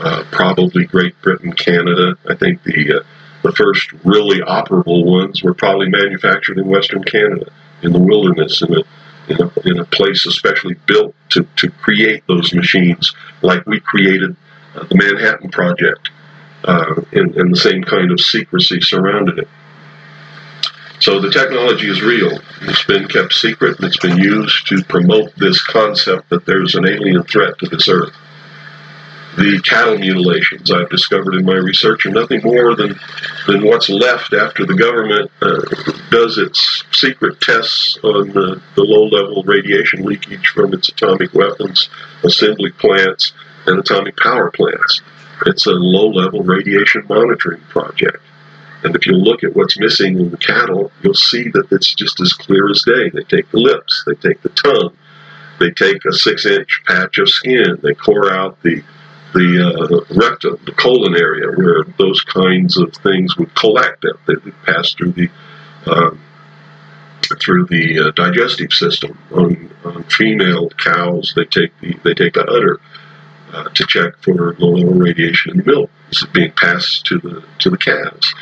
uh, 0.00 0.24
probably 0.32 0.84
Great 0.84 1.20
Britain, 1.22 1.52
Canada. 1.52 2.16
I 2.28 2.34
think 2.34 2.64
the 2.64 2.98
uh, 2.98 3.04
the 3.42 3.52
first 3.52 3.92
really 4.04 4.40
operable 4.40 5.04
ones 5.04 5.44
were 5.44 5.54
probably 5.54 5.88
manufactured 5.88 6.58
in 6.58 6.66
Western 6.66 7.04
Canada, 7.04 7.46
in 7.82 7.92
the 7.92 8.00
wilderness, 8.00 8.60
in 8.60 8.74
a 8.74 8.82
in 9.28 9.40
a, 9.40 9.68
in 9.68 9.78
a 9.78 9.84
place 9.84 10.26
especially 10.26 10.74
built 10.86 11.14
to, 11.30 11.46
to 11.56 11.70
create 11.70 12.24
those 12.26 12.52
machines, 12.52 13.14
like 13.42 13.64
we 13.66 13.78
created 13.78 14.34
uh, 14.74 14.84
the 14.84 14.94
Manhattan 14.96 15.50
Project, 15.50 16.10
uh, 16.64 16.94
in, 17.12 17.38
in 17.38 17.50
the 17.50 17.56
same 17.56 17.82
kind 17.84 18.10
of 18.10 18.20
secrecy 18.20 18.80
surrounded 18.80 19.38
it. 19.38 19.48
So 20.98 21.20
the 21.20 21.30
technology 21.30 21.88
is 21.88 22.02
real. 22.02 22.38
It's 22.62 22.84
been 22.84 23.06
kept 23.06 23.34
secret 23.34 23.76
and 23.78 23.86
it's 23.86 23.98
been 23.98 24.16
used 24.16 24.66
to 24.68 24.82
promote 24.84 25.34
this 25.36 25.62
concept 25.62 26.30
that 26.30 26.46
there's 26.46 26.74
an 26.74 26.86
alien 26.86 27.22
threat 27.24 27.58
to 27.58 27.66
this 27.68 27.88
earth. 27.88 28.14
The 29.36 29.60
cattle 29.62 29.98
mutilations 29.98 30.70
I've 30.70 30.88
discovered 30.88 31.34
in 31.34 31.44
my 31.44 31.56
research 31.56 32.06
are 32.06 32.10
nothing 32.10 32.40
more 32.42 32.74
than, 32.74 32.98
than 33.46 33.66
what's 33.66 33.90
left 33.90 34.32
after 34.32 34.64
the 34.64 34.74
government 34.74 35.30
uh, 35.42 35.60
does 36.10 36.38
its 36.38 36.84
secret 36.92 37.38
tests 37.42 37.98
on 38.02 38.30
the, 38.30 38.62
the 38.76 38.82
low 38.82 39.04
level 39.04 39.42
radiation 39.42 40.06
leakage 40.06 40.46
from 40.48 40.72
its 40.72 40.88
atomic 40.88 41.34
weapons, 41.34 41.90
assembly 42.24 42.70
plants, 42.70 43.34
and 43.66 43.78
atomic 43.78 44.16
power 44.16 44.50
plants. 44.50 45.02
It's 45.44 45.66
a 45.66 45.72
low 45.72 46.08
level 46.08 46.42
radiation 46.42 47.04
monitoring 47.06 47.60
project. 47.68 48.22
And 48.84 48.94
if 48.94 49.06
you 49.06 49.12
look 49.12 49.42
at 49.42 49.54
what's 49.56 49.78
missing 49.78 50.18
in 50.18 50.30
the 50.30 50.36
cattle, 50.36 50.92
you'll 51.02 51.14
see 51.14 51.48
that 51.50 51.68
it's 51.70 51.94
just 51.94 52.20
as 52.20 52.32
clear 52.32 52.70
as 52.70 52.82
day. 52.82 53.10
They 53.10 53.24
take 53.24 53.50
the 53.50 53.58
lips, 53.58 54.04
they 54.06 54.14
take 54.14 54.42
the 54.42 54.50
tongue, 54.50 54.96
they 55.58 55.70
take 55.70 56.04
a 56.04 56.12
six-inch 56.12 56.82
patch 56.86 57.18
of 57.18 57.28
skin, 57.28 57.78
they 57.82 57.94
core 57.94 58.32
out 58.32 58.62
the 58.62 58.82
the 59.34 60.04
uh, 60.08 60.14
rectum, 60.14 60.58
the 60.64 60.72
colon 60.72 61.14
area, 61.14 61.50
where 61.56 61.84
those 61.98 62.20
kinds 62.22 62.78
of 62.78 62.94
things 62.94 63.36
would 63.36 63.54
collect. 63.54 64.02
Them. 64.02 64.18
They 64.26 64.34
would 64.34 64.62
pass 64.62 64.94
through 64.94 65.12
the 65.12 65.28
uh, 65.84 66.10
through 67.40 67.66
the 67.66 68.00
uh, 68.00 68.10
digestive 68.12 68.72
system. 68.72 69.18
On, 69.32 69.70
on, 69.84 70.04
female 70.04 70.70
cows, 70.70 71.32
they 71.36 71.44
take 71.44 71.78
the 71.80 71.94
they 72.04 72.14
take 72.14 72.34
the 72.34 72.46
udder 72.46 72.80
uh, 73.52 73.68
to 73.68 73.86
check 73.86 74.14
for 74.22 74.54
low 74.58 74.70
level 74.70 74.94
radiation 74.94 75.52
in 75.52 75.58
the 75.58 75.64
milk. 75.64 75.90
Is 76.10 76.24
being 76.32 76.52
passed 76.52 77.04
to 77.06 77.18
the 77.18 77.44
to 77.58 77.70
the 77.70 77.78
calves, 77.78 78.34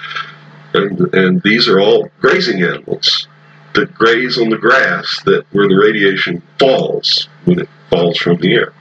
and 0.74 1.14
and 1.14 1.42
these 1.42 1.68
are 1.68 1.80
all 1.80 2.08
grazing 2.20 2.62
animals 2.62 3.26
that 3.74 3.94
graze 3.94 4.38
on 4.38 4.50
the 4.50 4.58
grass 4.58 5.20
that 5.24 5.46
where 5.52 5.68
the 5.68 5.76
radiation 5.76 6.42
falls 6.58 7.28
when 7.44 7.60
it 7.60 7.68
falls 7.90 8.18
from 8.18 8.36
the 8.38 8.54
air, 8.54 8.72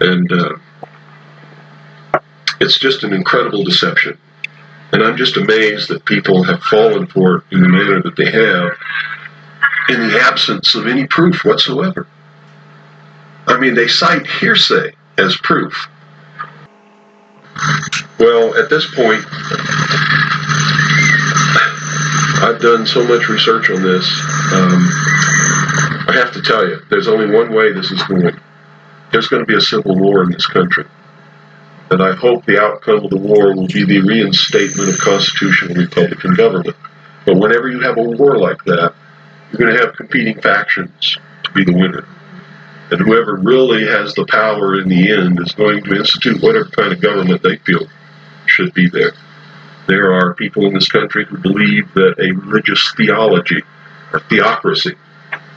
and 0.00 0.32
uh, 0.32 0.56
it's 2.60 2.78
just 2.78 3.04
an 3.04 3.12
incredible 3.12 3.64
deception. 3.64 4.18
And 4.92 5.02
I'm 5.02 5.16
just 5.16 5.36
amazed 5.36 5.88
that 5.88 6.04
people 6.04 6.42
have 6.44 6.62
fallen 6.62 7.06
for 7.06 7.36
it 7.36 7.44
in 7.50 7.62
the 7.62 7.68
manner 7.68 8.02
that 8.02 8.16
they 8.16 8.30
have 8.30 8.72
in 9.88 10.08
the 10.08 10.20
absence 10.20 10.74
of 10.74 10.86
any 10.86 11.06
proof 11.06 11.44
whatsoever. 11.44 12.06
I 13.46 13.58
mean, 13.58 13.74
they 13.74 13.88
cite 13.88 14.26
hearsay 14.26 14.94
as 15.18 15.36
proof. 15.38 15.88
Well, 18.18 18.56
at 18.56 18.70
this 18.70 18.86
point, 18.94 19.24
I've 22.42 22.60
done 22.60 22.86
so 22.86 23.04
much 23.04 23.28
research 23.28 23.70
on 23.70 23.82
this. 23.82 24.04
Um, 24.52 24.88
I 26.08 26.14
have 26.14 26.32
to 26.32 26.42
tell 26.42 26.66
you, 26.66 26.80
there's 26.90 27.08
only 27.08 27.26
one 27.26 27.52
way 27.52 27.72
this 27.72 27.90
is 27.90 28.02
going. 28.04 28.36
There's 29.12 29.28
going 29.28 29.42
to 29.42 29.46
be 29.46 29.56
a 29.56 29.60
civil 29.60 29.96
war 29.96 30.22
in 30.24 30.30
this 30.30 30.46
country. 30.46 30.84
And 31.90 32.02
I 32.02 32.14
hope 32.14 32.46
the 32.46 32.60
outcome 32.60 33.04
of 33.04 33.10
the 33.10 33.18
war 33.18 33.54
will 33.54 33.66
be 33.66 33.84
the 33.84 34.00
reinstatement 34.00 34.88
of 34.88 34.98
constitutional 34.98 35.74
Republican 35.74 36.34
government. 36.34 36.76
But 37.26 37.36
whenever 37.36 37.68
you 37.68 37.80
have 37.80 37.98
a 37.98 38.02
war 38.02 38.38
like 38.38 38.64
that, 38.64 38.94
you're 39.50 39.58
going 39.58 39.76
to 39.76 39.86
have 39.86 39.94
competing 39.94 40.40
factions 40.40 41.18
to 41.44 41.52
be 41.52 41.64
the 41.64 41.74
winner. 41.74 42.06
And 42.92 43.00
whoever 43.00 43.36
really 43.36 43.86
has 43.86 44.12
the 44.12 44.26
power 44.26 44.78
in 44.78 44.86
the 44.86 45.12
end 45.12 45.40
is 45.40 45.52
going 45.52 45.82
to 45.84 45.94
institute 45.96 46.42
whatever 46.42 46.68
kind 46.68 46.92
of 46.92 47.00
government 47.00 47.42
they 47.42 47.56
feel 47.56 47.86
should 48.44 48.74
be 48.74 48.86
there. 48.86 49.12
There 49.86 50.12
are 50.12 50.34
people 50.34 50.66
in 50.66 50.74
this 50.74 50.90
country 50.90 51.24
who 51.24 51.38
believe 51.38 51.90
that 51.94 52.16
a 52.18 52.32
religious 52.32 52.92
theology 52.94 53.62
or 54.12 54.20
theocracy 54.20 54.94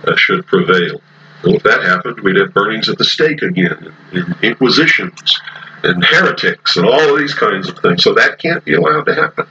uh, 0.06 0.16
should 0.16 0.48
prevail. 0.48 1.02
Well, 1.44 1.56
if 1.56 1.64
that 1.64 1.84
happened, 1.84 2.22
we'd 2.22 2.38
have 2.38 2.54
burnings 2.54 2.88
at 2.88 2.98
the 2.98 3.04
stake 3.04 3.42
again, 3.42 3.94
and, 4.14 4.28
and 4.28 4.36
inquisitions, 4.42 5.38
and 5.84 6.06
heretics, 6.06 6.78
and 6.78 6.86
all 6.86 7.14
of 7.14 7.20
these 7.20 7.34
kinds 7.34 7.68
of 7.68 7.78
things. 7.80 8.02
So 8.02 8.14
that 8.14 8.40
can't 8.40 8.64
be 8.64 8.76
allowed 8.76 9.08
to 9.08 9.14
happen. 9.14 9.46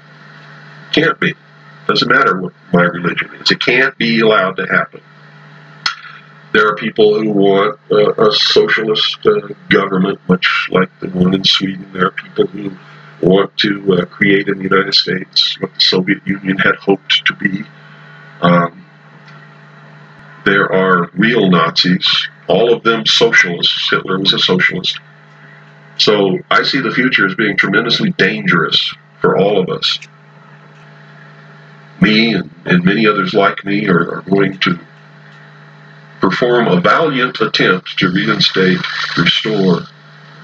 Can't 0.94 1.20
be. 1.20 1.34
Doesn't 1.86 2.08
matter 2.08 2.40
what 2.40 2.54
my 2.72 2.84
religion 2.84 3.30
is. 3.34 3.50
It 3.50 3.60
can't 3.60 3.96
be 3.98 4.20
allowed 4.20 4.56
to 4.56 4.66
happen. 4.66 5.02
There 6.54 6.68
are 6.68 6.76
people 6.76 7.20
who 7.20 7.30
want 7.32 7.80
a 7.90 8.30
socialist 8.30 9.18
uh, 9.26 9.48
government, 9.70 10.20
much 10.28 10.68
like 10.70 10.88
the 11.00 11.08
one 11.08 11.34
in 11.34 11.42
Sweden. 11.42 11.90
There 11.92 12.06
are 12.06 12.10
people 12.12 12.46
who 12.46 12.70
want 13.20 13.56
to 13.58 13.94
uh, 13.94 14.04
create 14.04 14.46
in 14.46 14.58
the 14.58 14.62
United 14.62 14.94
States 14.94 15.60
what 15.60 15.74
the 15.74 15.80
Soviet 15.80 16.24
Union 16.24 16.56
had 16.58 16.76
hoped 16.76 17.26
to 17.26 17.34
be. 17.34 17.64
Um, 18.40 18.86
there 20.44 20.72
are 20.72 21.10
real 21.14 21.50
Nazis, 21.50 22.28
all 22.46 22.72
of 22.72 22.84
them 22.84 23.04
socialists. 23.04 23.90
Hitler 23.90 24.20
was 24.20 24.32
a 24.32 24.38
socialist. 24.38 25.00
So 25.98 26.38
I 26.52 26.62
see 26.62 26.80
the 26.80 26.92
future 26.92 27.26
as 27.26 27.34
being 27.34 27.56
tremendously 27.56 28.10
dangerous 28.12 28.94
for 29.20 29.36
all 29.36 29.58
of 29.58 29.68
us. 29.70 29.98
Me 32.00 32.34
and, 32.34 32.48
and 32.64 32.84
many 32.84 33.08
others 33.08 33.34
like 33.34 33.64
me 33.64 33.88
are, 33.88 34.18
are 34.18 34.22
going 34.22 34.56
to 34.58 34.78
perform 36.24 36.66
a 36.68 36.80
valiant 36.80 37.38
attempt 37.42 37.98
to 37.98 38.10
reinstate, 38.10 38.80
restore 39.18 39.82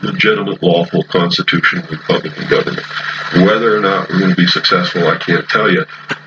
legitimate, 0.02 0.62
lawful, 0.62 1.02
constitutional 1.04 1.86
Republican 1.90 2.48
government. 2.48 2.86
Whether 3.32 3.76
or 3.76 3.80
not 3.80 4.10
we're 4.10 4.18
going 4.18 4.30
to 4.30 4.36
be 4.36 4.46
successful, 4.46 5.06
I 5.06 5.16
can't 5.16 5.48
tell 5.48 5.70
you. 5.72 5.86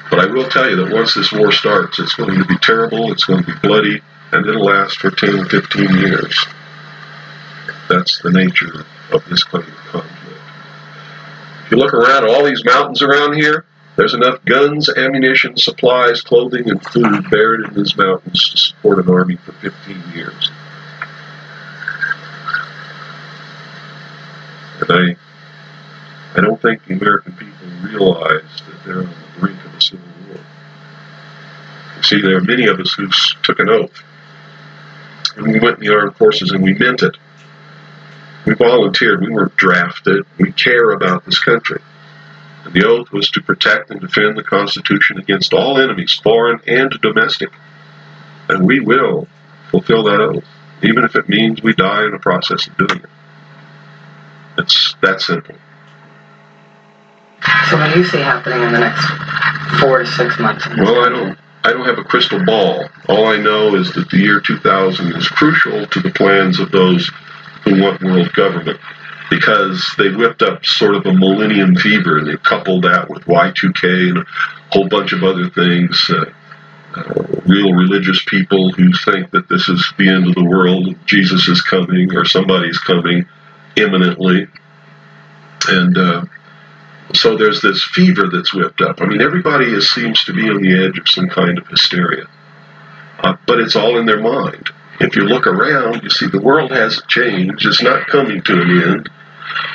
But 0.09 0.19
I 0.19 0.25
will 0.25 0.49
tell 0.49 0.67
you 0.67 0.75
that 0.77 0.91
once 0.91 1.13
this 1.13 1.31
war 1.31 1.51
starts, 1.51 1.99
it's 1.99 2.15
going 2.15 2.39
to 2.39 2.45
be 2.45 2.57
terrible, 2.57 3.11
it's 3.11 3.25
going 3.25 3.43
to 3.43 3.53
be 3.53 3.59
bloody, 3.59 4.01
and 4.31 4.43
it'll 4.45 4.65
last 4.65 4.97
for 4.97 5.11
10, 5.11 5.45
15 5.45 5.89
years. 5.97 6.45
That's 7.89 8.21
the 8.23 8.31
nature 8.31 8.85
of 9.11 9.23
this 9.29 9.43
kind 9.43 9.63
of 9.63 9.75
conflict. 9.75 10.41
If 11.65 11.71
you 11.71 11.77
look 11.77 11.93
around 11.93 12.27
all 12.27 12.43
these 12.43 12.65
mountains 12.65 13.03
around 13.03 13.35
here, 13.35 13.65
there's 13.95 14.13
enough 14.13 14.43
guns, 14.45 14.89
ammunition, 14.89 15.55
supplies, 15.55 16.21
clothing, 16.21 16.69
and 16.69 16.83
food 16.83 17.29
buried 17.29 17.67
in 17.67 17.73
these 17.75 17.95
mountains 17.95 18.49
to 18.49 18.57
support 18.57 18.99
an 18.99 19.09
army 19.09 19.35
for 19.35 19.51
15 19.53 20.03
years. 20.15 20.51
And 24.81 24.91
I, 24.91 25.15
I 26.35 26.41
don't 26.41 26.59
think 26.61 26.83
the 26.85 26.95
American 26.95 27.33
people 27.33 27.67
realize 27.83 28.63
that 28.67 28.83
they're 28.83 28.99
on 28.99 29.09
the 29.09 29.39
brink 29.39 29.63
of 29.63 29.75
a 29.75 29.81
civil 29.81 30.05
war. 30.27 30.39
You 31.97 32.03
see, 32.03 32.21
there 32.21 32.37
are 32.37 32.41
many 32.41 32.65
of 32.65 32.79
us 32.79 32.93
who 32.93 33.07
took 33.43 33.59
an 33.59 33.69
oath. 33.69 34.03
And 35.35 35.47
we 35.47 35.59
went 35.59 35.75
in 35.79 35.85
the 35.85 35.93
armed 35.93 36.15
forces 36.17 36.51
and 36.51 36.63
we 36.63 36.73
meant 36.73 37.03
it. 37.03 37.15
We 38.45 38.55
volunteered. 38.55 39.21
We 39.21 39.29
weren't 39.29 39.55
drafted. 39.55 40.25
We 40.39 40.51
care 40.51 40.91
about 40.91 41.25
this 41.25 41.39
country. 41.39 41.81
And 42.63 42.73
the 42.73 42.85
oath 42.85 43.11
was 43.11 43.29
to 43.31 43.41
protect 43.41 43.91
and 43.91 43.99
defend 43.99 44.37
the 44.37 44.43
Constitution 44.43 45.17
against 45.17 45.53
all 45.53 45.79
enemies, 45.79 46.13
foreign 46.23 46.61
and 46.67 46.91
domestic. 47.01 47.51
And 48.49 48.65
we 48.65 48.79
will 48.79 49.27
fulfill 49.71 50.03
that 50.03 50.21
oath, 50.21 50.45
even 50.81 51.03
if 51.03 51.15
it 51.15 51.27
means 51.27 51.61
we 51.61 51.73
die 51.73 52.05
in 52.05 52.11
the 52.11 52.19
process 52.19 52.67
of 52.67 52.77
doing 52.77 53.01
it. 53.03 53.09
It's 54.57 54.95
that 55.01 55.19
simple. 55.19 55.55
So 57.69 57.77
what 57.77 57.93
do 57.93 57.99
you 57.99 58.05
see 58.05 58.19
happening 58.19 58.61
in 58.61 58.71
the 58.71 58.79
next 58.79 59.05
four 59.81 59.99
to 59.99 60.05
six 60.05 60.39
months? 60.39 60.67
Well, 60.77 61.03
I 61.05 61.09
don't. 61.09 61.37
I 61.65 61.71
don't 61.71 61.85
have 61.85 61.97
a 61.97 62.03
crystal 62.03 62.43
ball. 62.43 62.89
All 63.07 63.27
I 63.27 63.37
know 63.37 63.75
is 63.75 63.93
that 63.93 64.09
the 64.09 64.17
year 64.17 64.41
2000 64.41 65.15
is 65.15 65.29
crucial 65.29 65.85
to 65.87 65.99
the 66.01 66.11
plans 66.11 66.59
of 66.59 66.71
those 66.71 67.09
who 67.63 67.81
want 67.81 68.03
world 68.03 68.33
government 68.33 68.79
because 69.33 69.95
they 69.97 70.09
whipped 70.09 70.43
up 70.43 70.63
sort 70.63 70.93
of 70.93 71.05
a 71.07 71.13
millennium 71.13 71.75
fever 71.75 72.19
and 72.19 72.27
they 72.27 72.37
coupled 72.37 72.83
that 72.83 73.09
with 73.09 73.23
Y2K 73.23 74.09
and 74.09 74.17
a 74.19 74.25
whole 74.71 74.87
bunch 74.87 75.11
of 75.11 75.23
other 75.23 75.49
things. 75.49 76.07
Uh, 76.07 76.25
uh, 76.95 77.23
real 77.47 77.73
religious 77.73 78.23
people 78.25 78.71
who 78.73 78.93
think 78.93 79.31
that 79.31 79.49
this 79.49 79.67
is 79.67 79.91
the 79.97 80.07
end 80.07 80.27
of 80.27 80.35
the 80.35 80.43
world, 80.43 80.95
Jesus 81.07 81.47
is 81.47 81.63
coming 81.63 82.15
or 82.15 82.25
somebody's 82.25 82.77
coming 82.77 83.25
imminently. 83.75 84.45
And 85.67 85.97
uh, 85.97 86.25
so 87.15 87.35
there's 87.35 87.61
this 87.61 87.83
fever 87.83 88.27
that's 88.31 88.53
whipped 88.53 88.81
up. 88.81 89.01
I 89.01 89.05
mean, 89.05 89.21
everybody 89.21 89.73
is, 89.73 89.89
seems 89.89 90.23
to 90.25 90.33
be 90.33 90.47
on 90.47 90.61
the 90.61 90.85
edge 90.85 90.99
of 90.99 91.09
some 91.09 91.27
kind 91.29 91.57
of 91.57 91.65
hysteria, 91.67 92.25
uh, 93.19 93.35
but 93.47 93.59
it's 93.59 93.75
all 93.75 93.97
in 93.97 94.05
their 94.05 94.21
mind. 94.21 94.69
If 94.99 95.15
you 95.15 95.23
look 95.23 95.47
around, 95.47 96.03
you 96.03 96.11
see 96.11 96.27
the 96.27 96.39
world 96.39 96.69
hasn't 96.69 97.07
changed. 97.07 97.65
It's 97.65 97.81
not 97.81 98.05
coming 98.05 98.43
to 98.43 98.61
an 98.61 98.69
end. 98.69 99.09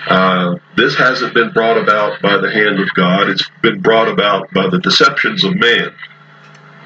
Uh, 0.08 0.56
this 0.76 0.96
hasn't 0.96 1.34
been 1.34 1.52
brought 1.52 1.76
about 1.76 2.20
by 2.22 2.36
the 2.36 2.50
hand 2.50 2.80
of 2.80 2.88
God. 2.94 3.28
It's 3.28 3.48
been 3.62 3.80
brought 3.80 4.08
about 4.08 4.50
by 4.52 4.68
the 4.68 4.78
deceptions 4.78 5.44
of 5.44 5.54
man. 5.54 5.92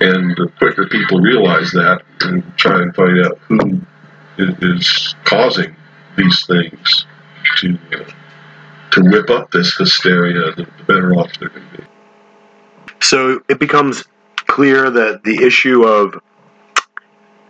And 0.01 0.37
the 0.37 0.51
quicker 0.59 0.89
people 0.89 1.20
realize 1.20 1.70
that 1.72 2.03
and 2.22 2.43
try 2.57 2.83
and 2.83 2.95
find 2.95 3.24
out 3.24 3.39
who 3.49 3.80
is 4.37 5.14
causing 5.24 5.76
these 6.16 6.45
things 6.47 7.07
to 7.59 7.78
uh, 7.93 8.11
to 8.93 9.03
whip 9.03 9.30
up 9.30 9.51
this 9.51 9.74
hysteria, 9.76 10.53
the, 10.55 10.66
better 10.87 11.14
off 11.14 11.30
they're 11.39 11.49
going 11.49 11.68
to 11.70 11.78
be. 11.78 11.85
So 13.01 13.43
it 13.49 13.59
becomes 13.59 14.05
clear 14.37 14.91
that 14.91 15.24
the 15.24 15.43
issue 15.45 15.85
of 15.85 16.20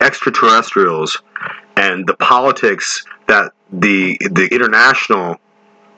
extraterrestrials 0.00 1.20
and 1.76 2.06
the 2.06 2.14
politics 2.14 3.04
that 3.28 3.52
the 3.72 4.18
the 4.30 4.48
international 4.52 5.38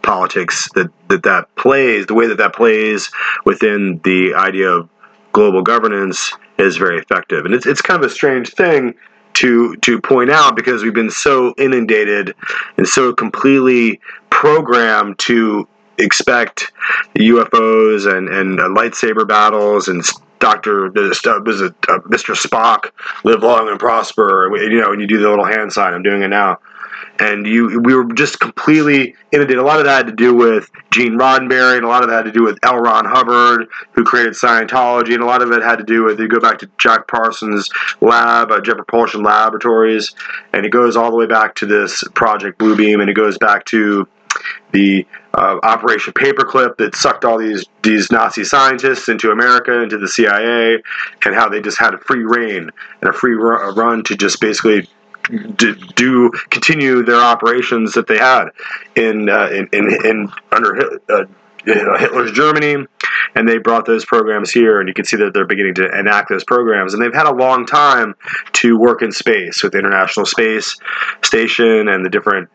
politics 0.02 0.68
that, 0.74 0.90
that 1.08 1.22
that 1.22 1.54
plays, 1.56 2.06
the 2.06 2.14
way 2.14 2.26
that 2.26 2.38
that 2.38 2.54
plays 2.54 3.10
within 3.44 4.00
the 4.04 4.34
idea 4.34 4.68
of 4.68 4.88
global 5.32 5.62
governance 5.62 6.32
is 6.58 6.76
very 6.76 6.98
effective. 6.98 7.44
And 7.44 7.54
it's, 7.54 7.66
it's 7.66 7.80
kind 7.80 8.02
of 8.02 8.08
a 8.08 8.12
strange 8.12 8.50
thing 8.50 8.94
to 9.34 9.74
to 9.76 10.00
point 10.00 10.30
out 10.30 10.54
because 10.54 10.84
we've 10.84 10.94
been 10.94 11.10
so 11.10 11.54
inundated 11.58 12.34
and 12.76 12.86
so 12.86 13.12
completely 13.12 14.00
programmed 14.30 15.18
to 15.18 15.66
expect 15.98 16.72
UFOs 17.18 18.06
and 18.06 18.28
and 18.28 18.60
uh, 18.60 18.64
lightsaber 18.64 19.26
battles 19.26 19.88
and 19.88 20.04
Doctor 20.38 20.90
was 20.90 21.60
it 21.60 21.74
uh, 21.88 22.00
Mr. 22.00 22.34
Spock 22.34 22.90
live 23.24 23.42
long 23.42 23.68
and 23.68 23.78
prosper. 23.78 24.54
You 24.56 24.80
know, 24.80 24.92
and 24.92 25.00
you 25.00 25.06
do 25.06 25.18
the 25.18 25.28
little 25.28 25.44
hand 25.44 25.72
sign, 25.72 25.94
I'm 25.94 26.02
doing 26.02 26.22
it 26.22 26.28
now. 26.28 26.58
And 27.20 27.46
you, 27.46 27.80
we 27.80 27.94
were 27.94 28.12
just 28.12 28.40
completely 28.40 29.14
inundated. 29.30 29.58
A 29.58 29.64
lot 29.64 29.78
of 29.78 29.84
that 29.84 29.98
had 29.98 30.06
to 30.08 30.12
do 30.12 30.34
with 30.34 30.68
Gene 30.90 31.12
Roddenberry, 31.12 31.76
and 31.76 31.84
a 31.84 31.88
lot 31.88 32.02
of 32.02 32.08
that 32.08 32.16
had 32.16 32.24
to 32.24 32.32
do 32.32 32.42
with 32.42 32.58
L. 32.64 32.78
Ron 32.78 33.04
Hubbard, 33.04 33.68
who 33.92 34.02
created 34.02 34.32
Scientology, 34.32 35.14
and 35.14 35.22
a 35.22 35.26
lot 35.26 35.40
of 35.40 35.52
it 35.52 35.62
had 35.62 35.76
to 35.76 35.84
do 35.84 36.02
with 36.02 36.18
you 36.18 36.26
go 36.26 36.40
back 36.40 36.58
to 36.58 36.70
Jack 36.76 37.06
Parsons' 37.06 37.70
lab, 38.00 38.50
uh, 38.50 38.60
Jet 38.60 38.74
Propulsion 38.74 39.22
Laboratories, 39.22 40.12
and 40.52 40.66
it 40.66 40.70
goes 40.70 40.96
all 40.96 41.10
the 41.10 41.16
way 41.16 41.26
back 41.26 41.54
to 41.56 41.66
this 41.66 42.02
Project 42.14 42.58
Bluebeam, 42.58 43.00
and 43.00 43.08
it 43.08 43.14
goes 43.14 43.38
back 43.38 43.64
to 43.66 44.08
the 44.72 45.06
uh, 45.36 45.58
Operation 45.62 46.12
Paperclip 46.12 46.76
that 46.76 46.94
sucked 46.94 47.24
all 47.24 47.38
these 47.38 47.64
these 47.82 48.10
Nazi 48.10 48.44
scientists 48.44 49.08
into 49.08 49.30
America, 49.30 49.82
into 49.82 49.98
the 49.98 50.08
CIA, 50.08 50.82
and 51.24 51.34
how 51.34 51.48
they 51.48 51.60
just 51.60 51.78
had 51.78 51.94
a 51.94 51.98
free 51.98 52.24
reign 52.24 52.70
and 53.00 53.10
a 53.10 53.12
free 53.12 53.34
run 53.34 54.04
to 54.04 54.16
just 54.16 54.40
basically 54.40 54.88
do 55.96 56.30
continue 56.50 57.02
their 57.02 57.20
operations 57.20 57.94
that 57.94 58.06
they 58.06 58.18
had 58.18 58.50
in 58.94 59.28
uh, 59.28 59.48
in, 59.48 59.68
in, 59.72 60.06
in, 60.06 60.32
under 60.52 61.00
uh, 61.08 61.24
Hitler's 61.64 62.32
Germany, 62.32 62.86
and 63.34 63.48
they 63.48 63.58
brought 63.58 63.86
those 63.86 64.04
programs 64.04 64.50
here, 64.50 64.80
and 64.80 64.88
you 64.88 64.94
can 64.94 65.04
see 65.04 65.16
that 65.16 65.32
they're 65.32 65.46
beginning 65.46 65.74
to 65.76 65.98
enact 65.98 66.28
those 66.28 66.44
programs, 66.44 66.92
and 66.92 67.02
they've 67.02 67.14
had 67.14 67.26
a 67.26 67.34
long 67.34 67.66
time 67.66 68.14
to 68.54 68.78
work 68.78 69.02
in 69.02 69.12
space 69.12 69.62
with 69.62 69.72
the 69.72 69.78
International 69.78 70.26
Space 70.26 70.76
Station 71.22 71.88
and 71.88 72.04
the 72.04 72.10
different 72.10 72.50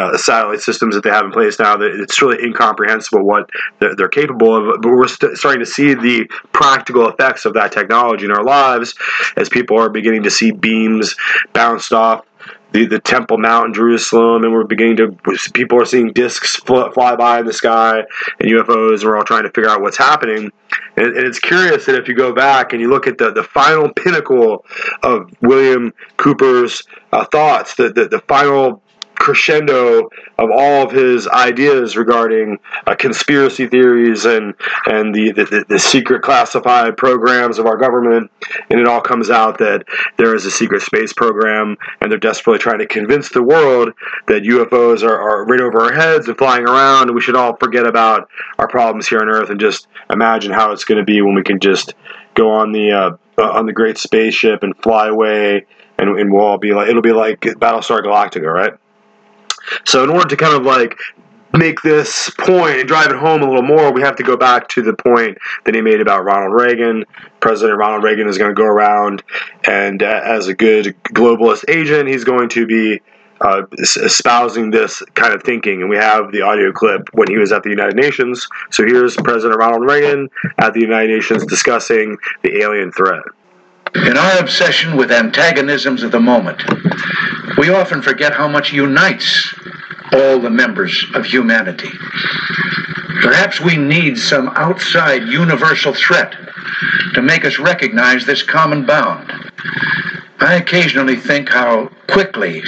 uh, 0.00 0.16
satellite 0.16 0.60
systems 0.60 0.94
that 0.94 1.04
they 1.04 1.10
have 1.10 1.24
in 1.24 1.30
place 1.30 1.58
now. 1.58 1.76
That 1.76 1.90
It's 2.00 2.20
really 2.22 2.42
incomprehensible 2.42 3.22
what 3.22 3.50
they're, 3.78 3.94
they're 3.94 4.08
capable 4.08 4.56
of. 4.56 4.80
But 4.80 4.90
we're 4.90 5.08
st- 5.08 5.36
starting 5.36 5.60
to 5.60 5.66
see 5.66 5.94
the 5.94 6.26
practical 6.52 7.08
effects 7.08 7.44
of 7.44 7.54
that 7.54 7.72
technology 7.72 8.24
in 8.24 8.30
our 8.30 8.44
lives 8.44 8.94
as 9.36 9.48
people 9.48 9.78
are 9.78 9.90
beginning 9.90 10.22
to 10.22 10.30
see 10.30 10.52
beams 10.52 11.16
bounced 11.52 11.92
off 11.92 12.24
the, 12.72 12.86
the 12.86 13.00
Temple 13.00 13.38
Mount 13.38 13.68
in 13.68 13.74
Jerusalem, 13.74 14.44
and 14.44 14.52
we're 14.52 14.64
beginning 14.64 14.96
to 14.98 15.16
people 15.52 15.80
are 15.80 15.84
seeing 15.84 16.12
discs 16.12 16.56
fly, 16.56 17.16
by 17.16 17.40
in 17.40 17.46
the 17.46 17.52
sky 17.52 18.02
and 18.38 18.50
UFOs, 18.50 19.00
and 19.00 19.04
we're 19.04 19.18
all 19.18 19.24
trying 19.24 19.42
to 19.42 19.50
figure 19.50 19.68
out 19.68 19.82
what's 19.82 19.98
happening. 19.98 20.52
And, 20.96 21.06
and, 21.06 21.26
it's 21.26 21.40
curious 21.40 21.86
that 21.86 21.96
if 21.96 22.06
you 22.06 22.14
go 22.14 22.32
back 22.32 22.72
and 22.72 22.80
you 22.80 22.88
look 22.88 23.08
at 23.08 23.18
the, 23.18 23.32
the 23.32 23.42
final 23.42 23.92
pinnacle 23.92 24.64
of 25.02 25.32
William 25.42 25.92
Cooper's 26.16 26.84
uh, 27.12 27.24
thoughts, 27.24 27.74
the, 27.74 27.92
the, 27.92 28.06
the 28.06 28.20
final 28.20 28.82
crescendo 29.20 30.08
of 30.38 30.50
all 30.50 30.82
of 30.82 30.90
his 30.90 31.28
ideas 31.28 31.96
regarding 31.96 32.58
uh, 32.86 32.94
conspiracy 32.96 33.66
theories 33.68 34.24
and 34.24 34.54
and 34.86 35.14
the, 35.14 35.30
the, 35.32 35.64
the 35.68 35.78
secret 35.78 36.22
classified 36.22 36.96
programs 36.96 37.58
of 37.58 37.66
our 37.66 37.76
government, 37.76 38.30
and 38.70 38.80
it 38.80 38.88
all 38.88 39.02
comes 39.02 39.30
out 39.30 39.58
that 39.58 39.84
there 40.16 40.34
is 40.34 40.46
a 40.46 40.50
secret 40.50 40.82
space 40.82 41.12
program, 41.12 41.76
and 42.00 42.10
they're 42.10 42.18
desperately 42.18 42.58
trying 42.58 42.78
to 42.78 42.86
convince 42.86 43.28
the 43.28 43.42
world 43.42 43.92
that 44.26 44.42
UFOs 44.42 45.02
are, 45.02 45.20
are 45.20 45.44
right 45.44 45.60
over 45.60 45.82
our 45.82 45.92
heads 45.92 46.26
and 46.26 46.38
flying 46.38 46.66
around, 46.66 47.08
and 47.08 47.14
we 47.14 47.20
should 47.20 47.36
all 47.36 47.56
forget 47.56 47.86
about 47.86 48.28
our 48.58 48.68
problems 48.68 49.06
here 49.06 49.20
on 49.20 49.28
Earth 49.28 49.50
and 49.50 49.60
just 49.60 49.86
imagine 50.08 50.50
how 50.50 50.72
it's 50.72 50.84
going 50.84 50.98
to 50.98 51.04
be 51.04 51.20
when 51.20 51.34
we 51.34 51.42
can 51.42 51.60
just 51.60 51.94
go 52.34 52.50
on 52.50 52.72
the 52.72 52.90
uh, 52.90 53.10
on 53.42 53.66
the 53.66 53.72
great 53.72 53.98
spaceship 53.98 54.62
and 54.62 54.76
fly 54.78 55.08
away 55.08 55.66
and, 55.98 56.18
and 56.18 56.32
we'll 56.32 56.44
all 56.44 56.58
be 56.58 56.72
like 56.72 56.88
it'll 56.88 57.02
be 57.02 57.12
like 57.12 57.40
Battlestar 57.40 58.02
Galactica, 58.02 58.52
right? 58.52 58.72
So 59.84 60.04
in 60.04 60.10
order 60.10 60.28
to 60.28 60.36
kind 60.36 60.54
of 60.54 60.62
like 60.62 60.98
make 61.52 61.82
this 61.82 62.30
point 62.38 62.78
and 62.78 62.88
drive 62.88 63.10
it 63.10 63.16
home 63.16 63.42
a 63.42 63.46
little 63.46 63.62
more, 63.62 63.92
we 63.92 64.02
have 64.02 64.16
to 64.16 64.22
go 64.22 64.36
back 64.36 64.68
to 64.68 64.82
the 64.82 64.92
point 64.92 65.38
that 65.64 65.74
he 65.74 65.80
made 65.80 66.00
about 66.00 66.24
Ronald 66.24 66.54
Reagan. 66.54 67.04
President 67.40 67.78
Ronald 67.78 68.04
Reagan 68.04 68.28
is 68.28 68.38
going 68.38 68.50
to 68.50 68.54
go 68.54 68.64
around, 68.64 69.22
and 69.66 70.02
uh, 70.02 70.20
as 70.24 70.46
a 70.46 70.54
good 70.54 70.96
globalist 71.04 71.68
agent, 71.68 72.08
he's 72.08 72.24
going 72.24 72.48
to 72.50 72.66
be 72.66 73.00
uh, 73.40 73.62
espousing 73.78 74.70
this 74.70 75.02
kind 75.14 75.32
of 75.32 75.42
thinking. 75.42 75.80
And 75.80 75.90
we 75.90 75.96
have 75.96 76.30
the 76.30 76.42
audio 76.42 76.72
clip 76.72 77.08
when 77.14 77.28
he 77.28 77.38
was 77.38 77.52
at 77.52 77.62
the 77.62 77.70
United 77.70 77.96
Nations. 77.96 78.46
So 78.70 78.84
here's 78.84 79.16
President 79.16 79.58
Ronald 79.58 79.84
Reagan 79.84 80.28
at 80.58 80.74
the 80.74 80.80
United 80.80 81.08
Nations 81.08 81.46
discussing 81.46 82.18
the 82.42 82.60
alien 82.60 82.92
threat. 82.92 83.24
In 83.94 84.16
our 84.16 84.38
obsession 84.38 84.96
with 84.96 85.10
antagonisms 85.10 86.02
of 86.02 86.12
the 86.12 86.20
moment, 86.20 86.62
we 87.58 87.70
often 87.70 88.02
forget 88.02 88.32
how 88.32 88.46
much 88.46 88.72
unites 88.72 89.52
all 90.12 90.38
the 90.38 90.50
members 90.50 91.04
of 91.14 91.24
humanity. 91.24 91.90
Perhaps 93.20 93.60
we 93.60 93.76
need 93.76 94.16
some 94.16 94.48
outside 94.50 95.24
universal 95.24 95.92
threat 95.92 96.34
to 97.14 97.22
make 97.22 97.44
us 97.44 97.58
recognize 97.58 98.24
this 98.24 98.42
common 98.42 98.86
bound. 98.86 99.32
I 100.38 100.54
occasionally 100.54 101.16
think 101.16 101.48
how 101.48 101.90
quickly 102.08 102.62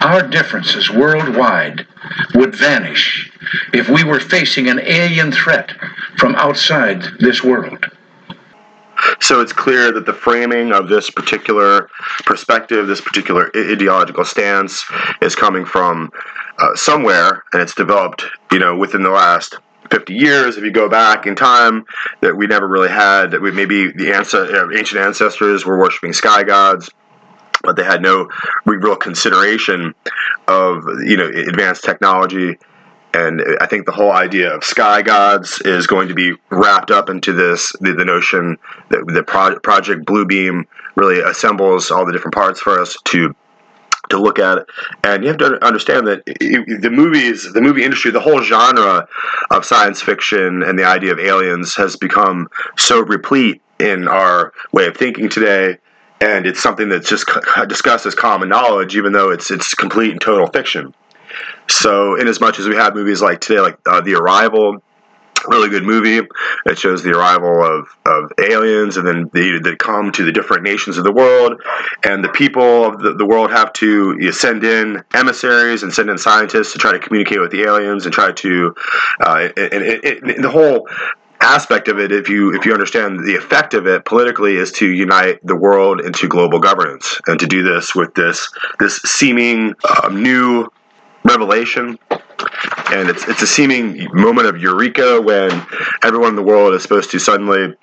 our 0.00 0.22
differences 0.22 0.90
worldwide 0.90 1.86
would 2.34 2.54
vanish 2.54 3.30
if 3.74 3.88
we 3.88 4.04
were 4.04 4.20
facing 4.20 4.68
an 4.68 4.80
alien 4.80 5.32
threat 5.32 5.72
from 6.16 6.34
outside 6.36 7.02
this 7.18 7.42
world. 7.42 7.86
So 9.20 9.40
it's 9.40 9.52
clear 9.52 9.92
that 9.92 10.06
the 10.06 10.12
framing 10.12 10.72
of 10.72 10.88
this 10.88 11.10
particular 11.10 11.88
perspective, 12.24 12.86
this 12.86 13.00
particular 13.00 13.50
ideological 13.54 14.24
stance, 14.24 14.84
is 15.20 15.34
coming 15.34 15.64
from 15.64 16.10
uh, 16.58 16.74
somewhere, 16.74 17.44
and 17.52 17.62
it's 17.62 17.74
developed, 17.74 18.24
you 18.52 18.58
know, 18.58 18.76
within 18.76 19.02
the 19.02 19.10
last 19.10 19.56
50 19.90 20.14
years. 20.14 20.56
If 20.56 20.64
you 20.64 20.70
go 20.70 20.88
back 20.88 21.26
in 21.26 21.34
time, 21.34 21.84
that 22.20 22.36
we 22.36 22.46
never 22.46 22.68
really 22.68 22.90
had. 22.90 23.32
That 23.32 23.40
we 23.40 23.50
maybe 23.50 23.90
the 23.90 24.12
uh, 24.12 24.78
ancient 24.78 25.00
ancestors 25.00 25.64
were 25.64 25.78
worshiping 25.78 26.12
sky 26.12 26.42
gods 26.42 26.90
but 27.62 27.76
they 27.76 27.84
had 27.84 28.00
no 28.00 28.26
real 28.64 28.96
consideration 28.96 29.94
of 30.48 30.82
you 31.04 31.16
know 31.16 31.26
advanced 31.26 31.84
technology 31.84 32.58
and 33.12 33.42
I 33.60 33.66
think 33.66 33.86
the 33.86 33.92
whole 33.92 34.12
idea 34.12 34.54
of 34.54 34.62
sky 34.64 35.02
gods 35.02 35.60
is 35.64 35.86
going 35.86 36.08
to 36.08 36.14
be 36.14 36.34
wrapped 36.50 36.90
up 36.90 37.10
into 37.10 37.32
this 37.32 37.72
the, 37.80 37.92
the 37.92 38.04
notion 38.04 38.56
that 38.90 39.04
the 39.06 39.22
pro- 39.22 39.58
project 39.60 40.04
Bluebeam 40.04 40.66
really 40.96 41.20
assembles 41.20 41.90
all 41.90 42.06
the 42.06 42.12
different 42.12 42.34
parts 42.34 42.60
for 42.60 42.78
us 42.78 42.96
to 43.06 43.34
to 44.10 44.18
look 44.18 44.38
at. 44.38 44.66
And 45.04 45.22
you 45.22 45.28
have 45.28 45.38
to 45.38 45.64
understand 45.64 46.06
that 46.06 46.24
the 46.24 46.90
movies 46.90 47.52
the 47.52 47.60
movie 47.60 47.84
industry 47.84 48.10
the 48.10 48.20
whole 48.20 48.42
genre 48.42 49.08
of 49.50 49.64
science 49.64 50.00
fiction 50.00 50.62
and 50.62 50.78
the 50.78 50.84
idea 50.84 51.12
of 51.12 51.18
aliens 51.18 51.74
has 51.76 51.96
become 51.96 52.48
so 52.76 53.00
replete 53.00 53.60
in 53.78 54.06
our 54.08 54.52
way 54.72 54.86
of 54.86 54.96
thinking 54.96 55.28
today. 55.28 55.78
And 56.20 56.46
it's 56.46 56.60
something 56.60 56.90
that's 56.90 57.08
just 57.08 57.28
discussed 57.66 58.04
as 58.06 58.14
common 58.14 58.50
knowledge 58.50 58.96
even 58.96 59.12
though 59.12 59.30
it's 59.30 59.50
it's 59.50 59.74
complete 59.74 60.12
and 60.12 60.20
total 60.20 60.46
fiction 60.46 60.94
so, 61.68 62.16
in 62.16 62.28
as 62.28 62.40
much 62.40 62.58
as 62.58 62.68
we 62.68 62.76
have 62.76 62.94
movies 62.94 63.22
like 63.22 63.40
today, 63.40 63.60
like 63.60 63.78
uh, 63.86 64.00
The 64.00 64.14
Arrival, 64.14 64.82
really 65.48 65.68
good 65.68 65.84
movie. 65.84 66.26
It 66.66 66.78
shows 66.78 67.02
the 67.02 67.10
arrival 67.10 67.64
of, 67.64 67.88
of 68.04 68.32
aliens 68.38 68.96
and 68.96 69.06
then 69.06 69.30
they, 69.32 69.58
they 69.58 69.76
come 69.76 70.12
to 70.12 70.24
the 70.24 70.32
different 70.32 70.62
nations 70.62 70.98
of 70.98 71.04
the 71.04 71.12
world. 71.12 71.60
And 72.04 72.22
the 72.22 72.28
people 72.28 72.84
of 72.84 73.00
the, 73.00 73.14
the 73.14 73.26
world 73.26 73.50
have 73.50 73.72
to 73.74 74.16
you 74.18 74.26
know, 74.26 74.30
send 74.30 74.64
in 74.64 75.02
emissaries 75.14 75.82
and 75.82 75.92
send 75.92 76.10
in 76.10 76.18
scientists 76.18 76.72
to 76.72 76.78
try 76.78 76.92
to 76.92 76.98
communicate 76.98 77.40
with 77.40 77.50
the 77.50 77.62
aliens 77.62 78.04
and 78.04 78.12
try 78.12 78.32
to. 78.32 78.74
Uh, 79.20 79.48
and, 79.56 79.72
and, 79.72 80.30
and 80.30 80.44
the 80.44 80.50
whole 80.50 80.88
aspect 81.42 81.88
of 81.88 81.98
it 81.98 82.12
if 82.12 82.28
you 82.28 82.54
if 82.54 82.66
you 82.66 82.72
understand 82.74 83.18
the 83.20 83.34
effect 83.34 83.72
of 83.72 83.86
it 83.86 84.04
politically 84.04 84.56
is 84.56 84.70
to 84.70 84.86
unite 84.86 85.38
the 85.42 85.56
world 85.56 85.98
into 85.98 86.28
global 86.28 86.58
governance 86.58 87.18
and 87.28 87.40
to 87.40 87.46
do 87.46 87.62
this 87.62 87.94
with 87.94 88.14
this 88.14 88.52
this 88.78 89.00
seeming 89.06 89.74
uh, 89.88 90.10
new 90.10 90.68
revelation 91.24 91.98
and 92.92 93.08
it's 93.08 93.28
it's 93.28 93.42
a 93.42 93.46
seeming 93.46 94.08
moment 94.12 94.46
of 94.46 94.60
eureka 94.60 95.20
when 95.20 95.50
everyone 96.02 96.30
in 96.30 96.36
the 96.36 96.42
world 96.42 96.74
is 96.74 96.82
supposed 96.82 97.10
to 97.10 97.18
suddenly 97.18 97.74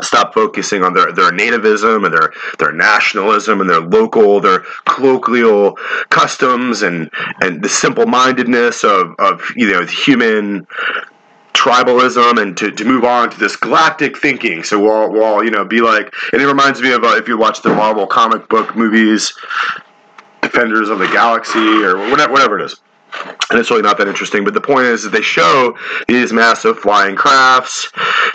stop 0.00 0.34
focusing 0.34 0.82
on 0.82 0.92
their, 0.92 1.12
their 1.12 1.30
nativism 1.30 2.04
and 2.04 2.12
their, 2.12 2.32
their 2.58 2.72
nationalism 2.72 3.60
and 3.60 3.70
their 3.70 3.80
local, 3.80 4.40
their 4.40 4.64
colloquial 4.86 5.76
customs 6.10 6.82
and, 6.82 7.10
and 7.40 7.62
the 7.62 7.68
simple 7.68 8.06
mindedness 8.06 8.82
of, 8.84 9.14
of 9.18 9.52
you 9.56 9.70
know 9.70 9.84
human 9.86 10.66
tribalism 11.52 12.42
and 12.42 12.56
to, 12.56 12.70
to 12.72 12.84
move 12.84 13.04
on 13.04 13.30
to 13.30 13.38
this 13.38 13.56
galactic 13.56 14.18
thinking. 14.18 14.64
So 14.64 14.80
we'll, 14.80 15.12
we'll 15.12 15.44
you 15.44 15.50
know 15.50 15.64
be 15.64 15.80
like, 15.80 16.12
and 16.32 16.42
it 16.42 16.46
reminds 16.46 16.82
me 16.82 16.92
of 16.92 17.04
uh, 17.04 17.16
if 17.16 17.28
you 17.28 17.38
watch 17.38 17.62
the 17.62 17.70
Marvel 17.70 18.06
comic 18.06 18.48
book 18.48 18.76
movies, 18.76 19.32
Defenders 20.44 20.88
of 20.88 20.98
the 20.98 21.08
Galaxy 21.08 21.82
or 21.82 21.96
whatever, 22.10 22.32
whatever 22.32 22.58
it 22.58 22.64
is. 22.64 22.80
And 23.50 23.60
it's 23.60 23.70
really 23.70 23.82
not 23.82 23.98
that 23.98 24.08
interesting. 24.08 24.44
But 24.44 24.54
the 24.54 24.60
point 24.60 24.86
is 24.86 25.02
that 25.04 25.10
they 25.10 25.22
show 25.22 25.76
these 26.08 26.32
massive 26.32 26.78
flying 26.78 27.14
crafts 27.14 27.90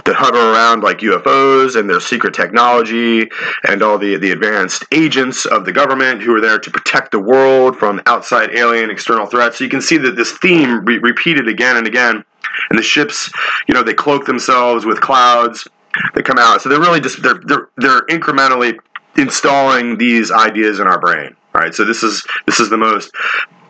that 0.06 0.16
hover 0.16 0.38
around 0.38 0.82
like 0.82 1.00
UFOs 1.00 1.78
and 1.78 1.90
their 1.90 2.00
secret 2.00 2.34
technology 2.34 3.30
and 3.68 3.82
all 3.82 3.98
the, 3.98 4.16
the 4.18 4.32
advanced 4.32 4.86
agents 4.92 5.46
of 5.46 5.66
the 5.66 5.72
government 5.72 6.22
who 6.22 6.34
are 6.36 6.42
there 6.42 6.60
to 6.60 6.72
protect 6.72 7.12
the 7.12 7.20
world 7.20 7.78
from 7.78 8.02
outside 8.06 8.52
alien 8.52 8.90
external 8.90 9.26
threats. 9.26 9.58
So 9.58 9.64
you 9.64 9.70
can 9.70 9.82
see 9.82 9.98
that 9.98 10.16
this 10.16 10.32
theme 10.38 10.86
re- 10.86 11.00
repeated 11.00 11.48
again 11.48 11.78
and 11.78 11.88
again. 11.88 12.24
And 12.70 12.80
the 12.80 12.84
ships, 12.84 13.32
you 13.68 13.74
know, 13.74 13.84
they 13.84 13.94
cloak 13.94 14.26
themselves 14.26 14.86
with 14.86 15.02
clouds 15.02 15.68
that 16.14 16.24
come 16.24 16.38
out. 16.38 16.62
So 16.62 16.70
they're 16.70 16.80
really 16.80 17.02
just 17.02 17.22
they're 17.22 17.42
they're 17.46 17.70
they're 17.78 18.02
incrementally 18.08 18.78
installing 19.18 19.98
these 19.98 20.32
ideas 20.32 20.80
in 20.80 20.88
our 20.88 21.00
brain. 21.00 21.36
All 21.56 21.62
right, 21.62 21.74
so 21.74 21.84
this 21.84 22.04
is 22.04 22.26
this 22.46 22.60
is 22.60 22.70
the 22.70 22.78
most 22.78 23.12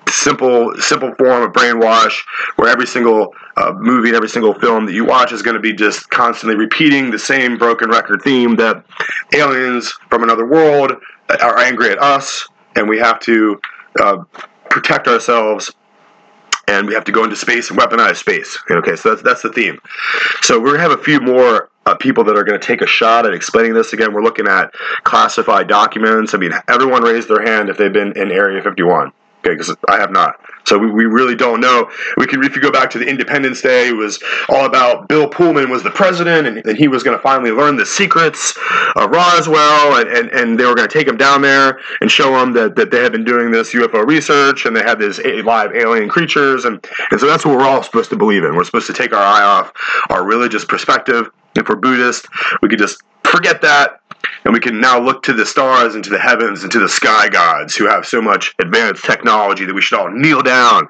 simple 0.09 0.73
simple 0.80 1.13
form 1.15 1.43
of 1.43 1.51
brainwash 1.53 2.19
where 2.55 2.69
every 2.69 2.88
single 2.88 3.34
uh, 3.57 3.71
movie 3.73 4.09
and 4.09 4.15
every 4.15 4.30
single 4.30 4.53
film 4.53 4.86
that 4.86 4.93
you 4.93 5.05
watch 5.05 5.32
is 5.32 5.41
going 5.41 5.53
to 5.53 5.61
be 5.61 5.73
just 5.73 6.09
constantly 6.09 6.55
repeating 6.55 7.11
the 7.11 7.19
same 7.19 7.57
broken 7.57 7.89
record 7.89 8.21
theme 8.21 8.55
that 8.55 8.84
aliens 9.34 9.91
from 10.09 10.23
another 10.23 10.45
world 10.45 10.93
are 11.41 11.59
angry 11.59 11.89
at 11.89 11.99
us 11.99 12.47
and 12.75 12.89
we 12.89 12.97
have 12.97 13.19
to 13.19 13.59
uh, 13.99 14.17
protect 14.69 15.07
ourselves 15.07 15.71
and 16.67 16.88
we 16.88 16.93
have 16.93 17.03
to 17.03 17.11
go 17.11 17.23
into 17.23 17.36
space 17.36 17.69
and 17.69 17.80
weaponize 17.80 18.17
space. 18.17 18.57
Okay 18.69 18.95
so 18.95 19.09
that's 19.09 19.21
that's 19.21 19.41
the 19.41 19.51
theme. 19.51 19.80
So 20.41 20.59
we're 20.59 20.77
going 20.77 20.77
to 20.77 20.89
have 20.89 20.99
a 20.99 21.03
few 21.03 21.19
more 21.19 21.68
uh, 21.86 21.95
people 21.95 22.23
that 22.25 22.38
are 22.38 22.43
going 22.43 22.59
to 22.59 22.65
take 22.65 22.82
a 22.82 22.88
shot 22.88 23.25
at 23.25 23.34
explaining 23.34 23.73
this 23.73 23.93
again. 23.93 24.13
We're 24.13 24.23
looking 24.23 24.47
at 24.47 24.73
classified 25.03 25.67
documents. 25.67 26.34
I 26.34 26.38
mean, 26.38 26.51
everyone 26.67 27.03
raised 27.03 27.27
their 27.27 27.41
hand 27.41 27.69
if 27.69 27.77
they've 27.77 27.93
been 27.93 28.17
in 28.17 28.32
Area 28.32 28.61
51. 28.61 29.11
Okay, 29.39 29.53
because 29.53 29.73
I 29.88 29.97
have 29.97 30.11
not. 30.11 30.36
So 30.65 30.77
we, 30.77 30.91
we 30.91 31.05
really 31.05 31.36
don't 31.36 31.61
know. 31.61 31.89
We 32.17 32.27
can 32.27 32.43
if 32.43 32.55
you 32.55 32.61
go 32.61 32.71
back 32.71 32.89
to 32.91 32.99
the 32.99 33.07
Independence 33.07 33.61
Day, 33.61 33.88
it 33.88 33.95
was 33.95 34.21
all 34.49 34.65
about 34.65 35.07
Bill 35.07 35.30
Pullman 35.30 35.69
was 35.69 35.82
the 35.82 35.91
president, 35.91 36.45
and, 36.45 36.57
and 36.65 36.77
he 36.77 36.89
was 36.89 37.03
going 37.03 37.17
to 37.17 37.23
finally 37.23 37.51
learn 37.51 37.77
the 37.77 37.86
secrets 37.86 38.57
of 38.97 39.09
Roswell, 39.11 39.95
and, 39.95 40.09
and, 40.09 40.30
and 40.32 40.59
they 40.59 40.65
were 40.65 40.75
going 40.75 40.88
to 40.88 40.93
take 40.93 41.07
him 41.07 41.15
down 41.15 41.41
there 41.41 41.80
and 42.01 42.11
show 42.11 42.38
him 42.43 42.51
that, 42.53 42.75
that 42.75 42.91
they 42.91 43.01
had 43.01 43.13
been 43.13 43.23
doing 43.23 43.49
this 43.49 43.73
UFO 43.73 44.05
research, 44.05 44.65
and 44.65 44.75
they 44.75 44.84
had 44.84 44.99
these 44.99 45.19
live 45.45 45.73
alien 45.73 46.09
creatures, 46.09 46.65
and, 46.65 46.86
and 47.09 47.19
so 47.19 47.25
that's 47.25 47.45
what 47.45 47.57
we're 47.57 47.65
all 47.65 47.82
supposed 47.82 48.09
to 48.09 48.17
believe 48.17 48.43
in. 48.43 48.55
We're 48.55 48.65
supposed 48.65 48.88
to 48.88 48.93
take 48.93 49.13
our 49.13 49.23
eye 49.23 49.43
off 49.43 49.71
our 50.09 50.25
religious 50.25 50.65
perspective. 50.65 51.32
If 51.55 51.67
we're 51.69 51.75
Buddhist, 51.75 52.27
we 52.61 52.69
could 52.69 52.79
just 52.79 53.01
forget 53.23 53.61
that 53.61 53.99
And 54.45 54.53
we 54.53 54.59
can 54.59 54.79
now 54.79 54.99
look 54.99 55.23
to 55.23 55.33
the 55.33 55.45
stars 55.45 55.95
and 55.95 56.03
to 56.03 56.09
the 56.09 56.19
heavens 56.19 56.63
and 56.63 56.71
to 56.71 56.79
the 56.79 56.89
sky 56.89 57.29
gods 57.29 57.75
who 57.75 57.87
have 57.87 58.05
so 58.05 58.21
much 58.21 58.55
advanced 58.59 59.03
technology 59.03 59.65
that 59.65 59.73
we 59.73 59.81
should 59.81 59.99
all 59.99 60.09
kneel 60.09 60.41
down 60.41 60.87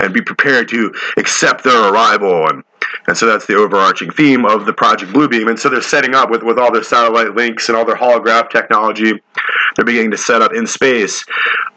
and 0.00 0.14
be 0.14 0.22
prepared 0.22 0.68
to 0.68 0.92
accept 1.16 1.64
their 1.64 1.92
arrival. 1.92 2.48
And, 2.48 2.62
and 3.06 3.16
so 3.16 3.26
that's 3.26 3.46
the 3.46 3.56
overarching 3.56 4.10
theme 4.10 4.44
of 4.44 4.66
the 4.66 4.72
Project 4.72 5.12
Bluebeam. 5.12 5.48
And 5.48 5.58
so 5.58 5.68
they're 5.68 5.82
setting 5.82 6.14
up 6.14 6.30
with, 6.30 6.42
with 6.42 6.58
all 6.58 6.72
their 6.72 6.84
satellite 6.84 7.34
links 7.34 7.68
and 7.68 7.76
all 7.76 7.84
their 7.84 7.96
holograph 7.96 8.50
technology, 8.50 9.12
they're 9.76 9.84
beginning 9.84 10.12
to 10.12 10.18
set 10.18 10.42
up 10.42 10.52
in 10.52 10.66
space 10.66 11.24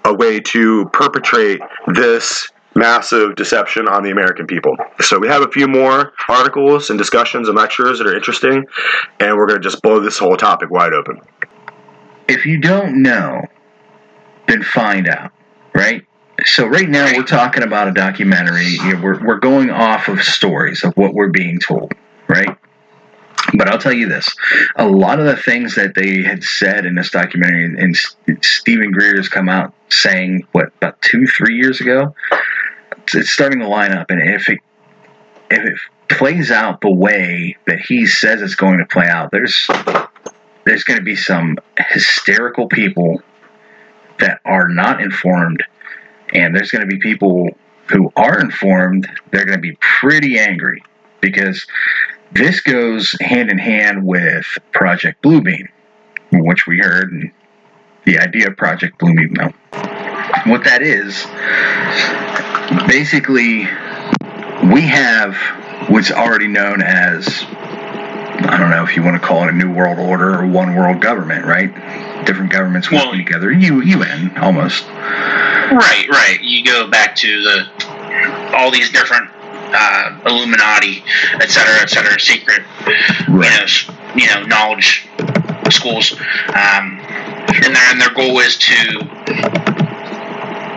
a 0.04 0.14
way 0.14 0.40
to 0.40 0.86
perpetrate 0.94 1.62
this 1.88 2.48
massive 2.76 3.36
deception 3.36 3.88
on 3.88 4.04
the 4.04 4.12
American 4.12 4.46
people. 4.46 4.76
So 5.00 5.18
we 5.18 5.28
have 5.28 5.42
a 5.42 5.50
few 5.50 5.68
more 5.68 6.14
articles 6.28 6.90
and 6.90 7.00
discussions 7.00 7.48
and 7.48 7.58
lectures 7.58 7.98
that 8.00 8.08
are 8.08 8.16
interesting, 8.16 8.66
and 9.20 9.38
we're 9.38 9.48
going 9.48 9.62
to 9.62 9.64
just 9.64 9.82
blow 9.82 10.00
this 10.00 10.18
whole 10.18 10.38
topic 10.38 10.70
wide 10.70 10.94
open. 10.94 11.22
If 12.28 12.46
you 12.46 12.60
don't 12.60 13.02
know, 13.02 13.42
then 14.48 14.62
find 14.64 15.08
out, 15.08 15.32
right? 15.74 16.06
So 16.44 16.68
right 16.68 16.90
now 16.90 17.12
we're 17.16 17.24
talking 17.24 17.64
about 17.64 17.88
a 17.88 17.94
documentary. 17.94 18.78
We're 19.02 19.26
we're 19.26 19.40
going 19.40 19.70
off 19.70 20.10
of 20.10 20.22
stories 20.22 20.84
of 20.84 20.94
what 20.98 21.14
we're 21.14 21.30
being 21.30 21.60
told, 21.60 21.94
right? 22.28 22.58
But 23.54 23.70
I'll 23.70 23.78
tell 23.78 23.94
you 23.94 24.10
this: 24.10 24.28
a 24.76 24.86
lot 24.86 25.20
of 25.20 25.26
the 25.26 25.38
things 25.38 25.76
that 25.76 25.96
they 25.96 26.24
had 26.24 26.44
said 26.44 26.86
in 26.86 26.96
this 26.96 27.10
documentary, 27.10 27.66
and 27.66 27.96
Stephen 28.44 28.92
Greer 28.92 29.16
has 29.16 29.30
come 29.30 29.48
out 29.48 29.74
saying 29.90 30.46
what 30.52 30.68
about 30.78 31.02
two, 31.02 31.26
three 31.26 31.56
years 31.56 31.80
ago, 31.80 32.14
it's 33.14 33.30
starting 33.30 33.60
to 33.60 33.68
line 33.68 33.92
up. 33.92 34.10
And 34.10 34.22
if 34.22 34.50
it 34.50 34.60
if 35.52 35.64
it 35.64 35.78
plays 36.10 36.52
out 36.52 36.82
the 36.82 36.92
way 36.92 37.58
that 37.68 37.80
he 37.80 38.06
says 38.06 38.42
it's 38.42 38.56
going 38.56 38.80
to 38.80 38.86
play 38.86 39.08
out, 39.08 39.32
there's 39.32 39.68
there's 40.66 40.84
going 40.84 41.00
to 41.00 41.06
be 41.06 41.16
some 41.16 41.58
hysterical 41.78 42.68
people 42.68 43.22
that 44.20 44.40
are 44.46 44.68
not 44.68 45.02
informed, 45.02 45.64
and 46.34 46.56
there's 46.56 46.72
going 46.72 46.82
to 46.82 46.88
be 46.88 47.00
people 47.00 47.50
who 47.90 48.12
are 48.16 48.40
informed. 48.40 49.08
They're 49.32 49.46
going 49.46 49.58
to 49.58 49.62
be 49.62 49.78
pretty 49.80 50.40
angry 50.40 50.82
because 51.22 51.66
this 52.32 52.62
goes 52.62 53.16
hand 53.22 53.50
in 53.50 53.58
hand 53.58 54.06
with 54.06 54.46
Project 54.72 55.22
Bluebeam, 55.22 55.68
which 56.32 56.66
we 56.66 56.80
heard, 56.80 57.12
and 57.12 57.32
the 58.06 58.20
idea 58.20 58.48
of 58.48 58.58
Project 58.58 59.00
Bluebeam. 59.00 59.32
Now, 59.32 59.54
what 60.46 60.64
that 60.64 60.82
is, 60.82 61.26
basically, 62.88 63.68
we 64.72 64.82
have 64.82 65.36
what's 65.90 66.12
already 66.12 66.48
known 66.48 66.82
as 66.82 67.46
I 68.48 68.58
don't 68.60 68.70
know 68.70 68.84
if 68.84 68.96
you 68.96 69.04
want 69.04 69.20
to 69.20 69.26
call 69.26 69.44
it 69.44 69.50
a 69.50 69.54
new 69.54 69.72
world 69.72 69.98
order 69.98 70.40
or 70.40 70.46
one 70.46 70.76
world 70.76 71.02
government, 71.02 71.46
right? 71.46 71.74
Different 72.26 72.52
governments 72.52 72.92
working 72.92 73.10
well, 73.10 73.18
together. 73.18 73.52
U, 73.52 73.82
UN 73.82 74.38
almost. 74.38 74.86
Right, 74.86 76.06
right. 76.10 76.38
You 76.42 76.64
go 76.64 76.88
back 76.88 77.16
to 77.18 77.42
the 77.42 78.56
all 78.56 78.72
these 78.72 78.92
different 78.92 79.30
uh, 79.34 80.20
Illuminati, 80.26 81.04
et 81.42 81.50
cetera, 81.50 81.82
et 81.82 81.90
cetera, 81.90 82.20
secret, 82.20 82.64
right. 83.28 83.88
you 84.16 84.28
know, 84.28 84.36
you 84.36 84.42
know, 84.42 84.46
knowledge 84.46 85.08
schools, 85.72 86.14
um, 86.50 87.00
and 87.50 87.76
their 87.76 87.92
and 87.92 88.00
their 88.02 88.14
goal 88.14 88.40
is 88.40 88.58
to 88.58 89.00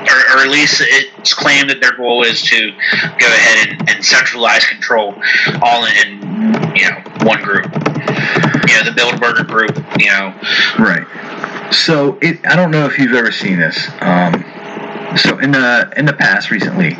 or, 0.08 0.38
or, 0.38 0.44
at 0.44 0.50
least 0.50 0.80
it's 0.80 1.34
claimed 1.34 1.70
that 1.70 1.80
their 1.80 1.96
goal 1.96 2.24
is 2.24 2.42
to 2.42 2.70
go 2.70 3.26
ahead 3.26 3.68
and, 3.68 3.90
and 3.90 4.04
centralize 4.04 4.64
control 4.64 5.14
all 5.62 5.84
in, 5.84 6.22
you 6.76 6.88
know 6.88 7.02
one 7.24 7.42
group. 7.42 7.64
You 7.64 8.74
know, 8.76 8.84
the 8.84 8.94
Bilderberger 8.96 9.46
group. 9.46 9.76
You 9.98 10.06
know, 10.06 10.34
right. 10.78 11.72
So 11.72 12.18
it, 12.20 12.44
I 12.46 12.56
don't 12.56 12.70
know 12.70 12.86
if 12.86 12.98
you've 12.98 13.14
ever 13.14 13.32
seen 13.32 13.58
this. 13.58 13.88
Um, 14.00 14.44
so 15.16 15.38
in 15.38 15.52
the 15.52 15.92
in 15.96 16.04
the 16.04 16.12
past 16.12 16.50
recently, 16.50 16.90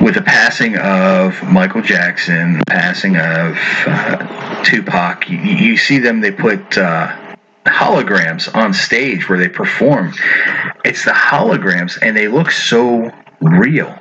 with 0.00 0.14
the 0.14 0.22
passing 0.22 0.76
of 0.76 1.42
Michael 1.42 1.82
Jackson, 1.82 2.58
the 2.58 2.66
passing 2.66 3.16
of 3.16 3.56
uh, 3.86 4.64
Tupac, 4.64 5.28
you, 5.28 5.38
you, 5.38 5.76
see 5.76 5.98
them. 5.98 6.20
They 6.20 6.30
put 6.30 6.78
uh, 6.78 7.25
holograms 7.70 8.54
on 8.54 8.72
stage 8.72 9.28
where 9.28 9.38
they 9.38 9.48
perform. 9.48 10.12
It's 10.84 11.04
the 11.04 11.12
holograms, 11.12 11.98
and 12.00 12.16
they 12.16 12.28
look 12.28 12.50
so 12.50 13.10
real. 13.40 13.96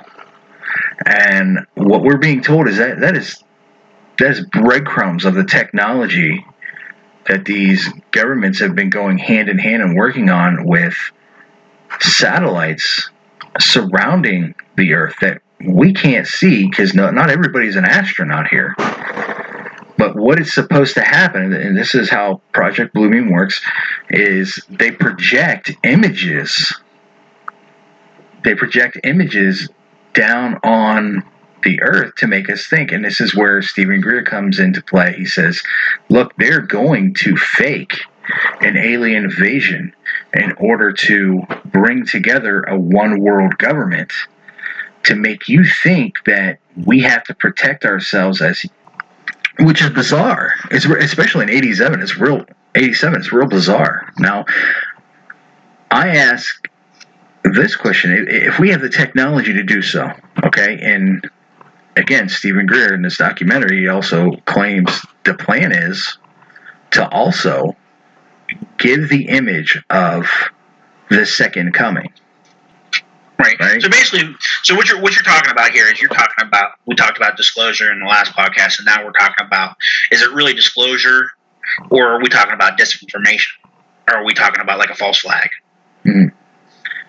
And 1.05 1.65
what 1.75 2.01
we're 2.01 2.17
being 2.17 2.41
told 2.41 2.67
is 2.67 2.77
that 2.77 2.99
that 3.01 3.17
is 3.17 3.43
that 4.17 4.31
is 4.31 4.45
breadcrumbs 4.45 5.25
of 5.25 5.33
the 5.35 5.43
technology 5.43 6.45
that 7.27 7.43
these 7.45 7.89
governments 8.11 8.59
have 8.59 8.75
been 8.75 8.89
going 8.89 9.17
hand 9.17 9.49
in 9.49 9.57
hand 9.57 9.81
and 9.81 9.95
working 9.95 10.29
on 10.29 10.65
with 10.65 10.95
satellites 11.99 13.09
surrounding 13.59 14.55
the 14.77 14.93
Earth 14.93 15.15
that 15.21 15.41
we 15.65 15.93
can't 15.93 16.27
see 16.27 16.67
because 16.67 16.93
no, 16.93 17.11
not 17.11 17.29
everybody's 17.29 17.75
an 17.75 17.85
astronaut 17.85 18.47
here. 18.47 18.75
But 19.97 20.15
what 20.15 20.39
is 20.39 20.53
supposed 20.53 20.95
to 20.95 21.01
happen, 21.01 21.53
and 21.53 21.77
this 21.77 21.95
is 21.95 22.09
how 22.09 22.41
Project 22.51 22.93
Bluebeam 22.93 23.31
works, 23.31 23.61
is 24.09 24.59
they 24.69 24.91
project 24.91 25.71
images. 25.83 26.73
They 28.43 28.55
project 28.55 28.99
images 29.03 29.69
down 30.13 30.59
on 30.63 31.23
the 31.63 31.81
earth 31.81 32.15
to 32.15 32.27
make 32.27 32.49
us 32.49 32.67
think. 32.67 32.91
And 32.91 33.03
this 33.03 33.19
is 33.19 33.35
where 33.35 33.61
Stephen 33.61 34.01
Greer 34.01 34.23
comes 34.23 34.59
into 34.59 34.81
play. 34.81 35.13
He 35.17 35.25
says, 35.25 35.63
look, 36.09 36.35
they're 36.37 36.61
going 36.61 37.13
to 37.15 37.35
fake 37.35 38.01
an 38.61 38.77
alien 38.77 39.25
invasion 39.25 39.93
in 40.33 40.51
order 40.53 40.91
to 40.91 41.41
bring 41.65 42.05
together 42.05 42.63
a 42.63 42.77
one 42.77 43.19
world 43.19 43.57
government 43.57 44.11
to 45.03 45.15
make 45.15 45.47
you 45.47 45.63
think 45.83 46.15
that 46.25 46.59
we 46.85 47.01
have 47.01 47.23
to 47.23 47.33
protect 47.35 47.85
ourselves 47.85 48.41
as 48.41 48.65
which 49.59 49.81
is 49.81 49.89
bizarre. 49.89 50.53
It's 50.71 50.85
especially 50.85 51.43
in 51.43 51.49
'87. 51.49 52.01
It's 52.01 52.17
real. 52.17 52.45
'87. 52.75 53.19
It's 53.19 53.31
real 53.31 53.47
bizarre. 53.47 54.11
Now, 54.19 54.45
I 55.91 56.17
ask 56.17 56.67
this 57.43 57.75
question: 57.75 58.25
If 58.27 58.59
we 58.59 58.69
have 58.69 58.81
the 58.81 58.89
technology 58.89 59.53
to 59.53 59.63
do 59.63 59.81
so, 59.81 60.11
okay, 60.43 60.79
and 60.81 61.29
again, 61.95 62.29
Stephen 62.29 62.65
Greer 62.65 62.93
in 62.93 63.01
this 63.01 63.17
documentary 63.17 63.87
also 63.87 64.31
claims 64.45 65.05
the 65.23 65.33
plan 65.33 65.71
is 65.71 66.17
to 66.91 67.07
also 67.09 67.75
give 68.77 69.09
the 69.09 69.27
image 69.27 69.83
of 69.89 70.29
the 71.09 71.25
second 71.25 71.73
coming. 71.73 72.11
Right. 73.37 73.59
right. 73.59 73.81
So 73.81 73.89
basically, 73.89 74.35
so 74.63 74.75
what 74.75 74.89
you're 74.89 75.01
what 75.01 75.13
you're 75.13 75.23
talking 75.23 75.51
about 75.51 75.71
here 75.71 75.87
is 75.87 76.01
you're 76.01 76.09
talking 76.09 76.45
about 76.45 76.73
we 76.85 76.95
talked 76.95 77.17
about 77.17 77.37
disclosure 77.37 77.91
in 77.91 77.99
the 77.99 78.05
last 78.05 78.31
podcast, 78.33 78.79
and 78.79 78.85
now 78.85 79.03
we're 79.03 79.11
talking 79.11 79.45
about 79.45 79.75
is 80.11 80.21
it 80.21 80.31
really 80.31 80.53
disclosure, 80.53 81.31
or 81.89 82.07
are 82.07 82.21
we 82.21 82.29
talking 82.29 82.53
about 82.53 82.77
disinformation, 82.77 83.51
or 84.09 84.17
are 84.17 84.25
we 84.25 84.33
talking 84.33 84.61
about 84.61 84.79
like 84.79 84.89
a 84.89 84.95
false 84.95 85.19
flag? 85.19 85.49
Mm-hmm. 86.05 86.35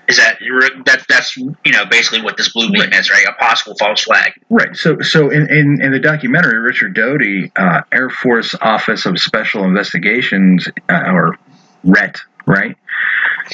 Is 0.09 0.18
that 0.18 0.39
that 0.85 1.05
that's 1.09 1.37
you 1.37 1.55
know 1.72 1.85
basically 1.85 2.22
what 2.22 2.37
this 2.37 2.53
blue 2.53 2.70
beam 2.70 2.83
right. 2.83 2.95
is, 2.95 3.11
right? 3.11 3.27
A 3.27 3.33
possible 3.33 3.77
false 3.77 4.03
flag. 4.03 4.33
Right. 4.51 4.77
So 4.77 5.01
so 5.01 5.31
in 5.31 5.51
in, 5.51 5.81
in 5.83 5.93
the 5.93 5.99
documentary, 5.99 6.59
Richard 6.59 6.95
Doty, 6.95 7.51
uh, 7.57 7.83
Air 7.93 8.11
Force 8.11 8.55
Office 8.61 9.05
of 9.05 9.18
Special 9.18 9.64
Investigations, 9.64 10.68
uh, 10.89 11.11
or 11.11 11.37
RET, 11.83 12.18
right? 12.47 12.77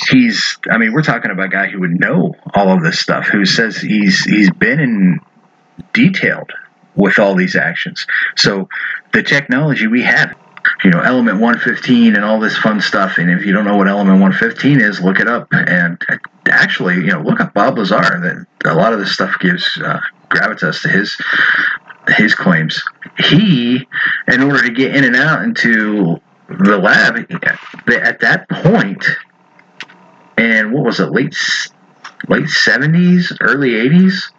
He's 0.08 0.58
I 0.70 0.78
mean, 0.78 0.92
we're 0.92 1.02
talking 1.02 1.30
about 1.30 1.46
a 1.46 1.50
guy 1.50 1.68
who 1.68 1.80
would 1.80 1.98
know 1.98 2.34
all 2.54 2.70
of 2.70 2.82
this 2.82 2.98
stuff, 2.98 3.26
who 3.26 3.44
says 3.44 3.76
he's 3.76 4.24
he's 4.24 4.50
been 4.50 4.80
in 4.80 5.20
detailed 5.92 6.50
with 6.94 7.18
all 7.18 7.34
these 7.34 7.56
actions. 7.56 8.06
So 8.36 8.68
the 9.12 9.22
technology 9.22 9.86
we 9.86 10.02
have, 10.02 10.34
you 10.84 10.90
know, 10.90 11.00
element 11.00 11.40
115 11.40 12.14
and 12.14 12.24
all 12.24 12.40
this 12.40 12.56
fun 12.56 12.80
stuff. 12.80 13.18
And 13.18 13.30
if 13.30 13.44
you 13.44 13.52
don't 13.52 13.64
know 13.64 13.76
what 13.76 13.88
element 13.88 14.20
115 14.20 14.80
is, 14.80 15.00
look 15.00 15.18
it 15.18 15.28
up. 15.28 15.48
And 15.52 16.00
actually, 16.46 16.96
you 16.96 17.08
know, 17.08 17.22
look 17.22 17.40
up 17.40 17.54
Bob 17.54 17.78
Lazar. 17.78 17.98
That 18.20 18.72
a 18.72 18.74
lot 18.74 18.92
of 18.92 18.98
this 18.98 19.12
stuff 19.12 19.38
gives 19.40 19.80
uh, 19.82 20.00
gravitas 20.28 20.82
to 20.82 20.88
his 20.88 21.16
his 22.16 22.34
claims. 22.34 22.82
He, 23.18 23.86
in 24.28 24.42
order 24.42 24.62
to 24.62 24.70
get 24.72 24.96
in 24.96 25.04
and 25.04 25.16
out 25.16 25.42
into 25.42 26.20
the 26.48 26.78
lab, 26.78 27.16
at 27.88 28.20
that 28.20 28.48
point, 28.48 29.06
and 30.36 30.72
what 30.72 30.84
was 30.84 31.00
it, 31.00 31.10
late 31.10 31.36
late 32.28 32.48
seventies, 32.48 33.32
early 33.40 33.74
eighties, 33.74 34.30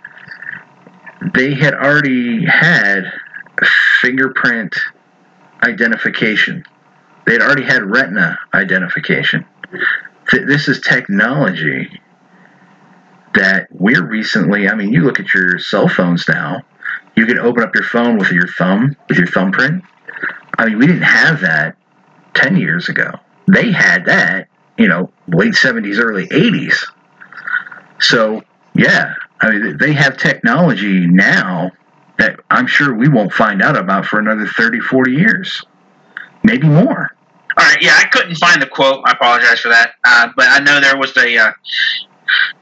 they 1.34 1.54
had 1.54 1.74
already 1.74 2.46
had 2.46 3.12
fingerprint 4.02 4.76
identification. 5.62 6.66
They 7.26 7.34
had 7.34 7.42
already 7.42 7.64
had 7.64 7.84
retina 7.84 8.38
identification. 8.54 9.46
This 10.32 10.68
is 10.68 10.80
technology 10.82 12.02
that 13.36 13.68
we're 13.72 14.06
recently. 14.06 14.68
I 14.68 14.76
mean, 14.76 14.92
you 14.92 15.02
look 15.02 15.20
at 15.20 15.34
your 15.34 15.60
cell 15.60 15.88
phones 15.88 16.28
now. 16.28 16.62
You 17.16 17.26
can 17.26 17.38
open 17.38 17.64
up 17.64 17.76
your 17.76 17.84
phone 17.84 18.18
with 18.18 18.32
your 18.32 18.48
thumb, 18.48 18.96
with 19.08 19.18
your 19.18 19.28
thumbprint. 19.28 19.84
I 20.58 20.66
mean, 20.66 20.80
we 20.80 20.88
didn't 20.88 21.04
have 21.04 21.42
that 21.42 21.76
ten 22.34 22.56
years 22.56 22.90
ago 22.90 23.20
they 23.48 23.72
had 23.72 24.06
that, 24.06 24.48
you 24.78 24.88
know, 24.88 25.12
late 25.28 25.54
70s, 25.54 26.00
early 26.00 26.28
80s. 26.28 26.76
So, 28.00 28.42
yeah, 28.76 29.14
I 29.42 29.52
mean, 29.52 29.78
they 29.78 29.94
have 29.94 30.18
technology 30.18 31.08
now 31.08 31.72
that 32.18 32.40
I'm 32.50 32.68
sure 32.68 32.94
we 32.94 33.08
won't 33.08 33.34
find 33.34 33.62
out 33.62 33.78
about 33.78 34.06
for 34.06 34.20
another 34.20 34.48
30, 34.48 34.80
40 34.80 35.12
years, 35.12 35.64
maybe 36.44 36.68
more. 36.68 37.10
All 37.56 37.64
right, 37.64 37.78
yeah, 37.82 37.96
I 37.98 38.06
couldn't 38.06 38.36
find 38.36 38.62
the 38.62 38.66
quote. 38.66 39.04
I 39.06 39.12
apologize 39.12 39.60
for 39.60 39.70
that. 39.70 39.92
Uh, 40.06 40.30
but 40.36 40.46
I 40.48 40.60
know 40.60 40.80
there 40.80 40.98
was 40.98 41.16
a 41.18 41.38
uh, 41.38 41.52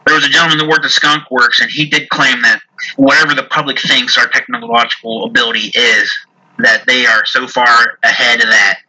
there 0.05 0.15
was 0.15 0.25
a 0.25 0.29
gentleman 0.29 0.57
that 0.57 0.67
worked 0.67 0.83
at 0.83 0.91
Skunk 0.91 1.31
Works, 1.31 1.61
and 1.61 1.71
he 1.71 1.85
did 1.85 2.09
claim 2.09 2.41
that 2.41 2.59
whatever 2.97 3.33
the 3.33 3.43
public 3.43 3.79
thinks 3.79 4.17
our 4.17 4.27
technological 4.27 5.25
ability 5.25 5.71
is, 5.73 6.13
that 6.59 6.85
they 6.87 7.05
are 7.05 7.25
so 7.25 7.47
far 7.47 7.99
ahead 8.03 8.41
of 8.41 8.49
that 8.49 8.79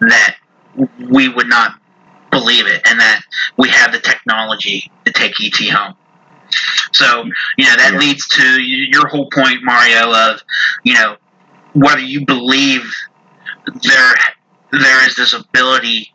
that 0.00 0.36
we 1.10 1.28
would 1.28 1.48
not 1.48 1.74
believe 2.32 2.66
it, 2.66 2.82
and 2.88 2.98
that 2.98 3.20
we 3.56 3.68
have 3.68 3.92
the 3.92 4.00
technology 4.00 4.90
to 5.04 5.12
take 5.12 5.34
ET 5.40 5.68
home. 5.70 5.94
So, 6.92 7.24
you 7.56 7.66
know, 7.66 7.76
that 7.76 7.92
Yeah. 7.92 7.98
leads 7.98 8.26
to 8.28 8.60
your 8.60 9.06
whole 9.08 9.30
point, 9.30 9.62
Mario, 9.62 10.12
of, 10.12 10.42
you 10.82 10.94
know, 10.94 11.16
whether 11.74 12.00
you 12.00 12.26
believe 12.26 12.92
there 13.82 14.14
there 14.72 15.06
is 15.06 15.14
this 15.16 15.32
ability 15.34 16.12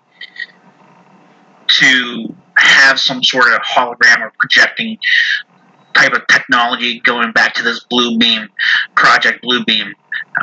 to 1.68 2.36
have 2.58 3.00
some 3.00 3.24
sort 3.24 3.54
of 3.54 3.60
hologram 3.62 4.20
or 4.20 4.32
projecting 4.40 4.98
type 5.94 6.14
of 6.14 6.26
technology 6.28 7.00
going 7.02 7.32
back 7.32 7.54
to 7.54 7.64
this 7.64 7.84
blue 7.90 8.18
beam 8.18 8.48
project 8.96 9.42
blue 9.42 9.64
beam 9.66 9.94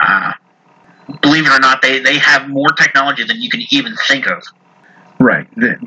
uh, 0.00 0.32
believe 1.22 1.46
it 1.46 1.52
or 1.52 1.58
not 1.58 1.82
they, 1.82 1.98
they 1.98 2.18
have 2.18 2.48
more 2.48 2.68
technology 2.70 3.24
than 3.24 3.40
you 3.40 3.50
can 3.50 3.62
even 3.70 3.94
think 4.06 4.26
of 4.26 4.42
Right. 5.18 5.46
The- 5.56 5.86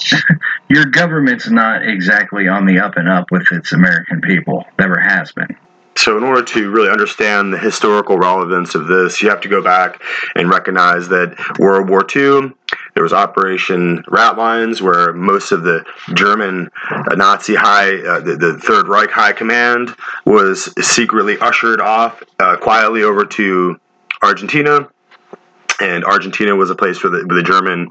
Your 0.68 0.86
government's 0.86 1.50
not 1.50 1.86
exactly 1.86 2.48
on 2.48 2.66
the 2.66 2.78
up 2.78 2.96
and 2.96 3.08
up 3.08 3.30
with 3.30 3.50
its 3.52 3.72
American 3.72 4.20
people. 4.20 4.64
Never 4.78 4.98
has 4.98 5.32
been. 5.32 5.56
So, 5.96 6.16
in 6.16 6.24
order 6.24 6.42
to 6.42 6.70
really 6.70 6.88
understand 6.88 7.52
the 7.52 7.58
historical 7.58 8.16
relevance 8.16 8.74
of 8.74 8.86
this, 8.86 9.20
you 9.20 9.28
have 9.28 9.42
to 9.42 9.48
go 9.48 9.60
back 9.62 10.00
and 10.34 10.48
recognize 10.48 11.08
that 11.08 11.36
World 11.58 11.90
War 11.90 12.06
II, 12.16 12.52
there 12.94 13.02
was 13.02 13.12
Operation 13.12 14.02
Ratlines, 14.04 14.80
where 14.80 15.12
most 15.12 15.52
of 15.52 15.62
the 15.62 15.84
German 16.14 16.70
uh, 16.90 17.16
Nazi 17.16 17.54
high, 17.54 17.96
uh, 17.96 18.20
the, 18.20 18.36
the 18.36 18.58
Third 18.58 18.88
Reich 18.88 19.10
High 19.10 19.32
Command, 19.32 19.94
was 20.24 20.72
secretly 20.80 21.36
ushered 21.38 21.82
off 21.82 22.22
uh, 22.38 22.56
quietly 22.56 23.02
over 23.02 23.26
to 23.26 23.78
Argentina. 24.22 24.88
And 25.80 26.04
Argentina 26.04 26.54
was 26.54 26.70
a 26.70 26.74
place 26.74 27.02
where 27.02 27.10
the, 27.10 27.26
where 27.26 27.36
the 27.36 27.42
German 27.42 27.88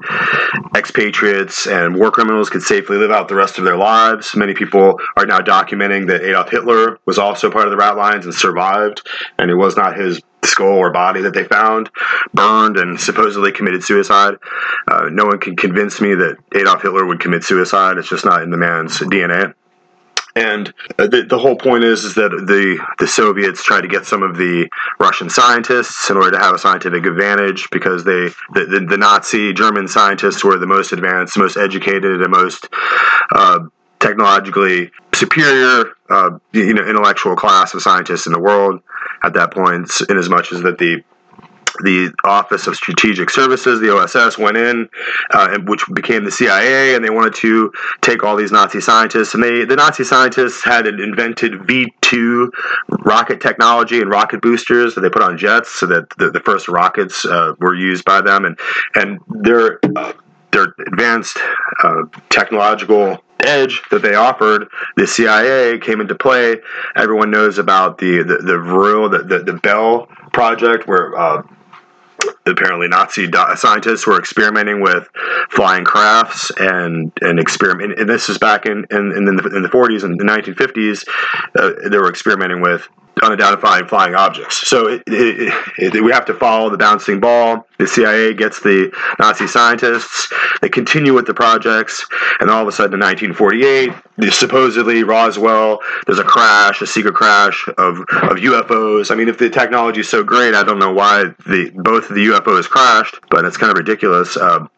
expatriates 0.76 1.66
and 1.66 1.96
war 1.96 2.10
criminals 2.10 2.48
could 2.48 2.62
safely 2.62 2.96
live 2.96 3.10
out 3.10 3.28
the 3.28 3.34
rest 3.34 3.58
of 3.58 3.64
their 3.64 3.76
lives. 3.76 4.34
Many 4.36 4.54
people 4.54 5.00
are 5.16 5.26
now 5.26 5.40
documenting 5.40 6.06
that 6.08 6.22
Adolf 6.22 6.50
Hitler 6.50 6.98
was 7.06 7.18
also 7.18 7.50
part 7.50 7.66
of 7.66 7.70
the 7.70 7.76
rat 7.76 7.96
lines 7.96 8.24
and 8.24 8.34
survived, 8.34 9.06
and 9.38 9.50
it 9.50 9.56
was 9.56 9.76
not 9.76 9.96
his 9.96 10.20
skull 10.44 10.68
or 10.68 10.90
body 10.90 11.22
that 11.22 11.34
they 11.34 11.44
found, 11.44 11.90
burned 12.32 12.76
and 12.76 13.00
supposedly 13.00 13.52
committed 13.52 13.84
suicide. 13.84 14.34
Uh, 14.90 15.08
no 15.10 15.26
one 15.26 15.38
can 15.38 15.56
convince 15.56 16.00
me 16.00 16.14
that 16.14 16.36
Adolf 16.54 16.82
Hitler 16.82 17.04
would 17.06 17.20
commit 17.20 17.44
suicide. 17.44 17.98
It's 17.98 18.08
just 18.08 18.24
not 18.24 18.42
in 18.42 18.50
the 18.50 18.56
man's 18.56 18.98
DNA. 18.98 19.54
And 20.36 20.72
uh, 20.98 21.06
the, 21.08 21.22
the 21.22 21.38
whole 21.38 21.56
point 21.56 21.84
is, 21.84 22.04
is 22.04 22.14
that 22.14 22.30
the, 22.30 22.78
the 22.98 23.06
Soviets 23.06 23.62
tried 23.62 23.82
to 23.82 23.88
get 23.88 24.06
some 24.06 24.22
of 24.22 24.36
the 24.36 24.68
Russian 24.98 25.28
scientists 25.28 26.08
in 26.08 26.16
order 26.16 26.32
to 26.32 26.38
have 26.38 26.54
a 26.54 26.58
scientific 26.58 27.04
advantage 27.04 27.68
because 27.70 28.04
they 28.04 28.28
the, 28.52 28.66
the, 28.66 28.86
the 28.88 28.96
Nazi 28.96 29.52
German 29.52 29.88
scientists 29.88 30.44
were 30.44 30.56
the 30.58 30.66
most 30.66 30.92
advanced, 30.92 31.36
most 31.36 31.56
educated, 31.56 32.22
and 32.22 32.30
most 32.30 32.68
uh, 33.32 33.60
technologically 33.98 34.90
superior, 35.12 35.92
uh, 36.08 36.30
you 36.52 36.74
know, 36.74 36.86
intellectual 36.86 37.36
class 37.36 37.74
of 37.74 37.82
scientists 37.82 38.26
in 38.26 38.32
the 38.32 38.40
world 38.40 38.80
at 39.22 39.34
that 39.34 39.52
point. 39.52 39.90
In 40.08 40.16
as 40.16 40.28
much 40.28 40.52
as 40.52 40.62
that 40.62 40.78
the 40.78 41.02
the 41.82 42.12
Office 42.24 42.66
of 42.66 42.76
Strategic 42.76 43.30
Services, 43.30 43.80
the 43.80 43.94
OSS, 43.94 44.38
went 44.38 44.56
in, 44.56 44.88
uh, 45.30 45.58
which 45.64 45.84
became 45.92 46.24
the 46.24 46.30
CIA, 46.30 46.94
and 46.94 47.04
they 47.04 47.10
wanted 47.10 47.34
to 47.36 47.72
take 48.00 48.22
all 48.22 48.36
these 48.36 48.52
Nazi 48.52 48.80
scientists. 48.80 49.34
And 49.34 49.42
they, 49.42 49.64
the 49.64 49.76
Nazi 49.76 50.04
scientists 50.04 50.64
had 50.64 50.86
invented 50.86 51.66
V 51.66 51.92
two 52.00 52.52
rocket 52.88 53.40
technology 53.40 54.00
and 54.00 54.10
rocket 54.10 54.42
boosters 54.42 54.94
that 54.94 55.00
they 55.02 55.10
put 55.10 55.22
on 55.22 55.38
jets, 55.38 55.70
so 55.70 55.86
that 55.86 56.10
the, 56.18 56.30
the 56.30 56.40
first 56.40 56.68
rockets 56.68 57.24
uh, 57.24 57.54
were 57.58 57.74
used 57.74 58.04
by 58.04 58.20
them, 58.20 58.44
and 58.44 58.58
and 58.94 59.20
their 59.28 59.80
uh, 59.96 60.12
their 60.52 60.74
advanced 60.86 61.38
uh, 61.82 62.02
technological 62.28 63.18
edge 63.42 63.82
that 63.90 64.02
they 64.02 64.14
offered, 64.14 64.68
the 64.96 65.06
CIA 65.06 65.78
came 65.78 66.00
into 66.00 66.14
play. 66.14 66.56
Everyone 66.96 67.30
knows 67.30 67.58
about 67.58 67.98
the 67.98 68.22
the 68.22 68.38
the 68.38 68.58
Vril, 68.58 69.08
the, 69.08 69.18
the 69.18 69.38
the 69.40 69.54
Bell 69.54 70.06
project, 70.32 70.86
where 70.86 71.16
uh, 71.18 71.42
apparently 72.46 72.88
Nazi 72.88 73.28
scientists 73.56 74.06
were 74.06 74.18
experimenting 74.18 74.80
with 74.80 75.08
flying 75.50 75.84
crafts 75.84 76.50
and 76.58 77.12
and 77.20 77.38
experiment. 77.38 77.98
And 77.98 78.08
this 78.08 78.28
is 78.28 78.38
back 78.38 78.66
in 78.66 78.86
in, 78.90 79.12
in, 79.12 79.36
the, 79.36 79.56
in 79.56 79.62
the 79.62 79.68
40s 79.68 80.04
and 80.04 80.18
the 80.18 80.24
1950s. 80.24 81.06
Uh, 81.54 81.88
they 81.88 81.98
were 81.98 82.08
experimenting 82.08 82.60
with 82.60 82.88
unidentified 83.22 83.88
flying 83.88 84.14
objects. 84.14 84.68
So 84.68 84.88
it, 84.88 85.02
it, 85.06 85.52
it, 85.78 86.04
we 86.04 86.12
have 86.12 86.24
to 86.26 86.34
follow 86.34 86.70
the 86.70 86.78
bouncing 86.78 87.20
ball. 87.20 87.66
The 87.78 87.86
CIA 87.86 88.34
gets 88.34 88.60
the 88.60 88.92
Nazi 89.18 89.46
scientists. 89.46 90.32
They 90.60 90.68
continue 90.68 91.14
with 91.14 91.26
the 91.26 91.34
projects, 91.34 92.06
and 92.40 92.50
all 92.50 92.62
of 92.62 92.68
a 92.68 92.72
sudden, 92.72 92.94
in 92.94 93.00
1948, 93.00 94.32
supposedly 94.32 95.02
Roswell, 95.02 95.80
there's 96.06 96.18
a 96.18 96.24
crash, 96.24 96.82
a 96.82 96.86
secret 96.86 97.14
crash 97.14 97.66
of, 97.78 98.00
of 98.00 98.36
UFOs. 98.36 99.10
I 99.10 99.14
mean, 99.14 99.28
if 99.28 99.38
the 99.38 99.48
technology 99.48 100.00
is 100.00 100.08
so 100.08 100.22
great, 100.22 100.54
I 100.54 100.62
don't 100.62 100.78
know 100.78 100.92
why 100.92 101.24
the 101.46 101.70
both 101.74 102.10
of 102.10 102.16
the 102.16 102.26
UFOs 102.26 102.68
crashed, 102.68 103.18
but 103.30 103.44
it's 103.44 103.56
kind 103.56 103.70
of 103.70 103.78
ridiculous. 103.78 104.36
Um, 104.36 104.70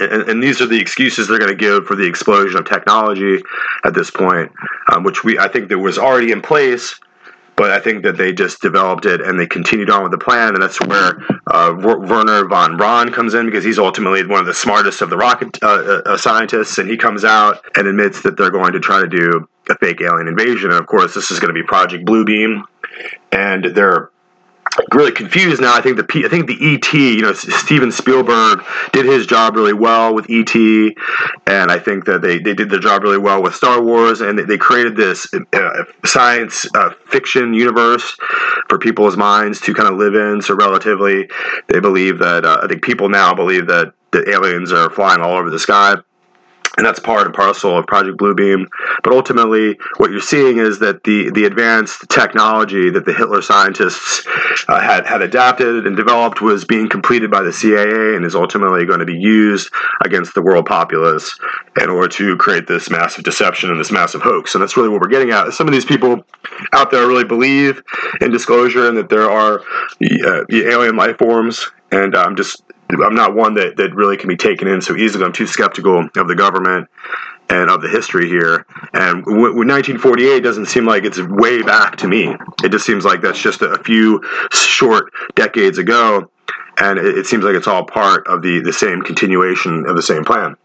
and, 0.00 0.28
and 0.28 0.42
these 0.42 0.60
are 0.60 0.66
the 0.66 0.78
excuses 0.78 1.28
they're 1.28 1.38
going 1.38 1.50
to 1.50 1.56
give 1.56 1.86
for 1.86 1.94
the 1.94 2.06
explosion 2.06 2.58
of 2.58 2.68
technology 2.68 3.42
at 3.84 3.94
this 3.94 4.10
point, 4.10 4.52
um, 4.92 5.04
which 5.04 5.24
we 5.24 5.38
I 5.38 5.48
think 5.48 5.68
that 5.68 5.78
was 5.78 5.98
already 5.98 6.32
in 6.32 6.42
place, 6.42 6.98
but 7.56 7.70
I 7.70 7.80
think 7.80 8.04
that 8.04 8.16
they 8.16 8.32
just 8.32 8.60
developed 8.60 9.06
it 9.06 9.20
and 9.20 9.40
they 9.40 9.46
continued 9.46 9.90
on 9.90 10.02
with 10.02 10.12
the 10.12 10.18
plan, 10.18 10.54
and 10.54 10.62
that's 10.62 10.80
where 10.82 11.18
uh, 11.46 11.74
Werner 11.76 12.46
von 12.46 12.76
Braun 12.76 13.10
comes 13.12 13.34
in 13.34 13.46
because 13.46 13.64
he's 13.64 13.78
ultimately 13.78 14.24
one 14.26 14.40
of 14.40 14.46
the 14.46 14.54
smartest 14.54 15.00
of 15.00 15.10
the 15.10 15.16
rocket 15.16 15.58
uh, 15.62 16.02
uh, 16.04 16.16
scientists, 16.16 16.78
and 16.78 16.88
he 16.88 16.96
comes 16.96 17.24
out 17.24 17.64
and 17.76 17.86
admits 17.86 18.22
that 18.22 18.36
they're 18.36 18.50
going 18.50 18.72
to 18.72 18.80
try 18.80 19.00
to 19.00 19.08
do 19.08 19.48
a 19.70 19.76
fake 19.78 20.00
alien 20.00 20.28
invasion, 20.28 20.70
and 20.70 20.78
of 20.78 20.86
course 20.86 21.14
this 21.14 21.30
is 21.30 21.40
going 21.40 21.52
to 21.52 21.60
be 21.60 21.66
Project 21.66 22.04
Bluebeam, 22.06 22.62
and 23.32 23.64
they're 23.64 24.10
really 24.92 25.12
confused 25.12 25.60
now. 25.60 25.74
I 25.74 25.80
think 25.80 25.96
the 25.96 26.04
P, 26.04 26.24
I 26.24 26.28
think 26.28 26.46
the 26.46 26.74
ET, 26.74 26.92
you 26.92 27.22
know, 27.22 27.32
Steven 27.32 27.90
Spielberg 27.92 28.64
did 28.92 29.06
his 29.06 29.26
job 29.26 29.56
really 29.56 29.72
well 29.72 30.14
with 30.14 30.26
ET, 30.28 30.54
and 31.46 31.70
I 31.70 31.78
think 31.78 32.04
that 32.06 32.22
they, 32.22 32.38
they 32.38 32.54
did 32.54 32.70
their 32.70 32.78
job 32.78 33.02
really 33.02 33.18
well 33.18 33.42
with 33.42 33.54
Star 33.54 33.82
Wars, 33.82 34.20
and 34.20 34.38
they, 34.38 34.44
they 34.44 34.58
created 34.58 34.96
this 34.96 35.26
uh, 35.52 35.84
science 36.04 36.66
uh, 36.74 36.90
fiction 37.06 37.54
universe 37.54 38.16
for 38.68 38.78
people's 38.78 39.16
minds 39.16 39.60
to 39.62 39.74
kind 39.74 39.88
of 39.88 39.98
live 39.98 40.14
in. 40.14 40.42
So 40.42 40.54
relatively, 40.54 41.28
they 41.68 41.80
believe 41.80 42.18
that 42.18 42.44
uh, 42.44 42.60
I 42.62 42.66
think 42.66 42.82
people 42.82 43.08
now 43.08 43.34
believe 43.34 43.66
that 43.68 43.92
the 44.12 44.28
aliens 44.30 44.72
are 44.72 44.90
flying 44.90 45.20
all 45.20 45.36
over 45.36 45.50
the 45.50 45.58
sky 45.58 45.96
and 46.76 46.84
that's 46.84 47.00
part 47.00 47.26
and 47.26 47.34
parcel 47.34 47.78
of 47.78 47.86
Project 47.86 48.18
Bluebeam. 48.18 48.66
But 49.02 49.12
ultimately, 49.12 49.78
what 49.96 50.10
you're 50.10 50.20
seeing 50.20 50.58
is 50.58 50.78
that 50.80 51.04
the 51.04 51.30
the 51.30 51.44
advanced 51.44 52.08
technology 52.08 52.90
that 52.90 53.04
the 53.04 53.12
Hitler 53.12 53.42
scientists 53.42 54.26
uh, 54.68 54.80
had 54.80 55.06
had 55.06 55.22
adapted 55.22 55.86
and 55.86 55.96
developed 55.96 56.40
was 56.40 56.64
being 56.64 56.88
completed 56.88 57.30
by 57.30 57.42
the 57.42 57.52
CIA 57.52 58.16
and 58.16 58.24
is 58.24 58.34
ultimately 58.34 58.84
going 58.84 59.00
to 59.00 59.06
be 59.06 59.16
used 59.16 59.72
against 60.04 60.34
the 60.34 60.42
world 60.42 60.66
populace 60.66 61.38
in 61.80 61.90
order 61.90 62.08
to 62.08 62.36
create 62.36 62.66
this 62.66 62.90
massive 62.90 63.24
deception 63.24 63.70
and 63.70 63.80
this 63.80 63.92
massive 63.92 64.22
hoax. 64.22 64.54
And 64.54 64.62
that's 64.62 64.76
really 64.76 64.88
what 64.88 65.00
we're 65.00 65.08
getting 65.08 65.30
at. 65.30 65.52
Some 65.52 65.66
of 65.66 65.72
these 65.72 65.84
people 65.84 66.24
out 66.72 66.90
there 66.90 67.06
really 67.06 67.24
believe 67.24 67.82
in 68.20 68.30
disclosure 68.30 68.88
and 68.88 68.96
that 68.96 69.08
there 69.08 69.30
are 69.30 69.60
uh, 69.60 70.44
alien 70.50 70.96
life 70.96 71.18
forms. 71.18 71.70
And 71.92 72.16
I'm 72.16 72.34
just 72.34 72.62
I'm 72.90 73.14
not 73.14 73.34
one 73.34 73.54
that, 73.54 73.76
that 73.76 73.94
really 73.94 74.16
can 74.16 74.28
be 74.28 74.36
taken 74.36 74.68
in 74.68 74.80
so 74.80 74.96
easily. 74.96 75.24
I'm 75.24 75.32
too 75.32 75.46
skeptical 75.46 76.08
of 76.16 76.28
the 76.28 76.34
government 76.34 76.88
and 77.48 77.70
of 77.70 77.82
the 77.82 77.88
history 77.88 78.28
here. 78.28 78.66
And 78.92 79.24
w- 79.24 79.48
w- 79.48 79.66
1948 79.66 80.40
doesn't 80.40 80.66
seem 80.66 80.86
like 80.86 81.04
it's 81.04 81.20
way 81.20 81.62
back 81.62 81.96
to 81.96 82.08
me. 82.08 82.34
It 82.62 82.70
just 82.70 82.86
seems 82.86 83.04
like 83.04 83.20
that's 83.20 83.40
just 83.40 83.62
a 83.62 83.78
few 83.84 84.22
short 84.52 85.12
decades 85.34 85.78
ago. 85.78 86.30
And 86.78 86.98
it, 86.98 87.18
it 87.18 87.26
seems 87.26 87.44
like 87.44 87.54
it's 87.54 87.66
all 87.66 87.84
part 87.84 88.26
of 88.26 88.42
the, 88.42 88.60
the 88.60 88.72
same 88.72 89.02
continuation 89.02 89.86
of 89.86 89.96
the 89.96 90.02
same 90.02 90.24
plan. 90.24 90.56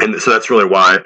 And 0.00 0.20
so 0.20 0.30
that's 0.30 0.50
really 0.50 0.66
why 0.66 0.98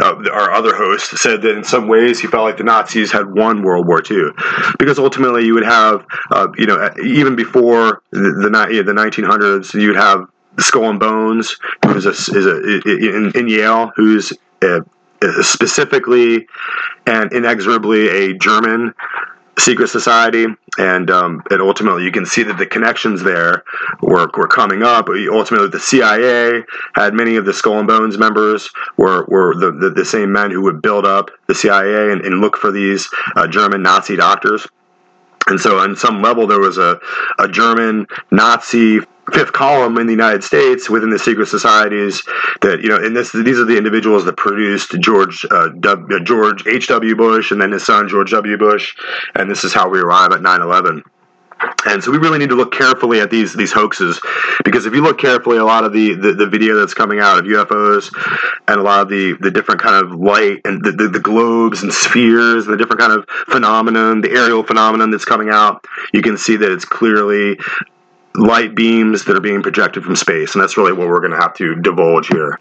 uh, 0.00 0.14
our 0.32 0.52
other 0.52 0.74
host 0.74 1.18
said 1.18 1.42
that 1.42 1.56
in 1.56 1.64
some 1.64 1.88
ways 1.88 2.20
he 2.20 2.26
felt 2.26 2.44
like 2.44 2.56
the 2.56 2.64
Nazis 2.64 3.12
had 3.12 3.32
won 3.32 3.62
World 3.62 3.86
War 3.86 4.02
II, 4.08 4.30
because 4.78 4.98
ultimately 4.98 5.44
you 5.44 5.54
would 5.54 5.64
have, 5.64 6.06
uh, 6.30 6.48
you 6.56 6.66
know, 6.66 6.90
even 7.02 7.36
before 7.36 8.02
the 8.10 8.20
the, 8.20 8.82
the 8.84 8.92
1900s, 8.92 9.74
you 9.74 9.88
would 9.88 9.96
have 9.96 10.26
Skull 10.58 10.90
and 10.90 11.00
Bones, 11.00 11.56
who's 11.86 12.06
a, 12.06 12.10
is 12.10 12.46
a 12.46 12.80
in, 12.86 13.32
in 13.34 13.48
Yale, 13.48 13.92
who's 13.96 14.32
a, 14.62 14.80
a 15.22 15.42
specifically 15.42 16.46
and 17.06 17.32
inexorably 17.32 18.08
a 18.08 18.34
German 18.34 18.94
secret 19.58 19.88
society, 19.88 20.46
and 20.78 21.10
um, 21.10 21.42
and 21.50 21.60
ultimately 21.60 22.04
you 22.04 22.12
can 22.12 22.26
see 22.26 22.42
that 22.42 22.58
the 22.58 22.66
connections 22.66 23.22
there 23.22 23.64
were, 24.00 24.30
were 24.36 24.48
coming 24.48 24.82
up. 24.82 25.08
Ultimately, 25.08 25.68
the 25.68 25.80
CIA 25.80 26.62
had 26.94 27.14
many 27.14 27.36
of 27.36 27.44
the 27.44 27.52
Skull 27.52 27.78
and 27.78 27.86
Bones 27.86 28.18
members 28.18 28.70
were 28.96 29.24
were 29.26 29.54
the, 29.54 29.70
the, 29.72 29.90
the 29.90 30.04
same 30.04 30.32
men 30.32 30.50
who 30.50 30.62
would 30.62 30.80
build 30.82 31.04
up 31.04 31.30
the 31.46 31.54
CIA 31.54 32.12
and, 32.12 32.22
and 32.22 32.40
look 32.40 32.56
for 32.56 32.72
these 32.72 33.08
uh, 33.36 33.46
German 33.46 33.82
Nazi 33.82 34.16
doctors. 34.16 34.66
And 35.48 35.60
so, 35.60 35.78
on 35.78 35.96
some 35.96 36.22
level, 36.22 36.46
there 36.46 36.60
was 36.60 36.78
a, 36.78 37.00
a 37.38 37.48
German 37.48 38.06
Nazi 38.30 39.00
fifth 39.32 39.52
column 39.52 39.98
in 39.98 40.06
the 40.06 40.12
United 40.12 40.44
States 40.44 40.88
within 40.88 41.10
the 41.10 41.18
secret 41.18 41.46
societies 41.46 42.22
that 42.60 42.80
you 42.82 42.88
know, 42.88 42.96
and 42.96 43.16
this 43.16 43.32
these 43.32 43.58
are 43.58 43.64
the 43.64 43.76
individuals 43.76 44.24
that 44.24 44.36
produced 44.36 44.92
George 45.00 45.44
uh, 45.50 45.68
w, 45.68 46.16
uh, 46.16 46.20
George 46.24 46.66
H. 46.66 46.88
W. 46.88 47.16
Bush 47.16 47.50
and 47.50 47.60
then 47.60 47.72
his 47.72 47.84
son 47.84 48.08
George 48.08 48.30
W. 48.30 48.56
Bush, 48.56 48.96
and 49.34 49.50
this 49.50 49.64
is 49.64 49.72
how 49.72 49.88
we 49.88 50.00
arrive 50.00 50.32
at 50.32 50.40
9/11. 50.40 51.02
And 51.86 52.02
so 52.02 52.10
we 52.10 52.18
really 52.18 52.38
need 52.38 52.48
to 52.48 52.56
look 52.56 52.72
carefully 52.72 53.20
at 53.20 53.30
these 53.30 53.54
these 53.54 53.72
hoaxes 53.72 54.20
because 54.64 54.86
if 54.86 54.94
you 54.94 55.02
look 55.02 55.18
carefully, 55.18 55.58
a 55.58 55.64
lot 55.64 55.84
of 55.84 55.92
the, 55.92 56.14
the, 56.14 56.32
the, 56.32 56.46
video 56.46 56.76
that's 56.76 56.94
coming 56.94 57.20
out 57.20 57.38
of 57.38 57.44
UFOs 57.44 58.12
and 58.68 58.80
a 58.80 58.82
lot 58.82 59.02
of 59.02 59.08
the, 59.08 59.34
the 59.40 59.50
different 59.50 59.80
kind 59.80 60.04
of 60.04 60.18
light 60.18 60.60
and 60.64 60.84
the, 60.84 60.92
the, 60.92 61.08
the 61.08 61.20
globes 61.20 61.82
and 61.82 61.92
spheres, 61.92 62.66
and 62.66 62.74
the 62.74 62.76
different 62.76 63.00
kind 63.00 63.12
of 63.12 63.26
phenomenon, 63.48 64.20
the 64.20 64.32
aerial 64.32 64.62
phenomenon 64.62 65.10
that's 65.10 65.24
coming 65.24 65.50
out, 65.50 65.86
you 66.12 66.22
can 66.22 66.36
see 66.36 66.56
that 66.56 66.72
it's 66.72 66.84
clearly 66.84 67.58
light 68.34 68.74
beams 68.74 69.24
that 69.24 69.36
are 69.36 69.40
being 69.40 69.62
projected 69.62 70.04
from 70.04 70.16
space, 70.16 70.54
and 70.54 70.62
that's 70.62 70.76
really 70.76 70.92
what 70.92 71.08
we're 71.08 71.20
going 71.20 71.32
to 71.32 71.40
have 71.40 71.54
to 71.54 71.74
divulge 71.76 72.28
here. 72.28 72.58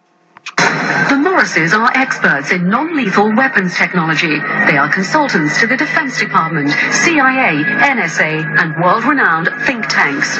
The 0.57 1.17
Morrises 1.17 1.73
are 1.73 1.91
experts 1.93 2.51
in 2.51 2.67
non 2.67 2.95
lethal 2.95 3.35
weapons 3.35 3.75
technology. 3.75 4.39
They 4.65 4.77
are 4.77 4.91
consultants 4.91 5.59
to 5.59 5.67
the 5.67 5.77
Defense 5.77 6.17
Department, 6.17 6.69
CIA, 6.71 7.63
NSA, 7.63 8.59
and 8.59 8.75
world 8.81 9.03
renowned 9.03 9.49
think 9.65 9.87
tanks. 9.87 10.37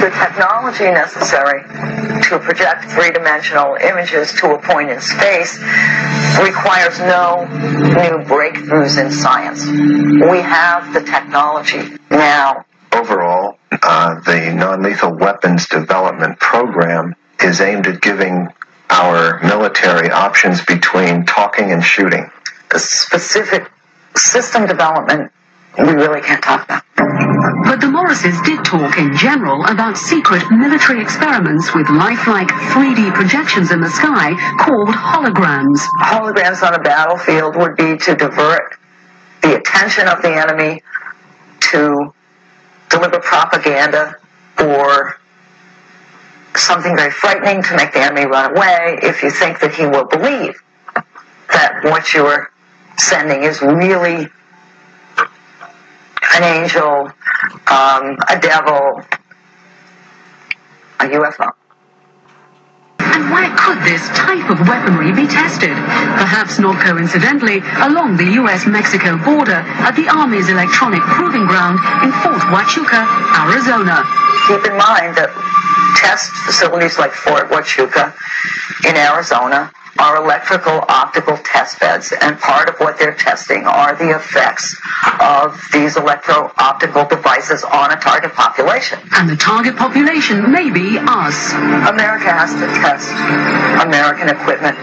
The 0.00 0.10
technology 0.10 0.84
necessary 0.84 1.62
to 2.22 2.38
project 2.40 2.90
three 2.90 3.10
dimensional 3.12 3.76
images 3.76 4.32
to 4.40 4.54
a 4.54 4.58
point 4.58 4.90
in 4.90 5.00
space 5.00 5.58
requires 6.42 6.98
no 6.98 7.46
new 7.46 8.24
breakthroughs 8.26 9.00
in 9.00 9.12
science. 9.12 9.64
We 9.66 10.38
have 10.40 10.92
the 10.92 11.02
technology 11.02 11.96
now. 12.10 12.64
Overall, 12.92 13.55
uh, 13.72 14.20
the 14.20 14.52
non 14.54 14.82
lethal 14.82 15.14
weapons 15.14 15.68
development 15.68 16.38
program 16.40 17.14
is 17.40 17.60
aimed 17.60 17.86
at 17.86 18.00
giving 18.00 18.48
our 18.90 19.40
military 19.40 20.10
options 20.10 20.64
between 20.64 21.24
talking 21.26 21.72
and 21.72 21.82
shooting. 21.82 22.30
The 22.70 22.78
specific 22.78 23.70
system 24.16 24.66
development 24.66 25.32
we 25.78 25.92
really 25.92 26.22
can't 26.22 26.42
talk 26.42 26.64
about. 26.64 26.82
But 26.96 27.80
the 27.80 27.88
Morrises 27.88 28.40
did 28.44 28.64
talk 28.64 28.96
in 28.96 29.14
general 29.16 29.64
about 29.66 29.98
secret 29.98 30.42
military 30.50 31.02
experiments 31.02 31.74
with 31.74 31.88
lifelike 31.90 32.48
3D 32.48 33.12
projections 33.12 33.70
in 33.70 33.80
the 33.80 33.90
sky 33.90 34.32
called 34.58 34.88
holograms. 34.88 35.80
Holograms 36.00 36.62
on 36.66 36.74
a 36.74 36.82
battlefield 36.82 37.56
would 37.56 37.76
be 37.76 37.96
to 37.98 38.14
divert 38.14 38.78
the 39.42 39.56
attention 39.56 40.08
of 40.08 40.22
the 40.22 40.32
enemy 40.32 40.82
to 41.60 42.14
deliver 42.88 43.20
propaganda 43.20 44.16
or 44.60 45.18
something 46.54 46.96
very 46.96 47.10
frightening 47.10 47.62
to 47.62 47.76
make 47.76 47.92
the 47.92 48.00
enemy 48.00 48.26
run 48.26 48.56
away 48.56 48.98
if 49.02 49.22
you 49.22 49.30
think 49.30 49.60
that 49.60 49.74
he 49.74 49.86
will 49.86 50.06
believe 50.06 50.62
that 51.52 51.80
what 51.84 52.12
you're 52.14 52.50
sending 52.98 53.42
is 53.42 53.60
really 53.60 54.28
an 56.34 56.42
angel, 56.42 57.10
um, 57.68 58.16
a 58.28 58.38
devil, 58.40 59.02
a 61.00 61.04
UFO. 61.04 61.52
And 63.16 63.32
where 63.32 63.48
could 63.56 63.80
this 63.80 64.04
type 64.12 64.50
of 64.50 64.60
weaponry 64.68 65.10
be 65.10 65.26
tested? 65.26 65.72
Perhaps 66.20 66.58
not 66.58 66.76
coincidentally, 66.84 67.64
along 67.80 68.18
the 68.18 68.36
US 68.44 68.66
Mexico 68.66 69.16
border 69.16 69.64
at 69.80 69.96
the 69.96 70.06
Army's 70.12 70.50
electronic 70.50 71.00
proving 71.00 71.46
ground 71.46 71.80
in 72.04 72.12
Fort 72.20 72.44
Huachuca, 72.44 73.08
Arizona. 73.40 74.04
Keep 74.52 74.68
in 74.68 74.76
mind 74.76 75.16
that 75.16 75.32
test 75.96 76.28
facilities 76.44 76.98
like 76.98 77.12
Fort 77.12 77.48
Huachuca 77.48 78.12
in 78.84 78.96
Arizona 79.00 79.72
are 79.98 80.16
electrical 80.16 80.84
optical 80.88 81.36
test 81.38 81.80
beds, 81.80 82.12
and 82.20 82.38
part 82.38 82.68
of 82.68 82.76
what 82.78 82.98
they're 82.98 83.14
testing 83.14 83.64
are 83.66 83.94
the 83.96 84.10
effects 84.10 84.76
of 85.20 85.60
these 85.72 85.96
electro 85.96 86.52
optical 86.58 87.04
devices 87.04 87.64
on 87.64 87.92
a 87.92 87.96
target 87.96 88.32
population. 88.32 88.98
And 89.12 89.28
the 89.28 89.36
target 89.36 89.76
population 89.76 90.50
may 90.50 90.70
be 90.70 90.98
us. 90.98 91.52
America 91.88 92.30
has 92.30 92.52
to 92.54 92.66
test 92.80 93.10
American 93.86 94.28
equipment 94.28 94.78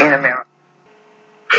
in 0.00 0.12
America. 0.12 0.51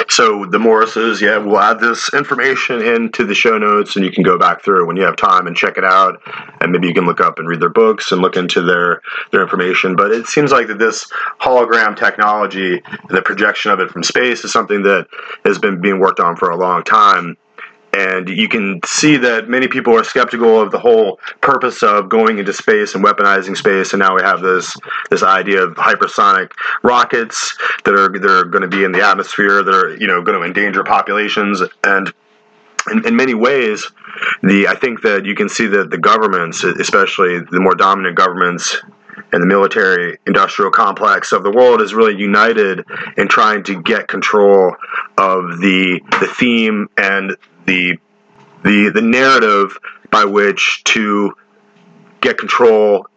So 0.10 0.46
the 0.46 0.60
Morrises, 0.60 1.22
yeah, 1.22 1.38
we'll 1.38 1.60
add 1.60 1.80
this 1.80 2.14
information 2.14 2.82
into 2.82 3.26
the 3.26 3.36
show 3.36 3.58
notes, 3.58 3.96
and 3.96 4.06
you 4.06 4.12
can 4.12 4.24
go 4.24 4.38
back 4.38 4.64
through 4.64 4.86
when 4.86 4.96
you 4.96 5.04
have 5.04 5.16
time 5.16 5.48
and 5.48 5.56
check 5.56 5.78
it 5.78 5.84
out, 5.84 6.22
and 6.62 6.72
maybe 6.72 6.88
you 6.88 6.94
can 6.94 7.06
look 7.06 7.22
up 7.22 7.40
and 7.40 7.48
read 7.48 7.60
their 7.60 7.70
books 7.70 8.12
and 8.12 8.22
look 8.22 8.36
into 8.36 8.62
their 8.62 9.02
their 9.32 9.42
information. 9.42 9.96
But 9.96 10.12
it 10.12 10.28
seems 10.28 10.52
like 10.52 10.68
that 10.68 10.80
this 10.80 11.12
hologram 11.42 11.98
technology, 11.98 12.82
the 13.10 13.22
projection 13.22 13.72
of 13.72 13.80
it 13.80 13.90
from 13.90 14.04
space, 14.04 14.44
is 14.44 14.52
something 14.52 14.84
that 14.84 15.08
has 15.46 15.60
been 15.60 15.82
being 15.82 16.00
worked 16.00 16.20
on 16.20 16.36
for 16.36 16.50
a 16.50 16.58
long 16.58 16.84
time 16.84 17.38
and 17.94 18.28
you 18.28 18.50
can 18.50 18.80
see 18.86 19.18
that 19.18 19.48
many 19.48 19.68
people 19.68 19.94
are 19.98 20.04
skeptical 20.04 20.60
of 20.60 20.72
the 20.72 20.80
whole 20.80 21.20
purpose 21.42 21.84
of 21.84 22.10
going 22.10 22.40
into 22.40 22.52
space 22.52 22.96
and 22.96 23.06
weaponizing 23.06 23.56
space. 23.56 23.94
And 23.94 24.00
now 24.00 24.16
we 24.16 24.24
have 24.24 24.42
this 24.42 24.76
this 25.10 25.24
idea 25.24 25.64
of 25.64 25.76
hypersonic 25.76 26.52
rockets 26.82 27.56
that 27.86 27.94
are 27.94 28.10
that 28.12 28.30
are 28.30 28.46
going 28.46 28.64
to 28.64 28.68
be 28.68 28.84
in 28.84 28.92
the 28.92 29.06
atmosphere 29.06 29.64
that 29.64 29.74
are 29.74 29.96
you 29.96 30.08
know 30.08 30.22
going 30.22 30.40
to 30.40 30.46
endanger 30.46 30.84
populations 30.84 31.62
and. 31.84 32.12
In, 32.92 33.08
in 33.08 33.16
many 33.16 33.34
ways, 33.34 33.90
the 34.42 34.68
I 34.68 34.76
think 34.76 35.04
that 35.04 35.24
you 35.24 35.36
can 35.36 35.48
see 35.48 35.68
that 35.68 35.90
the 35.90 35.98
governments, 35.98 36.66
especially 36.66 37.40
the 37.40 37.62
more 37.62 37.76
dominant 37.76 38.18
governments 38.18 38.76
and 39.32 39.42
the 39.42 39.48
military 39.48 40.18
industrial 40.28 40.70
complex 40.70 41.32
of 41.32 41.44
the 41.44 41.52
world 41.52 41.82
is 41.82 41.94
really 41.94 42.16
united 42.16 42.86
in 43.18 43.28
trying 43.28 43.64
to 43.64 43.82
get 43.82 44.10
control 44.10 44.76
of 45.18 45.60
the 45.60 46.02
the 46.20 46.28
theme 46.28 46.90
and 46.98 47.38
the 47.66 47.98
the 48.64 48.90
the 48.90 49.02
narrative 49.02 49.78
by 50.10 50.26
which 50.26 50.84
to 50.86 51.34
get 52.22 52.38
control 52.38 53.08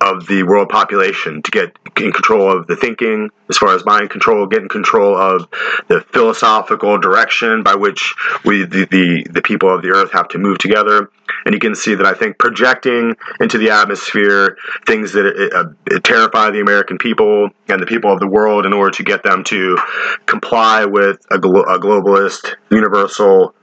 of 0.00 0.26
the 0.26 0.42
world 0.44 0.68
population, 0.68 1.42
to 1.42 1.50
get 1.50 1.76
in 1.98 2.10
control 2.10 2.50
of 2.50 2.66
the 2.66 2.76
thinking, 2.76 3.28
as 3.50 3.58
far 3.58 3.74
as 3.74 3.84
mind 3.84 4.08
control, 4.08 4.46
get 4.46 4.62
in 4.62 4.68
control 4.68 5.14
of 5.14 5.46
the 5.88 6.00
philosophical 6.00 6.96
direction 6.98 7.62
by 7.62 7.74
which 7.74 8.14
we, 8.44 8.64
the, 8.64 8.86
the, 8.86 9.26
the 9.30 9.42
people 9.42 9.72
of 9.72 9.82
the 9.82 9.90
earth, 9.90 10.10
have 10.12 10.28
to 10.28 10.38
move 10.38 10.56
together. 10.56 11.10
And 11.44 11.54
you 11.54 11.60
can 11.60 11.74
see 11.74 11.94
that 11.94 12.06
I 12.06 12.14
think 12.14 12.38
projecting 12.38 13.14
into 13.40 13.58
the 13.58 13.70
atmosphere 13.70 14.56
things 14.86 15.12
that 15.12 15.26
uh, 15.54 15.98
terrify 16.00 16.50
the 16.50 16.60
American 16.60 16.96
people 16.96 17.50
and 17.68 17.82
the 17.82 17.86
people 17.86 18.10
of 18.10 18.20
the 18.20 18.26
world 18.26 18.64
in 18.64 18.72
order 18.72 18.90
to 18.96 19.02
get 19.02 19.22
them 19.22 19.44
to 19.44 19.76
comply 20.24 20.86
with 20.86 21.20
a, 21.30 21.38
glo- 21.38 21.62
a 21.62 21.78
globalist, 21.78 22.54
universal 22.70 23.54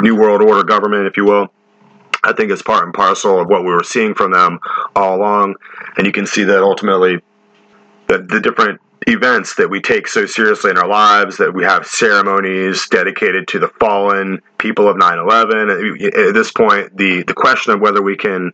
New 0.00 0.16
World 0.16 0.42
Order 0.42 0.64
government, 0.64 1.06
if 1.06 1.16
you 1.16 1.24
will. 1.24 1.52
I 2.22 2.32
think 2.32 2.50
it's 2.50 2.62
part 2.62 2.84
and 2.84 2.94
parcel 2.94 3.40
of 3.40 3.48
what 3.48 3.62
we 3.62 3.70
were 3.70 3.84
seeing 3.84 4.14
from 4.14 4.32
them 4.32 4.58
all 4.96 5.16
along. 5.16 5.56
And 5.96 6.06
you 6.06 6.12
can 6.12 6.26
see 6.26 6.44
that 6.44 6.62
ultimately 6.62 7.20
the, 8.08 8.18
the 8.18 8.40
different 8.40 8.80
events 9.06 9.56
that 9.56 9.68
we 9.68 9.80
take 9.80 10.08
so 10.08 10.24
seriously 10.24 10.70
in 10.70 10.78
our 10.78 10.88
lives, 10.88 11.36
that 11.36 11.52
we 11.52 11.64
have 11.64 11.86
ceremonies 11.86 12.88
dedicated 12.88 13.46
to 13.48 13.58
the 13.58 13.68
fallen 13.68 14.40
people 14.56 14.88
of 14.88 14.96
9 14.96 15.18
11. 15.18 15.70
At 15.70 16.34
this 16.34 16.50
point, 16.50 16.96
the, 16.96 17.22
the 17.24 17.34
question 17.34 17.74
of 17.74 17.80
whether 17.80 18.00
we 18.00 18.16
can 18.16 18.52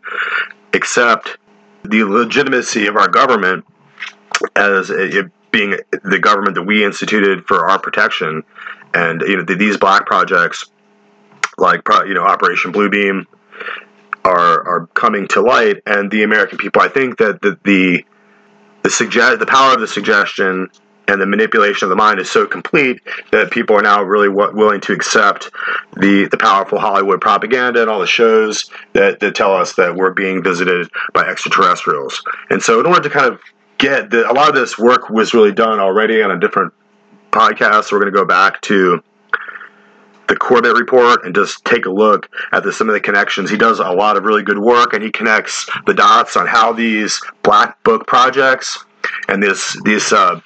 accept 0.73 1.39
the 1.85 2.03
legitimacy 2.05 2.87
of 2.87 2.97
our 2.97 3.09
government 3.09 3.65
as 4.57 4.91
it 4.91 5.31
being 5.51 5.77
the 6.05 6.19
government 6.19 6.55
that 6.55 6.63
we 6.63 6.85
instituted 6.85 7.47
for 7.47 7.69
our 7.69 7.79
protection 7.79 8.45
and 8.95 9.23
you 9.23 9.37
know 9.37 9.45
these 9.45 9.77
black 9.77 10.07
projects 10.07 10.67
like 11.61 11.83
you 12.07 12.15
know 12.15 12.25
Operation 12.25 12.73
Bluebeam 12.73 13.27
are 14.25 14.69
are 14.69 14.87
coming 14.95 15.29
to 15.29 15.41
light, 15.41 15.83
and 15.87 16.11
the 16.11 16.23
American 16.23 16.59
people. 16.59 16.83
I 16.83 16.89
think 16.89 17.19
that 17.19 17.41
the 17.43 17.59
the 17.65 18.05
the 18.83 18.91
suggest 18.91 19.39
the 19.39 19.47
power 19.47 19.75
of 19.75 19.81
the 19.81 19.89
suggestion 19.89 20.71
and 21.09 21.21
the 21.21 21.27
manipulation 21.27 21.87
of 21.87 21.91
the 21.91 21.97
mind 21.97 22.21
is 22.21 22.31
so 22.31 22.47
complete 22.47 23.01
that 23.33 23.51
people 23.51 23.77
are 23.77 23.83
now 23.83 24.03
really 24.03 24.29
w- 24.29 24.57
willing 24.57 24.81
to 24.83 24.93
accept 24.93 25.51
the 25.97 26.29
the 26.31 26.37
powerful 26.37 26.79
Hollywood 26.79 27.21
propaganda 27.21 27.81
and 27.81 27.91
all 27.91 27.99
the 27.99 28.07
shows 28.07 28.71
that, 28.93 29.21
that 29.21 29.35
tell 29.35 29.55
us 29.55 29.75
that 29.75 29.97
we're 29.97 30.13
being 30.13 30.43
visited 30.43 30.89
by 31.13 31.23
extraterrestrials. 31.23 32.23
And 32.49 32.63
so, 32.63 32.81
in 32.81 32.87
order 32.87 33.03
to 33.03 33.11
kind 33.11 33.27
of 33.27 33.41
get 33.79 34.11
the, 34.11 34.31
a 34.31 34.33
lot 34.33 34.49
of 34.49 34.55
this 34.55 34.79
work 34.79 35.11
was 35.11 35.35
really 35.35 35.53
done 35.53 35.81
already 35.81 36.23
on 36.23 36.31
a 36.31 36.39
different 36.39 36.73
podcast. 37.33 37.85
So 37.85 37.97
we're 37.97 38.03
going 38.03 38.13
to 38.13 38.19
go 38.19 38.27
back 38.27 38.61
to 38.63 39.03
the 40.31 40.37
Corbett 40.37 40.75
report 40.75 41.25
and 41.25 41.35
just 41.35 41.65
take 41.65 41.87
a 41.87 41.91
look 41.91 42.31
at 42.53 42.63
the, 42.63 42.73
some 42.73 42.89
of 42.89 42.95
the 42.95 43.01
connections. 43.01 43.51
He 43.51 43.57
does 43.57 43.81
a 43.81 43.91
lot 43.91 44.17
of 44.17 44.23
really 44.25 44.45
good 44.45 44.61
work, 44.61 44.95
and 44.95 45.03
he 45.03 45.11
connects 45.11 45.69
the 45.87 45.93
dots 45.93 46.37
on 46.37 46.47
how 46.47 46.73
these 46.73 47.21
black 47.43 47.83
book 47.83 48.07
projects 48.07 48.85
and 49.29 49.43
this 49.43 49.77
these 49.83 50.13
uh, 50.13 50.41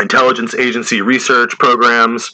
intelligence 0.00 0.54
agency 0.54 1.02
research 1.02 1.52
programs 1.52 2.32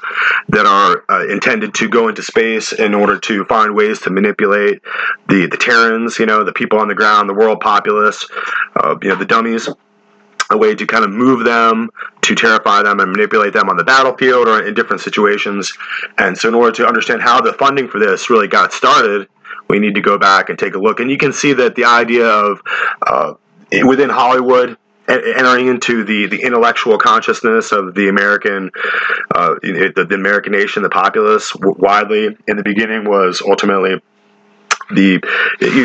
that 0.48 0.64
are 0.64 1.04
uh, 1.10 1.26
intended 1.28 1.74
to 1.74 1.88
go 1.88 2.08
into 2.08 2.22
space 2.22 2.72
in 2.72 2.94
order 2.94 3.18
to 3.18 3.44
find 3.44 3.74
ways 3.74 4.00
to 4.00 4.10
manipulate 4.10 4.80
the 5.28 5.46
the 5.46 5.58
Terrans, 5.58 6.18
you 6.18 6.24
know, 6.24 6.42
the 6.42 6.54
people 6.54 6.78
on 6.78 6.88
the 6.88 6.94
ground, 6.94 7.28
the 7.28 7.34
world 7.34 7.60
populace, 7.60 8.26
uh, 8.76 8.96
you 9.02 9.10
know, 9.10 9.16
the 9.16 9.26
dummies 9.26 9.68
a 10.52 10.58
way 10.58 10.74
to 10.74 10.86
kind 10.86 11.04
of 11.04 11.10
move 11.10 11.44
them, 11.44 11.90
to 12.20 12.34
terrify 12.34 12.82
them, 12.82 13.00
and 13.00 13.10
manipulate 13.10 13.52
them 13.52 13.68
on 13.68 13.76
the 13.76 13.84
battlefield 13.84 14.46
or 14.46 14.62
in 14.62 14.74
different 14.74 15.00
situations. 15.00 15.72
And 16.18 16.36
so, 16.36 16.48
in 16.48 16.54
order 16.54 16.72
to 16.76 16.86
understand 16.86 17.22
how 17.22 17.40
the 17.40 17.54
funding 17.54 17.88
for 17.88 17.98
this 17.98 18.30
really 18.30 18.48
got 18.48 18.72
started, 18.72 19.28
we 19.68 19.78
need 19.78 19.94
to 19.94 20.02
go 20.02 20.18
back 20.18 20.50
and 20.50 20.58
take 20.58 20.74
a 20.74 20.78
look. 20.78 21.00
And 21.00 21.10
you 21.10 21.16
can 21.16 21.32
see 21.32 21.54
that 21.54 21.74
the 21.74 21.86
idea 21.86 22.28
of 22.28 22.60
uh, 23.04 23.34
within 23.84 24.10
Hollywood, 24.10 24.76
entering 25.08 25.66
into 25.66 26.04
the, 26.04 26.26
the 26.26 26.42
intellectual 26.42 26.96
consciousness 26.96 27.72
of 27.72 27.94
the 27.94 28.08
American 28.08 28.70
uh, 29.34 29.54
the, 29.60 30.06
the 30.08 30.14
American 30.14 30.52
nation, 30.52 30.82
the 30.82 30.90
populace 30.90 31.52
widely 31.56 32.36
in 32.46 32.56
the 32.56 32.62
beginning 32.62 33.04
was 33.04 33.42
ultimately 33.42 34.00
the 34.90 35.18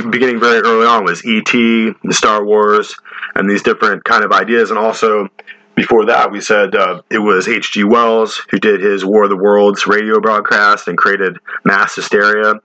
beginning 0.10 0.40
very 0.40 0.60
early 0.60 0.86
on 0.86 1.04
was 1.04 1.26
E.T., 1.26 1.94
the 2.04 2.14
Star 2.14 2.44
Wars, 2.44 2.96
and 3.36 3.50
these 3.50 3.64
different 3.64 4.04
kind 4.04 4.24
of 4.24 4.32
ideas. 4.32 4.70
And 4.70 4.80
also 4.80 5.30
before 5.76 6.06
that, 6.06 6.32
we 6.32 6.42
said 6.42 6.76
uh, 6.76 7.02
it 7.10 7.20
was 7.20 7.48
H.G. 7.48 7.84
Wells 7.84 8.42
who 8.50 8.58
did 8.58 8.82
his 8.82 9.06
War 9.06 9.26
of 9.26 9.30
the 9.30 9.38
Worlds 9.38 9.86
radio 9.86 10.20
broadcast 10.20 10.88
and 10.88 10.98
created 10.98 11.38
mass 11.64 11.96
hysteria. 11.96 12.56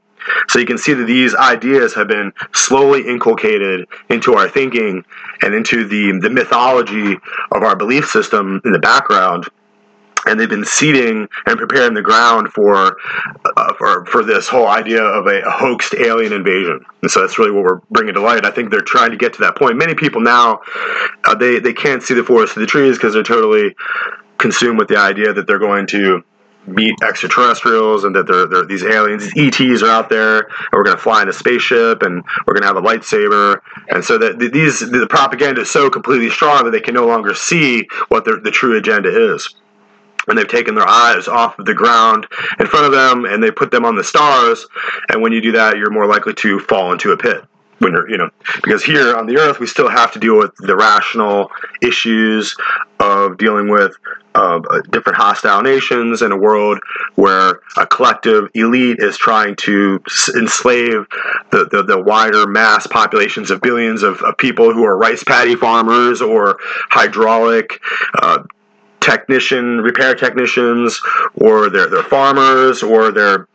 So 0.49 0.59
you 0.59 0.66
can 0.66 0.78
see 0.78 0.95
that 0.95 1.05
these 1.05 1.35
ideas 1.35 1.95
have 1.95 2.09
been 2.09 2.33
slowly 2.55 3.07
inculcated 3.07 3.87
into 4.09 4.35
our 4.35 4.49
thinking 4.49 5.05
and 5.43 5.55
into 5.55 5.85
the, 5.87 6.18
the 6.20 6.30
mythology 6.30 7.18
of 7.51 7.62
our 7.62 7.76
belief 7.76 8.09
system 8.09 8.61
in 8.64 8.72
the 8.72 8.78
background 8.78 9.47
and 10.27 10.39
they've 10.39 10.49
been 10.49 10.64
seeding 10.64 11.29
and 11.47 11.59
preparing 11.59 11.95
the 11.95 12.03
ground 12.03 12.53
for 12.53 12.97
uh, 13.57 13.75
for 13.75 14.05
for 14.07 14.25
this 14.25 14.49
whole 14.49 14.68
idea 14.68 15.03
of 15.03 15.27
a, 15.27 15.43
a, 15.43 15.51
hoaxed 15.51 15.95
alien 15.95 16.33
invasion. 16.33 16.85
And 17.03 17.11
so 17.11 17.20
that's 17.20 17.39
really 17.39 17.51
what 17.51 17.64
we're 17.64 17.81
bringing 17.91 18.14
to 18.14 18.20
light. 18.20 18.45
I 18.47 18.51
think 18.51 18.70
they're 18.70 18.81
trying 18.81 19.11
to 19.11 19.16
get 19.16 19.33
to 19.35 19.41
that 19.41 19.57
point. 19.57 19.77
Many 19.77 19.95
people 19.95 20.20
now 20.20 20.61
uh, 21.25 21.35
they 21.35 21.59
they 21.59 21.73
can't 21.73 22.03
see 22.03 22.14
the 22.14 22.25
forest 22.25 22.55
for 22.55 22.61
the 22.61 22.66
trees 22.66 22.97
because 22.97 23.14
they're 23.14 23.23
totally 23.23 23.75
consumed 24.39 24.79
with 24.79 24.89
the 24.89 24.97
idea 24.97 25.33
that 25.33 25.47
they're 25.47 25.59
going 25.59 25.87
to 25.89 26.23
meet 26.66 26.95
extraterrestrials 27.03 28.05
and 28.05 28.14
that 28.14 28.27
they're, 28.27 28.47
they're 28.47 28.64
these 28.64 28.85
aliens, 28.85 29.33
these 29.33 29.61
ETs 29.61 29.83
are 29.83 29.89
out 29.89 30.09
there, 30.09 30.39
and 30.39 30.73
we're 30.73 30.85
going 30.85 30.97
to 30.97 31.03
fly 31.03 31.23
in 31.23 31.29
a 31.29 31.33
spaceship 31.33 32.03
and 32.03 32.23
we're 32.47 32.55
going 32.55 32.62
to 32.62 32.68
have 32.68 32.77
a 32.77 32.81
lightsaber. 32.81 33.61
And 33.89 34.05
so 34.05 34.18
that 34.18 34.39
these 34.39 34.79
the 34.79 35.07
propaganda 35.09 35.62
is 35.62 35.70
so 35.70 35.91
completely 35.91 36.31
strong 36.31 36.64
that 36.64 36.70
they 36.70 36.81
can 36.81 36.95
no 36.95 37.07
longer 37.07 37.35
see 37.35 37.89
what 38.09 38.25
the, 38.25 38.41
the 38.43 38.51
true 38.51 38.79
agenda 38.79 39.35
is 39.35 39.55
and 40.29 40.39
they've 40.39 40.49
taken 40.49 40.75
their 40.75 40.89
eyes 40.89 41.29
off 41.29 41.59
of 41.59 41.66
the 41.66 41.75
ground 41.75 42.27
in 42.59 42.66
front 42.66 42.87
of 42.87 42.93
them 42.93 43.25
and 43.25 43.43
they 43.43 43.51
put 43.51 43.70
them 43.70 43.85
on 43.85 43.97
the 43.97 44.05
stars. 44.05 44.66
And 45.09 45.23
when 45.23 45.33
you 45.33 45.41
do 45.41 45.53
that 45.53 45.77
you're 45.77 45.91
more 45.91 46.07
likely 46.07 46.35
to 46.35 46.59
fall 46.61 46.93
into 46.93 47.12
a 47.12 47.16
pit. 47.16 47.45
When 47.79 47.93
you're 47.93 48.09
you 48.09 48.16
know 48.16 48.31
because 48.62 48.85
here 48.85 49.16
on 49.16 49.27
the 49.27 49.39
earth 49.39 49.59
we 49.59 49.66
still 49.66 49.89
have 49.89 50.12
to 50.12 50.18
deal 50.18 50.39
with 50.39 50.55
the 50.57 50.77
rational 50.77 51.51
issues 51.81 52.57
of 53.01 53.37
dealing 53.39 53.68
with 53.68 53.97
uh, 54.35 54.61
different 54.91 55.18
hostile 55.18 55.62
nations 55.62 56.23
in 56.23 56.33
a 56.33 56.37
world 56.37 56.79
where 57.16 57.61
a 57.77 57.87
collective 57.87 58.49
elite 58.55 58.99
is 58.99 59.16
trying 59.18 59.57
to 59.57 60.03
enslave 60.37 61.07
the, 61.51 61.66
the, 61.70 61.83
the 61.83 62.01
wider 62.01 62.47
mass 62.47 62.87
populations 62.87 63.51
of 63.51 63.61
billions 63.61 64.03
of, 64.03 64.23
of, 64.23 64.37
people 64.39 64.73
who 64.73 64.85
are 64.85 64.97
rice 64.97 65.23
paddy 65.23 65.55
farmers 65.55 66.23
or 66.23 66.57
hydraulic 66.91 67.81
uh, 68.23 68.43
technician, 69.03 69.80
repair 69.80 70.14
technicians, 70.14 71.00
or 71.34 71.68
they're, 71.68 71.88
they're 71.88 72.03
farmers, 72.05 72.82
or 72.82 73.12
they're 73.12 73.46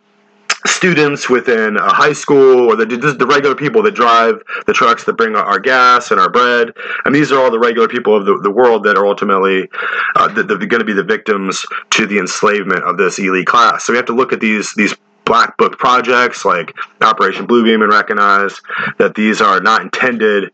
students 0.66 1.30
within 1.30 1.78
a 1.78 1.94
high 1.94 2.14
school, 2.14 2.70
or 2.70 2.76
the, 2.76 2.86
the 2.86 3.26
regular 3.26 3.56
people 3.56 3.82
that 3.84 3.96
drive 3.96 4.42
the 4.66 4.74
trucks 4.74 5.04
that 5.06 5.14
bring 5.14 5.36
our 5.36 5.60
gas 5.60 6.12
and 6.12 6.20
our 6.20 6.30
bread. 6.30 6.74
And 7.06 7.16
these 7.16 7.32
are 7.32 7.40
all 7.40 7.50
the 7.50 7.60
regular 7.60 7.88
people 7.88 8.16
of 8.16 8.26
the, 8.26 8.40
the 8.44 8.52
world 8.52 8.84
that 8.84 8.98
are 8.98 9.06
ultimately 9.06 9.70
uh, 10.16 10.28
going 10.28 10.80
to 10.80 10.84
be 10.84 10.94
the 10.94 11.04
victims 11.04 11.66
to 11.92 12.06
the 12.06 12.20
enslavement 12.20 12.84
of 12.84 12.98
this 12.98 13.18
elite 13.18 13.48
class. 13.48 13.86
So 13.86 13.94
we 13.94 13.98
have 13.98 14.06
to 14.08 14.16
look 14.16 14.34
at 14.34 14.40
these 14.40 14.74
these 14.74 14.94
black 15.28 15.58
book 15.58 15.78
projects 15.78 16.46
like 16.46 16.74
Operation 17.02 17.46
Bluebeam 17.46 17.84
and 17.84 17.92
recognize 17.92 18.62
that 18.98 19.14
these 19.14 19.42
are 19.42 19.60
not 19.60 19.82
intended 19.82 20.52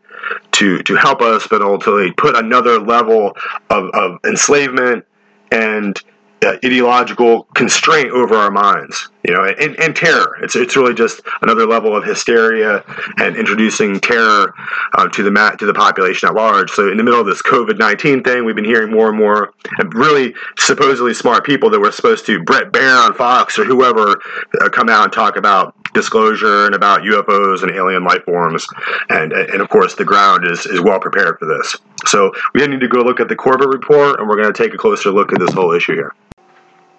to 0.52 0.82
to 0.82 0.96
help 0.96 1.22
us, 1.22 1.46
but 1.46 1.62
ultimately 1.62 2.10
put 2.12 2.36
another 2.36 2.78
level 2.78 3.36
of, 3.70 3.90
of 3.94 4.18
enslavement 4.26 5.06
and 5.50 6.00
ideological 6.44 7.44
constraint 7.54 8.10
over 8.10 8.34
our 8.34 8.50
minds, 8.50 9.08
you 9.22 9.32
know, 9.32 9.44
and, 9.44 9.78
and 9.80 9.96
terror. 9.96 10.36
It's, 10.42 10.56
it's 10.56 10.76
really 10.76 10.94
just 10.94 11.20
another 11.42 11.66
level 11.66 11.96
of 11.96 12.04
hysteria 12.04 12.84
and 13.18 13.36
introducing 13.36 14.00
terror 14.00 14.54
uh, 14.94 15.08
to 15.08 15.22
the 15.22 15.30
mat 15.30 15.58
to 15.60 15.66
the 15.66 15.74
population 15.74 16.28
at 16.28 16.34
large. 16.34 16.70
So 16.70 16.90
in 16.90 16.96
the 16.96 17.04
middle 17.04 17.20
of 17.20 17.26
this 17.26 17.42
COVID 17.42 17.78
nineteen 17.78 18.22
thing, 18.22 18.44
we've 18.44 18.54
been 18.54 18.64
hearing 18.64 18.92
more 18.92 19.08
and 19.08 19.16
more 19.16 19.52
really 19.92 20.34
supposedly 20.58 21.14
smart 21.14 21.44
people 21.44 21.70
that 21.70 21.80
were 21.80 21.92
supposed 21.92 22.26
to 22.26 22.42
Bret 22.42 22.72
Baier 22.72 23.06
on 23.06 23.14
Fox 23.14 23.58
or 23.58 23.64
whoever 23.64 24.20
uh, 24.60 24.68
come 24.70 24.88
out 24.88 25.04
and 25.04 25.12
talk 25.12 25.36
about 25.36 25.74
disclosure 25.94 26.66
and 26.66 26.74
about 26.74 27.02
UFOs 27.02 27.62
and 27.62 27.70
alien 27.70 28.04
life 28.04 28.24
forms, 28.24 28.66
and 29.08 29.32
and 29.32 29.60
of 29.60 29.68
course 29.68 29.94
the 29.94 30.04
ground 30.04 30.46
is 30.46 30.66
is 30.66 30.80
well 30.80 31.00
prepared 31.00 31.38
for 31.38 31.46
this. 31.46 31.76
So 32.06 32.32
we 32.52 32.66
need 32.66 32.80
to 32.80 32.88
go 32.88 32.98
look 32.98 33.20
at 33.20 33.28
the 33.28 33.36
Corbett 33.36 33.68
report, 33.68 34.20
and 34.20 34.28
we're 34.28 34.36
going 34.36 34.52
to 34.52 34.62
take 34.62 34.74
a 34.74 34.76
closer 34.76 35.10
look 35.10 35.32
at 35.32 35.38
this 35.38 35.52
whole 35.54 35.72
issue 35.72 35.94
here. 35.94 36.12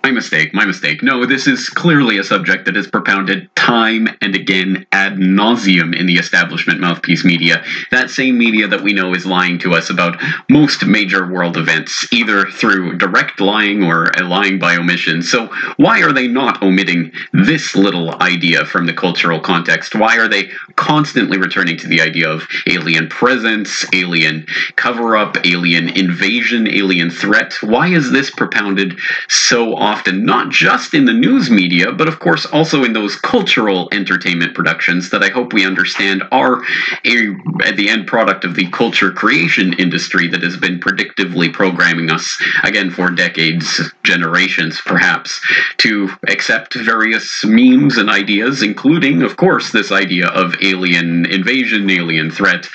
My 0.06 0.12
mistake, 0.12 0.54
my 0.54 0.66
mistake. 0.66 1.02
No, 1.02 1.26
this 1.26 1.48
is 1.48 1.68
clearly 1.68 2.20
a 2.20 2.24
subject 2.24 2.66
that 2.66 2.78
is 2.78 2.86
propounded 2.86 3.50
time 3.56 4.08
and 4.22 4.36
again 4.36 4.86
ad 4.92 5.16
nauseum 5.16 6.00
in 6.00 6.06
the 6.06 6.14
establishment 6.14 6.80
mouthpiece 6.80 7.26
media. 7.26 7.64
That 7.90 8.12
same 8.12 8.38
media 8.38 8.68
that 8.68 8.84
we 8.84 8.94
know 8.94 9.16
is 9.16 9.26
lying 9.26 9.58
to 9.60 9.74
us 9.74 9.90
about 9.90 10.22
most 10.48 10.86
major 10.86 11.26
world 11.26 11.58
events, 11.58 12.08
either 12.14 12.46
through 12.46 13.00
direct 13.00 13.40
lying 13.40 13.84
or 13.84 14.12
lying 14.22 14.60
by 14.60 14.76
omission. 14.76 15.24
So, 15.24 15.48
why 15.78 16.04
are 16.04 16.14
they 16.14 16.28
not 16.28 16.62
omitting 16.62 17.12
this 17.34 17.76
little 17.76 18.22
idea 18.22 18.64
from 18.64 18.86
the 18.86 18.94
cultural 18.94 19.40
context? 19.40 19.96
Why 19.96 20.20
are 20.20 20.28
they 20.28 20.52
constantly 20.76 21.40
returning 21.40 21.78
to 21.78 21.88
the 21.88 22.02
idea 22.02 22.30
of 22.30 22.48
alien 22.68 23.10
presence, 23.10 23.84
alien 23.92 24.46
cover 24.76 25.18
up, 25.18 25.36
alien 25.48 25.90
invasion, 25.90 26.68
alien 26.68 27.10
threat? 27.10 27.54
Why 27.64 27.88
is 27.88 28.12
this 28.12 28.30
propounded 28.30 29.00
so 29.30 29.76
often? 29.76 29.95
Often, 29.96 30.26
not 30.26 30.50
just 30.50 30.94
in 30.94 31.06
the 31.06 31.14
news 31.14 31.50
media, 31.50 31.92
but 31.92 32.08
of 32.08 32.20
course 32.20 32.46
also 32.48 32.84
in 32.84 32.92
those 32.92 33.16
cultural 33.16 33.88
entertainment 33.94 34.54
productions 34.54 35.10
that 35.10 35.24
I 35.24 35.30
hope 35.30 35.54
we 35.54 35.66
understand 35.66 36.22
are 36.32 36.62
a, 37.06 37.72
the 37.76 37.88
end 37.90 38.06
product 38.06 38.44
of 38.44 38.56
the 38.56 38.70
culture 38.72 39.12
creation 39.12 39.72
industry 39.74 40.28
that 40.28 40.44
has 40.44 40.58
been 40.58 40.82
predictively 40.82 41.52
programming 41.52 42.12
us, 42.12 42.38
again, 42.64 42.92
for 42.92 43.10
decades, 43.10 43.80
generations 44.04 44.82
perhaps, 44.86 45.40
to 45.78 46.10
accept 46.28 46.74
various 46.74 47.46
memes 47.46 47.98
and 47.98 48.10
ideas, 48.10 48.62
including, 48.62 49.24
of 49.24 49.38
course, 49.38 49.72
this 49.72 49.94
idea 49.94 50.28
of 50.28 50.56
alien 50.62 51.26
invasion, 51.26 51.90
alien 51.90 52.30
threat, 52.30 52.68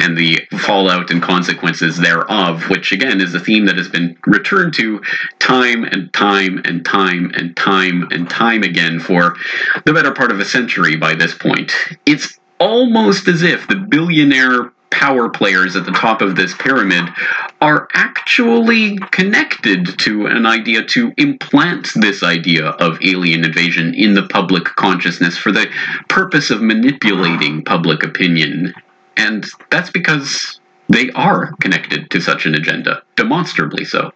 and 0.00 0.18
the 0.18 0.40
fallout 0.58 1.10
and 1.12 1.22
consequences 1.22 1.98
thereof, 1.98 2.68
which 2.68 2.90
again 2.90 3.20
is 3.20 3.32
a 3.32 3.40
theme 3.40 3.66
that 3.66 3.76
has 3.76 3.88
been 3.88 4.16
returned 4.26 4.74
to 4.74 5.00
time 5.38 5.84
and 5.84 6.12
time 6.12 6.60
and 6.64 6.84
time 6.84 7.30
and 7.34 7.56
time 7.56 8.08
and 8.10 8.28
time 8.28 8.62
again 8.62 9.00
for 9.00 9.36
the 9.84 9.92
better 9.92 10.12
part 10.12 10.30
of 10.30 10.40
a 10.40 10.44
century 10.44 10.96
by 10.96 11.14
this 11.14 11.34
point. 11.34 11.72
It's 12.06 12.38
almost 12.58 13.28
as 13.28 13.42
if 13.42 13.66
the 13.68 13.76
billionaire 13.76 14.72
power 14.90 15.28
players 15.28 15.74
at 15.74 15.84
the 15.84 15.92
top 15.92 16.22
of 16.22 16.36
this 16.36 16.54
pyramid 16.54 17.04
are 17.60 17.88
actually 17.94 18.96
connected 19.10 19.98
to 19.98 20.26
an 20.26 20.46
idea 20.46 20.84
to 20.84 21.12
implant 21.18 21.88
this 21.96 22.22
idea 22.22 22.66
of 22.66 22.96
alien 23.02 23.44
invasion 23.44 23.92
in 23.94 24.14
the 24.14 24.26
public 24.28 24.64
consciousness 24.64 25.36
for 25.36 25.50
the 25.50 25.66
purpose 26.08 26.50
of 26.50 26.62
manipulating 26.62 27.64
public 27.64 28.04
opinion. 28.04 28.72
And 29.16 29.44
that's 29.70 29.90
because 29.90 30.60
they 30.88 31.10
are 31.10 31.52
connected 31.60 32.10
to 32.10 32.20
such 32.20 32.46
an 32.46 32.54
agenda, 32.54 33.02
demonstrably 33.16 33.84
so. 33.84 34.12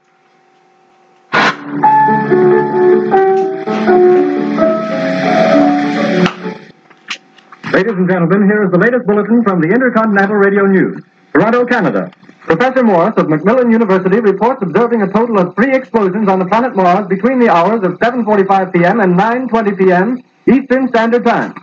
Ladies 7.73 7.93
and 7.93 8.09
gentlemen, 8.09 8.49
here 8.49 8.65
is 8.65 8.71
the 8.71 8.79
latest 8.79 9.07
bulletin 9.07 9.43
from 9.45 9.61
the 9.61 9.69
Intercontinental 9.69 10.37
Radio 10.37 10.65
News. 10.65 11.05
Toronto, 11.35 11.67
Canada. 11.67 12.11
Professor 12.41 12.83
Morris 12.83 13.13
of 13.19 13.29
Macmillan 13.29 13.71
University 13.71 14.21
reports 14.21 14.63
observing 14.63 15.03
a 15.03 15.13
total 15.13 15.39
of 15.39 15.55
three 15.55 15.77
explosions 15.77 16.31
on 16.31 16.39
the 16.39 16.47
planet 16.47 16.75
Mars 16.75 17.07
between 17.09 17.39
the 17.39 17.51
hours 17.51 17.85
of 17.85 17.99
7.45 18.01 18.73
p.m. 18.73 19.01
and 19.01 19.13
9.20 19.13 19.77
p.m. 19.77 20.23
Eastern 20.51 20.89
Standard 20.89 21.27
Time. 21.27 21.55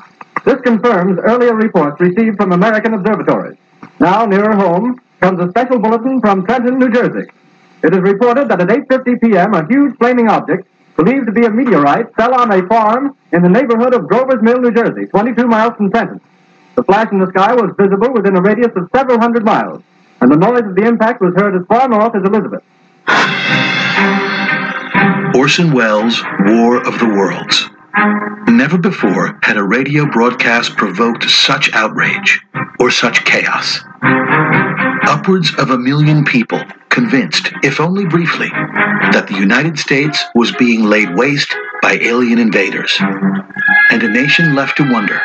This 0.46 0.62
confirms 0.62 1.18
earlier 1.26 1.56
reports 1.56 2.00
received 2.00 2.38
from 2.38 2.52
American 2.52 2.94
observatories. 2.94 3.58
Now, 4.00 4.26
nearer 4.26 4.56
home, 4.56 5.02
comes 5.22 5.40
a 5.40 5.50
special 5.50 5.80
bulletin 5.80 6.22
from 6.22 6.46
Trenton, 6.46 6.78
New 6.78 6.92
Jersey. 6.92 7.28
It 7.82 7.94
is 7.96 8.00
reported 8.02 8.48
that 8.50 8.62
at 8.62 8.68
8.50 8.68 9.22
p.m., 9.22 9.56
a 9.56 9.66
huge 9.66 9.98
flaming 9.98 10.30
object, 10.30 10.68
believed 10.96 11.26
to 11.28 11.32
be 11.32 11.46
a 11.46 11.50
meteorite, 11.50 12.14
fell 12.16 12.34
on 12.34 12.52
a 12.52 12.66
farm 12.68 13.16
in 13.32 13.42
the 13.42 13.50
neighborhood 13.50 13.94
of 13.94 14.08
Grover's 14.08 14.42
Mill, 14.42 14.60
New 14.60 14.72
Jersey, 14.72 15.06
22 15.08 15.48
miles 15.48 15.76
from 15.76 15.92
Trenton. 15.92 16.22
The 16.76 16.84
flash 16.84 17.12
in 17.12 17.20
the 17.20 17.28
sky 17.28 17.54
was 17.54 17.72
visible 17.78 18.14
within 18.14 18.36
a 18.36 18.42
radius 18.42 18.72
of 18.76 18.90
several 18.96 19.20
hundred 19.20 19.46
miles, 19.46 19.82
and 20.22 20.32
the 20.32 20.38
noise 20.38 20.66
of 20.66 20.76
the 20.76 20.84
impact 20.84 21.22
was 21.22 21.34
heard 21.36 21.56
as 21.56 21.66
far 21.68 21.88
north 21.88 22.16
as 22.16 22.24
Elizabeth. 22.24 22.64
Orson 25.36 25.74
Welles' 25.74 26.22
War 26.46 26.78
of 26.88 27.00
the 27.00 27.08
Worlds. 27.08 27.70
Never 28.48 28.78
before 28.78 29.40
had 29.42 29.58
a 29.58 29.64
radio 29.64 30.06
broadcast 30.06 30.76
provoked 30.76 31.30
such 31.30 31.74
outrage 31.74 32.42
or 32.80 32.92
such 32.92 33.26
chaos. 33.26 33.80
Upwards 35.08 35.54
of 35.58 35.70
a 35.70 35.78
million 35.78 36.26
people 36.26 36.62
convinced, 36.90 37.52
if 37.64 37.80
only 37.80 38.06
briefly, 38.06 38.50
that 38.50 39.28
the 39.28 39.36
United 39.36 39.78
States 39.80 40.24
was 40.34 40.52
being 40.54 40.84
laid 40.84 41.16
waste 41.16 41.56
by 41.82 41.94
alien 41.94 42.40
invaders, 42.40 42.96
and 43.92 44.04
a 44.04 44.10
nation 44.10 44.56
left 44.56 44.78
to 44.78 44.92
wonder 44.92 45.22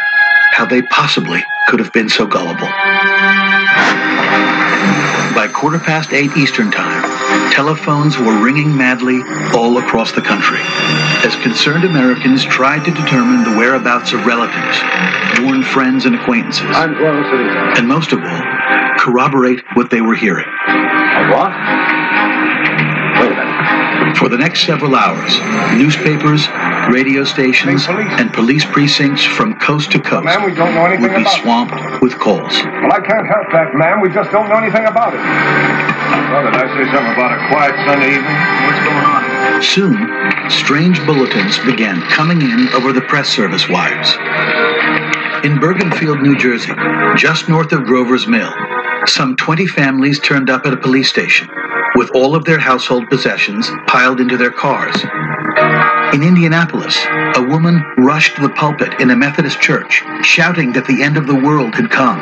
how 0.53 0.67
they 0.67 0.83
possibly 0.83 1.43
could 1.69 1.81
have 1.81 1.93
been 1.93 2.09
so 2.09 2.27
gullible. 2.27 2.69
By 5.35 5.49
quarter 5.53 5.79
past 5.79 6.13
eight 6.13 6.37
Eastern 6.37 6.71
Time, 6.71 7.20
telephones 7.53 8.17
were 8.19 8.43
ringing 8.43 8.75
madly 8.77 9.21
all 9.55 9.79
across 9.79 10.13
the 10.13 10.23
country 10.23 10.61
as 11.27 11.37
concerned 11.43 11.85
Americans 11.85 12.45
tried 12.45 12.85
to 12.85 12.91
determine 12.91 13.45
the 13.45 13.59
whereabouts 13.59 14.13
of 14.13 14.25
relatives, 14.25 14.79
worn 15.43 15.63
friends 15.63 16.07
and 16.07 16.15
acquaintances, 16.17 16.65
and 16.77 17.87
most 17.87 18.13
of 18.13 18.21
all, 18.23 18.43
corroborate 18.99 19.63
what 19.75 19.91
they 19.91 20.01
were 20.01 20.15
hearing. 20.15 20.49
What? 21.31 21.53
For 24.17 24.29
the 24.29 24.37
next 24.37 24.67
several 24.67 24.95
hours, 24.97 25.39
newspapers, 25.79 26.49
radio 26.93 27.25
stations, 27.25 27.87
and 27.89 28.33
police 28.33 28.65
precincts 28.65 29.25
from 29.25 29.59
coast 29.59 29.93
to 29.93 30.01
coast 30.01 30.25
Ma'am, 30.25 30.45
we 30.45 30.55
don't 30.55 30.75
know 30.75 30.85
anything 30.87 31.03
would 31.03 31.17
be 31.17 31.23
about 31.23 31.37
it. 31.39 31.43
swamped 31.43 32.03
with 32.03 32.19
calls. 32.19 32.53
Well, 32.65 32.93
I 32.93 33.01
can't 33.01 33.27
help 33.27 33.47
that, 33.53 33.75
ma'am. 33.75 34.01
We 34.01 34.09
just 34.11 34.31
don't 34.31 34.49
know 34.49 34.57
anything 34.57 34.85
about 34.87 35.15
it. 35.15 35.21
Well, 36.29 36.45
did 36.45 36.55
I 36.55 36.67
say 36.77 36.85
something 36.93 37.13
about 37.15 37.33
a 37.33 37.49
quiet 37.49 37.75
Sunday 37.89 38.13
evening? 38.13 38.39
What's 38.67 38.85
going 38.85 39.05
on? 39.09 39.63
Soon, 39.63 40.51
strange 40.51 41.05
bulletins 41.07 41.59
began 41.61 42.03
coming 42.11 42.43
in 42.43 42.69
over 42.75 42.93
the 42.93 43.01
press 43.01 43.29
service 43.29 43.69
wires. 43.69 44.13
In 45.45 45.59
Bergenfield, 45.59 46.23
New 46.23 46.37
Jersey, 46.37 46.73
just 47.17 47.49
north 47.49 47.73
of 47.73 47.85
Grover's 47.85 48.27
Mill, 48.27 48.53
some 49.07 49.37
20 49.37 49.67
families 49.67 50.21
turned 50.21 50.51
up 50.51 50.67
at 50.67 50.75
a 50.75 50.77
police 50.77 51.09
station 51.09 51.49
with 51.97 52.11
all 52.15 52.35
of 52.35 52.45
their 52.45 52.59
household 52.59 53.09
possessions 53.09 53.71
piled 53.87 54.21
into 54.21 54.37
their 54.37 54.51
cars. 54.51 54.97
In 56.15 56.23
Indianapolis, 56.23 56.97
a 57.37 57.43
woman 57.43 57.83
rushed 57.99 58.41
the 58.41 58.51
pulpit 58.51 59.01
in 59.01 59.11
a 59.11 59.17
Methodist 59.17 59.61
church, 59.61 60.03
shouting 60.23 60.73
that 60.73 60.87
the 60.87 61.03
end 61.03 61.17
of 61.17 61.27
the 61.27 61.35
world 61.35 61.75
had 61.75 61.91
come. 61.91 62.21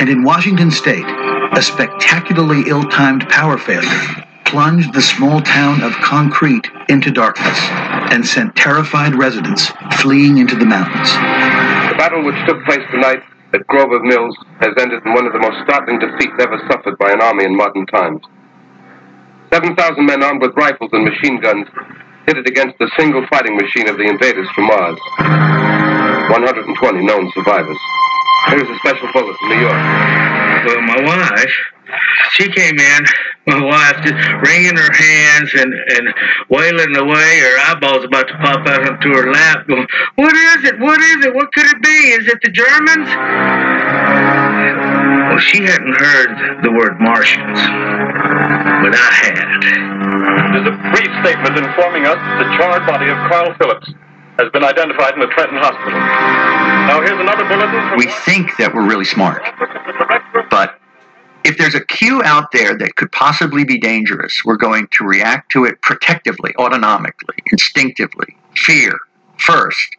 And 0.00 0.08
in 0.08 0.22
Washington 0.24 0.70
state, 0.70 1.06
a 1.52 1.62
spectacularly 1.62 2.64
ill 2.68 2.84
timed 2.84 3.28
power 3.28 3.58
failure 3.58 4.24
plunged 4.44 4.92
the 4.92 5.02
small 5.02 5.40
town 5.40 5.82
of 5.82 5.92
Concrete 5.94 6.70
into 6.88 7.10
darkness 7.10 7.58
and 8.12 8.24
sent 8.24 8.54
terrified 8.54 9.14
residents 9.14 9.72
fleeing 10.00 10.38
into 10.38 10.54
the 10.54 10.64
mountains. 10.64 11.10
The 11.90 11.98
battle 11.98 12.24
which 12.24 12.38
took 12.46 12.64
place 12.64 12.86
tonight 12.90 13.22
at 13.52 13.66
Grover's 13.66 14.02
Mill 14.04 14.30
has 14.60 14.74
ended 14.78 15.02
in 15.04 15.12
one 15.12 15.26
of 15.26 15.32
the 15.32 15.38
most 15.38 15.58
startling 15.64 15.98
defeats 15.98 16.34
ever 16.40 16.60
suffered 16.70 16.96
by 16.98 17.12
an 17.12 17.20
army 17.20 17.44
in 17.44 17.56
modern 17.56 17.86
times. 17.86 18.22
7,000 19.52 20.06
men 20.06 20.22
armed 20.22 20.42
with 20.42 20.54
rifles 20.56 20.90
and 20.92 21.04
machine 21.04 21.40
guns 21.40 21.66
pitted 22.26 22.48
against 22.48 22.78
the 22.78 22.90
single 22.98 23.26
fighting 23.28 23.56
machine 23.56 23.88
of 23.88 23.96
the 23.98 24.04
invaders 24.04 24.48
from 24.54 24.66
Mars. 24.66 24.98
120 26.30 27.04
known 27.04 27.30
survivors. 27.34 27.78
Here's 28.48 28.68
a 28.68 28.78
special 28.78 29.08
bullet 29.12 29.36
from 29.38 29.48
New 29.50 29.60
York. 29.60 30.33
Well, 30.66 30.80
my 30.82 31.00
wife, 31.02 31.54
she 32.32 32.48
came 32.48 32.78
in, 32.78 33.04
my 33.46 33.62
wife, 33.62 33.96
just 34.04 34.14
wringing 34.42 34.76
her 34.76 34.92
hands 34.92 35.50
and, 35.54 35.74
and 35.74 36.14
wailing 36.48 36.96
away, 36.96 37.40
her 37.40 37.58
eyeballs 37.68 38.04
about 38.04 38.28
to 38.28 38.34
pop 38.38 38.66
out 38.66 38.88
onto 38.88 39.10
her 39.14 39.30
lap, 39.30 39.66
going, 39.68 39.86
What 40.16 40.34
is 40.34 40.64
it? 40.64 40.80
What 40.80 41.00
is 41.00 41.26
it? 41.26 41.34
What 41.34 41.52
could 41.52 41.66
it 41.66 41.82
be? 41.82 41.98
Is 42.16 42.28
it 42.28 42.38
the 42.42 42.50
Germans? 42.50 43.08
Well, 45.28 45.38
she 45.38 45.62
hadn't 45.62 46.00
heard 46.00 46.62
the 46.62 46.72
word 46.72 47.00
Martians, 47.00 47.58
but 47.60 48.94
I 48.94 49.10
had. 49.20 49.94
There's 50.54 50.68
a 50.68 50.76
brief 50.94 51.12
statement 51.24 51.58
informing 51.58 52.06
us 52.06 52.16
the 52.38 52.56
charred 52.56 52.86
body 52.86 53.10
of 53.10 53.16
Carl 53.28 53.54
Phillips 53.58 53.92
has 54.38 54.50
been 54.52 54.64
identified 54.64 55.14
in 55.14 55.20
the 55.20 55.26
Trenton 55.26 55.58
Hospital. 55.58 55.98
Now, 56.88 57.00
here's 57.00 57.20
another 57.20 57.44
bulletin 57.48 57.96
we 57.96 58.06
think 58.06 58.56
that 58.58 58.74
we're 58.74 58.86
really 58.86 59.04
smart. 59.04 59.42
But 60.50 60.78
if 61.44 61.58
there's 61.58 61.74
a 61.74 61.84
cue 61.84 62.22
out 62.22 62.50
there 62.52 62.76
that 62.76 62.96
could 62.96 63.12
possibly 63.12 63.64
be 63.64 63.78
dangerous, 63.78 64.42
we're 64.44 64.56
going 64.56 64.88
to 64.92 65.04
react 65.04 65.52
to 65.52 65.64
it 65.64 65.80
protectively, 65.82 66.52
autonomically, 66.58 67.38
instinctively, 67.52 68.36
fear 68.56 68.98
first, 69.38 69.96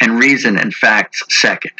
and 0.00 0.18
reason 0.18 0.58
and 0.58 0.74
facts 0.74 1.22
second. 1.28 1.72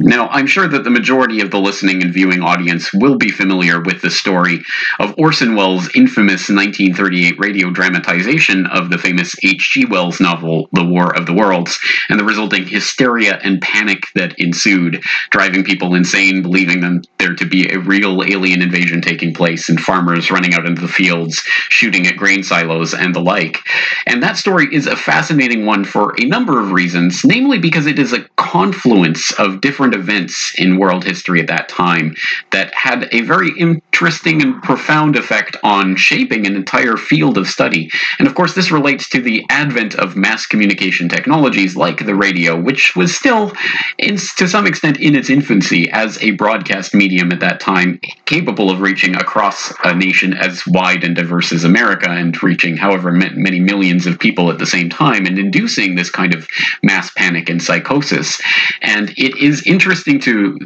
Now, 0.00 0.28
I'm 0.28 0.46
sure 0.46 0.68
that 0.68 0.84
the 0.84 0.90
majority 0.90 1.40
of 1.40 1.50
the 1.50 1.58
listening 1.58 2.02
and 2.02 2.14
viewing 2.14 2.40
audience 2.40 2.92
will 2.94 3.16
be 3.16 3.30
familiar 3.30 3.80
with 3.80 4.00
the 4.00 4.10
story 4.10 4.62
of 5.00 5.12
Orson 5.18 5.56
Welles' 5.56 5.88
infamous 5.94 6.48
1938 6.48 7.34
radio 7.38 7.70
dramatization 7.70 8.66
of 8.66 8.90
the 8.90 8.98
famous 8.98 9.34
H.G. 9.42 9.86
Wells 9.86 10.20
novel, 10.20 10.68
The 10.72 10.84
War 10.84 11.16
of 11.16 11.26
the 11.26 11.34
Worlds, 11.34 11.78
and 12.08 12.18
the 12.18 12.24
resulting 12.24 12.64
hysteria 12.64 13.40
and 13.42 13.60
panic 13.60 14.04
that 14.14 14.38
ensued, 14.38 15.02
driving 15.30 15.64
people 15.64 15.96
insane, 15.96 16.42
believing 16.42 16.80
them 16.80 17.02
there 17.18 17.34
to 17.34 17.44
be 17.44 17.68
a 17.68 17.80
real 17.80 18.22
alien 18.22 18.62
invasion 18.62 19.00
taking 19.00 19.34
place, 19.34 19.68
and 19.68 19.80
farmers 19.80 20.30
running 20.30 20.54
out 20.54 20.66
into 20.66 20.80
the 20.82 20.88
fields, 20.88 21.42
shooting 21.70 22.06
at 22.06 22.16
grain 22.16 22.44
silos, 22.44 22.94
and 22.94 23.14
the 23.14 23.20
like. 23.20 23.58
And 24.06 24.22
that 24.22 24.36
story 24.36 24.68
is 24.72 24.86
a 24.86 24.96
fascinating 24.96 25.66
one 25.66 25.84
for 25.84 26.14
a 26.20 26.24
number 26.24 26.60
of 26.60 26.70
reasons, 26.70 27.24
namely 27.24 27.58
because 27.58 27.86
it 27.86 27.98
is 27.98 28.12
a 28.12 28.24
confluence 28.36 29.32
of 29.32 29.60
different 29.68 29.94
events 29.94 30.54
in 30.56 30.78
world 30.78 31.04
history 31.04 31.40
at 31.40 31.46
that 31.46 31.68
time 31.68 32.16
that 32.52 32.72
had 32.72 33.06
a 33.12 33.20
very 33.20 33.50
interesting 33.58 34.40
and 34.40 34.62
profound 34.62 35.14
effect 35.14 35.58
on 35.62 35.94
shaping 35.94 36.46
an 36.46 36.56
entire 36.56 36.96
field 36.96 37.36
of 37.36 37.46
study. 37.46 37.90
And 38.18 38.26
of 38.26 38.34
course, 38.34 38.54
this 38.54 38.70
relates 38.70 39.10
to 39.10 39.20
the 39.20 39.44
advent 39.50 39.94
of 39.96 40.16
mass 40.16 40.46
communication 40.46 41.06
technologies 41.06 41.76
like 41.76 42.06
the 42.06 42.14
radio, 42.14 42.58
which 42.58 42.96
was 42.96 43.14
still, 43.14 43.52
in, 43.98 44.16
to 44.38 44.48
some 44.48 44.66
extent, 44.66 44.96
in 45.00 45.14
its 45.14 45.28
infancy 45.28 45.90
as 45.90 46.16
a 46.22 46.30
broadcast 46.30 46.94
medium 46.94 47.30
at 47.30 47.40
that 47.40 47.60
time, 47.60 48.00
capable 48.24 48.70
of 48.70 48.80
reaching 48.80 49.16
across 49.16 49.70
a 49.84 49.94
nation 49.94 50.32
as 50.32 50.66
wide 50.66 51.04
and 51.04 51.14
diverse 51.14 51.52
as 51.52 51.64
America 51.64 52.08
and 52.08 52.42
reaching 52.42 52.74
however 52.74 53.12
many 53.12 53.60
millions 53.60 54.06
of 54.06 54.18
people 54.18 54.50
at 54.50 54.58
the 54.58 54.66
same 54.66 54.88
time 54.88 55.26
and 55.26 55.38
inducing 55.38 55.94
this 55.94 56.08
kind 56.08 56.32
of 56.32 56.48
mass 56.82 57.10
panic 57.18 57.50
and 57.50 57.62
psychosis. 57.62 58.40
And 58.80 59.10
it 59.18 59.36
is 59.36 59.57
interesting 59.66 60.20
to 60.20 60.58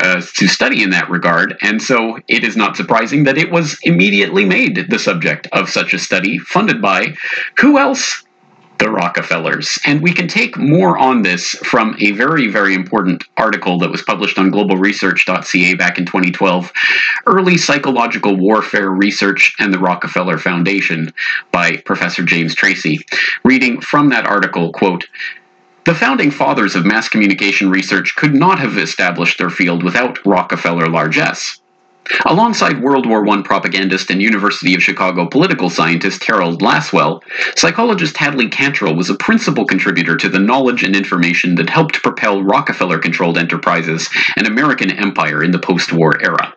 uh, 0.00 0.20
to 0.20 0.48
study 0.48 0.82
in 0.82 0.90
that 0.90 1.08
regard, 1.10 1.56
and 1.62 1.80
so 1.82 2.18
it 2.28 2.44
is 2.44 2.56
not 2.56 2.76
surprising 2.76 3.24
that 3.24 3.38
it 3.38 3.50
was 3.50 3.78
immediately 3.82 4.44
made 4.44 4.86
the 4.88 4.98
subject 4.98 5.46
of 5.52 5.68
such 5.68 5.94
a 5.94 5.98
study, 5.98 6.38
funded 6.38 6.80
by 6.82 7.14
who 7.58 7.78
else? 7.78 8.24
The 8.78 8.90
Rockefellers. 8.90 9.76
And 9.84 10.00
we 10.00 10.12
can 10.12 10.28
take 10.28 10.56
more 10.56 10.96
on 10.96 11.22
this 11.22 11.48
from 11.64 11.96
a 12.00 12.12
very, 12.12 12.46
very 12.46 12.74
important 12.74 13.24
article 13.36 13.76
that 13.80 13.90
was 13.90 14.02
published 14.02 14.38
on 14.38 14.52
globalresearch.ca 14.52 15.74
back 15.74 15.98
in 15.98 16.06
2012 16.06 16.72
Early 17.26 17.58
Psychological 17.58 18.36
Warfare 18.36 18.90
Research 18.90 19.56
and 19.58 19.74
the 19.74 19.80
Rockefeller 19.80 20.38
Foundation 20.38 21.12
by 21.50 21.78
Professor 21.78 22.22
James 22.22 22.54
Tracy. 22.54 23.04
Reading 23.44 23.80
from 23.80 24.10
that 24.10 24.26
article, 24.26 24.72
quote, 24.72 25.08
the 25.88 25.94
founding 25.94 26.30
fathers 26.30 26.76
of 26.76 26.84
mass 26.84 27.08
communication 27.08 27.70
research 27.70 28.14
could 28.14 28.34
not 28.34 28.58
have 28.58 28.76
established 28.76 29.38
their 29.38 29.48
field 29.48 29.82
without 29.82 30.18
Rockefeller 30.26 30.86
largesse. 30.86 31.62
Alongside 32.26 32.82
World 32.82 33.06
War 33.06 33.26
I 33.26 33.40
propagandist 33.40 34.10
and 34.10 34.20
University 34.20 34.74
of 34.74 34.82
Chicago 34.82 35.26
political 35.26 35.70
scientist 35.70 36.22
Harold 36.24 36.60
Lasswell, 36.60 37.22
psychologist 37.56 38.18
Hadley 38.18 38.50
Cantril 38.50 38.98
was 38.98 39.08
a 39.08 39.14
principal 39.14 39.64
contributor 39.64 40.14
to 40.14 40.28
the 40.28 40.38
knowledge 40.38 40.82
and 40.82 40.94
information 40.94 41.54
that 41.54 41.70
helped 41.70 42.02
propel 42.02 42.42
Rockefeller 42.42 42.98
controlled 42.98 43.38
enterprises 43.38 44.10
and 44.36 44.46
American 44.46 44.90
empire 44.90 45.42
in 45.42 45.52
the 45.52 45.58
post 45.58 45.90
war 45.94 46.22
era. 46.22 46.54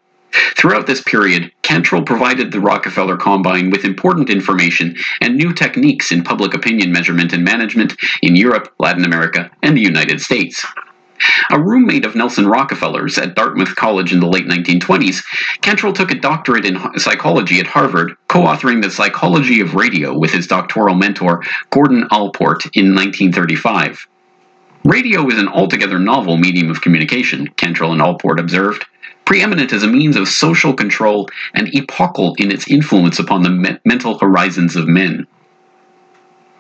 Throughout 0.56 0.88
this 0.88 1.02
period, 1.02 1.52
Cantril 1.64 2.06
provided 2.06 2.52
the 2.52 2.60
Rockefeller 2.60 3.18
Combine 3.18 3.70
with 3.70 3.84
important 3.84 4.30
information 4.30 4.96
and 5.20 5.36
new 5.36 5.54
techniques 5.54 6.12
in 6.12 6.24
public 6.24 6.54
opinion 6.54 6.92
measurement 6.92 7.34
and 7.34 7.44
management 7.44 7.96
in 8.22 8.36
Europe, 8.36 8.74
Latin 8.80 9.04
America, 9.04 9.50
and 9.62 9.76
the 9.76 9.82
United 9.82 10.22
States. 10.22 10.66
A 11.52 11.60
roommate 11.60 12.06
of 12.06 12.16
Nelson 12.16 12.48
Rockefeller's 12.48 13.18
at 13.18 13.36
Dartmouth 13.36 13.76
College 13.76 14.12
in 14.12 14.20
the 14.20 14.28
late 14.28 14.48
1920s, 14.48 15.24
Cantril 15.62 15.94
took 15.94 16.12
a 16.12 16.20
doctorate 16.20 16.66
in 16.66 16.80
psychology 16.98 17.60
at 17.60 17.68
Harvard, 17.68 18.16
co 18.28 18.42
authoring 18.42 18.82
The 18.82 18.90
Psychology 18.90 19.62
of 19.62 19.76
Radio 19.76 20.18
with 20.18 20.32
his 20.32 20.48
doctoral 20.48 20.96
mentor, 20.96 21.44
Gordon 21.70 22.08
Allport, 22.12 22.66
in 22.76 22.96
1935. 22.96 24.08
Radio 24.84 25.28
is 25.28 25.38
an 25.38 25.48
altogether 25.48 26.00
novel 26.00 26.38
medium 26.38 26.72
of 26.72 26.82
communication, 26.82 27.48
Cantril 27.50 27.92
and 27.92 28.02
Allport 28.02 28.40
observed, 28.40 28.84
preeminent 29.32 29.72
as 29.72 29.82
a 29.82 29.88
means 29.88 30.18
of 30.18 30.28
social 30.28 30.74
control 30.74 31.26
and 31.54 31.74
epochal 31.74 32.36
in 32.38 32.52
its 32.52 32.68
influence 32.68 33.18
upon 33.18 33.42
the 33.42 33.50
me- 33.50 33.78
mental 33.86 34.20
horizons 34.20 34.76
of 34.76 34.90
men. 34.90 35.26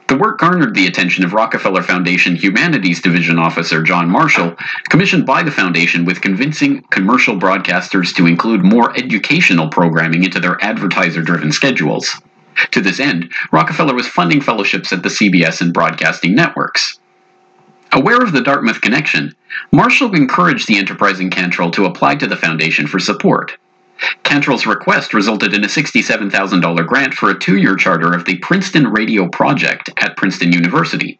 The 0.07 0.15
work 0.15 0.39
garnered 0.39 0.73
the 0.73 0.87
attention 0.87 1.25
of 1.25 1.33
Rockefeller 1.33 1.83
Foundation 1.83 2.33
Humanities 2.33 3.01
Division 3.01 3.37
officer 3.37 3.83
John 3.83 4.09
Marshall, 4.09 4.55
commissioned 4.87 5.25
by 5.25 5.43
the 5.43 5.51
foundation 5.51 6.05
with 6.05 6.21
convincing 6.21 6.81
commercial 6.91 7.35
broadcasters 7.35 8.15
to 8.15 8.25
include 8.25 8.63
more 8.63 8.97
educational 8.97 9.67
programming 9.67 10.23
into 10.23 10.39
their 10.39 10.57
advertiser 10.63 11.21
driven 11.21 11.51
schedules. 11.51 12.21
To 12.71 12.79
this 12.79 13.01
end, 13.01 13.33
Rockefeller 13.51 13.93
was 13.93 14.07
funding 14.07 14.39
fellowships 14.39 14.93
at 14.93 15.03
the 15.03 15.09
CBS 15.09 15.59
and 15.59 15.73
broadcasting 15.73 16.35
networks. 16.35 17.00
Aware 17.93 18.21
of 18.21 18.31
the 18.31 18.41
Dartmouth 18.41 18.79
connection, 18.79 19.35
Marshall 19.73 20.15
encouraged 20.15 20.67
the 20.67 20.77
enterprising 20.77 21.29
Cantril 21.29 21.73
to 21.73 21.85
apply 21.85 22.15
to 22.15 22.27
the 22.27 22.37
foundation 22.37 22.87
for 22.87 22.99
support. 22.99 23.57
Cantril's 24.23 24.65
request 24.65 25.13
resulted 25.13 25.53
in 25.53 25.63
a 25.63 25.67
$67,000 25.67 26.87
grant 26.87 27.13
for 27.13 27.29
a 27.29 27.37
two 27.37 27.57
year 27.57 27.75
charter 27.75 28.13
of 28.13 28.23
the 28.23 28.37
Princeton 28.37 28.87
Radio 28.87 29.27
Project 29.27 29.89
at 29.97 30.15
Princeton 30.15 30.53
University. 30.53 31.19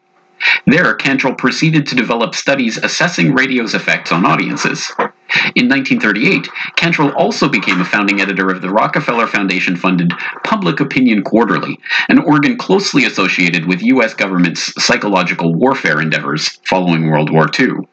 There, 0.66 0.94
Cantril 0.96 1.36
proceeded 1.36 1.86
to 1.86 1.94
develop 1.94 2.34
studies 2.34 2.76
assessing 2.78 3.34
radio's 3.34 3.74
effects 3.74 4.12
on 4.12 4.24
audiences. 4.24 4.90
In 5.54 5.68
1938, 5.68 6.48
Cantril 6.76 7.14
also 7.16 7.48
became 7.48 7.80
a 7.80 7.84
founding 7.86 8.20
editor 8.20 8.50
of 8.50 8.60
the 8.60 8.70
Rockefeller 8.70 9.26
Foundation 9.26 9.76
funded 9.76 10.12
Public 10.44 10.80
Opinion 10.80 11.22
Quarterly, 11.22 11.78
an 12.08 12.18
organ 12.18 12.58
closely 12.58 13.04
associated 13.04 13.66
with 13.66 13.82
U.S. 13.82 14.14
government's 14.14 14.72
psychological 14.84 15.54
warfare 15.54 16.00
endeavors 16.00 16.60
following 16.64 17.08
World 17.08 17.30
War 17.30 17.48
II. 17.58 17.88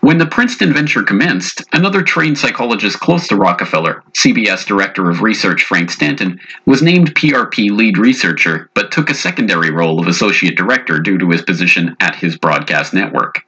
When 0.00 0.18
the 0.18 0.26
Princeton 0.26 0.72
venture 0.72 1.02
commenced, 1.02 1.62
another 1.72 2.02
trained 2.02 2.38
psychologist 2.38 3.00
close 3.00 3.28
to 3.28 3.36
Rockefeller, 3.36 4.02
CBS 4.12 4.64
Director 4.66 5.10
of 5.10 5.22
Research 5.22 5.62
Frank 5.62 5.90
Stanton, 5.90 6.40
was 6.66 6.82
named 6.82 7.14
PRP 7.14 7.70
lead 7.70 7.98
researcher 7.98 8.70
but 8.74 8.90
took 8.90 9.10
a 9.10 9.14
secondary 9.14 9.70
role 9.70 10.00
of 10.00 10.06
associate 10.06 10.56
director 10.56 10.98
due 10.98 11.18
to 11.18 11.30
his 11.30 11.42
position 11.42 11.96
at 12.00 12.16
his 12.16 12.36
broadcast 12.36 12.94
network. 12.94 13.44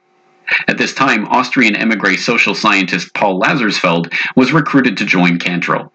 At 0.67 0.77
this 0.77 0.93
time, 0.93 1.25
Austrian 1.27 1.75
emigre 1.75 2.17
social 2.17 2.53
scientist 2.53 3.13
Paul 3.13 3.39
Lazarsfeld 3.39 4.13
was 4.35 4.53
recruited 4.53 4.97
to 4.97 5.05
join 5.05 5.39
Cantril. 5.39 5.89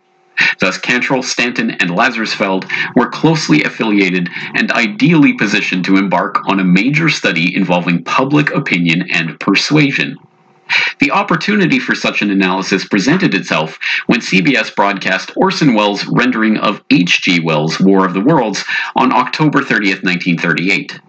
Thus, 0.58 0.78
Cantril, 0.78 1.24
Stanton, 1.24 1.70
and 1.72 1.90
Lazarsfeld 1.90 2.70
were 2.94 3.08
closely 3.08 3.62
affiliated 3.64 4.28
and 4.54 4.70
ideally 4.72 5.34
positioned 5.34 5.84
to 5.86 5.96
embark 5.96 6.48
on 6.48 6.60
a 6.60 6.64
major 6.64 7.08
study 7.08 7.54
involving 7.54 8.04
public 8.04 8.50
opinion 8.50 9.08
and 9.10 9.38
persuasion. 9.40 10.16
The 10.98 11.12
opportunity 11.12 11.78
for 11.78 11.94
such 11.94 12.20
an 12.22 12.30
analysis 12.30 12.86
presented 12.86 13.34
itself 13.34 13.78
when 14.06 14.20
CBS 14.20 14.74
broadcast 14.74 15.32
Orson 15.36 15.74
Welles' 15.74 16.04
rendering 16.06 16.58
of 16.58 16.82
H.G. 16.90 17.40
Wells' 17.40 17.80
War 17.80 18.04
of 18.04 18.12
the 18.12 18.20
Worlds 18.20 18.64
on 18.94 19.12
October 19.12 19.62
30, 19.62 19.88
1938. 19.90 21.00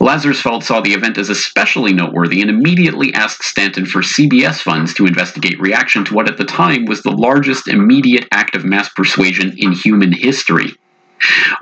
Lazarsfeld 0.00 0.64
saw 0.64 0.80
the 0.80 0.92
event 0.92 1.18
as 1.18 1.30
especially 1.30 1.92
noteworthy 1.92 2.40
and 2.40 2.50
immediately 2.50 3.14
asked 3.14 3.44
Stanton 3.44 3.86
for 3.86 4.02
CBS 4.02 4.60
funds 4.60 4.92
to 4.94 5.06
investigate 5.06 5.60
reaction 5.60 6.04
to 6.04 6.14
what 6.14 6.28
at 6.28 6.36
the 6.36 6.44
time 6.44 6.84
was 6.84 7.02
the 7.02 7.12
largest 7.12 7.68
immediate 7.68 8.26
act 8.32 8.56
of 8.56 8.64
mass 8.64 8.88
persuasion 8.88 9.54
in 9.56 9.72
human 9.72 10.12
history. 10.12 10.76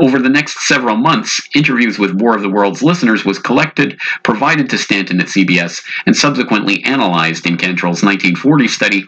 Over 0.01 0.19
the 0.19 0.29
next 0.29 0.67
several 0.67 0.97
months, 0.97 1.41
interviews 1.55 1.99
with 1.99 2.21
War 2.21 2.35
of 2.35 2.43
the 2.43 2.51
Worlds 2.51 2.83
listeners 2.83 3.25
was 3.25 3.39
collected, 3.39 4.01
provided 4.23 4.71
to 4.71 4.79
Stanton 4.79 5.21
at 5.21 5.29
CBS, 5.29 5.83
and 6.07 6.17
subsequently 6.17 6.83
analyzed 6.85 7.47
in 7.47 7.57
Cantril's 7.57 8.03
1940 8.03 8.67
study, 8.69 9.07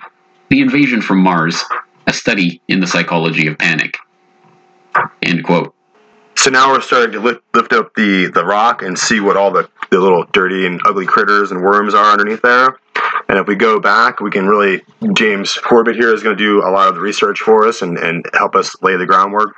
The 0.51 0.61
Invasion 0.61 1.01
from 1.01 1.19
Mars, 1.19 1.65
a 2.07 2.13
study 2.13 2.61
in 2.69 2.81
the 2.81 2.87
psychology 2.87 3.47
of 3.47 3.59
panic. 3.59 3.97
End 5.23 5.43
quote. 5.43 5.74
So 6.45 6.51
now 6.51 6.73
we're 6.73 6.83
starting 6.83 7.13
to 7.13 7.21
lift, 7.21 7.43
lift 7.55 7.73
up 7.73 7.95
the, 7.95 8.27
the 8.27 8.45
rock 8.45 8.83
and 8.83 8.99
see 8.99 9.19
what 9.19 9.35
all 9.35 9.51
the, 9.51 9.67
the 9.89 9.99
little 9.99 10.25
dirty 10.25 10.67
and 10.67 10.79
ugly 10.85 11.07
critters 11.07 11.51
and 11.51 11.63
worms 11.63 11.95
are 11.95 12.13
underneath 12.13 12.43
there. 12.43 12.79
And 13.31 13.39
if 13.39 13.47
we 13.47 13.55
go 13.55 13.81
back, 13.81 14.21
we 14.21 14.31
can 14.31 14.47
really, 14.47 14.83
James 15.15 15.55
Corbett 15.55 15.97
here 15.97 16.13
is 16.13 16.23
going 16.23 16.37
to 16.37 16.45
do 16.45 16.59
a 16.59 16.69
lot 16.69 16.89
of 16.89 16.97
the 16.97 17.01
research 17.01 17.41
for 17.41 17.67
us 17.67 17.81
and, 17.81 17.97
and 17.97 18.27
help 18.35 18.57
us 18.57 18.77
lay 18.83 18.95
the 18.95 19.07
groundwork. 19.07 19.57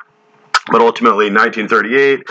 But 0.71 0.81
ultimately, 0.81 1.29
1938 1.29 2.23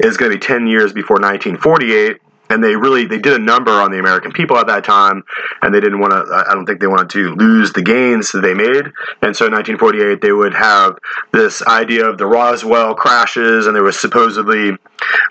is 0.00 0.16
going 0.16 0.32
to 0.32 0.38
be 0.38 0.40
10 0.42 0.66
years 0.66 0.94
before 0.94 1.16
1948 1.16 2.22
and 2.50 2.62
they 2.62 2.76
really 2.76 3.06
they 3.06 3.18
did 3.18 3.32
a 3.32 3.38
number 3.38 3.70
on 3.70 3.90
the 3.90 3.98
American 3.98 4.32
people 4.32 4.58
at 4.58 4.66
that 4.66 4.84
time, 4.84 5.22
and 5.62 5.74
they 5.74 5.80
didn't 5.80 6.00
want 6.00 6.12
to. 6.12 6.44
I 6.48 6.52
don't 6.54 6.66
think 6.66 6.80
they 6.80 6.86
wanted 6.86 7.10
to 7.10 7.34
lose 7.34 7.72
the 7.72 7.82
gains 7.82 8.32
that 8.32 8.42
they 8.42 8.54
made, 8.54 8.92
and 9.22 9.34
so 9.36 9.46
in 9.46 9.52
1948 9.52 10.20
they 10.20 10.32
would 10.32 10.54
have 10.54 10.98
this 11.32 11.62
idea 11.62 12.06
of 12.06 12.18
the 12.18 12.26
Roswell 12.26 12.94
crashes, 12.94 13.66
and 13.66 13.74
there 13.74 13.84
was 13.84 13.98
supposedly. 13.98 14.76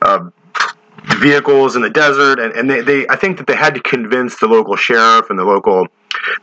Uh, 0.02 0.30
vehicles 1.22 1.76
in 1.76 1.82
the 1.82 1.90
desert 1.90 2.40
and, 2.40 2.54
and 2.54 2.70
they, 2.70 2.82
they 2.82 3.08
i 3.08 3.16
think 3.16 3.38
that 3.38 3.48
they 3.48 3.56
had 3.56 3.74
to 3.74 3.82
convince 3.82 4.40
the 4.40 4.48
local 4.48 4.76
sheriff 4.76 5.30
and 5.30 5.40
the 5.40 5.44
local 5.44 5.88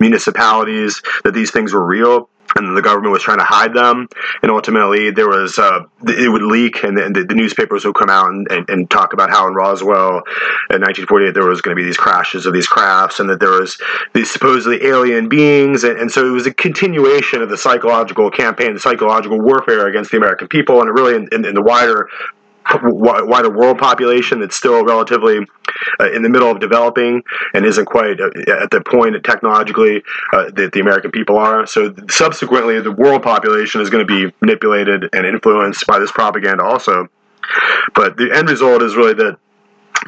municipalities 0.01 1.03
that 1.24 1.35
these 1.35 1.51
things 1.51 1.73
were 1.73 1.85
real 1.85 2.28
and 2.57 2.77
the 2.77 2.83
government 2.83 3.12
was 3.12 3.23
trying 3.23 3.39
to 3.39 3.45
hide 3.45 3.74
them. 3.74 4.09
And 4.43 4.51
ultimately, 4.51 5.11
there 5.11 5.28
was 5.28 5.59
uh, 5.59 5.85
it 6.07 6.31
would 6.31 6.43
leak, 6.43 6.83
and 6.83 6.97
the, 6.97 7.24
the, 7.28 7.35
newspapers 7.35 7.85
would 7.85 7.95
come 7.95 8.11
out 8.11 8.28
and, 8.28 8.51
and, 8.51 8.69
and, 8.70 8.91
talk 8.91 9.12
about 9.12 9.31
how 9.31 9.47
in 9.47 9.55
Roswell. 9.55 10.23
In 10.70 10.81
1948 10.81 11.35
there 11.35 11.47
was 11.47 11.61
going 11.61 11.77
to 11.77 11.81
be 11.81 11.85
these 11.85 11.97
crashes 11.97 12.47
of 12.47 12.53
these 12.53 12.66
crafts, 12.66 13.20
and 13.20 13.28
that 13.31 13.41
there 13.41 13.61
was 13.61 13.81
these 14.15 14.31
supposedly 14.31 14.85
alien 14.85 15.28
beings, 15.28 15.85
and, 15.85 15.99
and, 15.99 16.11
so 16.11 16.27
it 16.27 16.31
was 16.31 16.47
a 16.47 16.55
continuation 16.55 17.43
of 17.43 17.51
the 17.51 17.59
psychological 17.59 18.31
campaign, 18.31 18.74
the 18.74 18.81
psychological 18.81 19.41
warfare 19.41 19.87
against 19.87 20.11
the 20.11 20.16
American 20.16 20.49
people, 20.49 20.81
and 20.81 20.91
really 20.91 21.15
in, 21.15 21.28
in, 21.33 21.45
in 21.45 21.55
the 21.55 21.62
wider 21.62 22.09
wider 22.82 23.51
world 23.51 23.78
population 23.78 24.40
that's 24.40 24.56
still 24.56 24.84
relatively 24.84 25.38
uh, 26.01 26.10
in 26.12 26.22
the 26.22 26.28
middle 26.28 26.51
of 26.51 26.60
developing 26.60 27.22
and 27.55 27.64
isn't 27.64 27.84
quite 27.84 28.20
uh, 28.20 28.30
at 28.62 28.70
the 28.70 28.82
point 28.84 29.22
technologically 29.24 30.02
uh, 30.32 30.51
that 30.51 30.72
the 30.72 30.80
American 30.80 31.10
people 31.10 31.38
are. 31.38 31.66
So 31.66 31.94
subsequently, 32.09 32.80
the 32.80 32.93
world 32.93 33.22
population 33.22 33.80
is 33.80 33.90
going 33.90 34.06
to 34.06 34.12
be 34.28 34.34
manipulated 34.40 35.09
and 35.12 35.26
influenced 35.26 35.86
by 35.86 35.98
this 35.98 36.12
propaganda 36.12 36.64
also. 36.64 37.09
But 37.94 38.16
the 38.16 38.32
end 38.34 38.48
result 38.48 38.82
is 38.82 38.97
really 38.97 39.14
that 39.14 39.38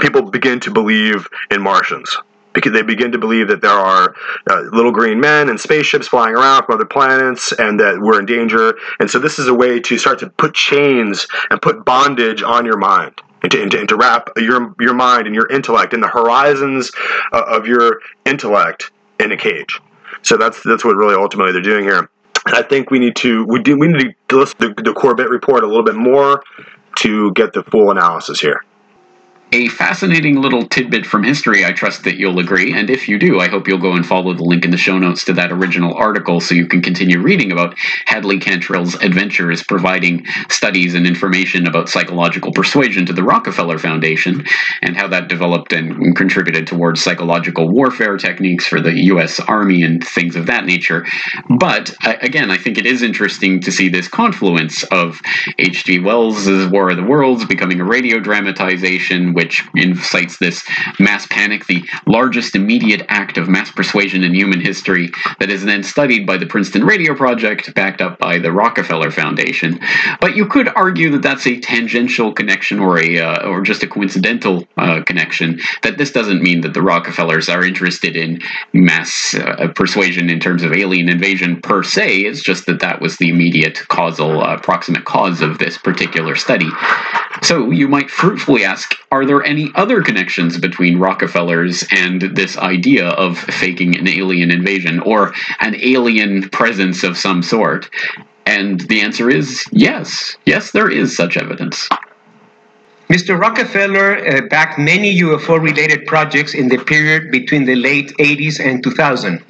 people 0.01 0.22
begin 0.22 0.60
to 0.60 0.70
believe 0.70 1.28
in 1.51 1.62
Martians 1.62 2.16
because 2.53 2.73
they 2.73 2.83
begin 2.83 3.12
to 3.12 3.19
believe 3.19 3.49
that 3.49 3.61
there 3.61 3.70
are 3.70 4.15
uh, 4.51 4.62
little 4.73 4.93
green 4.93 5.20
men 5.20 5.49
and 5.49 5.61
spaceships 5.61 6.09
flying 6.09 6.35
around 6.35 6.65
from 6.65 6.75
other 6.75 6.85
planets 6.85 7.53
and 7.53 7.79
that 7.81 8.01
we're 8.01 8.19
in 8.19 8.27
danger. 8.27 8.75
And 9.01 9.11
so 9.11 9.19
this 9.19 9.39
is 9.39 9.49
a 9.49 9.55
way 9.55 9.81
to 9.81 9.99
start 9.99 10.19
to 10.20 10.31
put 10.31 10.55
chains 10.55 11.27
and 11.51 11.61
put 11.61 11.85
bondage 11.85 12.43
on 12.43 12.65
your 12.65 12.79
mind. 12.79 13.20
And 13.41 13.53
to, 13.53 13.62
and 13.62 13.70
to, 13.70 13.79
and 13.79 13.89
to 13.91 13.97
wrap 13.97 14.31
your 14.37 14.75
your 14.81 14.95
mind 14.95 15.27
and 15.27 15.35
your 15.35 15.47
intellect 15.47 15.95
and 15.95 16.03
the 16.03 16.09
horizons 16.09 16.91
uh, 17.33 17.45
of 17.47 17.69
your 17.69 18.01
intellect 18.27 18.91
in 19.20 19.31
a 19.31 19.37
cage. 19.37 19.81
So 20.23 20.37
that's 20.37 20.61
that's 20.65 20.85
what 20.85 20.97
really 20.97 21.15
ultimately 21.15 21.53
they're 21.53 21.62
doing 21.62 21.85
here. 21.85 22.11
I 22.47 22.62
think 22.62 22.91
we 22.91 22.99
need 22.99 23.15
to 23.16 23.45
we 23.45 23.62
do 23.62 23.79
we 23.79 23.87
need 23.87 24.16
to 24.29 24.39
listen 24.39 24.59
to 24.59 24.69
the, 24.75 24.83
the 24.83 24.93
Corbett 24.93 25.29
report 25.29 25.62
a 25.62 25.69
little 25.69 25.85
bit 25.85 25.95
more 25.95 26.43
to 26.99 27.33
get 27.33 27.53
the 27.53 27.62
full 27.62 27.93
analysis 27.93 28.41
here. 28.41 28.65
A 29.51 29.69
fascinating 29.69 30.43
little 30.43 30.66
tidbit 30.66 31.07
from 31.07 31.23
history. 31.23 31.65
I 31.65 31.73
trust 31.73 32.05
that 32.05 32.19
you'll 32.19 32.39
agree. 32.39 32.75
And 32.75 32.91
if 32.91 33.09
you 33.09 33.19
do, 33.19 33.41
I 33.41 33.49
hope 33.49 33.66
you'll 33.66 33.79
go 33.79 33.95
and 33.95 34.05
follow 34.05 34.35
the 34.35 34.43
link 34.43 34.66
in 34.66 34.70
the 34.70 34.77
show 34.77 34.99
notes 34.99 35.25
to 35.25 35.33
that 35.33 35.51
original 35.51 35.95
article 35.95 36.43
so 36.43 36.55
you 36.55 36.66
can 36.66 36.83
continue 36.83 37.19
reading 37.19 37.51
about 37.51 37.75
Hadley 38.05 38.39
Cantril's 38.41 38.97
adventures 38.97 39.65
providing 39.65 40.27
studies 40.51 40.95
and 40.95 41.07
information 41.07 41.66
about 41.66 41.89
psychological 41.89 42.53
persuasion 42.53 43.07
to 43.07 43.15
the 43.15 43.23
Rockefeller 43.23 43.79
Foundation 43.79 44.45
and 44.83 44.95
how 44.95 45.09
that 45.09 45.29
developed 45.29 45.73
and 45.73 46.15
contributed 46.15 46.66
towards 46.66 47.03
psychological 47.03 47.73
warfare 47.73 48.19
techniques 48.19 48.66
for 48.66 48.83
the 48.83 48.93
U.S. 49.05 49.41
Army 49.41 49.83
and 49.83 50.07
things 50.07 50.37
of 50.37 50.45
that 50.45 50.66
nature. 50.66 51.07
But 51.59 51.95
uh, 52.05 52.16
again, 52.20 52.51
I 52.51 52.59
think 52.59 52.77
it 52.77 52.85
is 52.85 53.01
interesting 53.01 53.61
to 53.61 53.73
see 53.73 53.89
this 53.89 54.09
confluence 54.09 54.83
of 54.85 55.23
H.G. 55.59 56.01
Wells' 56.01 56.47
War 56.70 56.91
of 56.91 56.99
the 56.99 57.05
Worlds 57.05 57.47
becoming 57.47 57.81
a 57.81 57.85
radio 57.87 58.20
dramatization 58.20 59.37
which 59.39 59.65
incites 59.77 60.39
this 60.39 60.65
mass 60.98 61.24
panic, 61.28 61.65
the 61.66 61.85
largest 62.06 62.56
immediate 62.56 63.06
act 63.09 63.39
of 63.39 63.48
mass 63.48 63.70
persuasion 63.70 64.24
in 64.24 64.35
human 64.35 64.60
history, 64.60 65.12
that 65.39 65.48
is 65.48 65.65
then 65.65 65.85
studied 65.85 66.27
by 66.27 66.36
the 66.36 66.44
Princeton 66.44 66.85
Radio 66.85 67.15
Project, 67.15 67.73
backed 67.73 68.01
up 68.01 68.19
by 68.19 68.40
the 68.40 68.51
Rockefeller 68.51 69.12
Foundation. 69.12 69.78
But 70.20 70.35
you 70.35 70.47
could 70.47 70.69
argue 70.74 71.12
that 71.12 71.23
that's 71.23 71.47
a 71.47 71.60
tangential 71.60 72.32
connection 72.32 72.81
or 72.81 72.98
a 72.98 73.20
uh, 73.20 73.48
or 73.48 73.62
just 73.62 73.85
a 73.85 73.86
coincidental 73.86 74.66
uh, 74.77 75.02
connection. 75.02 75.60
That 75.85 75.98
this 75.98 76.10
doesn't 76.10 76.43
mean 76.43 76.62
that 76.62 76.74
the 76.74 76.82
Rockefellers 76.82 77.48
are 77.48 77.65
interested 77.65 78.16
in 78.16 78.40
mass 78.73 79.35
uh, 79.35 79.69
persuasion 79.77 80.31
in 80.31 80.40
terms 80.40 80.65
of 80.65 80.73
alien 80.73 81.09
invasion 81.09 81.60
per 81.60 81.85
se. 81.85 82.23
It's 82.23 82.43
just 82.43 82.66
that 82.66 82.81
that 82.81 83.01
was 83.01 83.16
the 83.19 83.28
immediate 83.28 83.86
causal, 83.86 84.43
uh, 84.43 84.59
proximate 84.59 85.05
cause 85.05 85.43
of 85.43 85.59
this 85.59 85.78
particular 85.78 86.35
study. 86.35 86.70
So 87.43 87.70
you 87.70 87.89
might 87.89 88.10
fruitfully 88.10 88.65
ask, 88.65 88.94
are 89.10 89.24
there 89.24 89.44
any 89.44 89.70
other 89.74 90.02
connections 90.02 90.59
between 90.59 90.98
Rockefellers 90.98 91.85
and 91.90 92.23
this 92.23 92.56
idea 92.56 93.09
of 93.09 93.39
faking 93.39 93.97
an 93.97 94.09
alien 94.09 94.51
invasion 94.51 95.01
or 95.01 95.32
an 95.60 95.77
alien 95.77 96.48
presence 96.51 97.05
of 97.05 97.16
some 97.16 97.43
sort? 97.43 97.89
And 98.47 98.81
the 98.81 99.01
answer 99.02 99.28
is 99.31 99.65
yes. 99.73 100.36
Yes, 100.47 100.73
there 100.73 100.90
is 100.90 101.15
such 101.15 101.36
evidence. 101.36 101.89
Mr. 103.09 103.40
Rockefeller 103.40 104.18
uh, 104.18 104.43
backed 104.51 104.78
many 104.78 105.18
UFO 105.20 105.59
related 105.59 106.06
projects 106.06 106.52
in 106.52 106.68
the 106.68 106.76
period 106.76 107.30
between 107.30 107.64
the 107.64 107.74
late 107.74 108.14
80s 108.18 108.60
and 108.60 108.82
2000. 108.85 109.43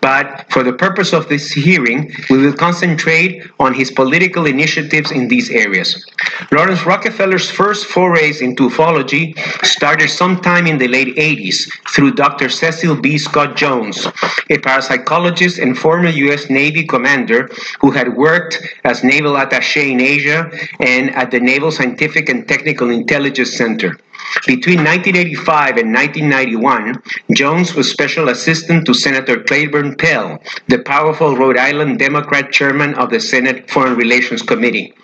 But 0.00 0.46
for 0.50 0.64
the 0.64 0.72
purpose 0.72 1.12
of 1.12 1.28
this 1.28 1.52
hearing, 1.52 2.12
we 2.28 2.38
will 2.38 2.52
concentrate 2.52 3.48
on 3.60 3.72
his 3.72 3.92
political 3.92 4.46
initiatives 4.46 5.12
in 5.12 5.28
these 5.28 5.48
areas. 5.50 6.04
Laurance 6.50 6.84
Rockefeller's 6.84 7.48
first 7.48 7.86
forays 7.86 8.40
into 8.40 8.68
ufology 8.68 9.38
started 9.64 10.10
sometime 10.10 10.66
in 10.66 10.78
the 10.78 10.88
late 10.88 11.14
80s 11.16 11.70
through 11.94 12.14
Dr. 12.14 12.48
Cecil 12.48 12.96
B. 13.00 13.16
Scott 13.16 13.56
Jones, 13.56 14.06
a 14.50 14.58
parapsychologist 14.58 15.62
and 15.62 15.78
former 15.78 16.08
U.S. 16.08 16.50
Navy 16.50 16.84
commander 16.84 17.48
who 17.80 17.92
had 17.92 18.16
worked 18.16 18.58
as 18.82 19.04
naval 19.04 19.34
attaché 19.34 19.92
in 19.92 20.00
Asia 20.00 20.50
and 20.80 21.14
at 21.14 21.30
the 21.30 21.38
Naval 21.38 21.70
Scientific 21.70 22.28
and 22.28 22.48
Technical 22.48 22.90
Intelligence 23.04 23.54
Center. 23.54 23.98
Between 24.46 24.78
1985 24.78 25.76
and 25.76 25.92
1991, 25.92 27.02
Jones 27.34 27.74
was 27.74 27.90
special 27.90 28.30
assistant 28.30 28.86
to 28.86 28.94
Senator 28.94 29.42
Claiborne 29.42 29.94
Pell, 29.96 30.40
the 30.68 30.78
powerful 30.78 31.36
Rhode 31.36 31.58
Island 31.58 31.98
Democrat 31.98 32.50
chairman 32.50 32.94
of 32.94 33.10
the 33.10 33.20
Senate 33.20 33.70
Foreign 33.70 33.96
Relations 33.96 34.40
Committee, 34.40 34.94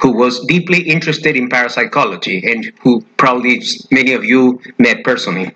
who 0.00 0.12
was 0.12 0.44
deeply 0.46 0.80
interested 0.80 1.36
in 1.36 1.50
parapsychology 1.50 2.50
and 2.50 2.72
who 2.80 3.02
probably 3.18 3.62
many 3.90 4.14
of 4.14 4.24
you 4.24 4.58
met 4.78 5.04
personally. 5.04 5.52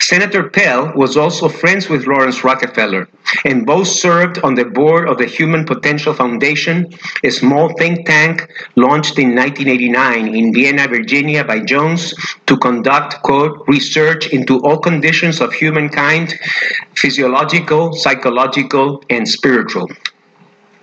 Senator 0.00 0.48
Pell 0.50 0.92
was 0.94 1.16
also 1.16 1.48
friends 1.48 1.88
with 1.88 2.06
Laurance 2.06 2.44
Rockefeller, 2.44 3.08
and 3.44 3.66
both 3.66 3.88
served 3.88 4.38
on 4.40 4.54
the 4.54 4.64
board 4.64 5.08
of 5.08 5.18
the 5.18 5.26
Human 5.26 5.64
Potential 5.64 6.14
Foundation, 6.14 6.92
a 7.24 7.30
small 7.30 7.72
think 7.78 8.06
tank 8.06 8.50
launched 8.76 9.18
in 9.18 9.34
1989 9.34 10.34
in 10.34 10.52
Vienna, 10.52 10.88
Virginia 10.88 11.44
by 11.44 11.60
Jones 11.60 12.14
to 12.46 12.56
conduct, 12.58 13.22
quote, 13.22 13.64
research 13.68 14.28
into 14.28 14.60
all 14.60 14.78
conditions 14.78 15.40
of 15.40 15.52
humankind, 15.52 16.38
physiological, 16.94 17.92
psychological, 17.92 19.02
and 19.10 19.26
spiritual. 19.28 19.88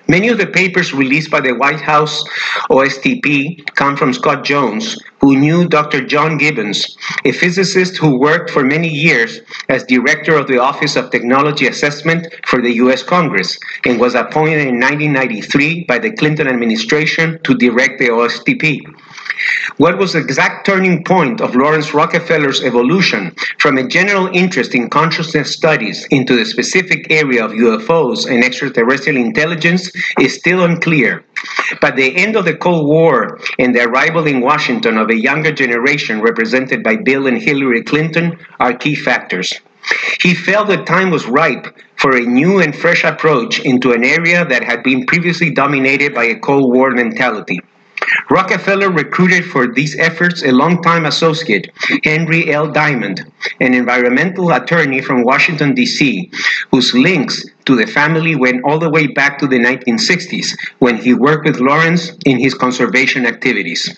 Many 0.10 0.30
of 0.30 0.40
the 0.40 0.48
papers 0.48 0.92
released 0.92 1.30
by 1.30 1.40
the 1.40 1.52
White 1.52 1.82
House 1.82 2.24
OSTP 2.72 3.64
come 3.76 3.96
from 3.96 4.12
Scott 4.12 4.44
Jones, 4.44 4.98
who 5.22 5.38
knew 5.38 5.68
Dr. 5.68 6.04
John 6.04 6.40
Gibbons, 6.40 6.98
a 7.26 7.32
physicist 7.32 7.98
who 7.98 8.18
worked 8.18 8.50
for 8.50 8.64
many 8.64 8.88
years 8.88 9.42
as 9.70 9.84
director 9.84 10.36
of 10.36 10.48
the 10.48 10.58
Office 10.58 10.96
of 10.96 11.12
Technology 11.12 11.68
Assessment 11.68 12.26
for 12.48 12.60
the 12.60 12.74
U.S. 12.84 13.04
Congress 13.04 13.60
and 13.86 14.00
was 14.00 14.16
appointed 14.16 14.62
in 14.62 14.80
1993 14.80 15.84
by 15.84 16.00
the 16.00 16.12
Clinton 16.14 16.48
administration 16.48 17.40
to 17.44 17.54
direct 17.54 18.00
the 18.00 18.10
OSTP. 18.10 18.82
What 19.78 19.98
was 19.98 20.14
the 20.14 20.20
exact 20.20 20.66
turning 20.66 21.04
point 21.04 21.40
of 21.40 21.56
Laurance 21.56 21.94
Rockefeller's 21.94 22.62
evolution 22.62 23.34
from 23.58 23.78
a 23.78 23.88
general 23.88 24.28
interest 24.34 24.76
in 24.76 24.90
consciousness 24.90 25.54
studies 25.54 26.06
into 26.12 26.36
the 26.36 26.46
specific 26.46 27.12
area 27.12 27.46
of 27.46 27.52
UFOs 27.52 28.30
and 28.30 28.44
extraterrestrial 28.44 29.18
intelligence 29.18 29.92
is 30.20 30.36
still 30.36 30.64
unclear. 30.64 31.24
But 31.80 31.96
the 31.96 32.18
end 32.18 32.36
of 32.36 32.46
the 32.46 32.56
Cold 32.56 32.88
War 32.88 33.40
and 33.58 33.74
the 33.74 33.88
arrival 33.88 34.28
in 34.28 34.42
Washington 34.42 34.98
of 34.98 35.10
a 35.10 35.16
younger 35.16 35.52
generation 35.52 36.22
represented 36.22 36.84
by 36.84 36.98
Bill 36.98 37.28
and 37.28 37.42
Hillary 37.42 37.84
Clinton 37.84 38.38
are 38.60 38.74
key 38.74 38.96
factors. 38.96 39.54
He 40.22 40.36
felt 40.36 40.68
the 40.68 40.84
time 40.84 41.10
was 41.10 41.26
ripe 41.26 41.80
for 41.96 42.16
a 42.16 42.22
new 42.22 42.60
and 42.60 42.76
fresh 42.76 43.04
approach 43.04 43.60
into 43.60 43.94
an 43.94 44.04
area 44.04 44.46
that 44.46 44.64
had 44.64 44.84
been 44.84 45.06
previously 45.06 45.52
dominated 45.52 46.14
by 46.14 46.26
a 46.26 46.40
Cold 46.40 46.74
War 46.74 46.92
mentality. 46.92 47.60
Rockefeller 48.30 48.90
recruited 48.90 49.46
for 49.46 49.68
these 49.68 49.98
efforts 49.98 50.44
a 50.44 50.52
longtime 50.52 51.06
associate, 51.06 51.72
Henry 52.04 52.52
L. 52.52 52.72
Diamond, 52.72 53.30
an 53.60 53.74
environmental 53.74 54.52
attorney 54.52 55.02
from 55.02 55.24
Washington, 55.24 55.74
D.C., 55.74 56.32
whose 56.72 56.94
links 56.94 57.46
to 57.66 57.76
the 57.76 57.88
family 57.88 58.36
went 58.36 58.64
all 58.64 58.80
the 58.80 58.90
way 58.90 59.08
back 59.08 59.40
to 59.40 59.48
the 59.48 59.60
1960s 59.60 60.58
when 60.80 60.98
he 60.98 61.14
worked 61.14 61.46
with 61.46 61.60
Laurance 61.60 62.12
in 62.26 62.40
his 62.40 62.54
conservation 62.54 63.26
activities. 63.26 63.96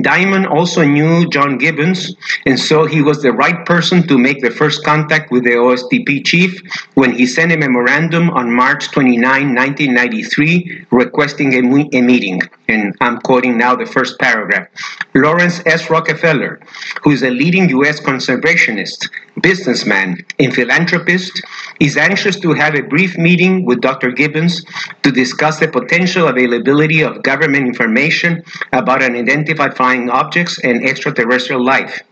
Diamond 0.00 0.46
also 0.46 0.84
knew 0.84 1.28
John 1.30 1.58
Gibbons, 1.58 2.14
and 2.44 2.58
so 2.58 2.86
he 2.86 3.02
was 3.02 3.22
the 3.22 3.32
right 3.32 3.64
person 3.66 4.06
to 4.08 4.18
make 4.18 4.40
the 4.40 4.50
first 4.50 4.84
contact 4.84 5.30
with 5.30 5.44
the 5.44 5.50
OSTP 5.50 6.24
chief 6.24 6.60
when 6.94 7.12
he 7.12 7.26
sent 7.26 7.52
a 7.52 7.56
memorandum 7.56 8.30
on 8.30 8.52
March 8.52 8.90
29, 8.90 9.22
1993, 9.22 10.86
requesting 10.90 11.54
a, 11.54 11.98
a 11.98 12.02
meeting. 12.02 12.40
And 12.68 12.94
I'm 13.00 13.20
quoting 13.20 13.56
now 13.56 13.76
the 13.76 13.86
first 13.86 14.18
paragraph. 14.18 14.68
Laurance 15.14 15.62
S. 15.66 15.88
Rockefeller, 15.88 16.60
who 17.02 17.10
is 17.12 17.22
a 17.22 17.30
leading 17.30 17.68
U.S. 17.70 18.00
conservationist, 18.00 19.08
businessman, 19.40 20.24
and 20.38 20.52
philanthropist, 20.54 21.40
is 21.80 21.96
anxious 21.96 22.38
to 22.40 22.52
have 22.54 22.74
a 22.74 22.82
brief 22.82 23.16
meeting 23.16 23.64
with 23.64 23.80
Dr. 23.80 24.10
Gibbons 24.10 24.64
to 25.02 25.12
discuss 25.12 25.58
the 25.60 25.68
potential 25.68 26.28
availability 26.28 27.02
of 27.02 27.22
government 27.22 27.66
information 27.66 28.42
about 28.72 29.02
unidentified 29.58 29.76
flying 29.76 30.10
objects 30.10 30.58
and 30.62 30.84
extraterrestrial 30.84 31.64
life. 31.64 32.02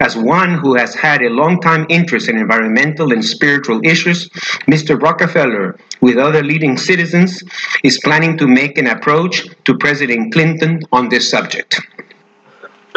As 0.00 0.16
one 0.16 0.54
who 0.54 0.74
has 0.76 0.94
had 0.94 1.22
a 1.22 1.30
long 1.30 1.60
time 1.60 1.86
interest 1.88 2.28
in 2.28 2.36
environmental 2.36 3.12
and 3.12 3.24
spiritual 3.24 3.80
issues, 3.84 4.28
Mr. 4.68 5.00
Rockefeller, 5.00 5.76
with 6.00 6.16
other 6.16 6.42
leading 6.42 6.76
citizens, 6.76 7.42
is 7.82 7.98
planning 8.02 8.36
to 8.38 8.46
make 8.46 8.78
an 8.78 8.86
approach 8.86 9.46
to 9.64 9.76
President 9.78 10.32
Clinton 10.32 10.80
on 10.92 11.08
this 11.08 11.30
subject. 11.30 11.80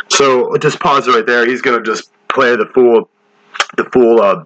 So 0.10 0.56
just 0.58 0.80
pause 0.80 1.08
right 1.08 1.26
there. 1.26 1.46
He's 1.48 1.62
going 1.62 1.84
to 1.84 1.86
just 1.86 2.10
play 2.30 2.56
the 2.56 2.68
full, 2.74 3.10
the 3.76 3.86
full 3.86 4.22
uh, 4.22 4.46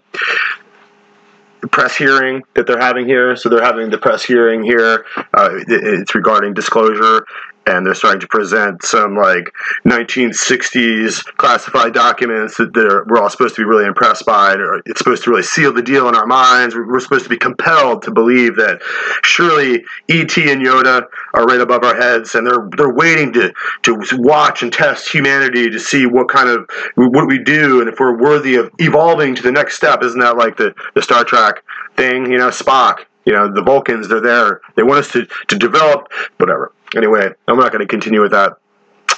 press 1.71 1.95
hearing 1.95 2.41
that 2.55 2.65
they're 2.65 2.79
having 2.79 3.05
here. 3.05 3.35
So 3.35 3.49
they're 3.49 3.63
having 3.63 3.89
the 3.89 3.97
press 3.97 4.23
hearing 4.23 4.63
here. 4.63 5.05
Uh, 5.33 5.49
it's 5.67 6.15
regarding 6.15 6.53
disclosure, 6.53 7.25
and 7.67 7.85
they're 7.85 7.93
starting 7.93 8.19
to 8.19 8.27
present 8.27 8.83
some 8.83 9.15
like 9.15 9.53
1960s 9.85 11.23
classified 11.37 11.93
documents 11.93 12.57
that 12.57 13.05
we're 13.07 13.19
all 13.19 13.29
supposed 13.29 13.55
to 13.55 13.61
be 13.61 13.65
really 13.65 13.85
impressed 13.85 14.25
by. 14.25 14.53
Or 14.53 14.81
it's 14.85 14.99
supposed 14.99 15.23
to 15.23 15.29
really 15.29 15.43
seal 15.43 15.71
the 15.71 15.81
deal 15.81 16.09
in 16.09 16.15
our 16.15 16.25
minds. 16.25 16.75
We're 16.75 16.99
supposed 16.99 17.23
to 17.23 17.29
be 17.29 17.37
compelled 17.37 18.01
to 18.03 18.11
believe 18.11 18.55
that 18.55 18.81
surely 19.23 19.83
ET 20.09 20.35
and 20.37 20.65
Yoda 20.65 21.05
are 21.33 21.45
right 21.45 21.61
above 21.61 21.83
our 21.83 21.95
heads, 21.95 22.35
and 22.35 22.47
they're 22.47 22.67
they're 22.75 22.93
waiting 22.93 23.31
to 23.33 23.53
to 23.83 24.03
watch 24.13 24.63
and 24.63 24.73
test 24.73 25.11
humanity 25.11 25.69
to 25.69 25.79
see 25.79 26.05
what 26.05 26.29
kind 26.29 26.49
of 26.49 26.67
what 26.95 27.27
we 27.27 27.37
do 27.37 27.79
and 27.79 27.89
if 27.89 27.99
we're 27.99 28.17
worthy 28.17 28.55
of 28.55 28.71
evolving 28.79 29.35
to 29.35 29.41
the 29.43 29.51
next 29.51 29.75
step. 29.75 30.03
Isn't 30.03 30.19
that 30.19 30.37
like 30.37 30.57
the 30.57 30.73
the 30.95 31.01
Star 31.01 31.23
Trek 31.23 31.63
thing? 31.95 32.31
You 32.31 32.37
know, 32.37 32.49
Spock. 32.49 33.05
You 33.23 33.33
know, 33.33 33.53
the 33.53 33.61
Vulcans. 33.61 34.07
They're 34.07 34.19
there. 34.19 34.61
They 34.75 34.81
want 34.81 34.99
us 34.99 35.11
to 35.11 35.27
to 35.47 35.55
develop 35.55 36.11
whatever. 36.37 36.71
Anyway, 36.95 37.29
I'm 37.47 37.57
not 37.57 37.71
going 37.71 37.81
to 37.81 37.87
continue 37.87 38.21
with 38.21 38.31
that. 38.31 38.53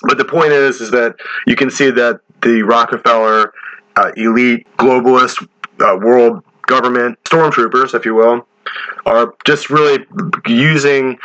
But 0.03 0.17
the 0.17 0.25
point 0.25 0.51
is, 0.51 0.81
is 0.81 0.91
that 0.91 1.15
you 1.47 1.55
can 1.55 1.69
see 1.69 1.89
that 1.91 2.19
the 2.41 2.63
Rockefeller 2.63 3.53
uh, 3.95 4.11
elite 4.17 4.67
globalist 4.77 5.47
uh, 5.79 5.97
world 5.97 6.43
government 6.67 7.17
stormtroopers, 7.23 7.93
if 7.93 8.05
you 8.05 8.15
will, 8.15 8.47
are 9.05 9.33
just 9.45 9.69
really 9.69 10.05
using 10.47 11.17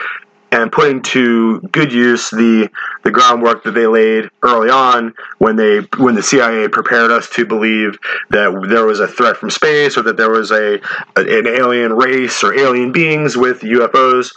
and 0.50 0.72
putting 0.72 1.02
to 1.02 1.60
good 1.72 1.92
use 1.92 2.30
the 2.30 2.70
the 3.02 3.10
groundwork 3.10 3.64
that 3.64 3.72
they 3.72 3.86
laid 3.86 4.30
early 4.42 4.70
on 4.70 5.12
when 5.38 5.56
they 5.56 5.80
when 5.98 6.14
the 6.14 6.22
CIA 6.22 6.68
prepared 6.68 7.10
us 7.10 7.28
to 7.30 7.44
believe 7.44 7.98
that 8.30 8.66
there 8.68 8.86
was 8.86 9.00
a 9.00 9.06
threat 9.06 9.36
from 9.36 9.50
space 9.50 9.98
or 9.98 10.02
that 10.02 10.16
there 10.16 10.30
was 10.30 10.50
a 10.50 10.80
an 11.16 11.46
alien 11.46 11.92
race 11.92 12.42
or 12.42 12.54
alien 12.54 12.92
beings 12.92 13.36
with 13.36 13.60
UFOs 13.60 14.32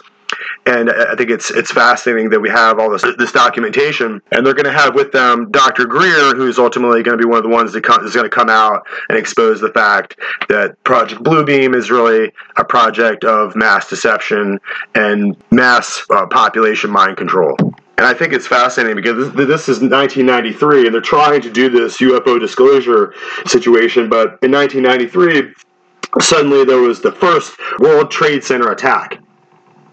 and 0.66 0.90
I 0.90 1.14
think 1.14 1.30
it's 1.30 1.50
it's 1.50 1.70
fascinating 1.70 2.30
that 2.30 2.40
we 2.40 2.48
have 2.50 2.78
all 2.78 2.90
this 2.90 3.02
this 3.18 3.32
documentation, 3.32 4.20
and 4.30 4.46
they're 4.46 4.54
going 4.54 4.64
to 4.64 4.72
have 4.72 4.94
with 4.94 5.12
them 5.12 5.50
Dr. 5.50 5.86
Greer, 5.86 6.34
who's 6.34 6.58
ultimately 6.58 7.02
going 7.02 7.18
to 7.18 7.22
be 7.22 7.28
one 7.28 7.38
of 7.38 7.44
the 7.44 7.50
ones 7.50 7.72
that 7.72 7.84
is 8.04 8.14
going 8.14 8.28
to 8.28 8.34
come 8.34 8.48
out 8.48 8.86
and 9.08 9.18
expose 9.18 9.60
the 9.60 9.70
fact 9.70 10.18
that 10.48 10.82
Project 10.84 11.22
Bluebeam 11.22 11.74
is 11.74 11.90
really 11.90 12.32
a 12.56 12.64
project 12.64 13.24
of 13.24 13.56
mass 13.56 13.88
deception 13.88 14.58
and 14.94 15.36
mass 15.50 16.04
uh, 16.10 16.26
population 16.26 16.90
mind 16.90 17.16
control. 17.16 17.56
And 17.98 18.06
I 18.06 18.14
think 18.14 18.32
it's 18.32 18.46
fascinating 18.46 18.96
because 18.96 19.32
this, 19.34 19.68
is 19.68 19.80
1993, 19.80 20.86
and 20.86 20.94
they're 20.94 21.00
trying 21.00 21.40
to 21.42 21.50
do 21.50 21.68
this 21.68 21.98
UFO 21.98 22.40
disclosure 22.40 23.14
situation. 23.46 24.08
But 24.08 24.38
in 24.42 24.50
1993, 24.50 25.52
suddenly 26.20 26.64
there 26.64 26.80
was 26.80 27.00
the 27.00 27.12
first 27.12 27.56
World 27.78 28.10
Trade 28.10 28.42
Center 28.42 28.70
attack 28.70 29.18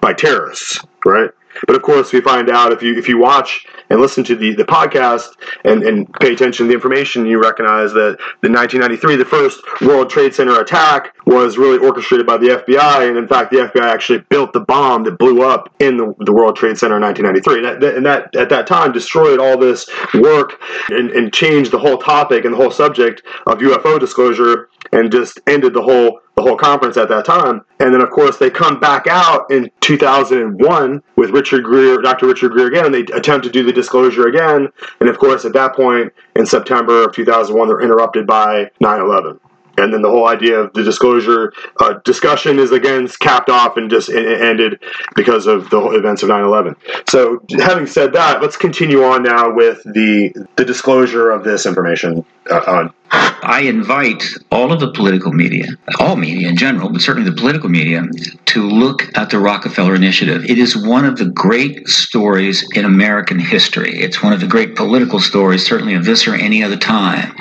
by 0.01 0.13
terrorists, 0.13 0.80
right? 1.05 1.31
But 1.65 1.76
of 1.76 1.81
course, 1.81 2.13
we 2.13 2.21
find 2.21 2.49
out 2.49 2.71
if 2.71 2.81
you 2.81 2.97
if 2.97 3.07
you 3.07 3.17
watch 3.17 3.65
and 3.89 3.99
listen 3.99 4.23
to 4.26 4.35
the, 4.35 4.53
the 4.53 4.63
podcast 4.63 5.30
and, 5.65 5.84
and 5.84 6.11
pay 6.13 6.34
attention 6.34 6.65
to 6.65 6.67
the 6.67 6.76
information, 6.76 7.26
you 7.26 7.41
recognize 7.41 7.91
that 7.93 8.17
the 8.41 8.49
1993, 8.49 9.15
the 9.15 9.26
first 9.26 9.61
World 9.81 10.09
Trade 10.09 10.34
Center 10.34 10.59
attack, 10.59 11.15
was 11.26 11.57
really 11.57 11.80
orchestrated 11.80 12.27
by 12.27 12.38
the 12.38 12.49
FBI, 12.49 13.07
and 13.07 13.17
in 13.17 13.27
fact, 13.27 13.51
the 13.51 13.57
FBI 13.57 13.81
actually 13.81 14.19
built 14.30 14.53
the 14.53 14.59
bomb 14.59 15.03
that 15.05 15.17
blew 15.17 15.41
up 15.41 15.73
in 15.80 15.97
the, 15.97 16.13
the 16.19 16.31
World 16.31 16.55
Trade 16.55 16.77
Center 16.77 16.97
in 16.97 17.01
1993. 17.01 17.61
That, 17.61 17.80
that, 17.81 17.97
and 17.97 18.05
that 18.05 18.35
at 18.35 18.49
that 18.49 18.67
time 18.67 18.91
destroyed 18.91 19.39
all 19.39 19.57
this 19.57 19.89
work 20.13 20.61
and, 20.89 21.09
and 21.11 21.34
changed 21.34 21.71
the 21.71 21.80
whole 21.80 21.97
topic 21.97 22.45
and 22.45 22.53
the 22.53 22.57
whole 22.57 22.71
subject 22.71 23.23
of 23.47 23.57
UFO 23.57 23.99
disclosure 23.99 24.69
and 24.91 25.11
just 25.11 25.39
ended 25.47 25.73
the 25.73 25.81
whole 25.81 26.21
the 26.35 26.41
whole 26.41 26.55
conference 26.55 26.95
at 26.95 27.09
that 27.09 27.25
time. 27.25 27.61
And 27.81 27.93
then, 27.93 28.01
of 28.01 28.11
course, 28.11 28.37
they 28.37 28.49
come 28.49 28.79
back 28.79 29.07
out 29.07 29.51
in 29.51 29.69
2001 29.81 31.03
with 31.17 31.31
Richard 31.31 31.65
Greer, 31.65 32.01
Dr. 32.01 32.27
Richard 32.27 32.53
Greer 32.53 32.67
again, 32.67 32.85
and 32.85 32.95
they 32.95 33.01
attempt 33.13 33.45
to 33.45 33.51
do 33.51 33.63
the 33.63 33.73
disclosure 33.73 34.27
again. 34.27 34.69
And 35.01 35.09
of 35.09 35.17
course, 35.17 35.43
at 35.43 35.51
that 35.53 35.75
point 35.75 36.13
in 36.37 36.45
September 36.45 37.03
of 37.03 37.13
2001, 37.13 37.67
they're 37.67 37.81
interrupted 37.81 38.25
by 38.25 38.71
9 38.79 39.01
11 39.01 39.39
and 39.79 39.93
then 39.93 40.01
the 40.01 40.09
whole 40.09 40.27
idea 40.27 40.59
of 40.59 40.73
the 40.73 40.83
disclosure 40.83 41.53
uh, 41.79 41.93
discussion 42.03 42.59
is 42.59 42.71
again 42.71 43.07
capped 43.19 43.49
off 43.49 43.77
and 43.77 43.89
just 43.89 44.09
ended 44.09 44.79
because 45.15 45.47
of 45.47 45.69
the 45.69 45.79
events 45.91 46.21
of 46.23 46.29
9-11 46.29 46.75
so 47.09 47.41
having 47.59 47.85
said 47.85 48.13
that 48.13 48.41
let's 48.41 48.57
continue 48.57 49.03
on 49.03 49.23
now 49.23 49.53
with 49.53 49.81
the 49.83 50.33
the 50.57 50.65
disclosure 50.65 51.31
of 51.31 51.43
this 51.43 51.65
information 51.65 52.25
uh, 52.51 52.61
on 52.67 52.93
I 53.11 53.61
invite 53.61 54.23
all 54.52 54.72
of 54.72 54.80
the 54.80 54.91
political 54.91 55.31
media, 55.31 55.68
all 55.99 56.15
media 56.15 56.48
in 56.48 56.56
general, 56.56 56.90
but 56.90 57.02
certainly 57.02 57.30
the 57.30 57.36
political 57.36 57.69
media, 57.69 58.03
to 58.45 58.68
look 58.68 59.06
at 59.18 59.30
the 59.30 59.40
Rockefeller 59.40 59.95
Initiative. 59.95 60.45
It 60.45 60.57
is 60.60 60.77
one 60.77 61.06
of 61.06 61.18
the 61.18 61.26
great 61.26 61.88
stories 61.88 62.68
in 62.76 62.86
American 62.86 63.40
history. 63.40 63.99
It's 63.99 64.22
one 64.22 64.34
of 64.34 64.40
the 64.40 64.48
great 64.48 64.76
political 64.76 65.19
stories, 65.19 65.65
certainly 65.65 65.95
of 65.95 66.06
this 66.06 66.27
or 66.27 66.36
any 66.36 66.64
other 66.64 66.77
time. 66.77 67.34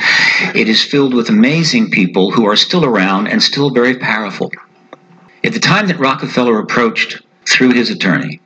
It 0.54 0.68
is 0.68 0.82
filled 0.82 1.14
with 1.14 1.28
amazing 1.28 1.90
people 1.90 2.30
who 2.30 2.46
are 2.46 2.56
still 2.56 2.84
around 2.84 3.26
and 3.26 3.42
still 3.42 3.70
very 3.70 3.96
powerful. 3.96 4.50
At 5.44 5.52
the 5.52 5.60
time 5.60 5.86
that 5.88 5.98
Rockefeller 5.98 6.58
approached 6.58 7.20
through 7.46 7.72
his 7.72 7.90
attorney, 7.90 8.40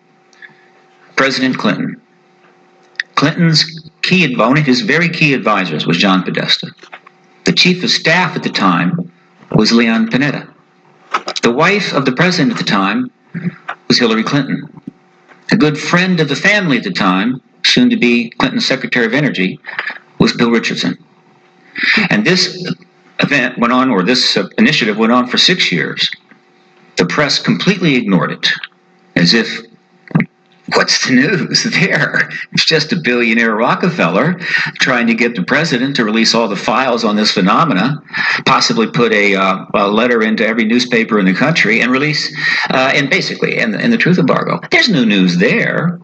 President 1.17 1.59
Clinton, 1.59 2.01
Clinton's 3.15 3.89
key, 4.03 4.35
one 4.35 4.59
of 4.59 4.67
his 4.67 4.81
very 4.81 5.09
key 5.09 5.35
advisors 5.35 5.87
was 5.87 5.99
John 5.99 6.23
Podesta. 6.23 6.73
The 7.45 7.53
chief 7.53 7.83
of 7.83 7.91
staff 7.91 8.37
at 8.37 8.43
the 8.43 8.51
time 8.51 9.13
was 9.51 9.73
Leon 9.73 10.09
Panetta. 10.09 10.53
The 11.43 11.51
wife 11.51 11.93
of 11.93 12.05
the 12.05 12.13
president 12.13 12.53
at 12.53 12.59
the 12.59 12.65
time 12.65 13.11
was 13.89 13.99
Hillary 13.99 14.23
Clinton. 14.23 14.81
A 15.51 15.57
good 15.57 15.79
friend 15.79 16.21
of 16.21 16.29
the 16.29 16.37
family 16.37 16.79
at 16.79 16.85
the 16.85 16.93
time, 16.93 17.43
soon 17.65 17.91
to 17.91 17.97
be 17.97 18.31
Clinton's 18.31 18.67
Secretary 18.67 19.07
of 19.07 19.13
Energy, 19.13 19.59
was 20.19 20.33
Bill 20.33 20.51
Richardson. 20.51 20.97
And 22.11 22.25
this 22.25 22.73
event 23.19 23.59
went 23.59 23.73
on, 23.73 23.91
or 23.91 24.03
this 24.03 24.37
uh, 24.37 24.49
initiative 24.59 24.97
went 24.97 25.13
on 25.13 25.27
for 25.27 25.39
six 25.39 25.73
years. 25.73 26.09
The 26.97 27.07
press 27.07 27.39
completely 27.39 27.97
ignored 27.97 28.33
it, 28.33 28.51
as 29.17 29.35
if 29.35 29.63
What's 30.75 31.07
the 31.07 31.15
news 31.15 31.65
there? 31.81 32.31
It's 32.53 32.65
just 32.65 32.93
a 32.93 32.97
billionaire 32.97 33.55
Rockefeller 33.55 34.35
trying 34.79 35.07
to 35.09 35.15
get 35.15 35.35
the 35.35 35.43
president 35.43 35.97
to 35.97 36.05
release 36.05 36.35
all 36.35 36.49
the 36.49 36.57
files 36.57 37.05
on 37.05 37.17
this 37.17 37.33
phenomena, 37.33 38.03
possibly 38.47 38.87
put 38.87 39.13
a, 39.13 39.35
uh, 39.35 39.67
a 39.75 39.89
letter 39.89 40.23
into 40.23 40.47
every 40.47 40.65
newspaper 40.65 41.19
in 41.19 41.27
the 41.27 41.35
country, 41.35 41.81
and 41.81 41.91
release, 41.91 42.35
uh, 42.71 42.93
and 42.95 43.11
basically, 43.11 43.59
and, 43.59 43.75
and 43.75 43.93
the 43.93 43.99
truth 43.99 44.19
embargo. 44.19 44.61
There's 44.71 44.89
no 44.89 45.05
news 45.05 45.39
there. 45.39 46.01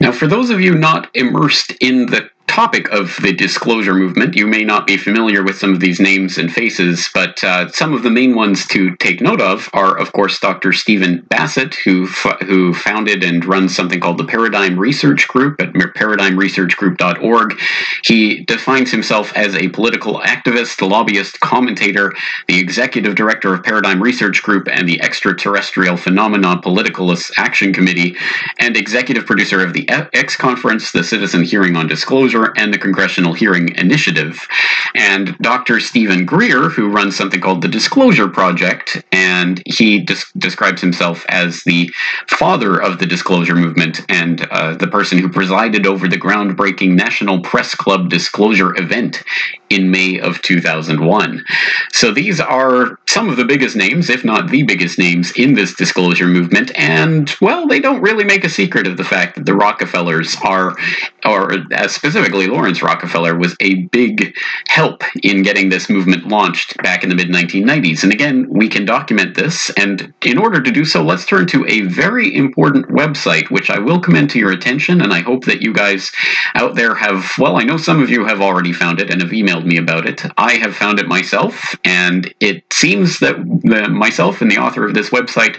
Now, 0.00 0.12
for 0.12 0.26
those 0.26 0.50
of 0.50 0.60
you 0.60 0.74
not 0.74 1.08
immersed 1.14 1.72
in 1.80 2.06
the 2.06 2.28
topic 2.46 2.88
of 2.90 3.16
the 3.22 3.32
disclosure 3.32 3.94
movement. 3.94 4.36
You 4.36 4.46
may 4.46 4.64
not 4.64 4.86
be 4.86 4.96
familiar 4.96 5.42
with 5.42 5.58
some 5.58 5.72
of 5.72 5.80
these 5.80 5.98
names 5.98 6.38
and 6.38 6.52
faces, 6.52 7.08
but 7.12 7.42
uh, 7.42 7.68
some 7.70 7.92
of 7.94 8.02
the 8.02 8.10
main 8.10 8.34
ones 8.34 8.66
to 8.68 8.94
take 8.96 9.20
note 9.20 9.40
of 9.40 9.68
are, 9.72 9.98
of 9.98 10.12
course, 10.12 10.38
Dr. 10.38 10.72
Stephen 10.72 11.26
Bassett, 11.28 11.74
who 11.84 12.04
f- 12.04 12.40
who 12.42 12.72
founded 12.74 13.24
and 13.24 13.44
runs 13.44 13.74
something 13.74 14.00
called 14.00 14.18
the 14.18 14.24
Paradigm 14.24 14.78
Research 14.78 15.26
Group 15.26 15.60
at 15.60 15.72
paradigmresearchgroup.org. 15.72 17.60
He 18.04 18.44
defines 18.44 18.90
himself 18.90 19.32
as 19.34 19.54
a 19.54 19.68
political 19.68 20.20
activist, 20.20 20.86
lobbyist, 20.86 21.40
commentator, 21.40 22.12
the 22.46 22.58
executive 22.58 23.14
director 23.14 23.54
of 23.54 23.62
Paradigm 23.62 24.02
Research 24.02 24.42
Group 24.42 24.68
and 24.68 24.88
the 24.88 25.02
Extraterrestrial 25.02 25.96
Phenomena 25.96 26.60
Politicalist 26.62 27.32
Action 27.36 27.72
Committee, 27.72 28.16
and 28.58 28.76
executive 28.76 29.26
producer 29.26 29.64
of 29.64 29.72
the 29.72 29.88
X 29.88 30.36
Conference, 30.36 30.92
the 30.92 31.02
Citizen 31.02 31.42
Hearing 31.42 31.76
on 31.76 31.86
Disclosure 31.88 32.33
and 32.34 32.72
the 32.72 32.78
Congressional 32.78 33.32
Hearing 33.32 33.74
Initiative. 33.76 34.46
And 34.94 35.36
Dr. 35.38 35.80
Stephen 35.80 36.24
Greer, 36.24 36.68
who 36.68 36.88
runs 36.88 37.16
something 37.16 37.40
called 37.40 37.62
the 37.62 37.68
Disclosure 37.68 38.28
Project, 38.28 39.02
and 39.12 39.62
he 39.66 40.00
des- 40.00 40.26
describes 40.36 40.80
himself 40.80 41.24
as 41.28 41.62
the 41.64 41.90
father 42.28 42.80
of 42.80 42.98
the 42.98 43.06
disclosure 43.06 43.54
movement 43.54 44.00
and 44.08 44.46
uh, 44.50 44.74
the 44.74 44.88
person 44.88 45.18
who 45.18 45.28
presided 45.28 45.86
over 45.86 46.08
the 46.08 46.16
groundbreaking 46.18 46.94
National 46.94 47.40
Press 47.40 47.74
Club 47.74 48.10
disclosure 48.10 48.78
event 48.80 49.22
in 49.70 49.90
May 49.90 50.20
of 50.20 50.40
2001. 50.42 51.44
So 51.92 52.12
these 52.12 52.40
are 52.40 52.98
some 53.06 53.28
of 53.28 53.36
the 53.36 53.44
biggest 53.44 53.76
names, 53.76 54.10
if 54.10 54.24
not 54.24 54.50
the 54.50 54.62
biggest 54.62 54.98
names, 54.98 55.32
in 55.32 55.54
this 55.54 55.74
disclosure 55.74 56.26
movement. 56.26 56.70
And, 56.76 57.34
well, 57.40 57.66
they 57.66 57.80
don't 57.80 58.02
really 58.02 58.24
make 58.24 58.44
a 58.44 58.48
secret 58.48 58.86
of 58.86 58.96
the 58.96 59.04
fact 59.04 59.36
that 59.36 59.46
the 59.46 59.54
Rockefellers 59.54 60.36
are, 60.44 60.76
or 61.24 61.52
uh, 61.52 61.88
specifically 61.88 62.46
Laurance 62.46 62.82
Rockefeller, 62.82 63.36
was 63.36 63.56
a 63.60 63.84
big 63.84 64.36
help 64.68 65.02
in 65.22 65.42
getting 65.42 65.68
this 65.68 65.88
movement 65.88 66.28
launched 66.28 66.76
back 66.82 67.02
in 67.02 67.08
the 67.08 67.14
mid 67.14 67.28
1990s. 67.28 68.02
And 68.02 68.12
again, 68.12 68.46
we 68.50 68.68
can 68.68 68.84
document 68.84 69.34
this. 69.34 69.70
And 69.76 70.12
in 70.24 70.38
order 70.38 70.60
to 70.60 70.70
do 70.70 70.84
so, 70.84 71.02
let's 71.02 71.26
turn 71.26 71.46
to 71.48 71.64
a 71.66 71.82
very 71.82 72.34
important 72.34 72.88
website, 72.88 73.50
which 73.50 73.70
I 73.70 73.78
will 73.78 74.00
commend 74.00 74.30
to 74.30 74.38
your 74.38 74.52
attention. 74.52 75.00
And 75.00 75.12
I 75.12 75.20
hope 75.20 75.44
that 75.44 75.62
you 75.62 75.72
guys 75.72 76.10
out 76.54 76.74
there 76.74 76.94
have, 76.94 77.32
well, 77.38 77.56
I 77.56 77.62
know 77.62 77.76
some 77.76 78.02
of 78.02 78.10
you 78.10 78.24
have 78.24 78.40
already 78.40 78.72
found 78.72 79.00
it 79.00 79.10
and 79.10 79.20
have 79.22 79.30
emailed 79.30 79.53
me 79.62 79.76
about 79.76 80.06
it. 80.06 80.22
I 80.36 80.54
have 80.54 80.74
found 80.74 80.98
it 80.98 81.06
myself, 81.06 81.74
and 81.84 82.32
it 82.40 82.64
seems 82.72 83.18
that 83.20 83.36
the, 83.36 83.88
myself 83.88 84.40
and 84.40 84.50
the 84.50 84.58
author 84.58 84.84
of 84.86 84.94
this 84.94 85.10
website 85.10 85.56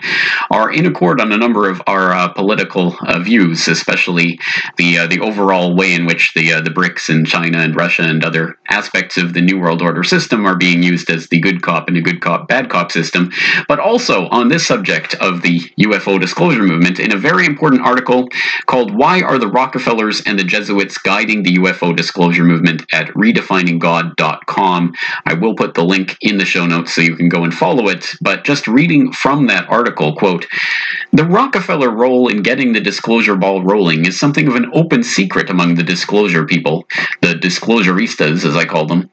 are 0.51 0.71
in 0.71 0.85
accord 0.85 1.21
on 1.21 1.31
a 1.31 1.37
number 1.37 1.69
of 1.69 1.81
our 1.87 2.13
uh, 2.13 2.27
political 2.29 2.95
uh, 3.01 3.19
views, 3.19 3.67
especially 3.67 4.39
the 4.77 4.99
uh, 4.99 5.07
the 5.07 5.19
overall 5.19 5.75
way 5.75 5.93
in 5.93 6.05
which 6.05 6.33
the 6.33 6.53
uh, 6.53 6.61
the 6.61 6.69
BRICS 6.69 7.09
and 7.09 7.27
China 7.27 7.59
and 7.59 7.75
Russia 7.75 8.03
and 8.03 8.23
other 8.23 8.57
aspects 8.69 9.17
of 9.17 9.33
the 9.33 9.41
New 9.41 9.59
World 9.59 9.81
Order 9.81 10.03
system 10.03 10.45
are 10.45 10.57
being 10.57 10.83
used 10.83 11.09
as 11.09 11.27
the 11.27 11.39
good 11.39 11.61
cop 11.61 11.87
and 11.87 11.97
a 11.97 12.01
good 12.01 12.21
cop, 12.21 12.47
bad 12.47 12.69
cop 12.69 12.91
system, 12.91 13.31
but 13.67 13.79
also 13.79 14.27
on 14.29 14.49
this 14.49 14.65
subject 14.65 15.13
of 15.15 15.41
the 15.41 15.59
UFO 15.81 16.19
disclosure 16.19 16.63
movement 16.63 16.99
in 16.99 17.13
a 17.13 17.17
very 17.17 17.45
important 17.45 17.81
article 17.81 18.27
called 18.65 18.95
Why 18.95 19.21
Are 19.21 19.37
the 19.37 19.47
Rockefellers 19.47 20.21
and 20.25 20.37
the 20.37 20.43
Jesuits 20.43 20.97
Guiding 20.97 21.43
the 21.43 21.57
UFO 21.57 21.95
Disclosure 21.95 22.43
Movement 22.43 22.85
at 22.93 23.15
redefininggod.com. 23.85 24.93
I 25.25 25.33
will 25.33 25.55
put 25.55 25.73
the 25.73 25.83
link 25.83 26.17
in 26.21 26.37
the 26.37 26.45
show 26.45 26.65
notes 26.65 26.93
so 26.93 27.01
you 27.01 27.15
can 27.15 27.29
go 27.29 27.43
and 27.43 27.53
follow 27.53 27.87
it. 27.87 28.11
But 28.21 28.43
just 28.43 28.67
reading 28.67 29.11
from 29.11 29.47
that 29.47 29.69
article, 29.69 30.15
quote, 30.15 30.45
the 31.11 31.25
Rockefeller 31.25 31.89
role 31.89 32.27
in 32.27 32.41
getting 32.41 32.73
the 32.73 32.81
disclosure 32.81 33.35
ball 33.35 33.63
rolling 33.63 34.05
is 34.05 34.19
something 34.19 34.47
of 34.47 34.55
an 34.55 34.69
open 34.73 35.03
secret 35.03 35.49
among 35.49 35.75
the 35.75 35.83
disclosure 35.83 36.45
people, 36.45 36.85
the 37.21 37.35
disclosuristas, 37.35 38.45
as 38.45 38.55
I 38.55 38.65
call 38.65 38.85
them. 38.85 39.09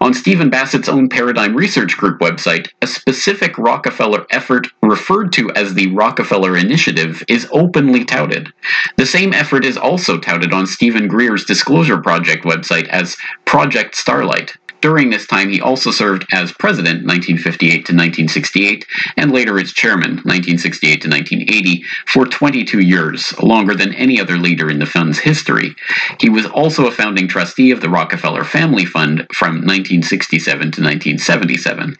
On 0.00 0.12
Stephen 0.12 0.50
Bassett's 0.50 0.88
own 0.88 1.08
Paradigm 1.08 1.54
Research 1.54 1.96
Group 1.96 2.20
website, 2.20 2.68
a 2.82 2.86
specific 2.86 3.56
Rockefeller 3.58 4.26
effort 4.30 4.68
referred 4.86 5.32
to 5.34 5.50
as 5.52 5.74
the 5.74 5.92
Rockefeller 5.92 6.56
Initiative 6.56 7.22
is 7.28 7.48
openly 7.50 8.04
touted. 8.04 8.52
The 8.96 9.06
same 9.06 9.34
effort 9.34 9.64
is 9.64 9.76
also 9.76 10.18
touted 10.18 10.52
on 10.52 10.66
Stephen 10.66 11.08
Greer's 11.08 11.44
Disclosure 11.44 11.98
Project 11.98 12.44
website 12.44 12.88
as 12.88 13.16
Project 13.44 13.94
Starlight. 13.96 14.56
During 14.82 15.10
this 15.10 15.26
time, 15.26 15.48
he 15.48 15.60
also 15.60 15.90
served 15.90 16.26
as 16.32 16.52
president 16.52 17.06
1958 17.06 17.70
to 17.70 17.92
1968 17.92 18.86
and 19.16 19.32
later 19.32 19.58
as 19.58 19.72
chairman 19.72 20.16
1968 20.22 21.02
to 21.02 21.08
1980 21.08 21.82
for 22.06 22.26
22 22.26 22.80
years, 22.80 23.36
longer 23.42 23.74
than 23.74 23.94
any 23.94 24.20
other 24.20 24.36
leader 24.36 24.70
in 24.70 24.78
the 24.78 24.86
fund's 24.86 25.18
history. 25.18 25.74
He 26.20 26.28
was 26.28 26.46
also 26.46 26.86
a 26.86 26.92
founding 26.92 27.26
trustee 27.26 27.70
of 27.70 27.80
the 27.80 27.88
Rockefeller 27.88 28.44
Family 28.44 28.84
Fund 28.84 29.26
from 29.32 29.56
1967 29.56 30.58
to 30.58 30.82
1977. 30.82 31.96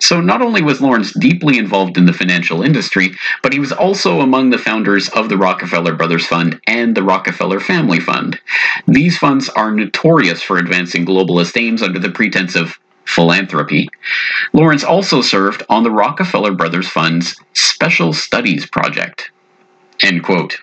So 0.00 0.20
not 0.20 0.42
only 0.42 0.62
was 0.62 0.80
Laurance 0.80 1.12
deeply 1.12 1.58
involved 1.58 1.96
in 1.96 2.06
the 2.06 2.12
financial 2.12 2.62
industry, 2.62 3.14
but 3.42 3.52
he 3.52 3.58
was 3.58 3.72
also 3.72 4.20
among 4.20 4.50
the 4.50 4.58
founders 4.58 5.08
of 5.10 5.28
the 5.28 5.36
Rockefeller 5.36 5.94
Brothers 5.94 6.26
Fund 6.26 6.60
and 6.66 6.94
the 6.94 7.02
Rockefeller 7.02 7.60
Family 7.60 8.00
Fund. 8.00 8.40
These 8.86 9.18
funds 9.18 9.48
are 9.50 9.72
notorious 9.72 10.42
for 10.42 10.58
advancing 10.58 11.06
globalist 11.06 11.60
aims 11.60 11.82
under 11.82 11.98
the 11.98 12.10
pretense 12.10 12.54
of 12.54 12.78
philanthropy. 13.04 13.88
Laurance 14.52 14.84
also 14.84 15.20
served 15.20 15.62
on 15.68 15.82
the 15.82 15.90
Rockefeller 15.90 16.52
Brothers 16.52 16.88
Fund's 16.88 17.36
Special 17.52 18.12
Studies 18.12 18.66
Project. 18.66 19.30
End 20.02 20.22
quote. 20.22 20.58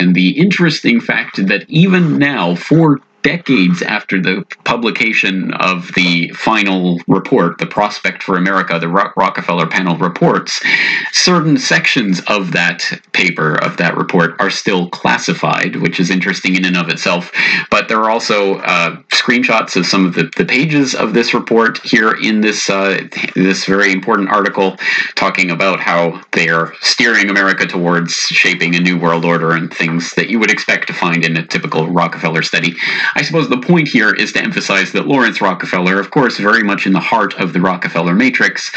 And 0.00 0.14
the 0.14 0.30
interesting 0.30 1.00
fact 1.00 1.46
that 1.46 1.64
even 1.68 2.18
now, 2.18 2.54
four 2.56 3.00
decades 3.22 3.82
after 3.82 4.20
the 4.20 4.44
publication 4.64 5.52
of 5.54 5.92
the 5.94 6.28
final 6.30 7.00
report, 7.06 7.58
the 7.58 7.66
Prospect 7.66 8.22
for 8.22 8.36
America, 8.36 8.78
the 8.78 8.88
Ro- 8.88 9.12
Rockefeller 9.16 9.66
panel 9.66 9.96
reports, 9.96 10.60
certain 11.12 11.56
sections 11.56 12.20
of 12.28 12.52
that 12.52 12.82
paper, 13.12 13.54
of 13.62 13.76
that 13.76 13.96
report, 13.96 14.34
are 14.40 14.50
still 14.50 14.88
classified, 14.90 15.76
which 15.76 16.00
is 16.00 16.10
interesting 16.10 16.56
in 16.56 16.64
and 16.64 16.76
of 16.76 16.88
itself. 16.88 17.32
But 17.70 17.88
there 17.88 17.98
are 17.98 18.10
also 18.10 18.56
uh, 18.56 18.96
screenshots 19.08 19.76
of 19.76 19.86
some 19.86 20.04
of 20.04 20.14
the, 20.14 20.30
the 20.36 20.44
pages 20.44 20.94
of 20.94 21.14
this 21.14 21.34
report 21.34 21.78
here 21.84 22.12
in 22.12 22.40
this 22.40 22.68
uh, 22.68 23.06
this 23.34 23.64
very 23.64 23.92
important 23.92 24.30
article, 24.30 24.76
talking 25.14 25.50
about 25.50 25.80
how 25.80 26.20
they 26.32 26.48
are 26.48 26.74
steering 26.80 27.30
America 27.30 27.66
towards 27.66 28.12
shaping 28.12 28.74
a 28.74 28.80
new 28.80 28.98
world 28.98 29.24
order 29.24 29.52
and 29.52 29.72
things 29.72 30.12
that 30.14 30.28
you 30.28 30.38
would 30.38 30.50
expect 30.50 30.86
to 30.88 30.92
find 30.92 31.24
in 31.24 31.36
a 31.36 31.46
typical 31.46 31.88
Rockefeller 31.88 32.42
study. 32.42 32.74
I 33.14 33.22
suppose 33.22 33.48
the 33.48 33.58
point 33.60 33.88
here 33.88 34.12
is 34.12 34.32
to 34.32 34.42
emphasize 34.42 34.92
that 34.92 35.06
Laurance 35.06 35.40
Rockefeller, 35.40 36.00
of 36.00 36.10
course, 36.10 36.38
very 36.38 36.62
much 36.62 36.86
in 36.86 36.92
the 36.92 37.00
heart 37.00 37.34
of 37.38 37.52
the 37.52 37.60
Rockefeller 37.60 38.14
matrix, 38.14 38.70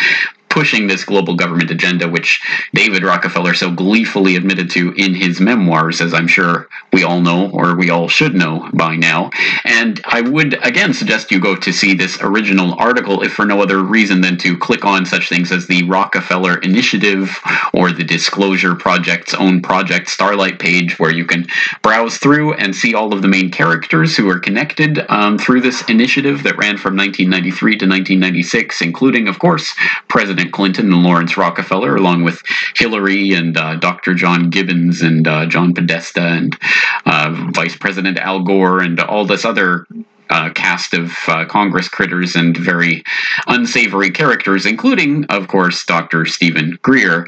pushing 0.55 0.87
this 0.87 1.03
global 1.03 1.35
government 1.35 1.69
agenda, 1.69 2.07
which 2.07 2.41
David 2.73 3.03
Rockefeller 3.03 3.53
so 3.53 3.69
gleefully 3.69 4.37
admitted 4.37 4.69
to 4.71 4.93
in 4.93 5.13
his 5.13 5.41
memoirs, 5.41 5.99
as 5.99 6.13
I'm 6.13 6.29
sure 6.29 6.69
we 6.93 7.03
all 7.03 7.19
know, 7.19 7.51
or 7.51 7.75
we 7.75 7.89
all 7.89 8.07
should 8.07 8.33
know 8.35 8.69
by 8.73 8.95
now. 8.95 9.31
And 9.65 9.99
I 10.05 10.21
would 10.21 10.53
again 10.65 10.93
suggest 10.93 11.29
you 11.29 11.41
go 11.41 11.57
to 11.57 11.73
see 11.73 11.93
this 11.93 12.17
original 12.21 12.73
article, 12.75 13.21
if 13.21 13.33
for 13.33 13.45
no 13.45 13.61
other 13.61 13.83
reason 13.83 14.21
than 14.21 14.37
to 14.37 14.57
click 14.57 14.85
on 14.85 15.05
such 15.05 15.27
things 15.27 15.51
as 15.51 15.67
the 15.67 15.83
Rockefeller 15.83 16.57
Initiative 16.59 17.37
or 17.73 17.91
the 17.91 18.05
Disclosure 18.05 18.75
Project's 18.75 19.33
own 19.33 19.61
Project 19.61 20.09
Starlight 20.09 20.57
page, 20.57 20.97
where 20.97 21.11
you 21.11 21.25
can 21.25 21.47
browse 21.81 22.17
through 22.17 22.53
and 22.53 22.73
see 22.73 22.93
all 22.93 23.13
of 23.13 23.21
the 23.21 23.27
main 23.27 23.51
characters 23.51 24.15
who 24.15 24.29
are 24.29 24.39
connected 24.39 25.05
um, 25.09 25.37
through 25.37 25.59
this 25.59 25.83
initiative 25.89 26.43
that 26.43 26.57
ran 26.57 26.77
from 26.77 26.95
1993 26.95 27.71
to 27.71 27.85
1996, 27.85 28.81
including, 28.81 29.27
of 29.27 29.37
course, 29.37 29.75
President 30.07 30.44
Clinton 30.51 30.91
and 30.91 31.03
Laurance 31.03 31.37
Rockefeller, 31.37 31.95
along 31.95 32.23
with 32.23 32.41
Hillary 32.75 33.33
and 33.33 33.57
uh, 33.57 33.75
Dr. 33.75 34.13
John 34.13 34.49
Gibbons 34.49 35.01
and 35.01 35.27
uh, 35.27 35.45
John 35.45 35.73
Podesta 35.73 36.21
and 36.21 36.57
uh, 37.05 37.49
Vice 37.53 37.75
President 37.75 38.17
Al 38.17 38.41
Gore 38.43 38.81
and 38.81 38.99
all 38.99 39.25
this 39.25 39.45
other 39.45 39.85
uh, 40.29 40.49
cast 40.51 40.93
of 40.93 41.13
uh, 41.27 41.45
Congress 41.45 41.87
critters 41.87 42.35
and 42.35 42.57
very 42.57 43.03
unsavory 43.47 44.09
characters, 44.09 44.65
including, 44.65 45.25
of 45.25 45.47
course, 45.47 45.85
Dr. 45.85 46.25
Stephen 46.25 46.79
Greer, 46.81 47.27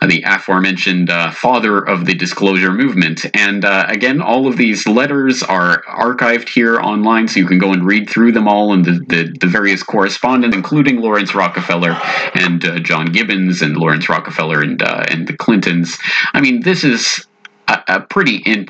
uh, 0.00 0.06
the 0.06 0.22
aforementioned 0.26 1.10
uh, 1.10 1.30
father 1.30 1.78
of 1.78 2.06
the 2.06 2.14
disclosure 2.14 2.72
movement. 2.72 3.26
And 3.34 3.64
uh, 3.64 3.86
again, 3.88 4.20
all 4.20 4.46
of 4.46 4.56
these 4.56 4.86
letters 4.86 5.42
are 5.42 5.82
archived 5.82 6.48
here 6.48 6.80
online, 6.80 7.28
so 7.28 7.40
you 7.40 7.46
can 7.46 7.58
go 7.58 7.72
and 7.72 7.84
read 7.84 8.08
through 8.08 8.32
them 8.32 8.48
all 8.48 8.72
and 8.72 8.84
the, 8.84 8.92
the, 9.08 9.36
the 9.40 9.46
various 9.46 9.82
correspondents, 9.82 10.56
including 10.56 11.00
Laurance 11.00 11.34
Rockefeller 11.34 11.98
and 12.34 12.64
uh, 12.64 12.78
John 12.80 13.12
Gibbons 13.12 13.62
and 13.62 13.76
Laurance 13.76 14.08
Rockefeller 14.08 14.62
and, 14.62 14.82
and 14.82 15.26
the 15.26 15.36
Clintons. 15.36 15.98
I 16.32 16.40
mean, 16.40 16.62
this 16.62 16.84
is 16.84 17.26
a, 17.68 17.82
a 17.88 18.00
pretty 18.00 18.36
in, 18.36 18.68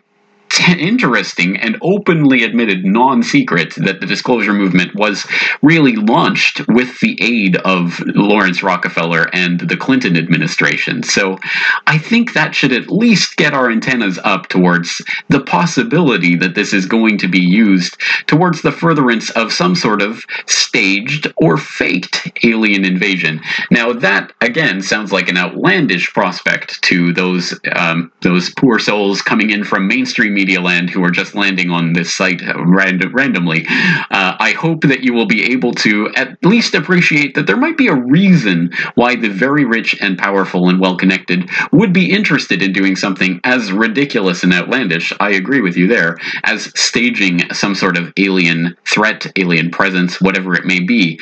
interesting 0.79 1.57
and 1.57 1.77
openly 1.83 2.45
admitted 2.45 2.85
non 2.85 3.23
secret 3.23 3.75
that 3.77 4.01
the 4.01 4.07
disclosure 4.07 4.53
movement 4.53 4.95
was 4.95 5.27
really 5.63 5.97
launched 5.97 6.67
with 6.69 7.01
the 7.01 7.17
aid 7.21 7.57
of 7.57 8.01
Laurance 8.07 8.63
Rockefeller 8.63 9.27
and 9.33 9.61
the 9.61 9.77
Clinton 9.77 10.17
administration. 10.17 11.03
So 11.03 11.39
I 11.87 11.99
think 11.99 12.33
that 12.33 12.55
should 12.55 12.73
at 12.73 12.91
least 12.91 13.37
get 13.37 13.55
our 13.55 13.71
antennas 13.71 14.19
up 14.25 14.49
towards 14.49 15.03
the 15.29 15.41
possibility 15.41 16.37
that 16.37 16.55
this 16.55 16.73
is 16.73 16.87
going 16.87 17.19
to 17.19 17.29
be 17.29 17.41
used 17.41 17.97
towards 18.27 18.63
the 18.63 18.73
furtherance 18.73 19.31
of 19.31 19.53
some 19.53 19.75
sort 19.75 20.03
of 20.03 20.25
staged 20.47 21.33
or 21.37 21.57
faked 21.57 22.45
alien 22.45 22.85
invasion. 22.85 23.41
Now, 23.71 23.93
that 23.93 24.33
again 24.41 24.83
sounds 24.83 25.13
like 25.13 25.29
an 25.29 25.37
outlandish 25.37 26.13
prospect 26.13 26.83
to 26.83 27.13
those 27.13 27.59
um, 27.75 28.13
those 28.21 28.51
poor 28.51 28.79
souls 28.79 29.23
coming 29.23 29.51
in 29.51 29.65
from 29.65 29.87
mainstream 29.87 30.35
media 30.35 30.50
land 30.59 30.91
who 30.91 31.05
are 31.05 31.11
just 31.11 31.35
landing 31.35 31.71
on 31.71 31.93
this 31.93 32.15
site 32.15 32.43
random, 32.57 33.15
randomly. 33.15 33.65
Uh, 33.69 34.37
I 34.39 34.55
hope 34.59 34.83
that 34.83 35.03
you 35.03 35.13
will 35.13 35.27
be 35.27 35.53
able 35.53 35.73
to 35.75 36.09
at 36.17 36.37
least 36.45 36.75
appreciate 36.75 37.35
that 37.35 37.47
there 37.47 37.57
might 37.57 37.77
be 37.77 37.89
a 37.89 37.95
reason 37.95 38.71
why 38.95 39.17
the 39.17 39.29
very 39.29 39.65
rich 39.65 39.97
and 40.01 40.19
powerful 40.19 40.69
and 40.69 40.81
well 40.81 40.97
connected 40.97 41.49
would 41.73 41.93
be 41.93 42.11
interested 42.11 42.63
in 42.63 42.73
doing 42.73 42.97
something 42.97 43.41
as 43.45 43.73
ridiculous 43.73 44.43
and 44.43 44.53
outlandish. 44.53 45.13
I 45.21 45.31
agree 45.31 45.61
with 45.61 45.77
you 45.77 45.87
there, 45.87 46.17
as 46.45 46.73
staging 46.79 47.53
some 47.53 47.75
sort 47.75 47.97
of 47.97 48.13
alien 48.17 48.77
threat, 48.87 49.27
alien 49.37 49.71
presence, 49.71 50.21
whatever 50.21 50.55
it 50.55 50.65
may 50.65 50.81
be. 50.81 51.19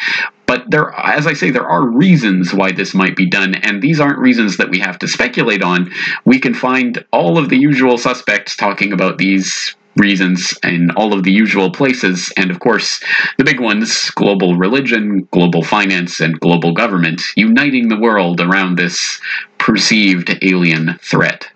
But 0.49 0.71
there, 0.71 0.99
as 0.99 1.27
I 1.27 1.35
say, 1.35 1.51
there 1.51 1.69
are 1.69 1.87
reasons 1.87 2.55
why 2.55 2.73
this 2.73 2.95
might 2.95 3.15
be 3.15 3.27
done, 3.27 3.55
and 3.55 3.83
these 3.83 4.01
aren't 4.01 4.19
reasons 4.19 4.57
that 4.57 4.71
we 4.71 4.79
have 4.79 4.99
to 5.01 5.07
speculate 5.07 5.63
on. 5.63 5.93
We 6.25 6.41
can 6.41 6.55
find 6.55 7.05
all 7.13 7.37
of 7.37 7.51
the 7.51 7.59
usual 7.59 7.99
suspects 7.99 8.57
talking 8.57 8.91
about 8.95 9.19
these 9.19 9.77
reasons 9.97 10.59
in 10.63 10.91
all 10.93 11.13
of 11.13 11.23
the 11.25 11.33
usual 11.33 11.71
places, 11.71 12.33
and 12.39 12.51
of 12.51 12.61
course, 12.61 13.05
the 13.37 13.45
big 13.45 13.61
ones 13.61 14.11
global 14.13 14.57
religion, 14.57 15.29
global 15.33 15.63
finance, 15.63 16.19
and 16.19 16.41
global 16.41 16.73
government, 16.73 17.21
uniting 17.37 17.89
the 17.89 18.01
world 18.01 18.41
around 18.41 18.77
this 18.77 19.21
perceived 19.59 20.39
alien 20.41 20.99
threat. 21.03 21.47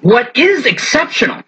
What 0.00 0.36
is 0.36 0.66
exceptional 0.66 1.42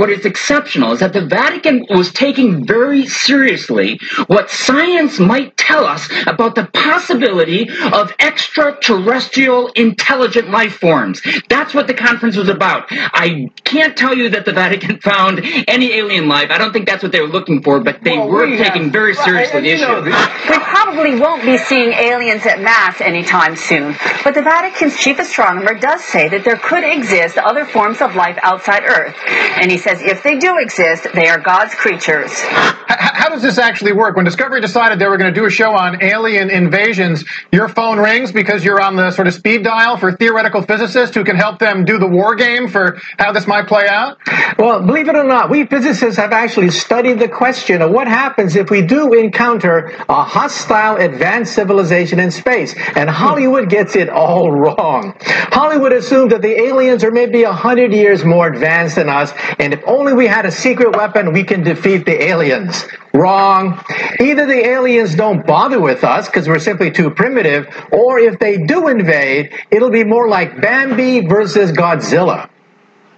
what 0.00 0.08
is 0.10 0.24
exceptional 0.24 0.92
is 0.92 1.00
that 1.00 1.12
the 1.12 1.26
Vatican 1.26 1.84
was 1.90 2.10
taking 2.12 2.66
very 2.66 3.06
seriously 3.06 4.00
what 4.28 4.48
science 4.50 5.18
might 5.20 5.54
tell 5.58 5.84
us 5.84 6.08
about 6.26 6.54
the 6.54 6.64
possibility 6.72 7.68
of 7.92 8.10
extraterrestrial 8.18 9.68
intelligent 9.76 10.48
life 10.50 10.76
forms. 10.78 11.20
That's 11.50 11.74
what 11.74 11.86
the 11.86 11.92
conference 11.94 12.34
was 12.36 12.48
about. 12.48 12.86
I 12.90 13.50
can't 13.64 13.94
tell 13.96 14.16
you 14.16 14.30
that 14.30 14.44
the 14.46 14.52
Vatican 14.54 15.00
found 15.10 15.40
any 15.68 15.92
alien 15.92 16.28
life. 16.28 16.50
I 16.50 16.56
don't 16.56 16.72
think 16.72 16.86
that's 16.88 17.02
what 17.02 17.12
they 17.12 17.20
were 17.20 17.28
looking 17.28 17.62
for, 17.62 17.80
but 17.80 18.02
they 18.02 18.16
Well, 18.16 18.28
were 18.28 18.46
we 18.46 18.56
taking 18.56 18.84
have- 18.84 18.92
very 18.92 19.14
seriously 19.14 19.58
and 19.58 19.66
the 19.66 19.70
issue. 19.72 19.82
know 19.86 20.02
We 20.50 20.58
probably 20.58 21.20
won't 21.20 21.44
be 21.44 21.58
seeing 21.58 21.92
aliens 21.92 22.46
at 22.46 22.60
Mass 22.62 23.00
anytime 23.02 23.54
soon, 23.54 23.94
but 24.24 24.32
the 24.34 24.42
Vatican's 24.42 24.96
chief 24.96 25.18
astronomer 25.18 25.74
does 25.78 26.02
say 26.02 26.28
that 26.28 26.42
there 26.44 26.56
could 26.56 26.84
exist 26.84 27.36
other 27.38 27.64
forms 27.66 28.00
of 28.00 28.16
life 28.16 28.38
outside 28.42 28.82
Earth. 28.84 29.14
And 29.28 29.70
he 29.70 29.76
says 29.90 30.02
if 30.02 30.22
they 30.22 30.38
do 30.38 30.58
exist, 30.58 31.06
they 31.14 31.28
are 31.28 31.38
God's 31.38 31.74
creatures. 31.74 32.30
How 32.40 33.28
does 33.28 33.42
this 33.42 33.58
actually 33.58 33.92
work? 33.92 34.16
When 34.16 34.24
Discovery 34.24 34.60
decided 34.60 34.98
they 34.98 35.06
were 35.06 35.16
going 35.16 35.32
to 35.32 35.38
do 35.38 35.46
a 35.46 35.50
show 35.50 35.72
on 35.72 36.02
alien 36.02 36.50
invasions, 36.50 37.24
your 37.52 37.68
phone 37.68 37.98
rings 37.98 38.32
because 38.32 38.64
you're 38.64 38.80
on 38.80 38.96
the 38.96 39.10
sort 39.10 39.28
of 39.28 39.34
speed 39.34 39.64
dial 39.64 39.96
for 39.96 40.12
theoretical 40.12 40.62
physicists 40.62 41.14
who 41.14 41.24
can 41.24 41.36
help 41.36 41.58
them 41.58 41.84
do 41.84 41.98
the 41.98 42.06
war 42.06 42.34
game 42.34 42.68
for 42.68 43.00
how 43.18 43.32
this 43.32 43.46
might 43.46 43.66
play 43.66 43.86
out? 43.88 44.18
Well, 44.58 44.84
believe 44.84 45.08
it 45.08 45.16
or 45.16 45.24
not, 45.24 45.50
we 45.50 45.66
physicists 45.66 46.16
have 46.16 46.32
actually 46.32 46.70
studied 46.70 47.18
the 47.18 47.28
question 47.28 47.82
of 47.82 47.90
what 47.90 48.08
happens 48.08 48.56
if 48.56 48.70
we 48.70 48.82
do 48.82 49.12
encounter 49.12 49.92
a 50.08 50.22
hostile 50.22 50.96
advanced 50.96 51.54
civilization 51.54 52.18
in 52.18 52.30
space. 52.30 52.74
And 52.96 53.08
hmm. 53.08 53.14
Hollywood 53.14 53.68
gets 53.68 53.96
it 53.96 54.08
all 54.08 54.50
wrong. 54.50 55.14
Hollywood 55.20 55.92
assumed 55.92 56.32
that 56.32 56.42
the 56.42 56.58
aliens 56.60 57.04
are 57.04 57.10
maybe 57.10 57.42
a 57.42 57.52
hundred 57.52 57.92
years 57.92 58.24
more 58.24 58.48
advanced 58.48 58.96
than 58.96 59.08
us, 59.08 59.32
and 59.58 59.69
if 59.72 59.82
only 59.86 60.12
we 60.12 60.26
had 60.26 60.46
a 60.46 60.50
secret 60.50 60.96
weapon, 60.96 61.32
we 61.32 61.44
can 61.44 61.62
defeat 61.62 62.04
the 62.04 62.22
aliens. 62.22 62.84
Wrong. 63.12 63.82
Either 64.20 64.46
the 64.46 64.66
aliens 64.66 65.14
don't 65.14 65.46
bother 65.46 65.80
with 65.80 66.04
us 66.04 66.26
because 66.26 66.48
we're 66.48 66.58
simply 66.58 66.90
too 66.90 67.10
primitive, 67.10 67.66
or 67.92 68.18
if 68.18 68.38
they 68.38 68.58
do 68.58 68.88
invade, 68.88 69.52
it'll 69.70 69.90
be 69.90 70.04
more 70.04 70.28
like 70.28 70.60
Bambi 70.60 71.26
versus 71.26 71.72
Godzilla. 71.72 72.48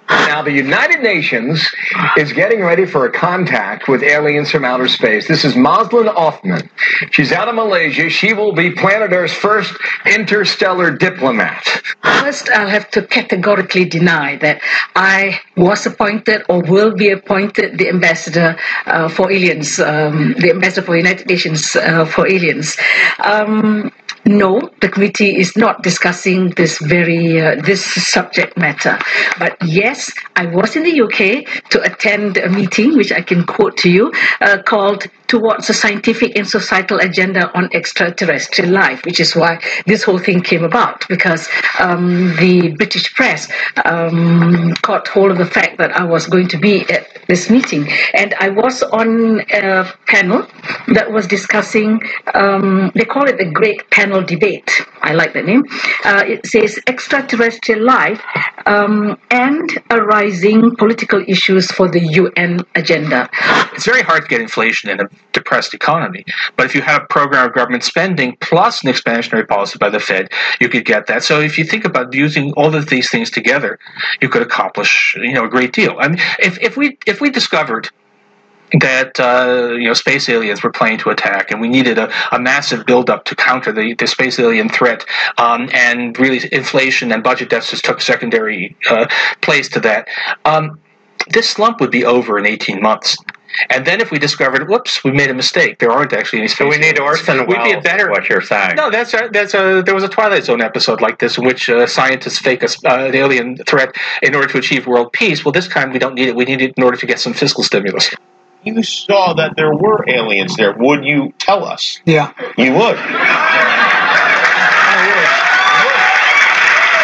Now, 0.09 0.43
the 0.43 0.53
United 0.53 1.03
Nations 1.03 1.67
is 2.17 2.33
getting 2.33 2.63
ready 2.63 2.87
for 2.87 3.07
a 3.07 3.13
contact 3.13 3.89
with 3.89 4.03
aliens 4.03 4.51
from 4.51 4.65
outer 4.65 4.89
space. 4.89 5.29
This 5.29 5.45
is 5.45 5.55
Mazlan 5.57 6.09
Othman. 6.09 6.69
She's 7.11 7.33
out 7.33 7.49
of 7.49 7.55
Malaysia. 7.55 8.09
She 8.11 8.33
will 8.33 8.53
be 8.53 8.71
planet 8.73 9.13
Earth's 9.13 9.35
first 9.35 9.75
interstellar 10.07 10.91
diplomat. 10.97 11.65
First, 12.03 12.51
I'll 12.51 12.69
have 12.69 12.91
to 12.93 13.03
categorically 13.07 13.85
deny 13.85 14.37
that 14.37 14.61
I 14.97 15.41
was 15.57 15.87
appointed 15.87 16.45
or 16.49 16.63
will 16.63 16.95
be 16.95 17.11
appointed 17.11 17.79
the 17.79 17.89
ambassador 17.89 18.57
uh, 18.87 19.09
for 19.09 19.31
aliens, 19.31 19.79
um, 19.81 20.35
the 20.39 20.51
ambassador 20.51 20.87
for 20.87 20.97
United 20.97 21.27
Nations 21.29 21.77
uh, 21.77 22.05
for 22.05 22.27
aliens. 22.27 22.77
Um, 23.23 23.93
no, 24.25 24.71
the 24.81 24.89
committee 24.89 25.37
is 25.37 25.57
not 25.57 25.83
discussing 25.83 26.51
this 26.51 26.79
very 26.79 27.41
uh, 27.41 27.61
this 27.63 27.85
subject 27.85 28.57
matter. 28.57 28.97
But 29.39 29.57
yes, 29.65 29.92
I 30.37 30.47
was 30.47 30.77
in 30.77 30.83
the 30.85 31.01
UK 31.03 31.69
to 31.71 31.83
attend 31.83 32.37
a 32.37 32.49
meeting, 32.49 32.97
which 32.97 33.13
I 33.13 33.21
can 33.21 33.45
quote 33.45 33.77
to 33.79 33.91
you, 33.91 34.13
uh, 34.41 34.63
called 34.63 35.07
"Towards 35.27 35.71
a 35.71 35.75
Scientific 35.75 36.37
and 36.37 36.47
Societal 36.49 36.99
Agenda 36.99 37.51
on 37.55 37.69
Extraterrestrial 37.73 38.71
Life," 38.73 39.05
which 39.05 39.21
is 39.21 39.37
why 39.37 39.59
this 39.87 40.03
whole 40.03 40.19
thing 40.19 40.41
came 40.43 40.65
about 40.65 41.07
because 41.09 41.49
um, 41.79 42.35
the 42.37 42.75
British 42.77 43.15
press 43.15 43.51
um, 43.85 44.73
caught 44.83 45.09
hold 45.09 45.31
of 45.31 45.39
the 45.39 45.47
fact 45.47 45.79
that 45.79 45.93
I 45.97 46.05
was 46.05 46.27
going 46.27 46.49
to 46.49 46.59
be 46.59 46.83
at 46.91 47.12
this 47.29 47.51
meeting, 47.51 47.89
and 48.15 48.35
I 48.41 48.49
was 48.49 48.83
on 48.83 49.41
a 49.53 49.91
panel 50.07 50.47
that 50.89 51.11
was 51.11 51.27
discussing. 51.27 52.01
Um, 52.35 52.93
they 52.95 53.05
call 53.05 53.29
it 53.29 53.39
the 53.39 53.51
Great 53.51 53.89
Panel 53.91 54.23
Debate. 54.23 54.71
I 55.03 55.13
like 55.15 55.33
that 55.35 55.45
name. 55.45 55.65
Uh, 56.05 56.25
it 56.27 56.47
says 56.47 56.79
extraterrestrial 56.87 57.83
life 57.85 58.23
um, 58.67 59.19
and 59.31 59.83
arising 59.91 60.77
political 60.77 61.25
issues 61.27 61.71
for 61.71 61.89
the 61.89 62.01
UN 62.01 62.61
agenda. 62.75 63.29
It's 63.73 63.87
very 63.87 64.03
hard 64.03 64.23
to 64.23 64.29
get 64.29 64.41
inflation 64.41 64.91
in 64.91 65.01
a 65.01 65.09
depressed 65.33 65.75
economy. 65.75 66.25
But 66.57 66.67
if 66.67 66.75
you 66.75 66.83
have 66.83 67.03
a 67.03 67.07
program 67.07 67.47
of 67.49 67.55
government 67.55 67.85
spending 67.85 68.37
plus 68.41 68.85
an 68.85 68.93
expansionary 68.93 69.47
policy 69.47 69.79
by 69.79 69.91
the 69.91 70.01
Fed, 70.01 70.31
you 70.61 70.69
could 70.69 70.85
get 70.85 71.07
that. 71.07 71.25
So 71.25 71.41
if 71.41 71.59
you 71.59 71.65
think 71.65 71.85
about 71.85 72.13
using 72.15 72.53
all 72.53 72.75
of 72.75 72.89
these 72.89 73.11
things 73.11 73.31
together, 73.31 73.79
you 74.21 74.29
could 74.29 74.43
accomplish 74.43 75.17
you 75.21 75.33
know 75.33 75.45
a 75.45 75.49
great 75.49 75.73
deal. 75.73 75.97
I 75.99 76.09
mean, 76.09 76.19
if, 76.39 76.61
if 76.61 76.77
we 76.77 76.99
if 77.13 77.21
we 77.21 77.31
discovered 77.31 77.89
that 78.81 79.21
uh, 79.21 79.75
you 79.75 79.87
know 79.87 79.95
space 79.95 80.29
aliens 80.29 80.63
were 80.63 80.73
planning 80.73 80.99
to 80.99 81.11
attack, 81.11 81.51
and 81.51 81.61
we 81.61 81.69
needed 81.69 81.99
a, 81.99 82.11
a 82.33 82.41
massive 82.41 82.87
buildup 82.87 83.25
to 83.27 83.37
counter 83.37 83.71
the, 83.71 83.95
the 83.95 84.07
space 84.07 84.39
alien 84.39 84.69
threat. 84.69 85.05
Um, 85.39 85.69
and 85.75 86.19
really, 86.19 86.41
inflation 86.51 87.13
and 87.13 87.23
budget 87.23 87.51
deficits 87.51 87.83
took 87.83 88.01
secondary 88.01 88.77
uh, 88.89 89.07
place 89.43 89.69
to 89.71 89.81
that. 89.81 90.09
Um, 90.45 90.81
this 91.29 91.49
slump 91.49 91.81
would 91.81 91.91
be 91.91 92.05
over 92.05 92.39
in 92.39 92.47
18 92.47 92.81
months. 92.81 93.17
And 93.71 93.87
then 93.87 94.01
if 94.01 94.11
we 94.11 94.19
discovered, 94.19 94.69
whoops, 94.69 95.03
we 95.05 95.13
made 95.13 95.31
a 95.31 95.35
mistake. 95.35 95.79
There 95.79 95.91
aren't 95.91 96.13
actually 96.13 96.41
any 96.41 96.49
space. 96.49 96.59
So 96.59 96.69
we 96.69 96.79
need 96.79 96.99
aliens. 96.99 97.01
Orson 97.01 97.47
We'd 97.47 97.63
be 97.63 97.73
a 97.73 97.81
better. 97.81 98.11
what 98.11 98.29
you're 98.29 98.41
saying. 98.43 98.77
No, 98.77 98.91
that's 98.91 99.13
a, 99.15 99.29
that's 99.33 99.55
a. 99.55 99.83
There 99.85 99.95
was 99.95 100.05
a 100.05 100.09
Twilight 100.09 100.45
Zone 100.45 100.61
episode 100.61 101.01
like 101.01 101.19
this 101.19 101.39
in 101.39 101.45
which 101.45 101.69
uh, 101.69 101.87
scientists 101.87 102.39
fake 102.39 102.63
a, 102.63 102.67
s- 102.67 102.85
uh, 102.85 103.07
an 103.09 103.15
alien 103.15 103.57
threat 103.67 103.95
in 104.23 104.35
order 104.35 104.49
to 104.49 104.59
achieve 104.59 104.87
world 104.87 105.13
peace. 105.13 105.45
Well, 105.45 105.53
this 105.53 105.69
time 105.69 105.93
we 105.93 105.99
don't 105.99 106.15
need 106.15 106.29
it. 106.29 106.37
We 106.37 106.45
need 106.45 106.63
it 106.63 106.75
in 106.77 106.83
order 106.83 106.97
to 106.97 107.07
get 107.07 107.19
some 107.21 107.35
fiscal 107.35 107.63
stimulus. 107.65 108.11
You 108.65 108.83
saw 108.83 109.33
that 109.35 109.57
there 109.57 109.75
were 109.75 110.05
aliens 110.09 110.57
there. 110.57 110.73
Would 110.73 111.05
you 111.05 111.33
tell 111.39 111.65
us? 111.65 112.01
Yeah. 112.05 112.33
You 112.57 112.73
would. 112.75 112.97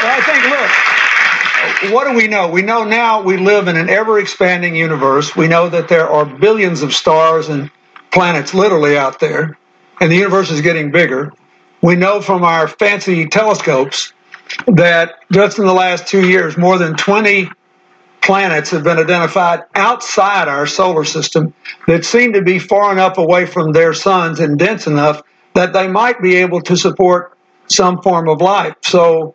Well, 0.00 0.14
I 0.16 0.20
think, 0.22 0.44
look, 0.44 0.57
what 1.90 2.08
do 2.08 2.16
we 2.16 2.28
know? 2.28 2.48
We 2.48 2.62
know 2.62 2.84
now 2.84 3.22
we 3.22 3.36
live 3.36 3.68
in 3.68 3.76
an 3.76 3.88
ever 3.88 4.18
expanding 4.18 4.74
universe. 4.74 5.36
We 5.36 5.48
know 5.48 5.68
that 5.68 5.88
there 5.88 6.08
are 6.08 6.24
billions 6.24 6.82
of 6.82 6.94
stars 6.94 7.48
and 7.48 7.70
planets 8.10 8.54
literally 8.54 8.96
out 8.96 9.20
there, 9.20 9.58
and 10.00 10.10
the 10.10 10.16
universe 10.16 10.50
is 10.50 10.60
getting 10.60 10.90
bigger. 10.90 11.32
We 11.82 11.94
know 11.94 12.20
from 12.20 12.42
our 12.44 12.68
fancy 12.68 13.26
telescopes 13.26 14.12
that 14.66 15.16
just 15.30 15.58
in 15.58 15.66
the 15.66 15.72
last 15.72 16.06
two 16.06 16.28
years, 16.28 16.56
more 16.56 16.78
than 16.78 16.96
20 16.96 17.48
planets 18.22 18.70
have 18.70 18.84
been 18.84 18.98
identified 18.98 19.60
outside 19.74 20.48
our 20.48 20.66
solar 20.66 21.04
system 21.04 21.54
that 21.86 22.04
seem 22.04 22.32
to 22.32 22.42
be 22.42 22.58
far 22.58 22.92
enough 22.92 23.18
away 23.18 23.46
from 23.46 23.72
their 23.72 23.94
suns 23.94 24.40
and 24.40 24.58
dense 24.58 24.86
enough 24.86 25.22
that 25.54 25.72
they 25.72 25.88
might 25.88 26.20
be 26.20 26.36
able 26.36 26.60
to 26.60 26.76
support 26.76 27.36
some 27.68 28.00
form 28.02 28.28
of 28.28 28.40
life. 28.40 28.74
So 28.82 29.34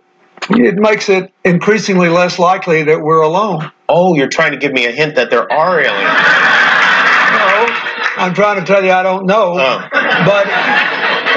it 0.50 0.76
makes 0.76 1.10
it 1.10 1.34
increasingly 1.44 2.10
less 2.10 2.40
likely 2.40 2.84
that 2.84 3.02
we're 3.02 3.22
alone. 3.22 3.72
Oh, 3.90 4.16
you're 4.16 4.28
trying 4.30 4.52
to 4.52 4.58
give 4.58 4.74
me 4.74 4.86
a 4.86 4.92
hint 4.92 5.16
that 5.16 5.30
there 5.30 5.52
are 5.52 5.80
aliens. 5.80 6.04
No, 7.34 8.24
I'm 8.24 8.34
trying 8.34 8.60
to 8.60 8.66
tell 8.66 8.84
you 8.84 8.92
I 8.92 9.04
don't 9.04 9.26
know. 9.26 9.56
But 9.92 10.48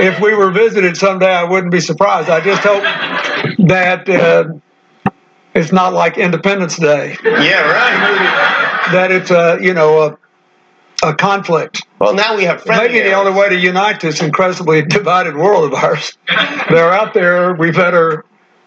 if 0.01 0.20
we 0.20 0.35
were 0.35 0.51
visited 0.51 0.97
someday, 0.97 1.33
I 1.33 1.45
wouldn't 1.45 1.73
be 1.73 1.81
surprised. 1.81 2.28
I 2.31 2.41
just 2.41 2.62
hope 2.62 2.83
that 3.66 4.09
uh, 4.09 4.45
it's 5.55 5.73
not 5.73 5.93
like 5.93 6.19
Independence 6.19 6.77
Day. 6.77 7.16
Yeah, 7.24 7.62
right. 7.62 8.93
That 8.93 9.11
it's 9.11 9.31
a 9.31 9.59
you 9.61 9.74
know 9.74 10.03
a 10.03 10.19
a 11.03 11.15
conflict. 11.15 11.83
Well, 11.99 12.15
now 12.15 12.37
we 12.37 12.45
have 12.45 12.62
friendly 12.62 12.89
Maybe 12.89 13.09
the 13.09 13.15
only 13.15 13.33
way 13.33 13.49
to 13.49 13.57
unite 13.57 14.01
this 14.01 14.23
incredibly 14.23 14.83
divided 14.87 15.37
world 15.37 15.65
of 15.65 15.74
ours. 15.74 16.16
They're 16.69 16.93
out 16.93 17.15
there. 17.15 17.55
We 17.55 17.70
better 17.70 18.24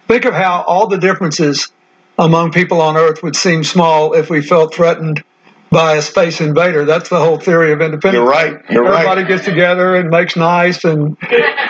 think 0.10 0.26
of 0.26 0.34
how 0.34 0.64
all 0.64 0.88
the 0.88 0.98
differences 0.98 1.72
among 2.18 2.52
people 2.52 2.81
on 2.81 2.98
Earth 2.98 3.23
would 3.23 3.36
seem 3.36 3.64
small 3.64 4.14
if 4.14 4.30
we 4.30 4.41
felt 4.41 4.73
threatened 4.73 5.23
by 5.69 5.95
a 5.95 6.02
space 6.02 6.41
invader. 6.41 6.84
That's 6.84 7.10
the 7.10 7.19
whole 7.19 7.40
theory 7.40 7.72
of 7.72 7.80
independence. 7.80 8.15
You're 8.15 8.27
right. 8.27 8.60
You're 8.72 8.84
right. 8.84 9.06
Everybody 9.06 9.23
gets 9.26 9.45
together 9.45 9.95
and 9.95 10.10
makes 10.10 10.36
nice, 10.36 10.84
and 10.84 11.15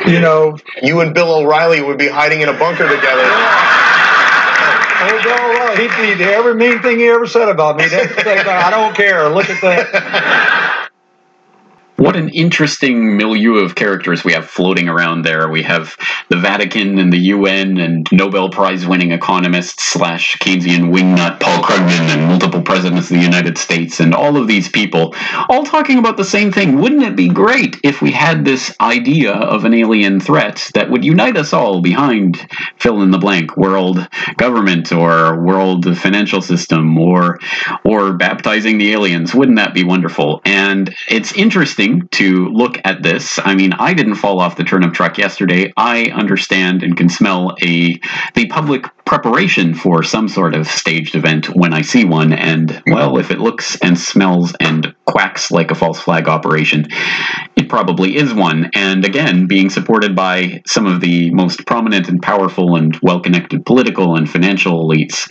you 0.07 0.22
know. 0.22 0.57
You 0.82 1.02
and 1.02 1.14
Bill 1.14 1.36
O'Reilly 1.36 1.82
would 1.82 1.98
be 1.98 2.07
hiding 2.07 2.40
in 2.41 2.48
a 2.48 2.57
bunker 2.57 2.88
together. 2.88 3.24
Oh, 5.02 5.20
Bill 5.24 5.34
O'Reilly, 5.34 6.16
he, 6.18 6.24
he, 6.24 6.24
every 6.24 6.56
mean 6.56 6.82
thing 6.82 6.99
he 6.99 7.07
ever 7.07 7.28
said 7.28 7.49
about 7.49 7.76
me. 7.76 7.88
That's 7.88 8.16
the 8.16 8.24
thing. 8.24 8.40
I 8.40 8.70
don't 8.70 8.95
care. 8.95 9.30
Look 9.30 9.49
at 9.49 9.61
that. 9.61 10.76
What 11.99 12.15
an 12.15 12.30
interesting 12.30 13.17
milieu 13.17 13.55
of 13.55 13.76
characters 13.76 14.23
we 14.23 14.31
have 14.31 14.49
floating 14.49 14.88
around 14.88 15.23
there. 15.23 15.49
We 15.49 15.63
have 15.63 15.97
the 16.30 16.38
Vatican 16.38 16.97
and 16.97 17.11
the 17.11 17.19
UN 17.35 17.77
and 17.77 18.07
Nobel 18.13 18.49
Prize 18.49 18.88
winning 18.88 19.11
economists 19.11 19.84
slash 19.84 20.38
Keynesian 20.38 20.93
wingnut 20.93 21.41
Paul 21.41 21.61
Krugman 21.61 22.07
and 22.15 22.27
multiple 22.27 22.61
presidents 22.61 23.11
of 23.11 23.17
the 23.17 23.21
United 23.23 23.57
States 23.57 23.99
and 23.99 24.15
all 24.15 24.38
of 24.38 24.47
these 24.47 24.69
people 24.69 25.13
all 25.49 25.65
talking 25.65 25.97
about 25.97 26.15
the 26.15 26.23
same 26.23 26.53
thing. 26.53 26.80
Wouldn't 26.80 27.03
it 27.03 27.17
be 27.17 27.27
great 27.27 27.76
if 27.84 28.01
we 28.01 28.11
had 28.11 28.45
this 28.45 28.73
idea 28.80 29.34
of 29.34 29.65
an 29.65 29.73
alien 29.73 30.21
threat 30.21 30.71
that 30.76 30.89
would 30.89 31.03
unite 31.03 31.35
us 31.35 31.51
all 31.51 31.81
behind 31.81 32.47
fill 32.77 33.01
in 33.01 33.11
the 33.11 33.17
blank 33.17 33.57
world 33.57 34.07
government 34.38 34.93
or 34.93 35.43
world 35.43 35.97
financial 35.97 36.41
system 36.41 36.97
or 36.97 37.39
or 37.84 38.13
baptizing 38.13 38.77
the 38.77 38.93
aliens? 38.93 39.35
Wouldn't 39.35 39.57
that 39.57 39.73
be 39.73 39.84
wonderful? 39.84 40.41
And 40.45 40.95
it's 41.09 41.34
interesting 41.34 41.89
to 42.11 42.48
look 42.49 42.78
at 42.84 43.03
this. 43.03 43.40
I 43.44 43.56
mean, 43.56 43.74
I 43.74 43.94
didn't 43.94 44.16
fall 44.16 44.40
off 44.40 44.56
the 44.56 44.64
turnip 44.64 44.94
truck 44.94 45.18
yesterday. 45.18 45.74
I 45.78 46.06
understand 46.06 46.84
and 46.84 46.95
can 46.95 47.10
smell 47.10 47.56
a 47.64 47.99
the 48.36 48.48
public 48.49 48.86
preparation 49.06 49.74
for 49.74 50.03
some 50.03 50.28
sort 50.28 50.53
of 50.53 50.68
staged 50.68 51.16
event 51.16 51.48
when 51.56 51.74
I 51.74 51.82
see 51.82 52.06
one. 52.06 52.34
And 52.34 52.70
mm-hmm. 52.70 52.94
well, 52.94 53.18
if 53.18 53.32
it 53.32 53.40
looks 53.40 53.78
and 53.82 53.98
smells 53.98 54.56
and 54.60 54.94
quacks 55.10 55.49
like 55.49 55.72
a 55.72 55.76
false 55.76 55.99
flag 55.99 56.27
operation. 56.27 56.86
It 57.56 57.68
probably 57.68 58.15
is 58.15 58.34
one, 58.34 58.69
and 58.76 59.03
again, 59.03 59.48
being 59.48 59.69
supported 59.69 60.15
by 60.15 60.61
some 60.68 60.86
of 60.86 61.02
the 61.02 61.31
most 61.31 61.65
prominent 61.65 62.07
and 62.07 62.22
powerful 62.22 62.76
and 62.76 62.98
well 63.02 63.19
connected 63.19 63.65
political 63.65 64.15
and 64.15 64.30
financial 64.30 64.88
elites, 64.88 65.27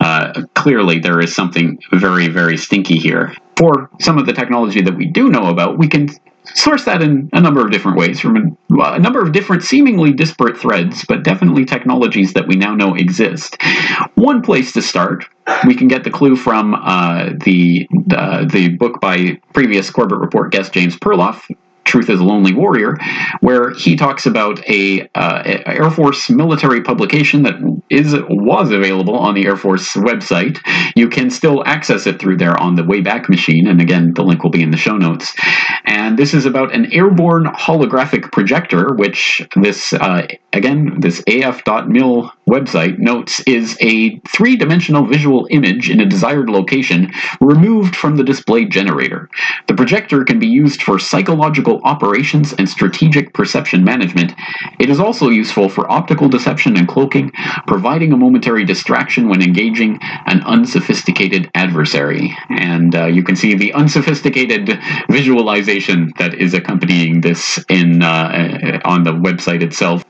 uh, 0.00 0.42
clearly 0.54 0.98
there 0.98 1.20
is 1.20 1.34
something 1.34 1.78
very, 1.92 2.28
very 2.28 2.56
stinky 2.58 2.98
here. 2.98 3.34
For 3.56 3.90
some 4.00 4.18
of 4.18 4.26
the 4.26 4.32
technology 4.32 4.82
that 4.82 4.96
we 4.96 5.06
do 5.06 5.30
know 5.30 5.46
about, 5.46 5.78
we 5.78 5.88
can 5.88 6.08
source 6.54 6.84
that 6.84 7.02
in 7.02 7.28
a 7.32 7.40
number 7.40 7.64
of 7.64 7.70
different 7.70 7.96
ways 7.96 8.20
from 8.20 8.36
a, 8.36 8.82
a, 8.82 8.98
number 8.98 9.22
of 9.22 9.32
different 9.32 9.62
seemingly 9.62 10.12
disparate 10.12 10.56
threads 10.56 11.04
but 11.06 11.22
definitely 11.22 11.64
technologies 11.64 12.32
that 12.32 12.46
we 12.46 12.56
now 12.56 12.74
know 12.74 12.94
exist. 12.94 13.56
One 14.14 14.42
place 14.42 14.72
to 14.72 14.82
start 14.82 15.24
we 15.66 15.74
can 15.74 15.88
get 15.88 16.04
the 16.04 16.10
clue 16.10 16.36
from 16.36 16.74
uh, 16.74 17.30
the 17.44 17.88
uh, 18.14 18.44
the 18.44 18.68
book 18.76 19.00
by 19.00 19.40
previous 19.52 19.90
corbett 19.90 20.18
report 20.18 20.52
guest 20.52 20.72
james 20.72 20.96
perloff 20.96 21.48
Truth 21.88 22.10
is 22.10 22.20
a 22.20 22.24
Lonely 22.24 22.52
Warrior, 22.52 22.98
where 23.40 23.70
he 23.70 23.96
talks 23.96 24.26
about 24.26 24.60
a, 24.68 25.08
uh, 25.14 25.42
Air 25.66 25.90
Force 25.90 26.28
military 26.28 26.82
publication 26.82 27.44
that 27.44 27.54
is 27.88 28.14
was 28.28 28.70
available 28.70 29.16
on 29.16 29.34
the 29.34 29.46
Air 29.46 29.56
Force 29.56 29.94
website. 29.94 30.58
You 30.94 31.08
can 31.08 31.30
still 31.30 31.64
access 31.64 32.06
it 32.06 32.18
through 32.18 32.36
there 32.36 32.58
on 32.60 32.74
the 32.74 32.82
Wayback 32.82 33.30
Machine, 33.30 33.66
and 33.66 33.80
again, 33.80 34.12
the 34.14 34.22
link 34.22 34.42
will 34.42 34.50
be 34.50 34.62
in 34.62 34.70
the 34.70 34.76
show 34.76 34.98
notes. 34.98 35.34
And 35.86 36.18
this 36.18 36.34
is 36.34 36.44
about 36.44 36.74
an 36.74 36.92
airborne 36.92 37.46
holographic 37.46 38.32
projector, 38.32 38.94
which 38.94 39.40
this 39.56 39.94
uh, 39.94 40.26
again 40.52 41.00
this 41.00 41.22
AF.mil 41.26 42.30
website 42.46 42.98
notes 42.98 43.40
is 43.46 43.78
a 43.80 44.18
three-dimensional 44.28 45.06
visual 45.06 45.46
image 45.50 45.88
in 45.88 46.00
a 46.00 46.06
desired 46.06 46.50
location 46.50 47.10
removed 47.40 47.96
from 47.96 48.16
the 48.16 48.24
display 48.24 48.66
generator. 48.66 49.30
The 49.68 49.74
projector 49.74 50.24
can 50.24 50.38
be 50.38 50.46
used 50.46 50.82
for 50.82 50.98
psychological 50.98 51.77
operations 51.84 52.52
and 52.52 52.68
strategic 52.68 53.32
perception 53.32 53.84
management. 53.84 54.34
It 54.78 54.90
is 54.90 55.00
also 55.00 55.28
useful 55.28 55.68
for 55.68 55.90
optical 55.90 56.28
deception 56.28 56.76
and 56.76 56.86
cloaking, 56.86 57.32
providing 57.66 58.12
a 58.12 58.16
momentary 58.16 58.64
distraction 58.64 59.28
when 59.28 59.42
engaging 59.42 59.98
an 60.26 60.42
unsophisticated 60.42 61.50
adversary. 61.54 62.36
And 62.50 62.94
uh, 62.94 63.06
you 63.06 63.22
can 63.22 63.36
see 63.36 63.54
the 63.54 63.72
unsophisticated 63.72 64.78
visualization 65.10 66.12
that 66.18 66.34
is 66.34 66.54
accompanying 66.54 67.20
this 67.20 67.62
in 67.68 68.02
uh, 68.02 68.80
on 68.84 69.04
the 69.04 69.12
website 69.12 69.62
itself. 69.62 70.04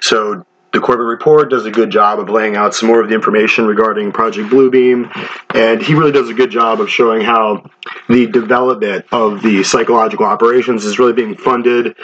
So 0.00 0.44
the 0.76 0.82
Corbett 0.82 1.06
Report 1.06 1.48
does 1.48 1.64
a 1.64 1.70
good 1.70 1.88
job 1.88 2.18
of 2.18 2.28
laying 2.28 2.54
out 2.54 2.74
some 2.74 2.90
more 2.90 3.00
of 3.00 3.08
the 3.08 3.14
information 3.14 3.66
regarding 3.66 4.12
Project 4.12 4.50
Bluebeam, 4.50 5.10
and 5.54 5.80
he 5.80 5.94
really 5.94 6.12
does 6.12 6.28
a 6.28 6.34
good 6.34 6.50
job 6.50 6.82
of 6.82 6.90
showing 6.90 7.22
how 7.22 7.64
the 8.10 8.26
development 8.26 9.06
of 9.10 9.40
the 9.40 9.64
psychological 9.64 10.26
operations 10.26 10.84
is 10.84 10.98
really 10.98 11.14
being 11.14 11.34
funded 11.34 11.96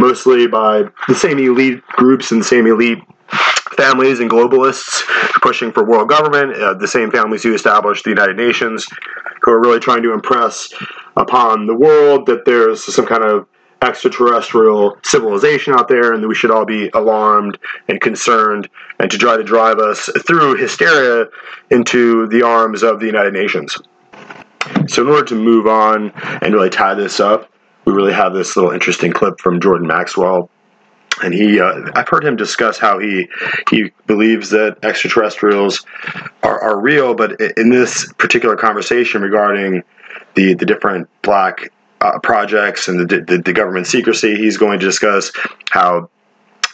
mostly 0.00 0.48
by 0.48 0.82
the 1.06 1.14
same 1.14 1.38
elite 1.38 1.86
groups 1.86 2.32
and 2.32 2.40
the 2.40 2.44
same 2.44 2.66
elite 2.66 2.98
families 3.76 4.18
and 4.18 4.28
globalists 4.28 5.02
pushing 5.40 5.70
for 5.70 5.84
world 5.84 6.08
government, 6.08 6.52
uh, 6.56 6.74
the 6.74 6.88
same 6.88 7.12
families 7.12 7.44
who 7.44 7.54
established 7.54 8.02
the 8.02 8.10
United 8.10 8.36
Nations, 8.36 8.88
who 9.42 9.52
are 9.52 9.60
really 9.60 9.78
trying 9.78 10.02
to 10.02 10.12
impress 10.12 10.74
upon 11.16 11.68
the 11.68 11.74
world 11.76 12.26
that 12.26 12.44
there's 12.44 12.82
some 12.82 13.06
kind 13.06 13.22
of 13.22 13.46
extraterrestrial 13.82 14.96
civilization 15.02 15.74
out 15.74 15.88
there 15.88 16.12
and 16.12 16.22
that 16.22 16.28
we 16.28 16.34
should 16.34 16.50
all 16.50 16.64
be 16.64 16.88
alarmed 16.94 17.58
and 17.88 18.00
concerned 18.00 18.68
and 18.98 19.10
to 19.10 19.18
try 19.18 19.36
to 19.36 19.44
drive 19.44 19.78
us 19.78 20.08
through 20.26 20.56
hysteria 20.56 21.26
into 21.70 22.26
the 22.28 22.42
arms 22.42 22.82
of 22.82 23.00
the 23.00 23.06
United 23.06 23.34
Nations. 23.34 23.76
So, 24.88 25.02
in 25.02 25.08
order 25.08 25.24
to 25.26 25.34
move 25.34 25.66
on 25.66 26.12
and 26.42 26.54
really 26.54 26.70
tie 26.70 26.94
this 26.94 27.20
up, 27.20 27.50
we 27.84 27.92
really 27.92 28.12
have 28.12 28.34
this 28.34 28.56
little 28.56 28.72
interesting 28.72 29.12
clip 29.12 29.40
from 29.40 29.60
Jordan 29.60 29.86
Maxwell. 29.86 30.50
And 31.22 31.32
he, 31.32 31.60
uh, 31.60 31.90
I've 31.94 32.08
heard 32.08 32.24
him 32.24 32.36
discuss 32.36 32.78
how 32.78 32.98
he 32.98 33.28
he 33.70 33.92
believes 34.06 34.50
that 34.50 34.78
extraterrestrials 34.82 35.86
are, 36.42 36.60
are 36.60 36.80
real, 36.80 37.14
but 37.14 37.40
in 37.56 37.70
this 37.70 38.12
particular 38.14 38.56
conversation 38.56 39.22
regarding 39.22 39.82
the 40.34 40.54
the 40.54 40.66
different 40.66 41.08
black 41.22 41.70
uh, 42.06 42.18
projects 42.20 42.88
and 42.88 43.08
the, 43.08 43.20
the, 43.20 43.38
the 43.38 43.52
government 43.52 43.86
secrecy. 43.86 44.36
He's 44.36 44.56
going 44.56 44.78
to 44.78 44.86
discuss 44.86 45.32
how 45.70 46.10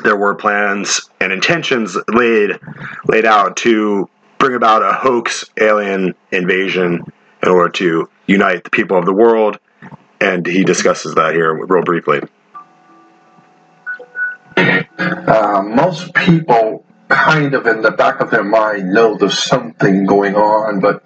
there 0.03 0.17
were 0.17 0.35
plans 0.35 1.09
and 1.21 1.33
intentions 1.33 1.97
laid 2.09 2.59
laid 3.07 3.25
out 3.25 3.57
to 3.59 4.09
bring 4.39 4.55
about 4.55 4.83
a 4.83 4.93
hoax 4.93 5.45
alien 5.61 6.15
invasion 6.31 7.05
in 7.43 7.49
order 7.49 7.71
to 7.71 8.09
unite 8.27 8.65
the 8.65 8.71
people 8.71 8.99
of 8.99 9.05
the 9.05 9.13
world. 9.13 9.59
And 10.21 10.47
he 10.47 10.65
discusses 10.65 11.15
that 11.15 11.35
here 11.35 11.53
real 11.67 11.83
briefly. 11.83 12.21
Uh, 14.57 15.63
most 15.65 16.15
people 16.15 16.85
kind 17.09 17.55
of 17.55 17.67
in 17.67 17.83
the 17.83 17.91
back 17.91 18.21
of 18.21 18.31
their 18.31 18.43
mind 18.45 18.93
know 18.93 19.17
there's 19.17 19.39
something 19.39 20.07
going 20.07 20.35
on, 20.35 20.81
but 20.81 21.03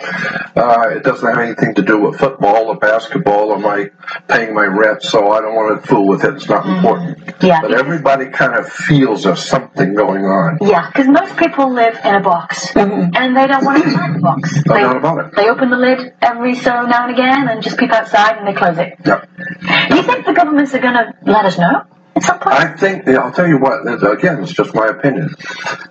uh, 0.56 0.90
it 0.90 1.02
doesn't 1.02 1.26
have 1.28 1.38
anything 1.38 1.74
to 1.74 1.82
do 1.82 1.98
with 2.00 2.18
football 2.18 2.68
or 2.68 2.76
basketball 2.76 3.50
or 3.50 3.58
my 3.58 3.90
paying 4.28 4.54
my 4.54 4.64
rent, 4.64 5.02
so 5.02 5.30
I 5.32 5.40
don't 5.40 5.54
want 5.54 5.82
to 5.82 5.88
fool 5.88 6.06
with 6.06 6.24
it. 6.24 6.34
It's 6.34 6.48
not 6.48 6.64
Mm-hmm. 6.64 6.76
important. 6.76 7.34
Yeah. 7.42 7.60
But 7.60 7.74
everybody 7.74 8.26
kind 8.30 8.54
of 8.54 8.70
feels 8.70 9.24
there's 9.24 9.44
something 9.44 9.94
going 9.94 10.24
on. 10.24 10.58
Yeah, 10.62 10.86
because 10.88 11.08
most 11.08 11.36
people 11.36 11.72
live 11.72 11.98
in 12.04 12.14
a 12.14 12.20
box, 12.20 12.74
and 12.76 13.36
they 13.36 13.46
don't 13.46 13.64
want 13.64 13.82
to 13.82 13.88
out 13.90 14.14
the 14.14 14.20
box. 14.20 14.62
They, 14.66 14.80
doubt 14.80 14.96
about 14.96 15.24
it. 15.26 15.34
they 15.36 15.48
open 15.48 15.70
the 15.70 15.76
lid 15.76 16.12
every 16.22 16.54
so 16.54 16.82
now 16.82 17.06
and 17.08 17.12
again, 17.12 17.48
and 17.48 17.62
just 17.62 17.78
peep 17.78 17.90
outside, 17.92 18.38
and 18.38 18.46
they 18.46 18.52
close 18.52 18.78
it. 18.78 18.94
Yep. 19.04 19.28
Do 19.90 19.96
you 19.96 20.02
think 20.02 20.26
the 20.26 20.32
governments 20.34 20.74
are 20.74 20.80
going 20.80 20.94
to 20.94 21.12
let 21.24 21.44
us 21.44 21.58
know 21.58 21.72
at 21.72 21.76
some 21.76 21.86
point? 21.86 21.95
I 22.18 22.74
think, 22.78 23.06
I'll 23.08 23.32
tell 23.32 23.46
you 23.46 23.58
what, 23.58 23.80
again, 23.86 24.42
it's 24.42 24.52
just 24.52 24.74
my 24.74 24.86
opinion. 24.86 25.34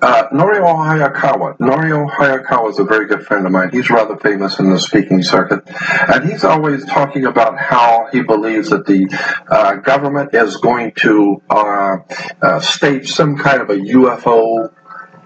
Uh, 0.01 0.27
Norio 0.29 0.65
Hayakawa. 0.65 1.57
Norio 1.59 2.09
Hayakawa 2.09 2.71
is 2.71 2.79
a 2.79 2.83
very 2.83 3.07
good 3.07 3.25
friend 3.25 3.45
of 3.45 3.51
mine. 3.51 3.69
He's 3.71 3.89
rather 3.89 4.17
famous 4.17 4.57
in 4.59 4.71
the 4.71 4.79
speaking 4.79 5.21
circuit. 5.21 5.61
And 6.07 6.29
he's 6.29 6.43
always 6.43 6.83
talking 6.85 7.25
about 7.25 7.59
how 7.59 8.07
he 8.11 8.21
believes 8.21 8.71
that 8.71 8.87
the 8.87 9.07
uh, 9.49 9.75
government 9.75 10.33
is 10.33 10.57
going 10.57 10.93
to 10.97 11.41
uh, 11.49 11.97
uh, 12.41 12.59
stage 12.59 13.11
some 13.11 13.37
kind 13.37 13.61
of 13.61 13.69
a 13.69 13.75
UFO 13.75 14.73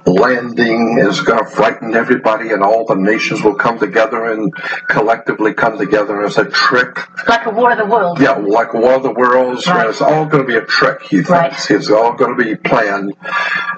landing 0.06 0.98
is 1.00 1.22
going 1.22 1.40
to 1.44 1.50
frighten 1.50 1.96
everybody 1.96 2.52
and 2.52 2.64
all 2.64 2.86
the 2.86 2.96
nations 2.96 3.44
will 3.44 3.56
come 3.56 3.78
together 3.80 4.26
and 4.26 4.54
collectively 4.88 5.54
come 5.54 5.78
together 5.78 6.24
as 6.24 6.38
a 6.38 6.46
trick 6.46 6.98
Like 7.28 7.46
a 7.46 7.50
War 7.52 7.72
of 7.72 7.78
the 7.78 7.86
Worlds. 7.86 8.22
yeah, 8.22 8.32
like 8.32 8.74
a 8.74 8.78
War 8.80 8.94
of 8.94 9.04
the 9.04 9.12
Worlds, 9.12 9.66
where 9.68 9.90
it's 9.90 10.02
all 10.02 10.26
going 10.26 10.44
to 10.44 10.48
be 10.48 10.56
a 10.56 10.66
trick, 10.66 11.04
he 11.04 11.22
thinks. 11.22 11.70
It's 11.70 11.90
all 11.90 12.14
going 12.14 12.38
to 12.38 12.44
be 12.44 12.56
planned. 12.56 13.14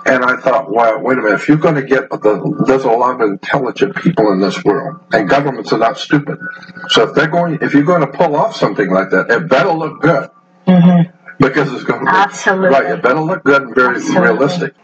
And 0.06 0.24
I 0.24 0.38
thought, 0.38 0.72
well, 0.72 1.00
wait 1.02 1.18
a 1.18 1.22
minute, 1.22 1.36
if 1.36 1.48
you're 1.48 1.58
going 1.58 1.76
to 1.76 1.84
get 1.84 2.10
the, 2.10 2.64
there's 2.66 2.84
a 2.84 2.90
lot 2.90 3.22
of 3.22 3.30
intelligent 3.30 3.96
people 3.98 4.32
in 4.32 4.40
this 4.40 4.64
world, 4.64 5.00
and 5.12 5.30
governments 5.30 5.72
are 5.74 5.78
not 5.80 5.98
stupid. 5.98 6.38
So 6.90 7.08
if 7.10 7.16
they're 7.16 7.28
going, 7.28 7.60
if 7.62 7.74
you're 7.74 7.84
going 7.84 8.02
to 8.02 8.08
pull 8.08 8.36
off 8.36 8.56
something 8.56 8.90
like 8.90 9.10
that, 9.12 9.30
it 9.30 9.48
better 9.48 9.72
look 9.72 10.02
good. 10.02 10.30
Mm-hmm. 10.68 11.18
Because 11.40 11.74
it's 11.74 11.84
going 11.84 12.06
to 12.06 12.12
be, 12.12 12.12
Absolutely. 12.16 12.70
right, 12.70 12.86
it 12.86 13.02
better 13.02 13.20
look 13.20 13.44
good 13.44 13.64
and 13.64 13.76
very 13.76 14.00
realistic. 14.00 14.76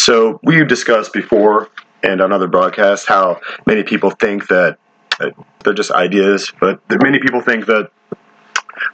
So 0.00 0.40
we've 0.42 0.66
discussed 0.66 1.12
before 1.12 1.68
and 2.02 2.22
on 2.22 2.32
other 2.32 2.48
broadcasts 2.48 3.06
how 3.06 3.40
many 3.66 3.82
people 3.82 4.10
think 4.10 4.48
that 4.48 4.78
uh, 5.20 5.30
they're 5.62 5.74
just 5.74 5.90
ideas, 5.90 6.50
but 6.58 6.80
many 6.88 7.18
people 7.18 7.42
think 7.42 7.66
that 7.66 7.90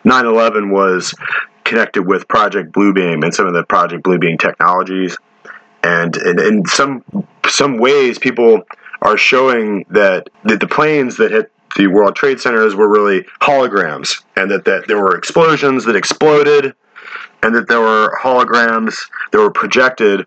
9/11 0.04 0.72
was 0.72 1.14
connected 1.62 2.02
with 2.02 2.26
Project 2.26 2.72
Bluebeam 2.72 3.22
and 3.22 3.32
some 3.32 3.46
of 3.46 3.54
the 3.54 3.62
Project 3.62 4.02
Bluebeam 4.02 4.38
technologies, 4.38 5.16
and 5.84 6.16
in, 6.16 6.40
in 6.40 6.66
some 6.66 7.04
some 7.48 7.78
ways, 7.78 8.18
people 8.18 8.62
are 9.02 9.16
showing 9.16 9.84
that, 9.90 10.28
that 10.44 10.58
the 10.58 10.66
planes 10.66 11.16
that 11.18 11.30
hit 11.30 11.52
the 11.76 11.86
World 11.86 12.16
Trade 12.16 12.40
Centers 12.40 12.74
were 12.74 12.88
really 12.88 13.22
holograms, 13.40 14.24
and 14.34 14.50
that, 14.50 14.64
that 14.64 14.88
there 14.88 14.98
were 14.98 15.16
explosions 15.16 15.84
that 15.84 15.94
exploded, 15.94 16.74
and 17.42 17.54
that 17.54 17.68
there 17.68 17.80
were 17.80 18.18
holograms 18.20 18.96
that 19.30 19.38
were 19.38 19.50
projected 19.50 20.26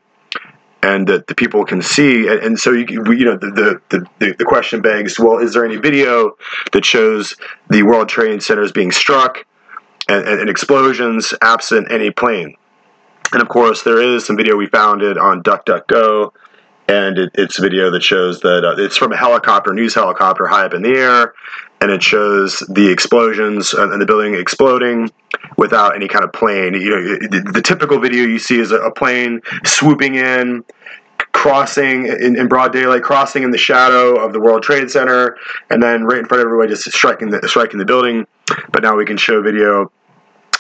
and 0.82 1.08
that 1.08 1.28
the 1.28 1.36
people 1.36 1.66
can 1.66 1.82
see. 1.82 2.28
And, 2.28 2.40
and 2.40 2.60
so, 2.60 2.72
you, 2.72 2.86
you 3.12 3.26
know, 3.26 3.38
the, 3.38 3.82
the, 3.90 4.06
the, 4.20 4.36
the 4.40 4.46
question 4.46 4.82
begs, 4.82 5.20
well, 5.20 5.38
is 5.38 5.54
there 5.54 5.66
any 5.66 5.78
video 5.78 6.38
that 6.72 6.86
shows 6.86 7.36
the 7.70 7.84
World 7.84 8.10
Trade 8.10 8.42
Centers 8.42 8.72
being 8.72 8.92
struck 8.92 9.46
and, 10.08 10.28
and, 10.28 10.42
and 10.42 10.50
explosions 10.50 11.34
absent 11.42 11.92
any 11.92 12.12
plane? 12.12 12.56
And 13.32 13.42
of 13.42 13.50
course, 13.50 13.84
there 13.84 14.02
is 14.02 14.26
some 14.26 14.38
video 14.38 14.56
we 14.56 14.68
found 14.68 15.04
it 15.04 15.18
on 15.18 15.44
DuckDuckGo, 15.44 16.32
and 16.88 17.18
it, 17.20 17.32
it's 17.36 17.60
a 17.60 17.62
video 17.62 17.92
that 17.92 18.02
shows 18.02 18.40
that 18.42 18.66
uh, 18.66 18.82
it's 18.82 18.98
from 18.98 19.12
a 19.12 19.18
helicopter, 19.18 19.74
news 19.74 19.94
helicopter, 19.94 20.48
high 20.48 20.66
up 20.66 20.74
in 20.74 20.82
the 20.82 20.96
air, 20.96 21.34
and 21.82 21.92
it 21.92 22.04
shows 22.04 22.60
the 22.70 22.90
explosions 22.90 23.74
and 23.74 24.02
the 24.02 24.06
building 24.06 24.36
exploding 24.36 25.12
without 25.58 25.96
any 25.96 26.08
kind 26.08 26.26
of 26.26 26.34
plane. 26.34 26.74
You 26.74 26.90
know, 26.90 27.02
the, 27.52 27.62
typical 27.62 28.00
video 28.00 28.24
you 28.26 28.40
see 28.40 28.60
is 28.60 28.72
a, 28.72 28.78
a 28.78 28.92
plane 28.92 29.42
swooping 29.64 30.16
in, 30.16 30.64
crossing 31.32 32.08
in, 32.08 32.38
in 32.38 32.48
broad 32.48 32.74
daylight, 32.74 33.04
crossing 33.04 33.44
in 33.44 33.52
the 33.52 33.58
shadow 33.58 34.16
of 34.16 34.34
the 34.34 34.40
World 34.40 34.64
Trade 34.64 34.92
Center, 34.92 35.38
and 35.70 35.82
then 35.82 36.04
right 36.04 36.20
in 36.20 36.26
front 36.26 36.42
of 36.42 36.48
everybody, 36.48 36.70
just 36.70 36.92
striking 36.92 37.30
the 37.30 37.48
striking 37.48 37.80
the 37.80 37.86
building. 37.86 38.28
But 38.72 38.84
now 38.84 38.96
we 38.96 39.06
can 39.06 39.18
show 39.18 39.42
video 39.42 39.92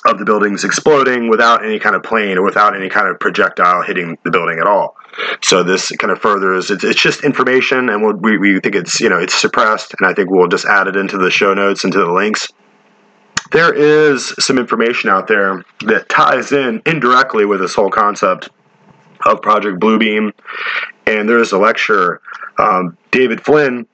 of 0.06 0.18
the 0.18 0.26
buildings 0.26 0.64
exploding 0.64 1.30
without 1.30 1.64
any 1.64 1.80
kind 1.80 1.96
of 1.96 2.04
plane 2.04 2.38
or 2.38 2.44
without 2.44 2.76
any 2.76 2.90
kind 2.90 3.08
of 3.08 3.20
projectile 3.20 3.82
hitting 3.82 4.18
the 4.24 4.32
building 4.32 4.60
at 4.60 4.66
all. 4.66 4.96
So 5.42 5.64
this 5.64 5.92
kind 5.98 6.12
of 6.12 6.20
furthers 6.20 6.72
it's, 6.72 6.84
it's 6.84 7.02
just 7.02 7.24
information, 7.24 7.90
and 7.90 8.02
we'll, 8.02 8.16
we 8.16 8.38
we 8.38 8.60
think 8.60 8.76
it's 8.76 9.02
you 9.02 9.10
know 9.10 9.20
it's 9.20 9.34
suppressed, 9.34 9.94
and 10.00 10.08
I 10.08 10.14
think 10.14 10.30
we'll 10.30 10.48
just 10.48 10.66
add 10.66 10.88
it 10.88 10.96
into 10.96 11.18
the 11.18 11.30
show 11.30 11.54
notes 11.54 11.84
into 11.84 12.00
the 12.00 12.12
links. 12.12 12.48
There 13.52 13.74
is 13.74 14.34
some 14.40 14.60
information 14.60 15.10
out 15.10 15.28
there 15.28 15.66
that 15.86 16.08
ties 16.08 16.52
in 16.52 16.82
indirectly 16.86 17.46
with 17.46 17.60
this 17.60 17.74
whole 17.74 17.90
concept 17.90 18.50
of 19.26 19.42
Project 19.42 19.80
Bluebeam, 19.80 20.32
and 21.08 21.28
there 21.28 21.40
is 21.40 21.52
a 21.52 21.58
lecturer, 21.58 22.22
um, 22.58 22.98
David 23.12 23.42
Flynn, 23.44 23.88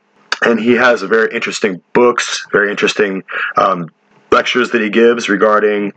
and 0.43 0.59
he 0.59 0.73
has 0.73 1.01
a 1.01 1.07
very 1.07 1.33
interesting 1.33 1.81
books, 1.93 2.45
very 2.51 2.69
interesting 2.69 3.23
um, 3.55 3.89
lectures 4.31 4.71
that 4.71 4.81
he 4.81 4.89
gives 4.89 5.29
regarding 5.29 5.93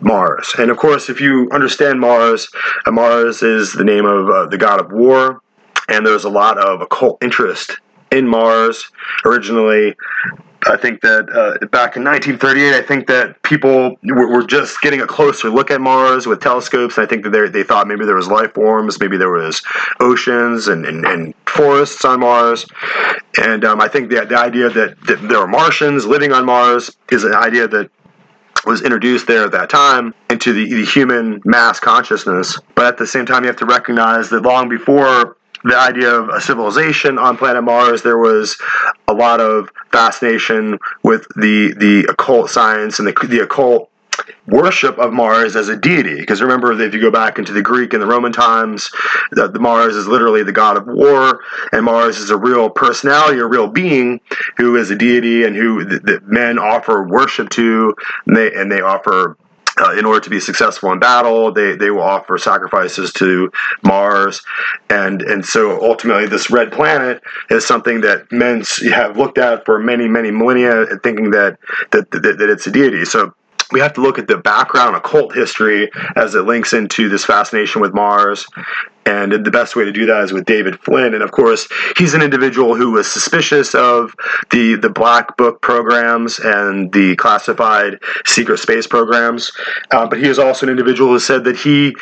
Mars. 0.00 0.54
And 0.58 0.70
of 0.70 0.76
course, 0.76 1.08
if 1.08 1.20
you 1.20 1.48
understand 1.52 2.00
Mars, 2.00 2.48
uh, 2.86 2.90
Mars 2.90 3.42
is 3.42 3.72
the 3.72 3.84
name 3.84 4.06
of 4.06 4.28
uh, 4.28 4.46
the 4.46 4.58
god 4.58 4.80
of 4.80 4.92
war, 4.92 5.40
and 5.88 6.06
there's 6.06 6.24
a 6.24 6.30
lot 6.30 6.58
of 6.58 6.80
occult 6.80 7.22
interest 7.22 7.78
in 8.12 8.26
Mars. 8.26 8.90
Originally, 9.24 9.94
I 10.66 10.76
think 10.76 11.00
that 11.00 11.28
uh, 11.30 11.66
back 11.68 11.96
in 11.96 12.04
1938, 12.04 12.74
I 12.74 12.82
think 12.82 13.06
that 13.06 13.42
people 13.42 13.96
were, 14.02 14.28
were, 14.28 14.42
just 14.42 14.80
getting 14.82 15.00
a 15.00 15.06
closer 15.06 15.48
look 15.48 15.70
at 15.70 15.80
Mars 15.80 16.26
with 16.26 16.40
telescopes. 16.40 16.98
And 16.98 17.06
I 17.06 17.08
think 17.08 17.24
that 17.24 17.30
they, 17.30 17.48
they 17.48 17.62
thought 17.62 17.88
maybe 17.88 18.04
there 18.04 18.16
was 18.16 18.28
life 18.28 18.52
forms, 18.52 19.00
maybe 19.00 19.16
there 19.16 19.30
was 19.30 19.62
oceans 20.00 20.68
and, 20.68 20.84
and, 20.84 21.06
and 21.06 21.34
forests 21.46 22.04
on 22.04 22.20
Mars. 22.20 22.66
And 23.40 23.64
um, 23.64 23.80
I 23.80 23.88
think 23.88 24.10
the, 24.10 24.26
the 24.26 24.38
idea 24.38 24.68
that, 24.68 25.00
that 25.06 25.28
there 25.28 25.38
are 25.38 25.46
Martians 25.46 26.04
living 26.04 26.32
on 26.32 26.44
Mars 26.44 26.94
is 27.10 27.24
an 27.24 27.34
idea 27.34 27.66
that 27.68 27.90
was 28.66 28.82
introduced 28.82 29.26
there 29.26 29.44
at 29.44 29.52
that 29.52 29.70
time 29.70 30.14
into 30.28 30.52
the, 30.52 30.68
the 30.74 30.84
human 30.84 31.40
mass 31.44 31.80
consciousness. 31.80 32.58
But 32.74 32.86
at 32.86 32.98
the 32.98 33.06
same 33.06 33.24
time, 33.24 33.44
you 33.44 33.48
have 33.48 33.56
to 33.56 33.66
recognize 33.66 34.28
that 34.30 34.42
long 34.42 34.68
before 34.68 35.36
the 35.64 35.76
idea 35.76 36.10
of 36.10 36.28
a 36.28 36.40
civilization 36.40 37.18
on 37.18 37.36
planet 37.36 37.62
Mars, 37.62 38.02
there 38.02 38.18
was 38.18 38.58
a 39.08 39.12
lot 39.12 39.40
of 39.40 39.70
fascination 39.92 40.78
with 41.02 41.26
the 41.36 41.74
the 41.76 42.06
occult 42.08 42.50
science 42.50 42.98
and 42.98 43.08
the, 43.08 43.26
the 43.26 43.40
occult 43.40 43.90
worship 44.46 44.98
of 44.98 45.12
Mars 45.12 45.56
as 45.56 45.68
a 45.68 45.76
deity. 45.76 46.16
Because 46.16 46.42
remember, 46.42 46.74
that 46.74 46.84
if 46.84 46.94
you 46.94 47.00
go 47.00 47.10
back 47.10 47.38
into 47.38 47.52
the 47.52 47.62
Greek 47.62 47.92
and 47.92 48.02
the 48.02 48.06
Roman 48.06 48.32
times, 48.32 48.90
the 49.30 49.58
Mars 49.58 49.96
is 49.96 50.06
literally 50.06 50.42
the 50.42 50.52
god 50.52 50.76
of 50.76 50.86
war, 50.86 51.40
and 51.72 51.84
Mars 51.84 52.18
is 52.18 52.30
a 52.30 52.36
real 52.36 52.70
personality, 52.70 53.38
a 53.38 53.46
real 53.46 53.68
being 53.68 54.20
who 54.56 54.76
is 54.76 54.90
a 54.90 54.96
deity 54.96 55.44
and 55.44 55.56
who 55.56 55.84
the, 55.84 55.98
the 56.00 56.20
men 56.24 56.58
offer 56.58 57.02
worship 57.02 57.48
to, 57.50 57.94
and 58.26 58.36
they 58.36 58.52
and 58.52 58.70
they 58.70 58.80
offer 58.80 59.36
uh, 59.80 59.92
in 59.98 60.04
order 60.04 60.20
to 60.20 60.30
be 60.30 60.40
successful 60.40 60.92
in 60.92 60.98
battle, 60.98 61.52
they, 61.52 61.74
they 61.76 61.90
will 61.90 62.02
offer 62.02 62.38
sacrifices 62.38 63.12
to 63.14 63.50
Mars, 63.82 64.42
and 64.88 65.22
and 65.22 65.44
so 65.44 65.82
ultimately, 65.82 66.26
this 66.26 66.50
red 66.50 66.70
planet 66.72 67.22
is 67.50 67.66
something 67.66 68.02
that 68.02 68.30
men 68.30 68.62
have 68.92 69.16
looked 69.16 69.38
at 69.38 69.64
for 69.64 69.78
many 69.78 70.08
many 70.08 70.30
millennia, 70.30 70.86
thinking 71.02 71.30
that 71.30 71.58
that, 71.92 72.10
that, 72.10 72.22
that 72.22 72.50
it's 72.50 72.66
a 72.66 72.70
deity. 72.70 73.04
So 73.04 73.34
we 73.72 73.80
have 73.80 73.92
to 73.94 74.00
look 74.00 74.18
at 74.18 74.28
the 74.28 74.36
background 74.36 74.96
occult 74.96 75.34
history 75.34 75.90
as 76.16 76.34
it 76.34 76.42
links 76.42 76.72
into 76.72 77.08
this 77.08 77.24
fascination 77.24 77.80
with 77.80 77.94
Mars. 77.94 78.46
And 79.06 79.32
the 79.32 79.50
best 79.50 79.76
way 79.76 79.84
to 79.84 79.92
do 79.92 80.06
that 80.06 80.24
is 80.24 80.32
with 80.32 80.44
David 80.44 80.78
Flynn. 80.80 81.14
And 81.14 81.22
of 81.22 81.32
course, 81.32 81.66
he's 81.96 82.12
an 82.12 82.22
individual 82.22 82.74
who 82.74 82.92
was 82.92 83.10
suspicious 83.10 83.74
of 83.74 84.14
the, 84.50 84.76
the 84.76 84.90
black 84.90 85.36
book 85.36 85.62
programs 85.62 86.38
and 86.38 86.92
the 86.92 87.16
classified 87.16 87.98
secret 88.26 88.58
space 88.58 88.86
programs. 88.86 89.52
Uh, 89.90 90.06
but 90.06 90.18
he 90.18 90.28
is 90.28 90.38
also 90.38 90.66
an 90.66 90.70
individual 90.70 91.10
who 91.10 91.18
said 91.18 91.44
that 91.44 91.56
he 91.56 91.94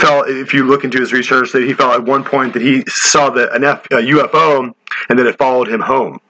felt, 0.00 0.28
if 0.28 0.52
you 0.52 0.66
look 0.66 0.84
into 0.84 1.00
his 1.00 1.12
research, 1.12 1.52
that 1.52 1.62
he 1.62 1.72
felt 1.72 1.94
at 1.94 2.04
one 2.04 2.22
point 2.22 2.52
that 2.52 2.62
he 2.62 2.84
saw 2.86 3.30
the, 3.30 3.50
an 3.52 3.64
F, 3.64 3.86
a 3.86 3.96
UFO 3.96 4.74
and 5.08 5.18
that 5.18 5.26
it 5.26 5.38
followed 5.38 5.68
him 5.68 5.80
home. 5.80 6.20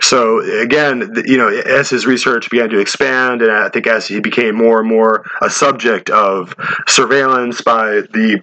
So 0.00 0.40
again, 0.60 1.12
you 1.24 1.36
know, 1.36 1.48
as 1.48 1.90
his 1.90 2.06
research 2.06 2.50
began 2.50 2.68
to 2.70 2.78
expand, 2.78 3.42
and 3.42 3.50
I 3.50 3.68
think 3.68 3.86
as 3.86 4.06
he 4.06 4.20
became 4.20 4.54
more 4.54 4.80
and 4.80 4.88
more 4.88 5.24
a 5.42 5.50
subject 5.50 6.10
of 6.10 6.54
surveillance 6.86 7.60
by 7.60 8.02
the 8.12 8.42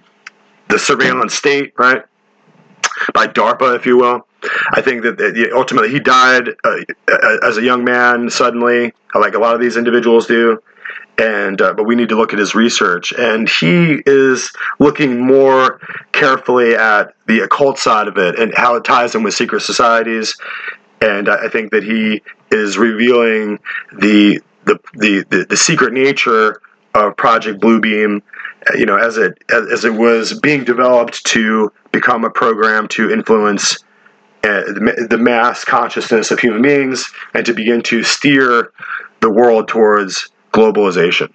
the 0.68 0.78
surveillance 0.78 1.34
state, 1.34 1.72
right, 1.78 2.02
by 3.12 3.26
DARPA, 3.26 3.76
if 3.76 3.86
you 3.86 3.96
will, 3.98 4.26
I 4.72 4.80
think 4.80 5.02
that 5.02 5.50
ultimately 5.54 5.90
he 5.90 6.00
died 6.00 6.48
uh, 6.64 6.76
as 7.42 7.56
a 7.56 7.62
young 7.62 7.84
man 7.84 8.30
suddenly, 8.30 8.92
like 9.14 9.34
a 9.34 9.38
lot 9.38 9.54
of 9.54 9.60
these 9.60 9.76
individuals 9.76 10.26
do. 10.26 10.62
And 11.16 11.62
uh, 11.62 11.74
but 11.74 11.84
we 11.84 11.94
need 11.94 12.08
to 12.08 12.16
look 12.16 12.32
at 12.32 12.40
his 12.40 12.56
research, 12.56 13.12
and 13.12 13.48
he 13.48 14.02
is 14.04 14.52
looking 14.80 15.24
more 15.24 15.78
carefully 16.10 16.74
at 16.74 17.14
the 17.28 17.38
occult 17.40 17.78
side 17.78 18.08
of 18.08 18.18
it 18.18 18.36
and 18.36 18.52
how 18.56 18.74
it 18.74 18.82
ties 18.82 19.14
in 19.14 19.22
with 19.22 19.32
secret 19.32 19.60
societies 19.60 20.36
and 21.00 21.28
I 21.28 21.48
think 21.48 21.72
that 21.72 21.82
he 21.82 22.22
is 22.50 22.78
revealing 22.78 23.58
the 23.92 24.40
the 24.64 24.80
the, 24.94 25.24
the, 25.28 25.46
the 25.50 25.56
secret 25.56 25.92
nature 25.92 26.60
of 26.94 27.16
Project 27.16 27.60
Bluebeam, 27.60 28.22
uh, 28.70 28.74
you 28.76 28.86
know, 28.86 28.96
as 28.96 29.18
it 29.18 29.42
as, 29.52 29.66
as, 29.70 29.84
it 29.84 29.94
was 29.94 30.38
being 30.40 30.64
developed 30.64 31.24
to 31.26 31.72
become 31.92 32.24
a 32.24 32.30
program 32.30 32.88
to 32.88 33.10
influence 33.10 33.78
uh, 34.44 34.60
the, 34.60 35.06
the 35.10 35.18
mass 35.18 35.64
consciousness 35.64 36.30
of 36.30 36.38
human 36.38 36.62
beings 36.62 37.10
and 37.34 37.44
to 37.46 37.54
begin 37.54 37.82
to 37.82 38.02
steer 38.02 38.72
the 39.20 39.30
world 39.30 39.68
towards 39.68 40.30
globalization. 40.52 41.32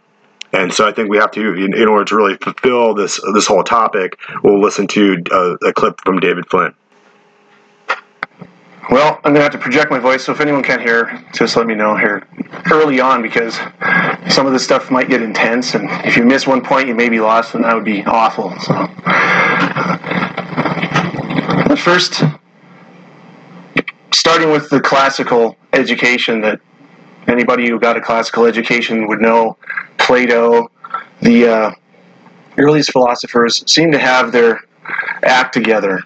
And 0.52 0.73
so 0.73 0.88
I 0.88 0.91
think 0.91 1.10
we 1.10 1.18
have 1.18 1.31
to, 1.31 1.53
in, 1.53 1.76
in 1.76 1.88
order 1.88 2.06
to 2.06 2.15
really 2.15 2.36
fulfill 2.36 2.95
this 2.95 3.19
this 3.34 3.45
whole 3.45 3.64
topic, 3.64 4.18
we'll 4.44 4.61
listen 4.61 4.88
to 4.88 5.23
uh, 5.31 5.57
a 5.68 5.73
clip 5.73 6.02
from 6.02 6.19
David 6.19 6.49
Flynn. 6.49 6.73
Well, 8.89 9.19
I'm 9.23 9.33
gonna 9.33 9.43
have 9.43 9.51
to 9.51 9.59
project 9.59 9.91
my 9.91 9.99
voice, 9.99 10.25
so 10.25 10.31
if 10.31 10.41
anyone 10.41 10.63
can't 10.63 10.81
hear, 10.81 11.23
just 11.31 11.55
let 11.55 11.67
me 11.67 11.75
know 11.75 11.95
here 11.95 12.27
early 12.71 12.99
on 12.99 13.21
because 13.21 13.55
some 14.33 14.47
of 14.47 14.51
this 14.51 14.63
stuff 14.63 14.89
might 14.89 15.07
get 15.07 15.21
intense, 15.21 15.75
and 15.75 15.87
if 16.07 16.17
you 16.17 16.25
miss 16.25 16.47
one 16.47 16.61
point, 16.61 16.87
you 16.87 16.95
may 16.95 17.07
be 17.07 17.19
lost, 17.19 17.53
and 17.53 17.63
that 17.65 17.75
would 17.75 17.85
be 17.85 18.03
awful. 18.05 18.49
So, 18.61 18.73
but 21.67 21.77
first, 21.77 22.23
starting 24.11 24.49
with 24.49 24.71
the 24.71 24.81
classical 24.81 25.55
education 25.73 26.41
that 26.41 26.59
anybody 27.27 27.69
who 27.69 27.79
got 27.79 27.95
a 27.95 28.01
classical 28.01 28.45
education 28.45 29.07
would 29.07 29.21
know, 29.21 29.55
Plato, 29.99 30.71
the 31.21 31.47
uh, 31.47 31.71
earliest 32.57 32.91
philosophers 32.91 33.63
seem 33.71 33.91
to 33.91 33.99
have 33.99 34.31
their 34.31 34.61
act 35.21 35.53
together. 35.53 36.01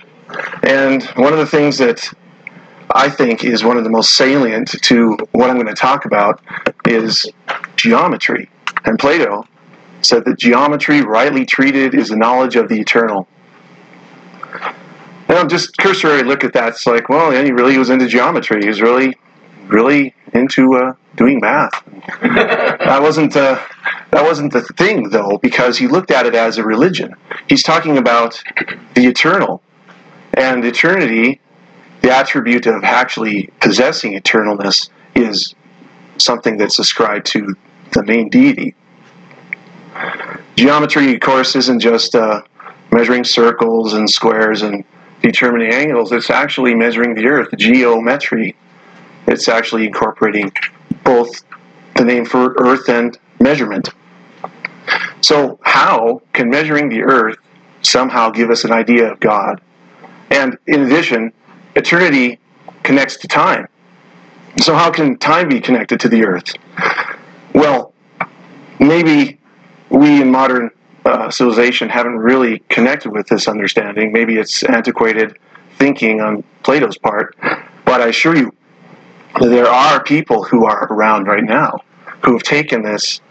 And 0.64 1.01
one 1.15 1.31
of 1.31 1.39
the 1.39 1.47
things 1.47 1.77
that 1.77 2.14
I 2.94 3.10
think 3.10 3.44
is 3.44 3.64
one 3.64 3.78
of 3.78 3.84
the 3.84 3.90
most 3.90 4.14
salient 4.14 4.70
to 4.84 5.18
what 5.32 5.49
I'm 5.49 5.56
going 5.56 5.68
to 5.68 5.74
talk 5.74 6.06
about 6.06 6.40
is 6.86 7.26
geometry. 7.76 8.49
And 8.86 8.99
Plato 8.99 9.48
said 10.02 10.26
that 10.26 10.38
geometry, 10.38 11.02
rightly 11.02 11.45
treated, 11.45 11.95
is 11.95 12.10
the 12.10 12.15
knowledge 12.15 12.56
of 12.56 12.70
the 12.70 12.80
eternal. 12.80 13.28
Now, 15.28 15.45
just 15.48 15.76
cursory 15.78 16.22
look 16.24 16.44
at 16.44 16.53
that, 16.53 16.70
it's 16.70 16.86
like, 16.86 17.10
well, 17.10 17.34
yeah, 17.34 17.44
he 17.44 17.52
really 17.52 17.78
was 17.78 17.90
into 17.90 18.07
geometry. 18.07 18.61
He 18.61 18.68
was 18.68 18.82
really, 18.82 19.18
really 19.65 20.14
into 20.34 20.76
uh, 20.76 20.94
doing 21.15 21.40
math. 21.40 21.84
that 22.22 23.02
wasn't 23.02 23.36
uh, 23.36 23.60
that 24.11 24.24
wasn't 24.24 24.53
the 24.53 24.61
thing, 24.61 25.10
though, 25.10 25.40
because 25.41 25.78
he 25.78 25.88
looked 25.88 26.11
at 26.11 26.28
it 26.28 26.36
as 26.36 26.60
a 26.60 26.64
religion. 26.64 27.15
He's 27.48 27.64
talking 27.64 27.98
about 27.98 28.44
the 28.94 29.07
eternal, 29.07 29.64
and 30.36 30.64
eternity 30.64 31.40
the 32.04 32.12
attribute 32.12 32.68
of 32.68 32.84
actually 32.84 33.50
possessing 33.62 34.14
eternalness 34.14 34.90
is 35.16 35.56
something 36.18 36.58
that's 36.58 36.78
ascribed 36.78 37.26
to 37.28 37.56
the 37.94 38.04
main 38.04 38.30
deity. 38.30 38.76
Geometry, 40.56 41.14
of 41.14 41.22
course, 41.22 41.56
isn't 41.56 41.80
just 41.80 42.14
uh, 42.14 42.42
measuring 42.92 43.24
circles 43.24 43.94
and 43.94 44.08
squares 44.10 44.62
and 44.64 44.84
determining 45.22 45.74
angles. 45.74 46.12
It's 46.12 46.30
actually 46.30 46.76
measuring 46.76 47.16
the 47.16 47.26
earth, 47.26 47.50
geometry. 47.58 48.56
It's 49.26 49.48
actually 49.48 49.86
incorporating 49.86 50.52
both 51.06 51.44
the 51.96 52.04
name 52.04 52.26
for 52.26 52.54
earth 52.58 52.90
and 52.90 53.18
measurement. 53.40 53.90
So, 55.22 55.58
how 55.62 56.22
can 56.34 56.50
measuring 56.50 56.90
the 56.90 57.04
earth 57.04 57.38
somehow 57.82 58.30
give 58.30 58.50
us 58.50 58.66
an 58.66 58.74
idea 58.74 59.10
of 59.10 59.22
God? 59.22 59.62
And 60.30 60.58
in 60.68 60.82
addition, 60.82 61.32
eternity 61.76 62.40
connects 62.84 63.18
to 63.18 63.28
time. 63.28 63.68
So, 64.62 64.76
how 64.76 64.91
can 64.91 65.18
time 65.18 65.50
be 65.50 65.60
connected 65.60 66.00
to 66.02 66.10
the 66.10 66.24
earth? 66.26 66.54
Well, 67.54 67.94
maybe 68.80 69.40
we 69.90 70.22
in 70.22 70.32
modern 70.32 70.72
uh, 71.06 71.30
civilization 71.30 71.90
haven't 71.90 72.18
really 72.18 72.60
connected 72.70 73.12
with 73.12 73.28
this 73.28 73.48
understanding. 73.48 74.12
Maybe 74.12 74.38
it's 74.38 74.64
antiquated 74.64 75.38
thinking 75.78 76.22
on 76.22 76.44
Plato's 76.64 76.98
part, 76.98 77.36
but 77.84 78.02
I 78.02 78.08
assure 78.08 78.36
you, 78.36 78.54
there 79.41 79.68
are 79.68 80.04
people 80.04 80.44
who 80.44 80.66
are 80.66 80.86
around 80.86 81.26
right 81.26 81.44
now 81.44 81.80
who 82.24 82.34
have 82.34 82.44
taken 82.44 82.84
this 82.84 83.22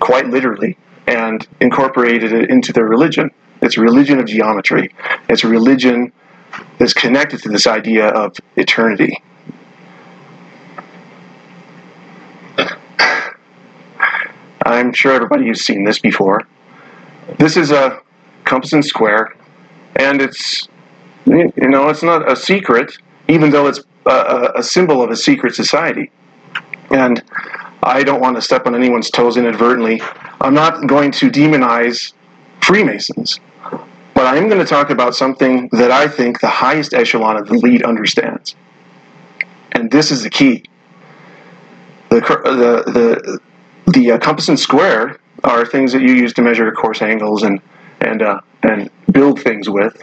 quite 0.00 0.26
literally 0.26 0.76
and 1.06 1.46
incorporated 1.60 2.32
it 2.32 2.50
into 2.50 2.72
their 2.72 2.86
religion. 2.86 3.30
It's 3.62 3.76
a 3.76 3.80
religion 3.80 4.18
of 4.18 4.26
geometry. 4.26 4.94
It's 5.28 5.44
a 5.44 5.48
religion 5.48 6.12
that's 6.78 6.92
connected 6.92 7.42
to 7.42 7.48
this 7.48 7.66
idea 7.66 8.08
of 8.08 8.36
eternity. 8.56 9.22
I'm 14.66 14.92
sure 14.92 15.12
everybody 15.12 15.48
has 15.48 15.60
seen 15.60 15.84
this 15.84 15.98
before. 15.98 16.42
This 17.38 17.56
is 17.56 17.70
a 17.70 18.00
compass 18.44 18.72
and 18.72 18.84
square, 18.84 19.34
and 19.96 20.20
it's 20.22 20.68
you 21.26 21.52
know 21.56 21.88
it's 21.88 22.02
not 22.02 22.30
a 22.30 22.36
secret, 22.36 22.96
even 23.28 23.50
though 23.50 23.66
it's 23.66 23.80
a, 24.06 24.52
a 24.56 24.62
symbol 24.62 25.02
of 25.02 25.10
a 25.10 25.16
secret 25.16 25.54
society. 25.54 26.10
And 26.90 27.22
I 27.82 28.02
don't 28.02 28.20
want 28.20 28.36
to 28.36 28.42
step 28.42 28.66
on 28.66 28.74
anyone's 28.74 29.10
toes 29.10 29.36
inadvertently. 29.36 30.00
I'm 30.40 30.54
not 30.54 30.86
going 30.86 31.10
to 31.12 31.30
demonize 31.30 32.12
Freemasons, 32.62 33.40
but 34.14 34.26
I 34.26 34.36
am 34.36 34.48
going 34.48 34.60
to 34.60 34.66
talk 34.66 34.90
about 34.90 35.14
something 35.14 35.68
that 35.72 35.90
I 35.90 36.06
think 36.06 36.40
the 36.40 36.48
highest 36.48 36.94
echelon 36.94 37.36
of 37.36 37.48
the 37.48 37.54
elite 37.54 37.82
understands. 37.82 38.54
And 39.72 39.90
this 39.90 40.10
is 40.12 40.22
the 40.22 40.30
key. 40.30 40.64
The, 42.10 42.20
the, 42.20 42.92
the, 42.92 43.92
the 43.92 44.12
uh, 44.12 44.18
compass 44.18 44.48
and 44.48 44.58
square 44.58 45.18
are 45.42 45.66
things 45.66 45.92
that 45.92 46.02
you 46.02 46.12
use 46.12 46.32
to 46.34 46.42
measure 46.42 46.70
course 46.70 47.02
angles 47.02 47.42
and, 47.42 47.60
and, 48.00 48.22
uh, 48.22 48.40
and 48.62 48.88
build 49.10 49.42
things 49.42 49.68
with, 49.68 50.02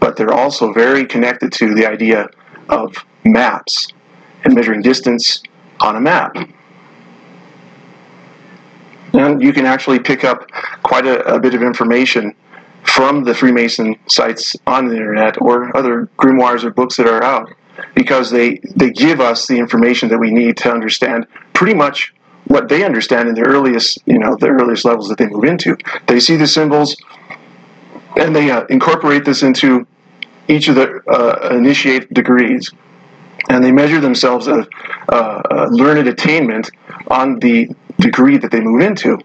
but 0.00 0.16
they're 0.16 0.34
also 0.34 0.72
very 0.72 1.06
connected 1.06 1.50
to 1.54 1.74
the 1.74 1.86
idea 1.86 2.28
of 2.68 2.94
maps 3.24 3.88
and 4.44 4.54
measuring 4.54 4.82
distance 4.82 5.42
on 5.80 5.96
a 5.96 6.00
map. 6.00 6.36
And 9.14 9.42
you 9.42 9.54
can 9.54 9.64
actually 9.64 9.98
pick 9.98 10.24
up 10.24 10.50
quite 10.82 11.06
a, 11.06 11.34
a 11.34 11.40
bit 11.40 11.54
of 11.54 11.62
information 11.62 12.34
from 12.86 13.24
the 13.24 13.34
Freemason 13.34 13.96
sites 14.06 14.56
on 14.66 14.88
the 14.88 14.96
internet 14.96 15.40
or 15.40 15.76
other 15.76 16.08
grimoires 16.18 16.64
or 16.64 16.70
books 16.70 16.96
that 16.96 17.06
are 17.06 17.22
out 17.22 17.52
because 17.94 18.30
they, 18.30 18.60
they 18.74 18.90
give 18.90 19.20
us 19.20 19.46
the 19.46 19.58
information 19.58 20.08
that 20.08 20.18
we 20.18 20.30
need 20.30 20.56
to 20.58 20.70
understand 20.70 21.26
pretty 21.52 21.74
much 21.74 22.14
what 22.46 22.68
they 22.68 22.84
understand 22.84 23.28
in 23.28 23.34
the 23.34 23.42
earliest, 23.42 23.98
you 24.06 24.18
know, 24.18 24.36
the 24.36 24.48
earliest 24.48 24.84
levels 24.84 25.08
that 25.08 25.18
they 25.18 25.26
move 25.26 25.44
into. 25.44 25.76
They 26.06 26.20
see 26.20 26.36
the 26.36 26.46
symbols 26.46 26.96
and 28.16 28.34
they 28.34 28.50
uh, 28.50 28.64
incorporate 28.70 29.24
this 29.24 29.42
into 29.42 29.86
each 30.48 30.68
of 30.68 30.76
the 30.76 31.02
uh, 31.08 31.54
initiate 31.54 32.12
degrees 32.14 32.70
and 33.48 33.62
they 33.62 33.72
measure 33.72 34.00
themselves 34.00 34.46
a, 34.46 34.66
a, 35.08 35.42
a 35.50 35.66
learned 35.70 36.08
attainment 36.08 36.70
on 37.08 37.38
the 37.40 37.68
degree 37.98 38.38
that 38.38 38.50
they 38.50 38.60
move 38.60 38.80
into. 38.80 39.18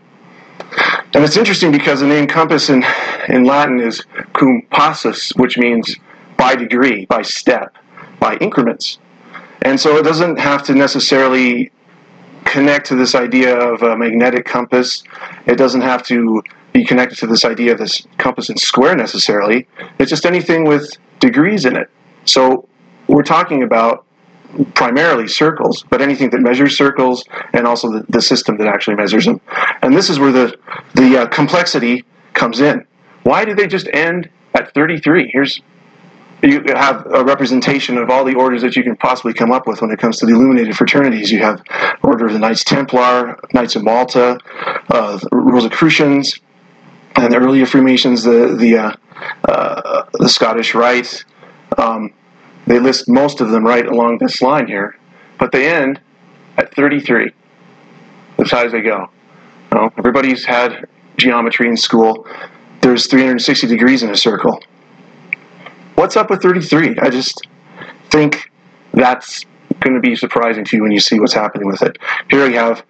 And 1.14 1.26
it's 1.26 1.36
interesting 1.36 1.72
because 1.72 2.00
the 2.00 2.08
name 2.08 2.26
compass 2.26 2.70
in, 2.70 2.86
in 3.28 3.44
Latin 3.44 3.82
is 3.82 4.06
cum 4.34 4.62
passus, 4.70 5.32
which 5.36 5.58
means 5.58 5.96
by 6.38 6.56
degree, 6.56 7.06
by 7.06 7.22
step, 7.22 7.76
by 8.20 8.36
increments. 8.38 8.98
And 9.64 9.80
so 9.80 9.98
it 9.98 10.04
doesn't 10.04 10.40
have 10.40 10.64
to 10.64 10.74
necessarily 10.74 11.72
connect 12.46 12.88
to 12.88 12.96
this 12.96 13.14
idea 13.14 13.56
of 13.56 13.84
a 13.84 13.98
magnetic 13.98 14.46
compass. 14.46 15.04
It 15.46 15.56
doesn't 15.58 15.82
have 15.82 16.04
to 16.04 16.42
be 16.74 16.86
connected 16.86 17.18
to 17.20 17.28
this 17.28 17.44
idea 17.44 17.74
of 17.74 17.78
this 17.78 18.08
compass 18.18 18.50
and 18.50 18.60
square 18.60 18.96
necessarily. 18.96 19.68
It's 20.00 20.10
just 20.10 20.26
anything 20.26 20.64
with 20.64 20.90
degrees 21.20 21.66
in 21.66 21.76
it. 21.76 21.90
So 22.26 22.68
we're 23.08 23.24
talking 23.24 23.64
about 23.64 24.06
primarily 24.74 25.28
circles, 25.28 25.84
but 25.90 26.02
anything 26.02 26.30
that 26.32 26.42
measures 26.42 26.78
circles 26.78 27.24
and 27.54 27.66
also 27.66 27.90
the, 27.92 28.06
the 28.10 28.22
system 28.22 28.58
that 28.58 28.68
actually 28.68 28.96
measures 28.96 29.26
them. 29.26 29.40
And 29.82 29.96
this 29.96 30.10
is 30.10 30.20
where 30.20 30.32
the, 30.32 30.58
the 30.94 31.22
uh, 31.22 31.28
complexity 31.28 32.06
comes 32.34 32.60
in. 32.60 32.86
Why 33.24 33.46
do 33.46 33.56
they 33.56 33.68
just 33.68 33.88
end 33.94 34.30
at 34.54 34.74
33? 34.74 35.30
Here's 35.32 35.62
you 36.44 36.64
have 36.76 37.06
a 37.06 37.24
representation 37.24 37.98
of 37.98 38.10
all 38.10 38.26
the 38.26 38.34
orders 38.34 38.64
that 38.64 38.76
you 38.76 38.84
can 38.84 38.96
possibly 38.96 39.34
come 39.34 39.52
up 39.52 39.68
with 39.68 39.82
when 39.82 39.92
it 39.92 40.00
comes 40.00 40.18
to 40.18 40.26
the 40.26 40.34
illuminated 40.34 40.76
fraternities. 40.76 41.32
You 41.32 41.40
have 41.40 41.62
Order 42.02 42.28
of 42.28 42.34
the 42.34 42.40
Knights 42.40 42.64
Templar, 42.64 43.40
Knights 43.54 43.76
of 43.76 43.84
Malta, 43.84 44.40
uh, 44.90 45.20
Rosicrucians, 45.32 46.40
and 47.16 47.32
the 47.32 47.38
earlier 47.38 47.68
Freemasons, 47.68 48.24
the 48.24 48.56
the 48.58 48.78
uh, 48.78 48.94
uh, 49.48 50.06
the 50.14 50.30
Scottish 50.30 50.74
Rite. 50.74 51.26
Um, 51.78 52.12
they 52.68 52.80
list 52.80 53.10
most 53.10 53.42
of 53.42 53.50
them 53.52 53.66
right 53.66 53.86
along 53.86 54.20
this 54.20 54.42
line 54.42 54.68
here, 54.68 54.98
but 55.40 55.52
they 55.52 55.72
end 55.72 56.00
at 56.58 56.74
33. 56.76 57.32
As 58.40 58.52
high 58.52 58.66
as 58.66 58.72
they 58.72 58.82
go. 58.82 59.10
Everybody's 59.98 60.46
had 60.46 60.88
geometry 61.18 61.68
in 61.68 61.78
school. 61.78 62.28
There's 62.82 63.08
360 63.08 63.68
degrees 63.68 64.04
in 64.04 64.10
a 64.10 64.18
circle. 64.18 64.62
What's 65.96 66.18
up 66.18 66.30
with 66.30 66.42
33? 66.42 66.98
I 67.00 67.10
just 67.10 67.48
think 68.10 68.50
that's 68.94 69.46
going 69.80 69.94
to 69.94 70.00
be 70.00 70.16
surprising 70.16 70.66
to 70.66 70.78
you 70.78 70.84
when 70.84 70.92
you 70.92 71.00
see 71.00 71.20
what's 71.20 71.34
happening 71.34 71.68
with 71.68 71.82
it. 71.82 71.98
Here 72.30 72.48
we 72.48 72.56
have 72.56 72.84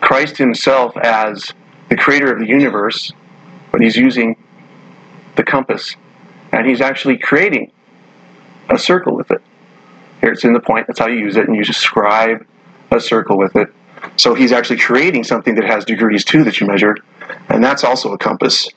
Christ 0.00 0.36
himself 0.36 0.96
as 0.96 1.52
the 1.88 1.96
creator 1.96 2.32
of 2.32 2.40
the 2.40 2.46
universe, 2.46 3.12
but 3.70 3.80
he's 3.80 3.96
using 3.96 4.36
the 5.36 5.44
compass. 5.44 5.96
And 6.52 6.66
he's 6.66 6.80
actually 6.80 7.18
creating 7.18 7.70
a 8.72 8.78
circle 8.78 9.14
with 9.14 9.30
it. 9.30 9.42
Here 10.20 10.32
it's 10.32 10.44
in 10.44 10.52
the 10.52 10.60
point, 10.60 10.86
that's 10.86 10.98
how 10.98 11.08
you 11.08 11.18
use 11.18 11.36
it, 11.36 11.46
and 11.46 11.56
you 11.56 11.64
describe 11.64 12.46
a 12.90 13.00
circle 13.00 13.36
with 13.36 13.56
it. 13.56 13.72
So 14.16 14.34
he's 14.34 14.52
actually 14.52 14.78
creating 14.78 15.24
something 15.24 15.54
that 15.56 15.64
has 15.64 15.84
degrees 15.84 16.24
too 16.24 16.44
that 16.44 16.60
you 16.60 16.66
measure, 16.66 16.96
and 17.48 17.62
that's 17.62 17.84
also 17.84 18.12
a 18.12 18.18
compass. 18.18 18.68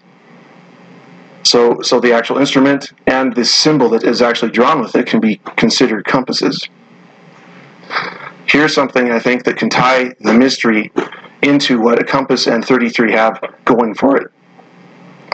So, 1.43 1.81
so 1.81 1.99
the 1.99 2.13
actual 2.13 2.38
instrument 2.38 2.91
and 3.05 3.35
the 3.35 3.45
symbol 3.45 3.89
that 3.89 4.03
is 4.03 4.22
actually 4.22 4.51
drawn 4.51 4.81
with 4.81 4.95
it 4.95 5.05
can 5.05 5.19
be 5.19 5.38
considered 5.55 6.05
compasses. 6.05 6.67
Here's 8.47 8.73
something 8.73 9.11
I 9.11 9.19
think 9.19 9.43
that 9.43 9.57
can 9.57 9.69
tie 9.69 10.15
the 10.19 10.34
mystery 10.34 10.91
into 11.41 11.80
what 11.80 12.01
a 12.01 12.03
compass 12.03 12.47
and 12.47 12.65
33 12.65 13.11
have 13.11 13.43
going 13.65 13.93
for 13.93 14.17
it. 14.17 14.31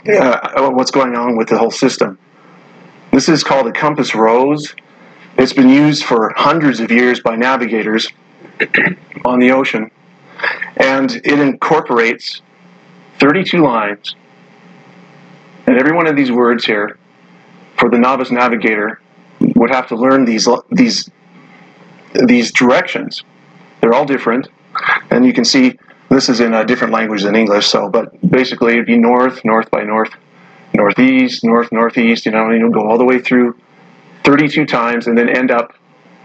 Uh, 0.07 0.71
what's 0.71 0.91
going 0.91 1.15
on 1.15 1.38
with 1.38 1.47
the 1.47 1.57
whole 1.57 1.71
system. 1.71 2.17
This 3.11 3.27
is 3.27 3.43
called 3.43 3.67
a 3.67 3.73
compass 3.73 4.15
rose. 4.15 4.73
It's 5.38 5.51
been 5.51 5.67
used 5.67 6.05
for 6.05 6.33
hundreds 6.38 6.79
of 6.79 6.91
years 6.91 7.19
by 7.19 7.35
navigators 7.35 8.07
on 9.25 9.39
the 9.39 9.51
ocean, 9.51 9.91
and 10.77 11.11
it 11.11 11.39
incorporates 11.39 12.41
32 13.19 13.61
lines. 13.61 14.15
And 15.67 15.77
every 15.77 15.91
one 15.91 16.07
of 16.07 16.15
these 16.15 16.31
words 16.31 16.65
here, 16.65 16.97
for 17.77 17.89
the 17.89 17.97
novice 17.97 18.31
navigator, 18.31 19.01
would 19.55 19.71
have 19.71 19.88
to 19.88 19.95
learn 19.95 20.23
these 20.23 20.47
these 20.71 21.09
these 22.13 22.51
directions. 22.53 23.23
They're 23.81 23.93
all 23.93 24.05
different, 24.05 24.47
and 25.09 25.25
you 25.25 25.33
can 25.33 25.43
see 25.43 25.77
this 26.09 26.29
is 26.29 26.39
in 26.39 26.53
a 26.53 26.65
different 26.65 26.93
language 26.93 27.23
than 27.23 27.35
English. 27.35 27.67
So, 27.67 27.89
but 27.89 28.09
basically, 28.29 28.73
it'd 28.73 28.85
be 28.85 28.97
north, 28.97 29.43
north 29.43 29.69
by 29.69 29.83
north, 29.83 30.11
northeast, 30.73 31.43
north, 31.43 31.72
northeast, 31.72 32.26
you 32.26 32.31
know, 32.31 32.49
and 32.49 32.60
you'll 32.60 32.72
go 32.72 32.88
all 32.88 32.98
the 32.98 33.06
way 33.06 33.19
through 33.19 33.56
32 34.23 34.65
times 34.65 35.07
and 35.07 35.18
then 35.18 35.30
end 35.30 35.52
up 35.52 35.73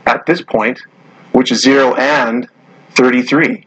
at 0.07 0.27
this 0.27 0.43
point, 0.43 0.81
which 1.33 1.51
is 1.51 1.61
0 1.63 1.95
and 1.95 2.49
33. 2.93 3.67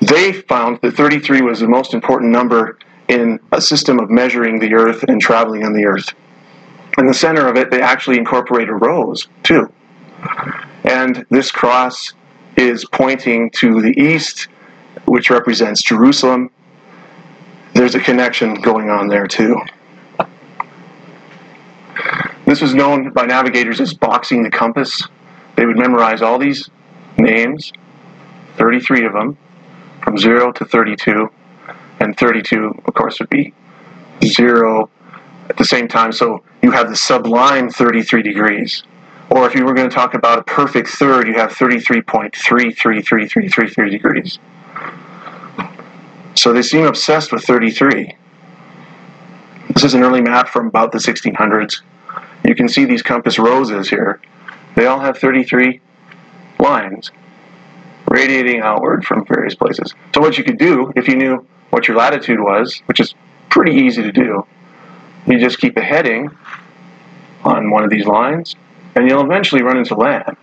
They 0.00 0.32
found 0.32 0.80
that 0.82 0.92
33 0.92 1.42
was 1.42 1.60
the 1.60 1.68
most 1.68 1.94
important 1.94 2.32
number 2.32 2.78
in 3.08 3.38
a 3.52 3.60
system 3.60 4.00
of 4.00 4.10
measuring 4.10 4.58
the 4.58 4.74
earth 4.74 5.04
and 5.06 5.20
traveling 5.20 5.64
on 5.64 5.72
the 5.72 5.84
earth. 5.84 6.14
In 6.98 7.06
the 7.06 7.14
center 7.14 7.46
of 7.46 7.56
it, 7.56 7.70
they 7.70 7.80
actually 7.80 8.18
incorporate 8.18 8.68
a 8.68 8.74
rose, 8.74 9.28
too. 9.42 9.72
And 10.84 11.24
this 11.30 11.50
cross 11.50 12.12
is 12.56 12.84
pointing 12.84 13.50
to 13.50 13.80
the 13.80 13.98
east, 13.98 14.48
which 15.06 15.30
represents 15.30 15.82
Jerusalem, 15.82 16.50
there's 17.82 17.96
a 17.96 18.00
connection 18.00 18.54
going 18.54 18.88
on 18.90 19.08
there 19.08 19.26
too. 19.26 19.60
This 22.46 22.60
was 22.60 22.76
known 22.76 23.10
by 23.10 23.26
navigators 23.26 23.80
as 23.80 23.92
boxing 23.92 24.44
the 24.44 24.50
compass. 24.50 25.02
They 25.56 25.66
would 25.66 25.76
memorize 25.76 26.22
all 26.22 26.38
these 26.38 26.70
names, 27.18 27.72
33 28.56 29.06
of 29.06 29.14
them, 29.14 29.36
from 30.04 30.16
0 30.16 30.52
to 30.52 30.64
32, 30.64 31.28
and 31.98 32.16
32, 32.16 32.82
of 32.84 32.94
course, 32.94 33.18
would 33.18 33.30
be 33.30 33.52
0 34.24 34.88
at 35.50 35.56
the 35.56 35.64
same 35.64 35.88
time. 35.88 36.12
So 36.12 36.44
you 36.62 36.70
have 36.70 36.88
the 36.88 36.94
sublime 36.94 37.68
33 37.68 38.22
degrees. 38.22 38.84
Or 39.28 39.44
if 39.44 39.56
you 39.56 39.64
were 39.64 39.74
going 39.74 39.90
to 39.90 39.94
talk 39.94 40.14
about 40.14 40.38
a 40.38 40.44
perfect 40.44 40.90
third, 40.90 41.26
you 41.26 41.34
have 41.34 41.50
33.3333333 41.50 43.90
degrees. 43.90 44.38
So 46.34 46.52
they 46.52 46.62
seem 46.62 46.84
obsessed 46.86 47.32
with 47.32 47.44
33. 47.44 48.16
This 49.74 49.84
is 49.84 49.94
an 49.94 50.02
early 50.02 50.20
map 50.20 50.48
from 50.48 50.66
about 50.66 50.92
the 50.92 50.98
1600s. 50.98 51.82
You 52.44 52.54
can 52.54 52.68
see 52.68 52.84
these 52.84 53.02
compass 53.02 53.38
roses 53.38 53.88
here. 53.88 54.20
They 54.74 54.86
all 54.86 55.00
have 55.00 55.18
33 55.18 55.80
lines 56.58 57.10
radiating 58.08 58.60
outward 58.60 59.04
from 59.04 59.24
various 59.26 59.54
places. 59.54 59.94
So 60.14 60.20
what 60.20 60.36
you 60.36 60.44
could 60.44 60.58
do, 60.58 60.92
if 60.96 61.08
you 61.08 61.16
knew 61.16 61.46
what 61.70 61.88
your 61.88 61.96
latitude 61.96 62.40
was, 62.40 62.82
which 62.86 63.00
is 63.00 63.14
pretty 63.48 63.72
easy 63.72 64.02
to 64.02 64.12
do, 64.12 64.46
you 65.26 65.38
just 65.38 65.58
keep 65.58 65.76
a 65.76 65.82
heading 65.82 66.30
on 67.44 67.70
one 67.70 67.84
of 67.84 67.90
these 67.90 68.06
lines, 68.06 68.56
and 68.94 69.08
you'll 69.08 69.24
eventually 69.24 69.62
run 69.62 69.78
into 69.78 69.94
land. 69.94 70.36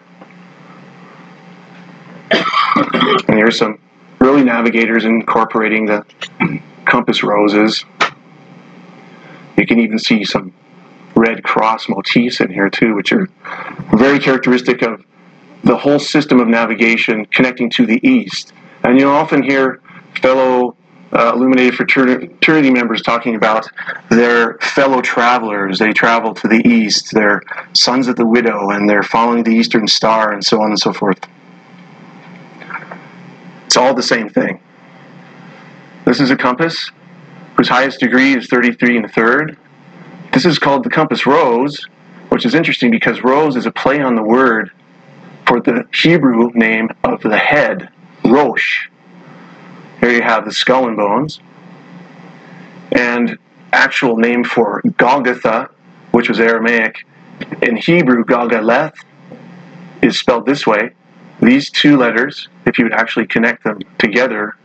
and 3.28 3.38
here's 3.38 3.57
some 3.57 3.80
early 4.22 4.44
navigators 4.44 5.06
incorporating 5.06 5.86
the 5.86 6.06
compass 6.86 7.24
roses. 7.24 7.86
You 9.58 9.66
can 9.66 9.80
even 9.80 10.00
see 10.00 10.24
some 10.24 10.54
red 11.16 11.44
cross 11.44 11.90
motifs 11.90 12.40
in 12.40 12.52
here 12.52 12.70
too, 12.70 12.96
which 12.96 13.12
are 13.12 13.28
very 13.94 14.20
characteristic 14.20 14.82
of 14.82 15.04
the 15.64 15.76
whole 15.76 16.00
system 16.00 16.40
of 16.40 16.48
navigation 16.48 17.26
connecting 17.26 17.70
to 17.72 17.86
the 17.86 18.00
east. 18.08 18.54
And 18.84 19.00
you'll 19.00 19.12
often 19.12 19.44
hear 19.44 19.82
fellow 20.22 20.76
uh, 21.12 21.34
illuminated 21.34 21.76
fraternity 21.76 22.72
members 22.72 23.02
talking 23.02 23.36
about 23.36 23.68
their 24.10 24.58
fellow 24.60 25.02
travelers. 25.02 25.80
They 25.80 25.91
travel 25.91 26.34
to 26.36 26.48
the 26.48 26.66
east, 26.68 27.12
they're 27.14 27.41
sons 27.74 28.08
of 28.08 28.16
the 28.16 28.26
widow, 28.26 28.70
and 28.70 28.88
they're 28.88 29.04
following 29.04 29.44
the 29.44 29.52
eastern 29.52 29.88
star, 29.88 30.32
and 30.32 30.44
so 30.44 30.62
on 30.62 30.70
and 30.70 30.80
so 30.80 30.94
forth. 30.94 31.20
It's 33.70 33.78
all 33.78 33.94
the 33.94 34.02
same 34.02 34.28
thing. 34.28 34.60
This 36.04 36.20
is 36.20 36.32
a 36.32 36.36
compass 36.36 36.90
whose 37.56 37.70
highest 37.70 38.00
degree 38.00 38.36
is 38.36 38.48
33 38.48 38.98
and 38.98 39.06
a 39.06 39.10
third. 39.10 39.60
This 40.34 40.44
is 40.44 40.58
called 40.58 40.84
the 40.84 40.90
compass 40.90 41.28
rose, 41.28 41.86
which 42.30 42.48
is 42.48 42.56
interesting 42.56 42.90
because 42.90 43.24
rose 43.24 43.56
is 43.56 43.68
a 43.68 43.72
play 43.72 44.02
on 44.02 44.16
the 44.16 44.24
word 44.24 44.72
for 45.46 45.62
the 45.62 45.88
Hebrew 45.94 46.50
name 46.56 46.90
of 47.04 47.22
the 47.22 47.38
head, 47.38 47.90
Rosh. 48.26 48.88
Here 50.00 50.14
you 50.14 50.24
have 50.24 50.46
the 50.46 50.52
skull 50.52 50.88
and 50.88 50.98
bones. 50.98 51.40
And 52.94 53.38
actual 53.72 54.18
name 54.18 54.46
for 54.46 54.82
Golgotha, 54.98 55.70
which 56.10 56.28
was 56.28 56.40
Aramaic, 56.40 57.06
in 57.62 57.76
Hebrew, 57.76 58.26
Galgaleth, 58.26 58.96
is 60.02 60.18
spelled 60.18 60.48
this 60.48 60.66
way. 60.66 60.96
These 61.40 61.70
two 61.70 61.98
letters, 61.98 62.50
if 62.70 62.78
you 62.78 62.86
would 62.86 62.94
actually 62.94 63.28
connect 63.28 63.64
them 63.64 63.80
together, 63.98 64.56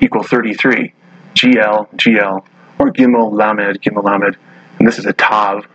equal 0.00 0.22
33. 0.22 0.92
GL, 1.34 1.92
GL, 1.96 2.46
or 2.78 2.92
Gimel 2.92 3.32
Lamed, 3.32 3.82
Gimel 3.82 4.04
Lamed. 4.04 4.36
And 4.78 4.86
this 4.86 4.98
is 4.98 5.06
a 5.06 5.12
Tav. 5.12 5.66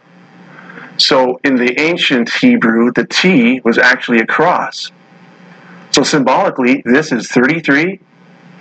So 0.97 1.39
in 1.43 1.55
the 1.55 1.79
ancient 1.79 2.29
Hebrew, 2.29 2.91
the 2.91 3.05
T 3.05 3.61
was 3.63 3.77
actually 3.77 4.19
a 4.19 4.25
cross. 4.25 4.91
So 5.91 6.03
symbolically, 6.03 6.81
this 6.85 7.11
is 7.11 7.27
33, 7.27 7.99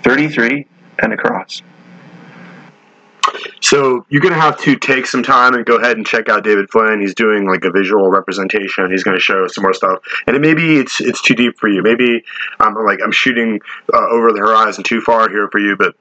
33, 0.03 0.67
and 0.99 1.13
a 1.13 1.17
cross. 1.17 1.61
So 3.61 4.05
you're 4.09 4.21
going 4.21 4.33
to 4.33 4.39
have 4.39 4.59
to 4.61 4.75
take 4.75 5.05
some 5.05 5.23
time 5.23 5.53
and 5.53 5.65
go 5.65 5.77
ahead 5.77 5.97
and 5.97 6.05
check 6.05 6.29
out 6.29 6.43
David 6.43 6.69
Flynn. 6.69 7.01
He's 7.01 7.13
doing 7.13 7.47
like 7.47 7.63
a 7.63 7.71
visual 7.71 8.09
representation. 8.09 8.89
He's 8.89 9.03
going 9.03 9.17
to 9.17 9.21
show 9.21 9.47
some 9.47 9.63
more 9.63 9.73
stuff, 9.73 9.99
and 10.27 10.35
it, 10.35 10.41
maybe 10.41 10.77
it's 10.77 11.01
it's 11.01 11.21
too 11.21 11.35
deep 11.35 11.57
for 11.59 11.67
you. 11.67 11.81
Maybe 11.81 12.23
I'm 12.59 12.73
like 12.73 12.99
I'm 13.03 13.11
shooting 13.11 13.59
uh, 13.93 14.07
over 14.09 14.31
the 14.31 14.39
horizon 14.39 14.83
too 14.83 15.01
far 15.01 15.29
here 15.29 15.49
for 15.51 15.59
you, 15.59 15.75
but 15.75 15.95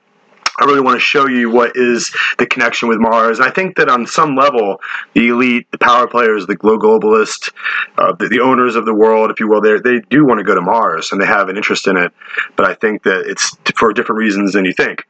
I 0.61 0.65
really 0.65 0.81
want 0.81 0.97
to 0.97 1.01
show 1.01 1.29
you 1.29 1.51
what 1.51 1.77
is 1.77 2.13
the 2.37 2.47
connection 2.47 2.89
with 2.89 2.99
Mars. 2.99 3.39
And 3.39 3.49
I 3.49 3.53
think 3.53 3.77
that 3.77 3.89
on 3.89 4.07
some 4.07 4.35
level, 4.35 4.81
the 5.15 5.29
elite, 5.29 5.71
the 5.71 5.79
power 5.79 6.09
players, 6.09 6.47
the 6.47 6.57
globalist, 6.57 7.53
uh, 7.97 8.13
the, 8.15 8.29
the, 8.29 8.41
owners 8.41 8.75
of 8.75 8.85
the 8.85 8.95
world, 8.95 9.31
if 9.31 9.39
you 9.39 9.49
will, 9.49 9.61
they 9.61 10.01
do 10.11 10.27
want 10.27 10.39
to 10.39 10.45
go 10.45 10.57
to 10.57 10.61
Mars 10.61 11.13
and 11.13 11.21
they 11.21 11.27
have 11.27 11.49
an 11.49 11.57
interest 11.57 11.87
in 11.87 11.97
it. 11.97 12.13
But 12.57 12.69
I 12.69 12.75
think 12.75 13.05
that 13.05 13.27
it's 13.27 13.57
for 13.77 13.93
different 13.93 14.19
reasons 14.19 14.53
than 14.53 14.65
you 14.65 14.73
think. 14.73 15.07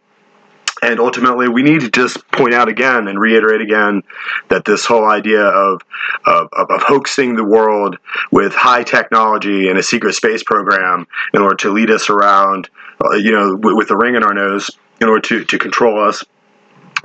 And 0.83 1.01
ultimately, 1.01 1.49
we 1.49 1.63
need 1.63 1.81
to 1.81 1.91
just 1.91 2.29
point 2.31 2.55
out 2.55 2.69
again 2.69 3.09
and 3.09 3.19
reiterate 3.19 3.61
again 3.61 4.03
that 4.49 4.65
this 4.65 4.85
whole 4.85 5.09
idea 5.11 5.43
of, 5.43 5.83
of, 6.25 6.49
of, 6.53 6.83
hoaxing 6.83 7.35
the 7.35 7.45
world 7.45 7.99
with 8.31 8.55
high 8.55 8.85
technology 8.85 9.69
and 9.69 9.79
a 9.79 9.83
secret 9.83 10.15
space 10.15 10.43
program 10.43 11.07
in 11.35 11.43
order 11.43 11.57
to 11.57 11.71
lead 11.71 11.91
us 11.91 12.11
around, 12.11 12.71
uh, 13.05 13.17
you 13.17 13.33
know, 13.33 13.57
with, 13.57 13.75
with 13.77 13.91
a 13.91 13.97
ring 13.97 14.15
in 14.15 14.23
our 14.23 14.35
nose 14.35 14.71
in 15.01 15.09
order 15.09 15.21
to, 15.21 15.45
to 15.45 15.59
control 15.59 16.03
us 16.03 16.25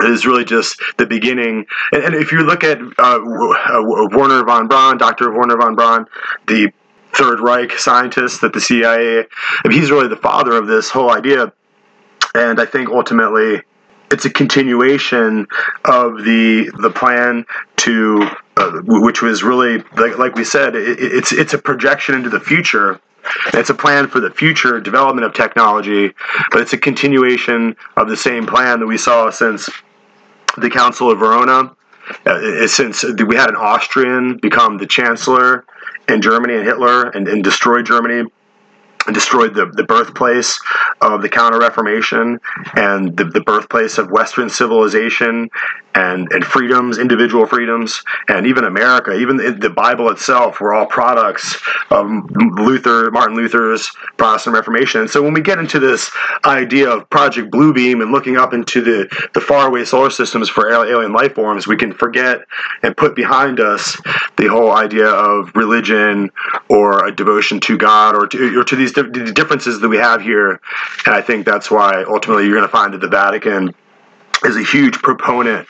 is 0.00 0.26
really 0.26 0.44
just 0.44 0.80
the 0.96 1.06
beginning. 1.06 1.66
And, 1.92 2.04
and 2.04 2.14
if 2.14 2.32
you 2.32 2.40
look 2.40 2.64
at 2.64 2.78
uh, 2.80 3.18
Werner 3.24 4.44
von 4.44 4.68
Braun, 4.68 4.98
Dr. 4.98 5.32
Werner 5.32 5.56
von 5.56 5.74
Braun, 5.74 6.06
the 6.46 6.72
Third 7.12 7.40
Reich 7.40 7.78
scientist 7.78 8.40
that 8.40 8.52
the 8.52 8.60
CIA, 8.60 9.26
he's 9.70 9.90
really 9.90 10.08
the 10.08 10.16
father 10.16 10.52
of 10.52 10.66
this 10.66 10.90
whole 10.90 11.10
idea. 11.10 11.52
And 12.34 12.60
I 12.60 12.66
think 12.66 12.88
ultimately 12.88 13.62
it's 14.10 14.24
a 14.24 14.30
continuation 14.30 15.46
of 15.84 16.24
the 16.24 16.70
the 16.80 16.90
plan 16.90 17.46
to, 17.78 18.28
uh, 18.56 18.80
which 18.84 19.22
was 19.22 19.42
really 19.42 19.78
like, 19.96 20.18
like 20.18 20.34
we 20.34 20.44
said, 20.44 20.76
it, 20.76 20.98
it's 21.00 21.32
it's 21.32 21.54
a 21.54 21.58
projection 21.58 22.14
into 22.14 22.30
the 22.30 22.40
future 22.40 23.00
it's 23.54 23.70
a 23.70 23.74
plan 23.74 24.08
for 24.08 24.20
the 24.20 24.30
future 24.30 24.80
development 24.80 25.24
of 25.24 25.32
technology, 25.32 26.12
but 26.50 26.60
it's 26.60 26.72
a 26.72 26.78
continuation 26.78 27.76
of 27.96 28.08
the 28.08 28.16
same 28.16 28.46
plan 28.46 28.80
that 28.80 28.86
we 28.86 28.98
saw 28.98 29.30
since 29.30 29.68
the 30.58 30.70
Council 30.70 31.10
of 31.10 31.18
Verona. 31.18 31.74
Uh, 32.26 32.66
since 32.66 33.02
we 33.02 33.34
had 33.34 33.48
an 33.48 33.56
Austrian 33.56 34.36
become 34.36 34.76
the 34.76 34.86
chancellor 34.86 35.64
in 36.06 36.20
Germany 36.20 36.54
and 36.54 36.64
Hitler 36.64 37.08
and, 37.08 37.26
and 37.28 37.42
destroy 37.42 37.80
Germany 37.82 38.30
destroyed 39.12 39.54
the, 39.54 39.66
the 39.66 39.84
birthplace 39.84 40.58
of 41.00 41.22
the 41.22 41.28
Counter 41.28 41.58
Reformation 41.58 42.40
and 42.74 43.16
the, 43.16 43.24
the 43.24 43.40
birthplace 43.40 43.98
of 43.98 44.10
Western 44.10 44.48
civilization 44.48 45.50
and, 45.94 46.30
and 46.32 46.44
freedoms, 46.44 46.98
individual 46.98 47.46
freedoms, 47.46 48.02
and 48.28 48.46
even 48.46 48.64
America, 48.64 49.14
even 49.14 49.36
the, 49.36 49.74
Bible 49.74 50.08
itself 50.08 50.60
were 50.60 50.72
all 50.72 50.86
products 50.86 51.60
of 51.90 52.06
Luther, 52.36 53.10
Martin 53.10 53.36
Luther's 53.36 53.90
Protestant 54.16 54.54
Reformation. 54.54 55.00
And 55.00 55.10
so 55.10 55.20
when 55.20 55.34
we 55.34 55.40
get 55.40 55.58
into 55.58 55.80
this 55.80 56.12
idea 56.44 56.88
of 56.88 57.10
Project 57.10 57.50
Bluebeam 57.50 58.00
and 58.02 58.12
looking 58.12 58.36
up 58.36 58.54
into 58.54 58.80
the, 58.80 59.28
the 59.34 59.40
faraway 59.40 59.84
solar 59.84 60.10
systems 60.10 60.48
for 60.48 60.70
alien 60.70 61.12
life 61.12 61.34
forms, 61.34 61.66
we 61.66 61.76
can 61.76 61.92
forget 61.92 62.42
and 62.84 62.96
put 62.96 63.16
behind 63.16 63.58
us 63.58 64.00
the 64.36 64.46
whole 64.46 64.70
idea 64.70 65.08
of 65.08 65.50
religion 65.56 66.30
or 66.68 67.04
a 67.04 67.14
devotion 67.14 67.58
to 67.60 67.76
God 67.76 68.14
or 68.14 68.28
to, 68.28 68.60
or 68.60 68.64
to 68.64 68.76
these 68.76 68.92
differences 68.92 69.80
that 69.80 69.88
we 69.88 69.96
have 69.96 70.20
here. 70.20 70.60
And 71.04 71.14
I 71.14 71.20
think 71.20 71.44
that's 71.44 71.70
why 71.70 72.04
ultimately 72.04 72.44
you're 72.44 72.56
going 72.56 72.68
to 72.68 72.72
find 72.72 72.94
that 72.94 73.00
the 73.00 73.08
Vatican 73.08 73.74
is 74.44 74.56
a 74.56 74.62
huge 74.62 74.94
proponent 75.02 75.66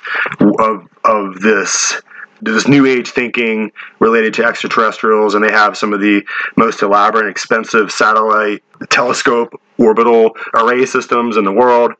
of 0.58 0.88
of 1.04 1.40
this 1.40 2.00
this 2.42 2.68
new 2.68 2.84
age 2.84 3.10
thinking 3.10 3.72
related 4.00 4.34
to 4.34 4.44
extraterrestrials, 4.44 5.34
and 5.34 5.42
they 5.42 5.50
have 5.50 5.76
some 5.76 5.92
of 5.92 6.00
the 6.00 6.22
most 6.56 6.82
elaborate 6.82 7.22
and 7.22 7.30
expensive 7.30 7.90
satellite 7.90 8.62
telescope 8.90 9.60
orbital 9.78 10.36
array 10.54 10.84
systems 10.84 11.36
in 11.36 11.44
the 11.44 11.52
world. 11.52 11.92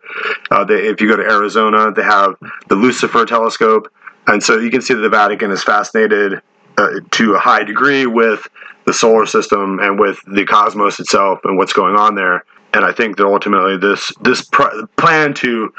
Uh, 0.51 0.65
they, 0.65 0.87
if 0.87 1.01
you 1.01 1.09
go 1.09 1.17
to 1.17 1.23
Arizona, 1.23 1.93
they 1.93 2.03
have 2.03 2.35
the 2.69 2.75
Lucifer 2.75 3.25
telescope, 3.25 3.91
and 4.27 4.43
so 4.43 4.59
you 4.59 4.71
can 4.71 4.81
see 4.81 4.95
that 4.95 5.01
the 5.01 5.09
Vatican 5.09 5.51
is 5.51 5.63
fascinated 5.63 6.41
uh, 6.77 7.01
to 7.13 7.35
a 7.35 7.39
high 7.39 7.65
degree 7.65 8.07
with 8.07 8.47
the 8.87 8.93
solar 8.93 9.27
system 9.27 9.79
and 9.81 9.99
with 9.99 10.19
the 10.27 10.45
cosmos 10.45 11.01
itself 11.01 11.41
and 11.45 11.57
what's 11.57 11.73
going 11.73 11.97
on 11.97 12.15
there. 12.15 12.45
And 12.75 12.85
I 12.85 12.93
think 12.93 13.17
that 13.17 13.25
ultimately 13.25 13.79
this 13.79 14.13
this 14.21 14.43
pr- 14.43 14.87
plan 14.97 15.33
to 15.35 15.73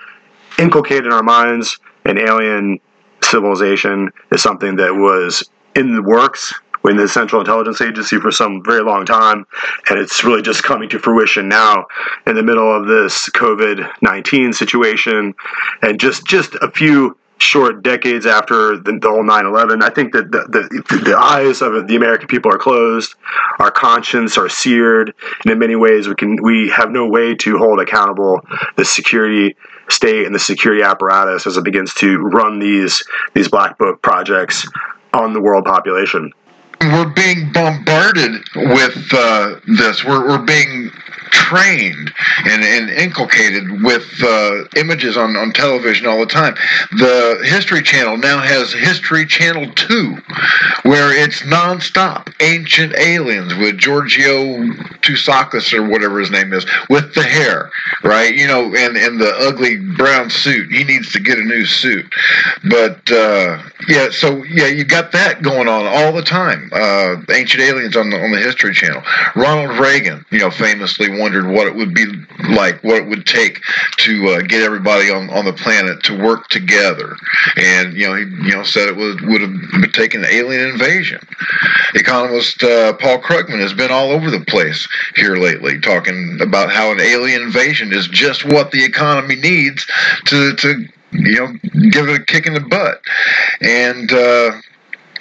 inculcate 0.59 1.05
in 1.05 1.11
our 1.11 1.23
minds 1.23 1.79
an 2.05 2.17
alien 2.17 2.79
civilization 3.23 4.11
is 4.31 4.41
something 4.41 4.75
that 4.75 4.93
was 4.93 5.49
in 5.75 5.95
the 5.95 6.01
works 6.01 6.53
in 6.89 6.97
the 6.97 7.07
Central 7.07 7.41
Intelligence 7.41 7.81
Agency 7.81 8.19
for 8.19 8.31
some 8.31 8.63
very 8.63 8.83
long 8.83 9.05
time, 9.05 9.45
and 9.89 9.97
it's 9.97 10.23
really 10.23 10.41
just 10.41 10.63
coming 10.63 10.87
to 10.89 10.99
fruition 10.99 11.49
now 11.49 11.85
in 12.27 12.35
the 12.35 12.43
middle 12.43 12.71
of 12.71 12.87
this 12.87 13.27
COVID 13.29 13.89
nineteen 14.01 14.53
situation, 14.53 15.33
and 15.81 15.99
just 15.99 16.25
just 16.25 16.55
a 16.61 16.69
few 16.69 17.17
short 17.37 17.83
decades 17.83 18.25
after 18.25 18.77
the, 18.77 18.97
the 19.01 19.09
whole 19.09 19.21
9-11 19.21 19.83
i 19.83 19.89
think 19.89 20.13
that 20.13 20.31
the, 20.31 20.39
the, 20.47 20.99
the, 20.99 21.17
eyes 21.17 21.61
of 21.61 21.85
the 21.85 21.95
american 21.97 22.29
people 22.29 22.49
are 22.49 22.57
closed 22.57 23.15
our 23.59 23.71
conscience 23.71 24.37
are 24.37 24.49
seared. 24.49 25.13
And 25.43 25.51
in 25.51 25.59
many 25.59 25.75
ways 25.75 26.07
we 26.07 26.15
can 26.15 26.41
we 26.41 26.69
have 26.69 26.91
no 26.91 27.07
way 27.07 27.35
to 27.35 27.57
hold 27.57 27.81
accountable 27.81 28.41
the 28.77 28.85
security 28.85 29.57
state 29.89 30.25
and 30.25 30.33
the 30.33 30.39
security 30.39 30.81
apparatus 30.81 31.47
as 31.47 31.57
it 31.57 31.63
begins 31.63 31.93
to 31.95 32.17
run 32.17 32.59
these 32.59 33.03
these 33.33 33.47
black 33.47 33.77
book 33.77 34.01
projects 34.01 34.67
on 35.13 35.33
the 35.33 35.41
world 35.41 35.65
population. 35.65 36.31
We're 36.81 37.09
being 37.09 37.51
bombarded 37.51 38.43
with 38.55 39.09
uh, 39.13 39.59
this. 39.67 40.03
We're, 40.03 40.27
we're 40.27 40.45
being 40.45 40.91
trained 41.35 42.13
and, 42.45 42.63
and 42.63 42.89
inculcated 42.89 43.83
with 43.83 44.09
uh, 44.23 44.63
images 44.77 45.17
on, 45.17 45.35
on 45.35 45.51
television 45.51 46.07
all 46.07 46.19
the 46.19 46.25
time. 46.25 46.55
The 46.91 47.41
History 47.43 47.81
Channel 47.81 48.17
now 48.17 48.39
has 48.39 48.73
History 48.73 49.25
Channel 49.25 49.71
2, 49.73 50.17
where 50.83 51.13
it's 51.13 51.41
nonstop. 51.41 52.33
Ancient 52.39 52.95
Aliens 52.97 53.53
with 53.55 53.77
Giorgio 53.77 54.57
Tusakis 55.01 55.73
or 55.73 55.87
whatever 55.87 56.19
his 56.19 56.31
name 56.31 56.53
is, 56.53 56.65
with 56.89 57.13
the 57.13 57.23
hair, 57.23 57.69
right? 58.03 58.33
You 58.33 58.47
know, 58.47 58.73
and, 58.75 58.97
and 58.97 59.19
the 59.19 59.33
ugly 59.39 59.77
brown 59.77 60.29
suit. 60.29 60.71
He 60.71 60.83
needs 60.83 61.11
to 61.13 61.19
get 61.19 61.37
a 61.37 61.43
new 61.43 61.65
suit. 61.65 62.05
But, 62.69 63.11
uh, 63.11 63.61
yeah, 63.87 64.09
so, 64.09 64.43
yeah, 64.43 64.67
you 64.67 64.83
got 64.83 65.11
that 65.11 65.41
going 65.41 65.67
on 65.67 65.85
all 65.85 66.13
the 66.13 66.23
time. 66.23 66.64
Uh, 66.71 67.21
Ancient 67.29 67.63
Aliens 67.63 67.95
on 67.95 68.09
the, 68.09 68.17
on 68.17 68.31
the 68.31 68.39
History 68.39 68.73
Channel. 68.73 69.01
Ronald 69.35 69.79
Reagan, 69.79 70.25
you 70.31 70.39
know, 70.39 70.51
famously 70.51 71.09
wondered 71.09 71.47
what 71.47 71.67
it 71.67 71.75
would 71.75 71.93
be 71.93 72.05
like, 72.49 72.83
what 72.83 72.97
it 72.97 73.07
would 73.07 73.25
take 73.25 73.61
to 73.97 74.29
uh, 74.29 74.41
get 74.41 74.63
everybody 74.63 75.09
on, 75.09 75.29
on 75.29 75.45
the 75.45 75.53
planet 75.53 76.03
to 76.03 76.17
work 76.17 76.47
together. 76.49 77.15
And 77.55 77.93
you 77.93 78.07
know, 78.07 78.15
he 78.15 78.23
you 78.23 78.55
know 78.55 78.63
said 78.63 78.87
it 78.87 78.95
would 78.95 79.21
would 79.21 79.41
have 79.41 79.91
taken 79.91 80.23
an 80.23 80.29
alien 80.31 80.69
invasion. 80.69 81.19
Economist 81.93 82.63
uh, 82.63 82.93
Paul 82.93 83.21
Krugman 83.21 83.59
has 83.59 83.73
been 83.73 83.91
all 83.91 84.11
over 84.11 84.29
the 84.29 84.41
place 84.45 84.87
here 85.15 85.35
lately, 85.35 85.79
talking 85.79 86.39
about 86.41 86.71
how 86.71 86.91
an 86.91 86.99
alien 86.99 87.41
invasion 87.41 87.93
is 87.93 88.07
just 88.07 88.45
what 88.45 88.71
the 88.71 88.83
economy 88.83 89.35
needs 89.35 89.85
to 90.25 90.53
to 90.55 90.85
you 91.11 91.35
know 91.35 91.53
give 91.89 92.07
it 92.09 92.21
a 92.21 92.23
kick 92.23 92.45
in 92.45 92.53
the 92.53 92.59
butt. 92.59 93.01
And 93.61 94.11
uh, 94.11 94.61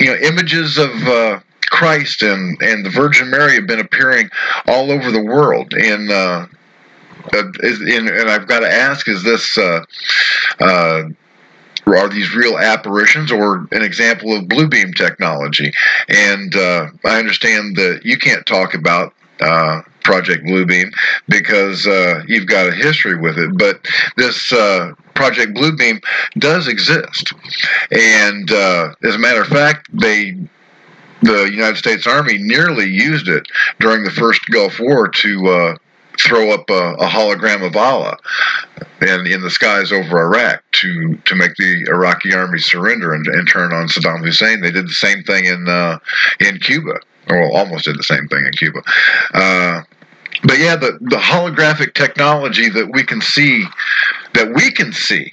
you 0.00 0.06
know, 0.06 0.16
images 0.16 0.78
of 0.78 0.90
uh, 1.06 1.40
Christ 1.70 2.22
and, 2.22 2.60
and 2.62 2.84
the 2.84 2.90
Virgin 2.90 3.30
Mary 3.30 3.54
have 3.54 3.66
been 3.66 3.80
appearing 3.80 4.28
all 4.66 4.90
over 4.90 5.10
the 5.10 5.22
world. 5.22 5.72
And, 5.74 6.10
uh, 6.10 6.46
uh, 7.32 7.42
is, 7.60 7.80
and, 7.80 8.08
and 8.08 8.30
I've 8.30 8.46
got 8.46 8.60
to 8.60 8.70
ask, 8.70 9.08
is 9.08 9.22
this, 9.22 9.56
uh, 9.56 9.84
uh, 10.60 11.02
are 11.86 12.08
these 12.08 12.34
real 12.34 12.58
apparitions 12.58 13.30
or 13.30 13.66
an 13.72 13.82
example 13.82 14.36
of 14.36 14.48
blue 14.48 14.68
beam 14.68 14.92
technology? 14.92 15.72
And 16.08 16.54
uh, 16.54 16.88
I 17.04 17.18
understand 17.18 17.76
that 17.76 18.02
you 18.04 18.18
can't 18.18 18.46
talk 18.46 18.74
about 18.74 19.14
Project 20.04 20.44
Bluebeam 20.44 20.92
because 21.28 21.86
uh, 21.86 22.22
you've 22.26 22.46
got 22.46 22.68
a 22.68 22.72
history 22.72 23.18
with 23.18 23.38
it. 23.38 23.56
But 23.58 23.86
this 24.16 24.52
uh, 24.52 24.92
Project 25.14 25.56
Bluebeam 25.56 26.02
does 26.38 26.68
exist, 26.68 27.32
and 27.90 28.50
uh, 28.52 28.94
as 29.02 29.16
a 29.16 29.18
matter 29.18 29.42
of 29.42 29.48
fact, 29.48 29.88
they 29.92 30.36
the 31.22 31.44
United 31.50 31.76
States 31.76 32.06
Army 32.06 32.36
nearly 32.38 32.84
used 32.84 33.28
it 33.28 33.46
during 33.80 34.04
the 34.04 34.10
first 34.10 34.42
Gulf 34.50 34.78
War 34.78 35.08
to 35.08 35.46
uh, 35.48 35.76
throw 36.18 36.50
up 36.50 36.68
a, 36.70 36.94
a, 36.94 37.06
hologram 37.06 37.66
of 37.66 37.76
Allah 37.76 38.16
and 39.00 39.26
in 39.26 39.40
the 39.42 39.50
skies 39.50 39.90
over 39.90 40.20
Iraq 40.20 40.62
to 40.72 41.16
to 41.24 41.34
make 41.34 41.54
the 41.56 41.86
Iraqi 41.88 42.34
army 42.34 42.58
surrender 42.58 43.12
and, 43.12 43.26
and 43.26 43.48
turn 43.48 43.72
on 43.72 43.88
Saddam 43.88 44.24
Hussein. 44.24 44.60
They 44.60 44.70
did 44.70 44.86
the 44.86 44.92
same 44.92 45.22
thing 45.24 45.46
in 45.46 45.68
uh, 45.68 45.98
in 46.40 46.58
Cuba, 46.58 47.00
well, 47.28 47.56
almost 47.56 47.84
did 47.84 47.98
the 47.98 48.04
same 48.04 48.28
thing 48.28 48.44
in 48.46 48.52
Cuba. 48.52 48.82
Uh, 49.32 49.82
but 50.42 50.58
yeah, 50.58 50.76
the 50.76 50.98
the 51.00 51.16
holographic 51.16 51.94
technology 51.94 52.68
that 52.68 52.90
we 52.92 53.02
can 53.02 53.20
see, 53.20 53.64
that 54.34 54.52
we 54.54 54.70
can 54.70 54.92
see, 54.92 55.32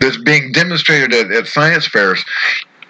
that's 0.00 0.16
being 0.16 0.52
demonstrated 0.52 1.12
at, 1.12 1.30
at 1.30 1.46
science 1.46 1.86
fairs 1.86 2.24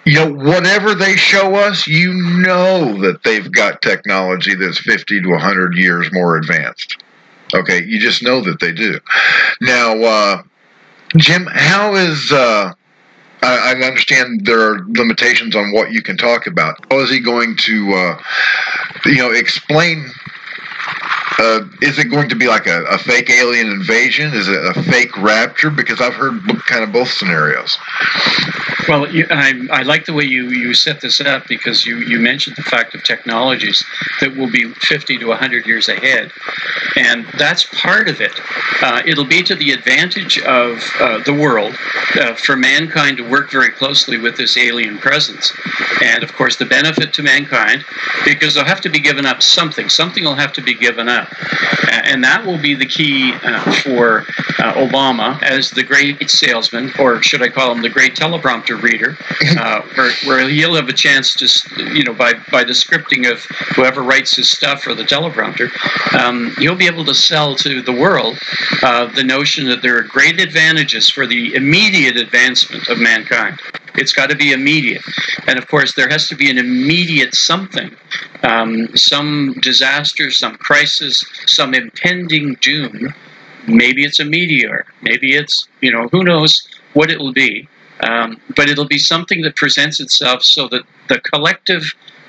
you 0.05 0.15
know, 0.15 0.31
whatever 0.31 0.95
they 0.95 1.15
show 1.15 1.55
us, 1.55 1.87
you 1.87 2.13
know 2.13 2.99
that 3.01 3.23
they've 3.23 3.51
got 3.51 3.81
technology 3.81 4.55
that's 4.55 4.79
50 4.79 5.21
to 5.21 5.29
100 5.29 5.75
years 5.75 6.11
more 6.11 6.37
advanced. 6.37 7.03
Okay, 7.53 7.83
you 7.83 7.99
just 7.99 8.23
know 8.23 8.41
that 8.41 8.59
they 8.59 8.71
do. 8.71 8.99
Now, 9.59 10.01
uh, 10.01 10.43
Jim, 11.17 11.45
how 11.51 11.95
is. 11.95 12.31
Uh, 12.31 12.73
I, 13.41 13.73
I, 13.73 13.87
understand 13.87 14.45
there 14.45 14.61
are 14.61 14.85
limitations 14.87 15.55
on 15.55 15.71
what 15.71 15.91
you 15.91 16.01
can 16.01 16.17
talk 16.17 16.45
about. 16.47 16.77
How 16.91 16.99
is 16.99 17.09
he 17.09 17.19
going 17.19 17.55
to, 17.57 17.93
uh, 17.93 18.23
you 19.05 19.15
know, 19.15 19.31
explain 19.31 20.11
uh, 21.41 21.65
is 21.81 21.97
it 21.97 22.05
going 22.05 22.29
to 22.29 22.35
be 22.35 22.47
like 22.47 22.67
a, 22.67 22.83
a, 22.83 22.99
fake 22.99 23.31
alien 23.31 23.67
invasion? 23.67 24.31
Is 24.31 24.47
it 24.47 24.63
a 24.63 24.83
fake 24.83 25.17
rapture? 25.17 25.71
Because 25.71 25.99
I've 25.99 26.13
heard 26.13 26.39
kind 26.67 26.83
of 26.83 26.93
both 26.93 27.09
scenarios. 27.09 27.79
Well, 28.87 29.11
you, 29.11 29.25
I, 29.31 29.67
I, 29.71 29.81
like 29.81 30.05
the 30.05 30.13
way 30.13 30.25
you, 30.25 30.49
you 30.49 30.75
set 30.75 31.01
this 31.01 31.19
up 31.19 31.47
because 31.47 31.83
you, 31.83 31.97
you 31.97 32.19
mentioned 32.19 32.57
the 32.57 32.61
fact 32.61 32.93
of 32.93 33.03
technologies 33.03 33.83
that 34.19 34.35
will 34.35 34.51
be 34.51 34.71
50 34.71 35.17
to 35.17 35.27
100 35.29 35.65
years 35.65 35.89
ahead. 35.89 36.31
And 36.95 37.25
that's 37.39 37.65
part 37.81 38.07
of 38.07 38.21
it. 38.21 38.39
Uh, 38.81 39.01
it'll 39.05 39.25
be 39.25 39.41
to 39.43 39.55
the 39.55 39.71
advantage 39.71 40.39
of 40.39 40.83
uh, 40.99 41.23
the 41.23 41.33
world 41.33 41.75
uh, 42.19 42.35
for 42.35 42.55
mankind 42.55 43.17
to 43.17 43.27
work 43.27 43.49
very 43.49 43.69
closely 43.69 44.17
with 44.17 44.37
this 44.37 44.57
alien 44.57 44.99
presence. 44.99 45.51
And 46.03 46.23
of 46.23 46.33
course, 46.33 46.57
the 46.57 46.65
benefit 46.65 47.13
to 47.13 47.23
mankind, 47.23 47.83
because 48.25 48.53
they'll 48.53 48.65
have 48.65 48.81
to 48.81 48.89
be 48.89 48.99
given 48.99 49.25
up 49.25 49.41
something. 49.41 49.89
Something 49.89 50.23
will 50.23 50.35
have 50.35 50.53
to 50.53 50.61
be 50.61 50.73
given 50.73 51.07
up. 51.07 51.30
And 51.91 52.23
that 52.23 52.45
will 52.45 52.57
be 52.57 52.73
the 52.73 52.85
key 52.85 53.33
uh, 53.43 53.59
for 53.83 54.19
uh, 54.59 54.73
Obama 54.73 55.41
as 55.43 55.71
the 55.71 55.83
great 55.83 56.29
salesman, 56.29 56.91
or 56.99 57.21
should 57.21 57.41
I 57.41 57.49
call 57.49 57.71
him 57.71 57.81
the 57.81 57.89
great 57.89 58.15
teleprompter 58.15 58.81
reader, 58.81 59.17
uh, 59.59 59.81
where, 59.95 60.11
where 60.25 60.49
he'll 60.49 60.75
have 60.75 60.89
a 60.89 60.93
chance 60.93 61.33
to, 61.35 61.93
you 61.93 62.03
know, 62.03 62.13
by, 62.13 62.33
by 62.51 62.63
the 62.63 62.73
scripting 62.73 63.31
of 63.31 63.43
whoever 63.75 64.03
writes 64.03 64.35
his 64.35 64.49
stuff 64.49 64.87
or 64.87 64.95
the 64.95 65.03
teleprompter, 65.03 65.69
um, 66.19 66.53
he'll 66.57 66.75
be 66.75 66.87
able 66.87 67.05
to 67.05 67.15
sell 67.15 67.55
to 67.55 67.81
the 67.81 67.93
world 67.93 68.37
uh, 68.83 69.05
the 69.13 69.23
notion 69.23 69.65
that 69.67 69.81
there 69.81 69.97
are 69.97 70.03
great 70.03 70.39
advantages 70.39 71.09
for 71.09 71.27
the 71.27 71.53
immediate 71.55 72.17
advancement 72.17 72.87
of 72.89 72.99
mankind. 72.99 73.59
It's 73.95 74.13
got 74.13 74.29
to 74.29 74.35
be 74.35 74.51
immediate. 74.51 75.03
And 75.47 75.57
of 75.57 75.67
course, 75.67 75.93
there 75.95 76.09
has 76.09 76.27
to 76.29 76.35
be 76.35 76.49
an 76.49 76.57
immediate 76.57 77.35
something, 77.35 77.95
um, 78.43 78.95
some 78.95 79.55
disaster, 79.61 80.31
some 80.31 80.55
crisis, 80.55 81.23
some 81.45 81.73
impending 81.73 82.55
doom. 82.61 83.13
Maybe 83.67 84.03
it's 84.03 84.19
a 84.19 84.25
meteor. 84.25 84.85
Maybe 85.01 85.35
it's, 85.35 85.67
you 85.81 85.91
know, 85.91 86.07
who 86.09 86.23
knows 86.23 86.67
what 86.93 87.11
it 87.11 87.19
will 87.19 87.33
be. 87.33 87.67
Um, 88.03 88.41
but 88.55 88.67
it'll 88.67 88.87
be 88.87 88.97
something 88.97 89.41
that 89.43 89.55
presents 89.55 89.99
itself 89.99 90.41
so 90.43 90.67
that 90.69 90.83
the 91.07 91.19
collective 91.19 91.83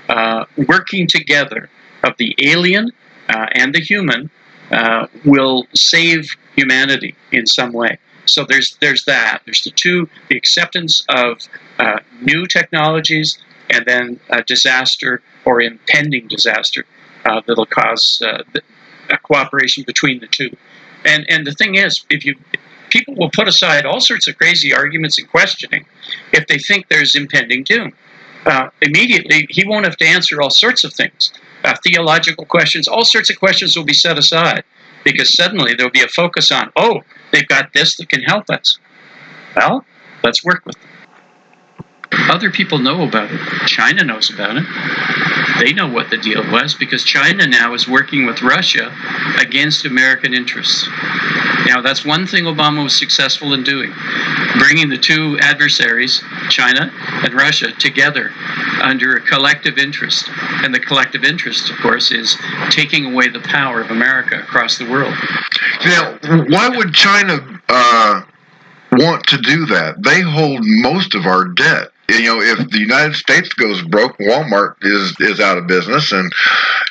uh, 0.08 0.44
working 0.68 1.06
together 1.06 1.70
of 2.02 2.16
the 2.18 2.34
alien 2.42 2.90
uh, 3.28 3.46
and 3.52 3.74
the 3.74 3.80
human 3.80 4.30
uh, 4.70 5.06
will 5.24 5.66
save 5.74 6.36
humanity 6.56 7.14
in 7.30 7.46
some 7.46 7.72
way. 7.72 7.98
So 8.26 8.44
there's 8.44 8.76
there's 8.80 9.04
that. 9.04 9.40
There's 9.44 9.64
the 9.64 9.70
two: 9.70 10.08
the 10.28 10.36
acceptance 10.36 11.04
of 11.08 11.38
uh, 11.78 12.00
new 12.20 12.46
technologies, 12.46 13.38
and 13.70 13.84
then 13.86 14.20
a 14.30 14.42
disaster 14.42 15.22
or 15.44 15.60
impending 15.60 16.28
disaster 16.28 16.84
uh, 17.24 17.40
that'll 17.46 17.66
cause 17.66 18.22
uh, 18.24 18.42
a 19.10 19.18
cooperation 19.18 19.84
between 19.86 20.20
the 20.20 20.28
two. 20.28 20.56
And 21.04 21.26
and 21.28 21.46
the 21.46 21.52
thing 21.52 21.74
is, 21.74 22.04
if 22.10 22.24
you 22.24 22.36
people 22.90 23.14
will 23.16 23.30
put 23.30 23.48
aside 23.48 23.86
all 23.86 24.00
sorts 24.00 24.28
of 24.28 24.36
crazy 24.36 24.74
arguments 24.74 25.18
and 25.18 25.28
questioning 25.28 25.86
if 26.32 26.46
they 26.46 26.58
think 26.58 26.88
there's 26.88 27.16
impending 27.16 27.64
doom. 27.64 27.92
Uh, 28.44 28.68
immediately, 28.82 29.46
he 29.48 29.66
won't 29.66 29.86
have 29.86 29.96
to 29.96 30.04
answer 30.04 30.42
all 30.42 30.50
sorts 30.50 30.84
of 30.84 30.92
things, 30.92 31.32
uh, 31.64 31.74
theological 31.86 32.44
questions, 32.44 32.88
all 32.88 33.04
sorts 33.04 33.30
of 33.30 33.38
questions 33.38 33.76
will 33.76 33.84
be 33.84 33.94
set 33.94 34.18
aside 34.18 34.62
because 35.04 35.34
suddenly 35.34 35.74
there'll 35.74 35.92
be 35.92 36.02
a 36.02 36.08
focus 36.08 36.50
on, 36.50 36.70
oh, 36.76 37.00
they've 37.32 37.48
got 37.48 37.72
this 37.72 37.96
that 37.96 38.08
can 38.08 38.22
help 38.22 38.48
us. 38.50 38.78
Well, 39.56 39.84
let's 40.22 40.44
work 40.44 40.64
with 40.64 40.80
them. 40.80 40.91
Other 42.28 42.50
people 42.50 42.78
know 42.78 43.02
about 43.02 43.30
it. 43.30 43.40
China 43.66 44.04
knows 44.04 44.30
about 44.30 44.56
it. 44.56 44.64
They 45.58 45.72
know 45.72 45.88
what 45.88 46.10
the 46.10 46.16
deal 46.16 46.42
was 46.50 46.74
because 46.74 47.04
China 47.04 47.46
now 47.46 47.74
is 47.74 47.86
working 47.86 48.26
with 48.26 48.42
Russia 48.42 48.94
against 49.38 49.84
American 49.84 50.34
interests. 50.34 50.88
Now, 51.66 51.80
that's 51.80 52.04
one 52.04 52.26
thing 52.26 52.44
Obama 52.44 52.82
was 52.82 52.96
successful 52.96 53.52
in 53.52 53.62
doing 53.62 53.92
bringing 54.58 54.88
the 54.88 54.98
two 54.98 55.38
adversaries, 55.40 56.22
China 56.48 56.90
and 57.24 57.34
Russia, 57.34 57.72
together 57.72 58.30
under 58.80 59.16
a 59.16 59.20
collective 59.20 59.78
interest. 59.78 60.28
And 60.62 60.74
the 60.74 60.80
collective 60.80 61.24
interest, 61.24 61.70
of 61.70 61.76
course, 61.78 62.10
is 62.10 62.36
taking 62.70 63.12
away 63.12 63.28
the 63.28 63.40
power 63.40 63.80
of 63.80 63.90
America 63.90 64.40
across 64.40 64.78
the 64.78 64.90
world. 64.90 65.14
Now, 65.84 66.18
why 66.48 66.68
would 66.68 66.92
China 66.94 67.60
uh, 67.68 68.22
want 68.92 69.26
to 69.28 69.38
do 69.38 69.66
that? 69.66 70.02
They 70.02 70.20
hold 70.20 70.60
most 70.64 71.14
of 71.14 71.26
our 71.26 71.46
debt 71.46 71.91
you 72.08 72.24
know, 72.24 72.40
if 72.40 72.70
the 72.70 72.78
United 72.78 73.14
States 73.14 73.52
goes 73.54 73.82
broke, 73.82 74.18
Walmart 74.18 74.76
is 74.82 75.14
is 75.20 75.40
out 75.40 75.58
of 75.58 75.66
business, 75.66 76.12
and 76.12 76.32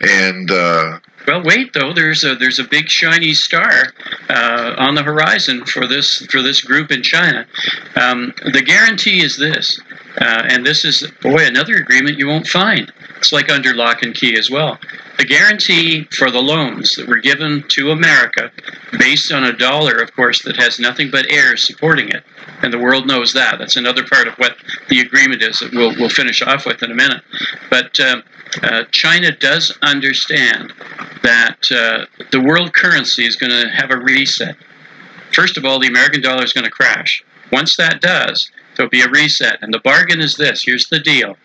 and 0.02 0.52
uh, 0.52 1.00
well, 1.28 1.44
wait 1.44 1.74
though. 1.74 1.94
There's 1.94 2.24
a 2.24 2.36
there's 2.36 2.60
a 2.60 2.64
big 2.64 2.90
shiny 2.90 3.34
star 3.34 3.94
uh, 4.30 4.76
on 4.78 4.96
the 4.96 5.04
horizon 5.04 5.66
for 5.66 5.88
this 5.88 6.26
for 6.28 6.42
this 6.42 6.62
group 6.62 6.92
in 6.92 7.04
China. 7.04 7.46
Um, 7.96 8.34
the 8.52 8.62
guarantee 8.62 9.24
is 9.24 9.38
this: 9.38 9.80
Uh, 10.20 10.44
and 10.50 10.66
this 10.66 10.84
is, 10.84 11.10
boy, 11.22 11.46
another 11.46 11.76
agreement 11.76 12.18
you 12.18 12.28
won't 12.28 12.48
find. 12.48 12.92
It's 13.18 13.32
like 13.32 13.50
under 13.50 13.74
lock 13.74 14.04
and 14.04 14.14
key 14.14 14.38
as 14.38 14.50
well. 14.50 14.78
The 15.18 15.26
guarantee 15.26 16.06
for 16.06 16.32
the 16.32 16.42
loans 16.42 16.96
that 16.96 17.08
were 17.08 17.20
given 17.20 17.64
to 17.70 17.92
America, 17.92 18.52
based 18.98 19.32
on 19.32 19.44
a 19.44 19.54
dollar, 19.54 20.02
of 20.02 20.14
course, 20.16 20.42
that 20.44 20.58
has 20.58 20.80
nothing 20.80 21.12
but 21.12 21.30
heirs 21.30 21.66
supporting 21.66 22.10
it, 22.10 22.24
and 22.62 22.74
the 22.74 22.80
world 22.80 23.08
knows 23.08 23.32
that. 23.34 23.58
That's 23.60 23.78
another 23.78 24.06
part 24.06 24.28
of 24.28 24.34
what 24.36 24.58
the 24.90 25.00
agreement 25.00 25.44
is 25.44 25.60
that 25.60 25.72
we'll, 25.72 25.96
we'll 25.96 26.10
finish 26.10 26.42
off 26.42 26.66
with 26.66 26.84
in 26.84 26.92
a 26.92 26.96
minute. 26.96 27.22
But 27.70 28.00
um, 28.00 28.24
uh, 28.64 28.84
China 28.92 29.32
does 29.32 29.78
understand 29.82 30.74
that 31.24 31.72
uh, 31.72 32.06
the 32.32 32.42
world 32.42 32.74
currency 32.74 33.26
is 33.26 33.36
going 33.36 33.52
to 33.52 33.70
have 33.70 33.92
a 33.92 33.98
reset. 33.98 34.58
First 35.34 35.58
of 35.58 35.64
all, 35.64 35.80
the 35.80 35.88
American 35.88 36.22
dollar 36.22 36.44
is 36.44 36.54
going 36.54 36.66
to 36.66 36.72
crash. 36.72 37.24
Once 37.52 37.76
that 37.78 38.02
does, 38.02 38.50
there'll 38.82 38.90
be 38.90 39.02
a 39.02 39.10
reset. 39.10 39.60
And 39.62 39.72
the 39.72 39.80
bargain 39.80 40.22
is 40.22 40.36
this 40.36 40.64
here's 40.64 40.90
the 40.90 41.00
deal 41.00 41.38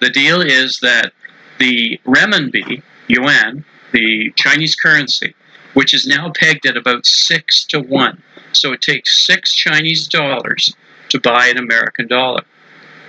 the 0.00 0.08
deal 0.08 0.40
is 0.40 0.80
that 0.80 1.12
the 1.58 2.00
renminbi, 2.06 2.82
yuan, 3.06 3.66
the 3.92 4.32
Chinese 4.36 4.74
currency, 4.74 5.34
which 5.74 5.92
is 5.92 6.06
now 6.06 6.32
pegged 6.34 6.64
at 6.64 6.78
about 6.78 7.04
six 7.04 7.66
to 7.66 7.80
one. 7.80 8.22
So 8.52 8.72
it 8.72 8.80
takes 8.80 9.26
six 9.26 9.54
Chinese 9.54 10.08
dollars 10.08 10.74
to 11.10 11.20
buy 11.20 11.48
an 11.48 11.58
American 11.58 12.06
dollar. 12.06 12.44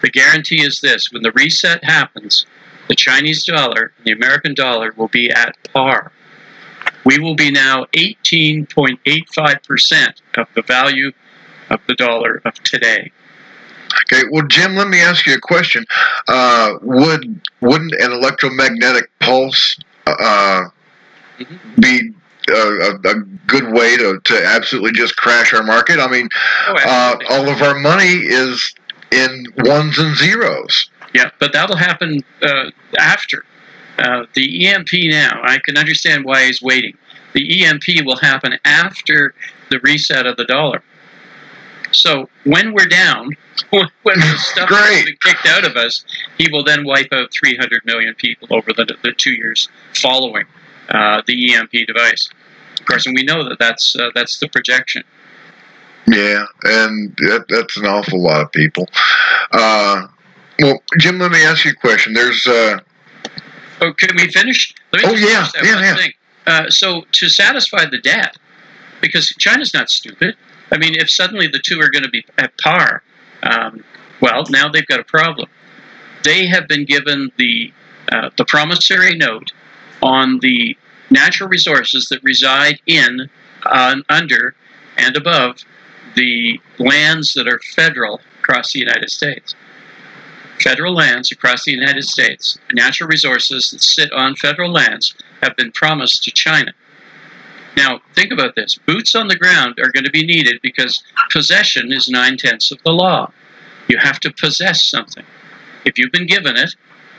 The 0.02 0.10
guarantee 0.10 0.62
is 0.62 0.82
this 0.82 1.10
when 1.14 1.24
the 1.24 1.32
reset 1.32 1.86
happens, 1.86 2.46
the 2.90 2.96
Chinese 2.96 3.46
dollar 3.46 3.94
and 3.98 4.06
the 4.06 4.12
American 4.12 4.54
dollar 4.54 4.94
will 4.98 5.08
be 5.08 5.32
at 5.32 5.56
par. 5.72 6.12
We 7.06 7.20
will 7.20 7.36
be 7.36 7.52
now 7.52 7.86
18.85% 7.96 10.22
of 10.38 10.48
the 10.56 10.62
value 10.62 11.14
of 11.70 11.80
the 11.88 11.96
dollar 11.96 12.42
of 12.44 12.56
today. 12.64 13.14
Okay, 14.04 14.24
well, 14.32 14.46
Jim, 14.48 14.76
let 14.76 14.88
me 14.88 15.00
ask 15.00 15.26
you 15.26 15.36
a 15.36 15.40
question. 15.40 15.86
Uh, 16.28 16.78
would 16.82 17.42
wouldn't 17.62 17.94
an 17.94 18.12
electromagnetic 18.12 19.10
pulse 19.20 19.78
uh, 20.08 20.66
be 21.80 22.12
a, 22.50 22.54
a, 22.54 22.96
a 22.96 23.16
good 23.48 23.72
way 23.74 23.98
to, 23.98 24.20
to 24.24 24.46
absolutely 24.46 24.92
just 24.92 25.16
crash 25.16 25.54
our 25.54 25.64
market? 25.64 26.00
I 26.00 26.08
mean, 26.08 26.30
uh, 26.68 27.16
all 27.30 27.48
of 27.48 27.62
our 27.62 27.80
money 27.80 28.22
is 28.26 28.74
in 29.12 29.46
ones 29.58 29.98
and 29.98 30.16
zeros. 30.16 30.90
Yeah, 31.14 31.30
but 31.40 31.54
that'll 31.54 31.76
happen 31.76 32.22
uh, 32.42 32.72
after. 32.98 33.46
Uh, 33.98 34.26
the 34.34 34.68
EMP 34.68 34.88
now, 35.10 35.42
I 35.44 35.60
can 35.60 35.78
understand 35.78 36.26
why 36.26 36.46
he's 36.46 36.62
waiting. 36.62 36.98
The 37.34 37.66
EMP 37.66 38.06
will 38.06 38.18
happen 38.18 38.58
after 38.66 39.34
the 39.70 39.80
reset 39.80 40.26
of 40.26 40.38
the 40.38 40.46
dollar. 40.46 40.82
So 41.92 42.30
when 42.46 42.74
we're 42.74 42.88
down, 42.88 43.30
when 43.70 44.20
the 44.20 44.38
stuff 44.38 44.70
has 44.70 45.06
been 45.06 45.16
kicked 45.22 45.46
out 45.46 45.66
of 45.66 45.76
us, 45.76 46.04
he 46.38 46.48
will 46.52 46.64
then 46.64 46.86
wipe 46.86 47.12
out 47.12 47.32
300 47.32 47.86
million 47.86 48.16
people 48.16 48.48
over 48.52 48.74
the, 48.74 48.86
the 49.04 49.14
two 49.14 49.34
years 49.34 49.70
following 49.96 50.46
uh, 50.90 51.22
the 51.26 51.54
EMP 51.54 51.72
device. 51.88 52.30
Of 52.80 52.86
course, 52.86 53.06
and 53.06 53.16
we 53.16 53.24
know 53.24 53.48
that 53.48 53.60
that's 53.60 53.96
uh, 53.96 54.10
that's 54.16 54.40
the 54.40 54.50
projection. 54.50 55.04
Yeah, 56.08 56.46
and 56.64 57.16
that, 57.18 57.46
that's 57.48 57.78
an 57.78 57.86
awful 57.86 58.22
lot 58.22 58.42
of 58.42 58.52
people. 58.52 58.88
Uh, 59.52 60.08
well, 60.60 60.82
Jim, 61.00 61.20
let 61.20 61.32
me 61.32 61.44
ask 61.44 61.64
you 61.64 61.72
a 61.72 61.76
question. 61.76 62.14
There's. 62.14 62.46
Uh, 62.48 62.80
oh, 63.82 63.94
can 63.94 64.16
we 64.16 64.32
finish? 64.32 64.74
Let 64.94 65.04
me 65.04 65.10
Oh, 65.10 65.14
yeah, 65.14 65.46
finish 65.50 65.70
yeah, 65.70 65.96
yeah. 65.98 66.08
Uh, 66.48 66.70
so 66.70 67.04
to 67.12 67.30
satisfy 67.30 67.86
the 67.86 68.00
debt, 68.00 68.36
because 69.00 69.28
China's 69.38 69.74
not 69.74 69.90
stupid. 69.92 70.36
I 70.72 70.78
mean, 70.78 70.94
if 70.96 71.10
suddenly 71.10 71.48
the 71.48 71.60
two 71.60 71.80
are 71.82 71.90
going 71.90 72.04
to 72.04 72.10
be 72.10 72.26
at 72.38 72.58
par, 72.58 73.04
um, 73.44 73.84
well, 74.22 74.46
now 74.50 74.70
they've 74.70 74.88
got 74.88 75.00
a 75.00 75.04
problem. 75.04 75.50
They 76.24 76.48
have 76.48 76.68
been 76.68 76.86
given 76.86 77.32
the 77.38 77.74
uh, 78.12 78.30
the 78.38 78.46
promissory 78.46 79.16
note 79.16 79.52
on 80.02 80.40
the 80.40 80.76
natural 81.10 81.50
resources 81.50 82.08
that 82.10 82.24
reside 82.24 82.80
in, 82.88 83.30
uh, 83.66 83.96
under, 84.10 84.56
and 84.98 85.16
above 85.16 85.64
the 86.16 86.60
lands 86.80 87.34
that 87.34 87.48
are 87.48 87.60
federal 87.76 88.20
across 88.40 88.74
the 88.74 88.80
United 88.80 89.10
States. 89.10 89.56
Federal 90.62 90.94
lands 90.94 91.32
across 91.32 91.64
the 91.66 91.72
United 91.72 92.04
States, 92.04 92.58
natural 92.74 93.08
resources 93.08 93.72
that 93.72 93.82
sit 93.82 94.12
on 94.12 94.36
federal 94.36 94.72
lands, 94.72 95.16
have 95.42 95.56
been 95.56 95.72
promised 95.72 96.24
to 96.24 96.32
China. 96.32 96.74
Now, 97.78 98.02
think 98.16 98.32
about 98.32 98.56
this. 98.56 98.76
Boots 98.76 99.16
on 99.16 99.28
the 99.28 99.36
ground 99.36 99.80
are 99.80 99.92
going 99.92 100.04
to 100.04 100.12
be 100.12 100.26
needed 100.26 100.60
because 100.62 101.04
possession 101.32 101.92
is 101.92 102.10
nine 102.10 102.38
tenths 102.38 102.72
of 102.72 102.82
the 102.84 102.92
law. 102.92 103.32
You 103.88 103.98
have 103.98 104.20
to 104.22 104.32
possess 104.32 104.84
something. 104.84 105.26
If 105.86 105.98
you've 105.98 106.12
been 106.12 106.28
given 106.28 106.58
it, 106.58 106.76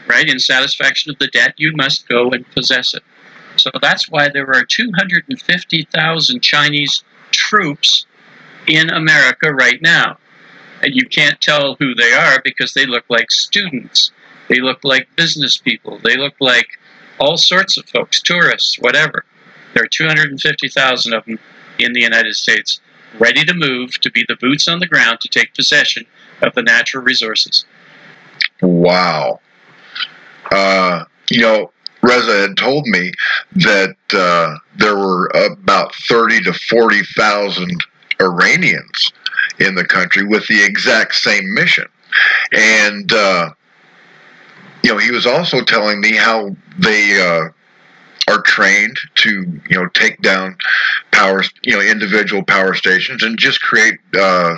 right, 0.06 0.28
in 0.28 0.38
satisfaction 0.38 1.10
of 1.10 1.18
the 1.18 1.28
debt, 1.28 1.54
you 1.56 1.72
must 1.74 2.08
go 2.08 2.30
and 2.30 2.48
possess 2.50 2.94
it. 2.94 3.02
So 3.56 3.70
that's 3.80 4.08
why 4.08 4.28
there 4.28 4.48
are 4.48 4.64
250,000 4.64 6.42
Chinese 6.42 7.04
troops 7.30 8.06
in 8.66 8.90
America 8.90 9.52
right 9.52 9.80
now. 9.82 10.18
And 10.82 10.94
you 10.94 11.06
can't 11.08 11.40
tell 11.40 11.76
who 11.78 11.94
they 11.94 12.12
are 12.12 12.40
because 12.42 12.74
they 12.74 12.86
look 12.86 13.04
like 13.08 13.30
students. 13.30 14.10
They 14.48 14.60
look 14.60 14.80
like 14.84 15.14
business 15.16 15.56
people. 15.56 15.98
They 16.02 16.16
look 16.16 16.34
like 16.40 16.78
all 17.18 17.36
sorts 17.36 17.76
of 17.76 17.88
folks, 17.88 18.20
tourists, 18.20 18.78
whatever. 18.78 19.24
There 19.74 19.82
are 19.82 19.88
250,000 19.88 21.12
of 21.12 21.24
them 21.24 21.38
in 21.78 21.92
the 21.92 22.00
United 22.00 22.34
States, 22.34 22.80
ready 23.18 23.44
to 23.44 23.54
move 23.54 24.00
to 24.00 24.10
be 24.10 24.24
the 24.28 24.36
boots 24.36 24.68
on 24.68 24.78
the 24.78 24.86
ground 24.86 25.20
to 25.20 25.28
take 25.28 25.54
possession 25.54 26.04
of 26.42 26.54
the 26.54 26.62
natural 26.62 27.02
resources. 27.02 27.64
Wow. 28.60 29.40
Uh, 30.50 31.04
you 31.30 31.40
know, 31.40 31.72
Reza 32.02 32.48
had 32.48 32.56
told 32.56 32.86
me 32.86 33.12
that 33.56 33.96
uh, 34.12 34.56
there 34.76 34.96
were 34.96 35.30
about 35.34 35.94
30 35.94 36.42
to 36.42 36.52
40,000 36.52 37.80
Iranians 38.20 39.12
in 39.58 39.74
the 39.74 39.84
country 39.84 40.24
with 40.24 40.46
the 40.48 40.64
exact 40.64 41.14
same 41.14 41.54
mission. 41.54 41.86
And, 42.52 43.12
uh, 43.12 43.50
you 44.82 44.92
know, 44.92 44.98
he 44.98 45.10
was 45.10 45.26
also 45.26 45.62
telling 45.62 46.00
me 46.00 46.16
how 46.16 46.56
they 46.78 47.20
uh, 47.20 47.48
are 48.28 48.40
trained 48.42 48.96
to, 49.16 49.30
you 49.68 49.76
know, 49.76 49.88
take 49.94 50.20
down 50.22 50.56
power, 51.12 51.42
you 51.62 51.74
know, 51.74 51.80
individual 51.80 52.42
power 52.42 52.74
stations 52.74 53.22
and 53.22 53.38
just 53.38 53.60
create 53.62 53.98
uh, 54.18 54.56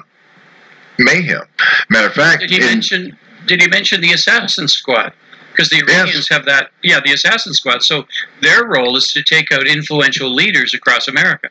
mayhem. 0.98 1.42
Matter 1.90 2.08
of 2.08 2.14
fact, 2.14 2.40
Did 2.40 2.50
he 2.50 2.56
in- 2.56 2.62
mention? 2.66 3.18
Did 3.46 3.60
he 3.60 3.68
mention 3.68 4.00
the 4.00 4.12
assassin 4.12 4.68
squad? 4.68 5.12
Because 5.50 5.68
the 5.68 5.76
Iranians 5.86 6.28
have 6.30 6.46
that. 6.46 6.70
Yeah, 6.82 7.00
the 7.04 7.12
assassin 7.12 7.52
squad. 7.52 7.82
So 7.82 8.06
their 8.42 8.64
role 8.64 8.96
is 8.96 9.12
to 9.12 9.22
take 9.22 9.52
out 9.52 9.66
influential 9.66 10.34
leaders 10.34 10.74
across 10.74 11.06
America. 11.08 11.48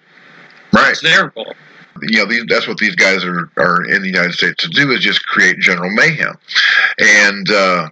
Right. 0.73 0.88
That's 0.88 1.02
their 1.02 1.31
role. 1.35 1.53
you 2.02 2.18
know, 2.18 2.26
these, 2.26 2.44
that's 2.49 2.68
what 2.68 2.77
these 2.77 2.95
guys 2.95 3.23
are, 3.23 3.49
are 3.57 3.85
in 3.85 4.02
the 4.02 4.07
United 4.07 4.34
States 4.34 4.61
to 4.64 4.68
do 4.69 4.91
is 4.91 4.99
just 5.02 5.26
create 5.27 5.60
general 5.60 5.90
mayhem. 5.91 6.35
And, 6.98 7.49
uh, 7.49 7.90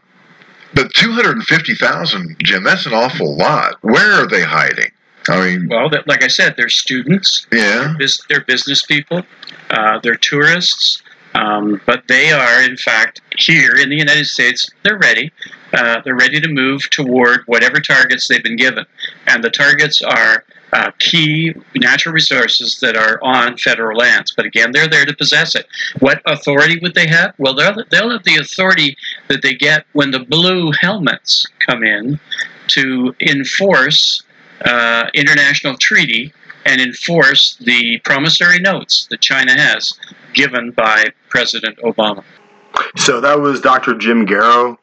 but 0.74 0.94
250,000, 0.94 2.36
Jim, 2.44 2.64
that's 2.64 2.86
an 2.86 2.94
awful 2.94 3.36
lot. 3.36 3.76
Where 3.82 4.14
are 4.14 4.28
they 4.28 4.44
hiding? 4.44 4.92
I 5.30 5.46
mean, 5.46 5.68
Well, 5.70 5.90
that, 5.90 6.08
like 6.08 6.24
I 6.24 6.28
said, 6.28 6.56
they're 6.58 6.70
students. 6.70 7.46
Yeah. 7.52 7.94
Bus- 8.00 8.22
They're 8.30 8.42
business 8.44 8.84
people. 8.86 9.24
Uh, 9.70 10.00
they're 10.02 10.16
tourists. 10.16 11.02
Um, 11.36 11.80
but 11.86 12.04
they 12.08 12.32
are, 12.32 12.62
in 12.64 12.76
fact, 12.76 13.22
here 13.38 13.74
in 13.76 13.90
the 13.90 13.96
United 13.96 14.26
States. 14.26 14.70
They're 14.84 14.98
ready. 14.98 15.32
Uh, 15.74 16.02
they're 16.04 16.16
ready 16.16 16.42
to 16.42 16.50
move 16.50 16.90
toward 16.90 17.42
whatever 17.46 17.80
targets 17.80 18.28
they've 18.28 18.44
been 18.44 18.58
given, 18.58 18.86
and 19.28 19.42
the 19.42 19.50
targets 19.50 20.02
are 20.02 20.44
uh, 20.74 20.92
key 21.00 21.54
natural 21.76 22.14
resources 22.14 22.80
that 22.82 22.96
are 22.96 23.20
on 23.24 23.58
federal 23.58 23.98
lands. 23.98 24.34
But 24.36 24.46
again, 24.46 24.72
they're 24.72 24.88
there 24.88 25.06
to 25.06 25.16
possess 25.16 25.56
it. 25.56 25.68
What 26.00 26.22
authority 26.26 26.80
would 26.82 26.94
they 26.94 27.08
have? 27.08 27.34
Well, 27.38 27.54
they'll, 27.54 27.84
they'll 27.90 28.12
have 28.12 28.24
the 28.24 28.38
authority 28.38 28.98
that 29.28 29.42
they 29.42 29.54
get 29.54 29.86
when 29.94 30.12
the 30.12 30.20
blue 30.20 30.72
helmets 30.80 31.46
come 31.68 31.84
in 31.84 32.20
to 32.68 33.14
enforce 33.20 34.24
uh, 34.64 35.08
international 35.14 35.76
treaty 35.78 36.34
and 36.66 36.80
enforce 36.80 37.56
the 37.56 38.00
promissory 38.00 38.60
notes 38.60 39.08
that 39.10 39.20
China 39.22 39.54
has 39.54 39.94
given 40.34 40.72
by 40.72 41.06
President 41.30 41.78
Obama. 41.80 42.24
So 42.98 43.20
that 43.22 43.40
was 43.40 43.60
Dr. 43.60 43.96
Jim 43.96 44.26
Garrow, 44.26 44.78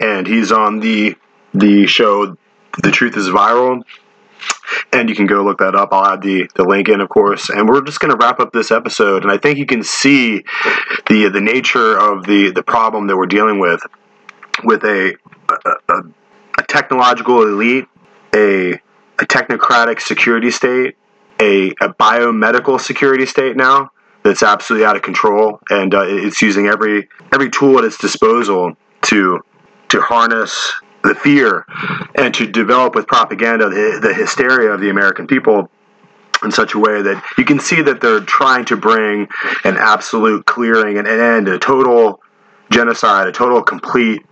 and 0.00 0.26
he's 0.26 0.50
on 0.50 0.80
the 0.80 1.14
the 1.52 1.86
show 1.86 2.36
The 2.82 2.90
Truth 2.90 3.16
is 3.16 3.28
Viral. 3.28 3.82
And 4.92 5.08
you 5.08 5.14
can 5.14 5.26
go 5.26 5.42
look 5.44 5.58
that 5.58 5.74
up. 5.74 5.90
I'll 5.92 6.14
add 6.14 6.22
the, 6.22 6.48
the 6.54 6.64
link 6.64 6.88
in, 6.88 7.00
of 7.00 7.08
course. 7.08 7.48
And 7.48 7.68
we're 7.68 7.82
just 7.82 8.00
going 8.00 8.10
to 8.10 8.16
wrap 8.16 8.40
up 8.40 8.52
this 8.52 8.70
episode. 8.70 9.22
And 9.22 9.30
I 9.30 9.38
think 9.38 9.58
you 9.58 9.66
can 9.66 9.82
see 9.82 10.44
the 11.08 11.28
the 11.32 11.40
nature 11.40 11.98
of 11.98 12.26
the, 12.26 12.50
the 12.50 12.62
problem 12.62 13.06
that 13.06 13.16
we're 13.16 13.26
dealing 13.26 13.60
with 13.60 13.82
with 14.64 14.84
a, 14.84 15.16
a, 15.88 15.92
a, 16.58 16.62
technological 16.64 17.42
elite, 17.42 17.86
a, 18.34 18.72
a 18.74 19.24
technocratic 19.24 20.00
security 20.00 20.50
state, 20.50 20.96
a, 21.40 21.70
a 21.80 21.94
biomedical 21.94 22.78
security 22.80 23.26
state 23.26 23.56
now, 23.56 23.90
that's 24.22 24.42
absolutely 24.42 24.84
out 24.84 24.96
of 24.96 25.02
control, 25.02 25.60
and 25.70 25.94
uh, 25.94 26.02
it's 26.04 26.42
using 26.42 26.66
every 26.66 27.08
every 27.32 27.50
tool 27.50 27.78
at 27.78 27.84
its 27.84 27.96
disposal 27.98 28.74
to 29.02 29.40
to 29.88 30.00
harness 30.00 30.72
the 31.02 31.14
fear 31.14 31.66
and 32.14 32.34
to 32.34 32.46
develop 32.46 32.94
with 32.94 33.06
propaganda 33.06 33.68
the, 33.68 33.98
the 34.02 34.12
hysteria 34.12 34.70
of 34.70 34.80
the 34.80 34.90
American 34.90 35.26
people 35.26 35.70
in 36.42 36.50
such 36.50 36.74
a 36.74 36.78
way 36.78 37.02
that 37.02 37.22
you 37.36 37.44
can 37.44 37.58
see 37.58 37.82
that 37.82 38.00
they're 38.00 38.20
trying 38.20 38.64
to 38.66 38.76
bring 38.76 39.28
an 39.64 39.76
absolute 39.76 40.46
clearing 40.46 40.98
and 40.98 41.06
an 41.06 41.20
end, 41.20 41.48
a 41.48 41.58
total 41.58 42.20
genocide, 42.70 43.26
a 43.26 43.32
total 43.32 43.62
complete 43.62 44.22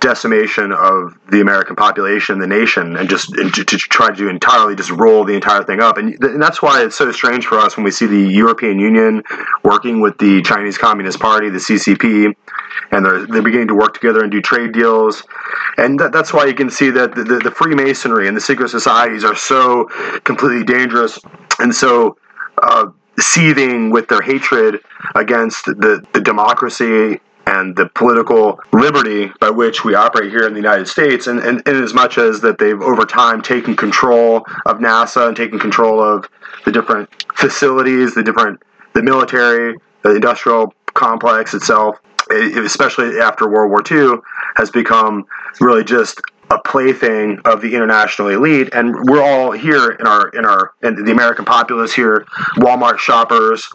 decimation 0.00 0.72
of 0.72 1.16
the 1.30 1.40
American 1.40 1.76
population, 1.76 2.38
the 2.38 2.46
nation, 2.46 2.96
and 2.96 3.08
just 3.08 3.32
and 3.36 3.52
to, 3.54 3.64
to 3.64 3.76
try 3.76 4.14
to 4.14 4.28
entirely 4.28 4.74
just 4.74 4.90
roll 4.90 5.24
the 5.24 5.34
entire 5.34 5.64
thing 5.64 5.80
up. 5.80 5.98
And, 5.98 6.22
and 6.22 6.42
that's 6.42 6.62
why 6.62 6.84
it's 6.84 6.96
so 6.96 7.10
strange 7.12 7.46
for 7.46 7.58
us 7.58 7.76
when 7.76 7.84
we 7.84 7.90
see 7.90 8.06
the 8.06 8.30
European 8.32 8.78
Union 8.78 9.22
working 9.62 10.00
with 10.00 10.18
the 10.18 10.42
Chinese 10.42 10.78
Communist 10.78 11.18
Party, 11.20 11.50
the 11.50 11.58
CCP, 11.58 12.34
and 12.90 13.04
they're, 13.04 13.26
they're 13.26 13.42
beginning 13.42 13.68
to 13.68 13.74
work 13.74 13.94
together 13.94 14.22
and 14.22 14.30
do 14.30 14.40
trade 14.40 14.72
deals. 14.72 15.22
And 15.76 15.98
that, 16.00 16.12
that's 16.12 16.32
why 16.32 16.46
you 16.46 16.54
can 16.54 16.70
see 16.70 16.90
that 16.90 17.14
the, 17.14 17.24
the, 17.24 17.38
the 17.38 17.50
Freemasonry 17.50 18.28
and 18.28 18.36
the 18.36 18.40
secret 18.40 18.70
societies 18.70 19.24
are 19.24 19.36
so 19.36 19.84
completely 20.24 20.64
dangerous 20.64 21.18
and 21.58 21.74
so. 21.74 22.16
Uh, 22.62 22.86
seething 23.18 23.90
with 23.90 24.08
their 24.08 24.20
hatred 24.20 24.78
against 25.14 25.64
the, 25.64 26.04
the 26.12 26.20
democracy 26.20 27.18
and 27.46 27.76
the 27.76 27.88
political 27.94 28.60
liberty 28.72 29.30
by 29.40 29.50
which 29.50 29.84
we 29.84 29.94
operate 29.94 30.30
here 30.30 30.46
in 30.46 30.52
the 30.52 30.58
United 30.58 30.88
States, 30.88 31.26
and, 31.26 31.38
and, 31.38 31.62
and 31.66 31.76
as 31.82 31.94
much 31.94 32.18
as 32.18 32.40
that 32.40 32.58
they've 32.58 32.80
over 32.80 33.04
time 33.04 33.40
taken 33.40 33.76
control 33.76 34.44
of 34.66 34.78
NASA 34.78 35.28
and 35.28 35.36
taken 35.36 35.58
control 35.58 36.02
of 36.02 36.28
the 36.64 36.72
different 36.72 37.08
facilities, 37.34 38.14
the 38.14 38.22
different 38.22 38.60
the 38.94 39.02
military, 39.02 39.76
the 40.02 40.14
industrial 40.14 40.74
complex 40.94 41.54
itself, 41.54 41.96
especially 42.30 43.20
after 43.20 43.48
World 43.48 43.70
War 43.70 43.82
II, 43.88 44.18
has 44.56 44.70
become 44.70 45.26
really 45.60 45.84
just 45.84 46.20
a 46.50 46.58
plaything 46.60 47.40
of 47.44 47.60
the 47.60 47.74
international 47.74 48.28
elite, 48.28 48.68
and 48.72 48.94
we're 49.08 49.22
all 49.22 49.50
here 49.50 49.90
in 49.90 50.06
our 50.06 50.28
in 50.28 50.44
our 50.44 50.72
in 50.82 51.04
the 51.04 51.10
American 51.10 51.44
populace 51.44 51.92
here, 51.92 52.24
Walmart 52.56 52.98
shoppers 52.98 53.68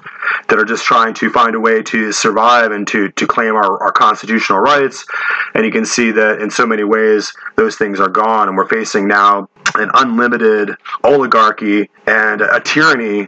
that 0.47 0.57
are 0.57 0.65
just 0.65 0.85
trying 0.85 1.13
to 1.15 1.29
find 1.29 1.55
a 1.55 1.59
way 1.59 1.81
to 1.83 2.11
survive 2.11 2.71
and 2.71 2.87
to 2.87 3.09
to 3.09 3.27
claim 3.27 3.55
our, 3.55 3.81
our 3.83 3.91
constitutional 3.91 4.59
rights. 4.59 5.05
And 5.53 5.65
you 5.65 5.71
can 5.71 5.85
see 5.85 6.11
that 6.11 6.41
in 6.41 6.49
so 6.49 6.65
many 6.65 6.83
ways 6.83 7.33
those 7.57 7.75
things 7.75 7.99
are 7.99 8.09
gone, 8.09 8.47
and 8.47 8.55
we're 8.55 8.69
facing 8.69 9.07
now 9.07 9.49
an 9.75 9.91
unlimited 9.93 10.75
oligarchy 11.03 11.89
and 12.07 12.41
a 12.41 12.59
tyranny 12.61 13.27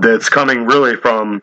that's 0.00 0.28
coming 0.28 0.66
really 0.66 0.96
from 0.96 1.42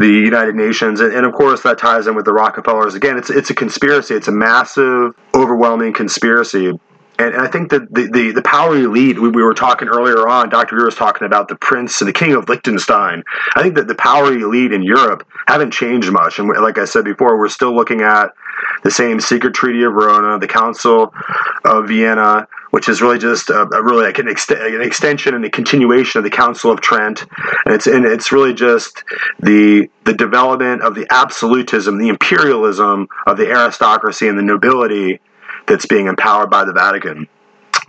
the 0.00 0.08
United 0.08 0.54
Nations, 0.54 1.00
and, 1.00 1.12
and, 1.12 1.26
of 1.26 1.34
course 1.34 1.62
that 1.62 1.78
ties 1.78 2.06
in 2.06 2.14
with 2.14 2.24
the 2.24 2.32
Rockefellers. 2.32 2.94
Again, 2.94 3.18
it's 3.18 3.28
it's 3.28 3.50
a 3.50 3.54
conspiracy. 3.54 4.14
It's 4.14 4.28
a 4.28 4.32
massive, 4.32 5.14
overwhelming 5.34 5.92
conspiracy. 5.92 6.72
And, 7.18 7.36
I 7.36 7.48
think 7.48 7.70
that 7.70 7.92
the, 7.92 8.08
the, 8.10 8.32
the 8.32 8.42
power 8.42 8.76
elite, 8.76 9.20
we, 9.20 9.28
we 9.28 9.42
were 9.42 9.52
talking 9.52 9.88
earlier 9.88 10.26
on, 10.26 10.48
Dr. 10.48 10.74
Greer 10.74 10.86
was 10.86 10.94
talking 10.94 11.26
about 11.26 11.48
the 11.48 11.56
prince 11.56 12.00
and 12.00 12.08
the 12.08 12.14
king 12.14 12.32
of 12.32 12.48
Liechtenstein. 12.48 13.24
I 13.54 13.62
think 13.62 13.74
that 13.74 13.88
the 13.88 13.94
power 13.94 14.32
elite 14.32 14.72
in 14.72 14.82
Europe 14.82 15.26
haven't 15.46 15.72
changed 15.72 16.10
much. 16.10 16.38
And 16.38 16.48
like 16.48 16.78
I 16.78 16.86
said 16.86 17.04
before, 17.04 17.38
we're 17.38 17.50
still 17.50 17.74
looking 17.74 18.00
at 18.00 18.28
the 18.82 18.90
same 18.90 19.20
secret 19.20 19.52
treaty 19.52 19.82
of 19.82 19.92
Verona, 19.92 20.38
the 20.38 20.48
Council 20.48 21.12
of 21.62 21.88
Vienna, 21.88 22.48
which 22.70 22.88
is 22.88 23.02
really 23.02 23.18
just 23.18 23.50
a, 23.50 23.62
a 23.62 23.82
really 23.82 24.04
like 24.04 24.18
an, 24.18 24.28
an, 24.28 24.82
extension 24.82 25.34
and 25.34 25.44
a 25.44 25.50
continuation 25.50 26.18
of 26.18 26.24
the 26.24 26.30
Council 26.30 26.70
of 26.70 26.80
Trent, 26.80 27.26
and 27.64 27.74
it's 27.74 27.86
and 27.86 28.04
it's 28.04 28.32
really 28.32 28.54
just 28.54 29.04
the 29.38 29.90
the 30.04 30.14
development 30.14 30.82
of 30.82 30.94
the 30.94 31.06
absolutism, 31.10 31.98
the 31.98 32.08
imperialism 32.08 33.08
of 33.26 33.36
the 33.36 33.50
aristocracy 33.50 34.28
and 34.28 34.38
the 34.38 34.42
nobility 34.42 35.20
that's 35.66 35.86
being 35.86 36.06
empowered 36.06 36.50
by 36.50 36.64
the 36.64 36.72
Vatican. 36.72 37.28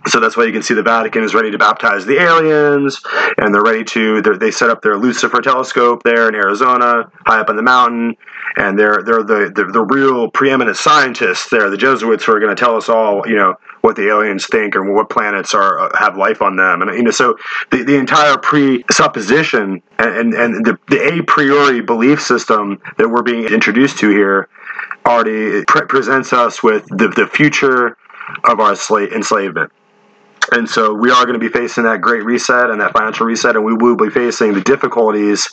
So 0.08 0.18
that's 0.18 0.36
why 0.36 0.44
you 0.44 0.52
can 0.52 0.62
see 0.62 0.74
the 0.74 0.82
Vatican 0.82 1.22
is 1.22 1.32
ready 1.32 1.50
to 1.52 1.58
baptize 1.58 2.04
the 2.04 2.18
aliens, 2.20 3.00
and 3.38 3.54
they're 3.54 3.62
ready 3.62 3.84
to. 3.84 4.20
They're, 4.20 4.36
they 4.36 4.50
set 4.50 4.68
up 4.68 4.82
their 4.82 4.96
Lucifer 4.96 5.40
telescope 5.40 6.02
there 6.02 6.28
in 6.28 6.34
Arizona, 6.34 7.10
high 7.24 7.40
up 7.40 7.48
on 7.48 7.56
the 7.56 7.62
mountain, 7.62 8.16
and 8.56 8.78
they're 8.78 9.02
they're 9.04 9.22
the 9.22 9.52
the, 9.54 9.64
the 9.64 9.82
real 9.82 10.28
preeminent 10.28 10.76
scientists 10.76 11.48
there, 11.50 11.70
the 11.70 11.76
Jesuits 11.76 12.24
who 12.24 12.32
are 12.32 12.40
going 12.40 12.54
to 12.54 12.60
tell 12.60 12.76
us 12.76 12.88
all, 12.88 13.26
you 13.28 13.36
know, 13.36 13.54
what 13.82 13.94
the 13.94 14.08
aliens 14.08 14.46
think 14.46 14.74
or 14.74 14.92
what 14.92 15.08
planets 15.08 15.54
are 15.54 15.78
uh, 15.78 15.96
have 15.96 16.16
life 16.16 16.42
on 16.42 16.56
them, 16.56 16.82
and 16.82 16.92
you 16.96 17.04
know, 17.04 17.10
so 17.12 17.36
the, 17.70 17.84
the 17.84 17.96
entire 17.96 18.36
presupposition 18.38 19.82
and 19.98 20.16
and, 20.16 20.34
and 20.34 20.66
the, 20.66 20.78
the 20.88 21.20
a 21.20 21.22
priori 21.22 21.80
belief 21.80 22.20
system 22.20 22.80
that 22.98 23.08
we're 23.08 23.22
being 23.22 23.44
introduced 23.44 23.98
to 23.98 24.08
here 24.10 24.48
already 25.06 25.64
pre- 25.66 25.86
presents 25.86 26.32
us 26.32 26.62
with 26.62 26.86
the, 26.88 27.08
the 27.08 27.26
future 27.26 27.96
of 28.44 28.60
our 28.60 28.72
sla- 28.72 29.12
enslavement. 29.12 29.70
And 30.52 30.68
so 30.68 30.92
we 30.92 31.10
are 31.10 31.24
going 31.24 31.38
to 31.38 31.40
be 31.40 31.48
facing 31.48 31.84
that 31.84 32.02
great 32.02 32.24
reset 32.24 32.70
and 32.70 32.80
that 32.80 32.92
financial 32.92 33.26
reset, 33.26 33.56
and 33.56 33.64
we 33.64 33.72
will 33.72 33.96
be 33.96 34.10
facing 34.10 34.52
the 34.52 34.60
difficulties 34.60 35.48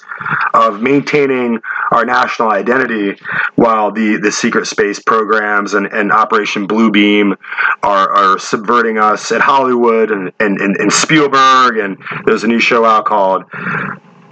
of 0.54 0.82
maintaining 0.82 1.62
our 1.92 2.06
national 2.06 2.52
identity 2.52 3.18
while 3.56 3.92
the, 3.92 4.18
the 4.18 4.32
secret 4.32 4.66
space 4.68 5.00
programs 5.00 5.74
and, 5.74 5.88
and 5.88 6.12
Operation 6.12 6.68
Blue 6.68 6.92
Beam 6.92 7.36
are, 7.82 8.10
are 8.10 8.40
subverting 8.40 8.98
us 8.98 9.32
at 9.32 9.40
Hollywood 9.40 10.12
and, 10.12 10.34
and, 10.40 10.60
and, 10.60 10.76
and 10.76 10.92
Spielberg. 10.92 11.78
And 11.78 11.98
there's 12.26 12.44
a 12.44 12.48
new 12.48 12.60
show 12.60 12.84
out 12.84 13.06
called 13.06 13.46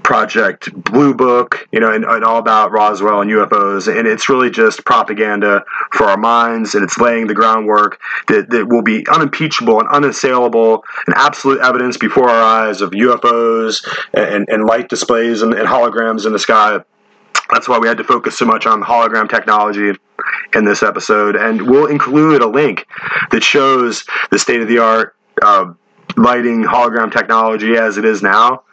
Project 0.08 0.74
Blue 0.74 1.14
Book, 1.14 1.68
you 1.74 1.82
know, 1.82 1.92
and, 1.92 2.06
and, 2.06 2.24
all 2.24 2.38
about 2.38 2.72
Roswell 2.72 3.20
and 3.20 3.30
UFOs. 3.30 3.94
And 3.94 4.08
it's 4.08 4.30
really 4.30 4.50
just 4.50 4.86
propaganda 4.86 5.66
for 5.92 6.06
our 6.06 6.16
minds, 6.16 6.76
and 6.76 6.84
it's 6.86 6.98
laying 6.98 7.28
the 7.28 7.34
groundwork 7.34 8.00
that, 8.30 8.50
that 8.52 8.70
will 8.70 8.82
be 8.82 9.06
unimpeachable 9.10 9.82
and 9.82 9.90
unassailable 9.90 10.86
and 11.08 11.16
absolute 11.18 11.60
evidence 11.60 11.98
before 11.98 12.30
our 12.30 12.42
eyes 12.42 12.80
of 12.80 12.92
UFOs 12.92 13.86
and, 14.14 14.48
and 14.48 14.64
light 14.64 14.88
displays 14.88 15.42
and, 15.42 15.54
and 15.54 15.68
holograms 15.68 16.26
in 16.26 16.32
the 16.32 16.40
sky. 16.40 16.80
That's 17.52 17.68
why 17.68 17.78
we 17.78 17.90
had 17.90 17.98
to 17.98 18.06
focus 18.06 18.38
so 18.38 18.46
much 18.46 18.66
on 18.66 18.82
hologram 18.82 19.30
technology 19.30 19.92
in 20.54 20.64
this 20.64 20.84
episode. 20.84 21.36
And 21.36 21.70
we'll 21.70 21.88
include 21.88 22.42
a 22.42 22.48
link 22.48 22.88
that 23.32 23.44
shows 23.44 24.06
the 24.32 24.40
state 24.40 24.62
of 24.62 24.70
the 24.70 24.78
art 24.78 25.18
uh, 25.42 25.74
lighting 26.16 26.64
hologram 26.64 27.12
technology 27.12 27.76
as 27.76 27.98
it 27.98 28.06
is 28.06 28.24
now 28.24 28.64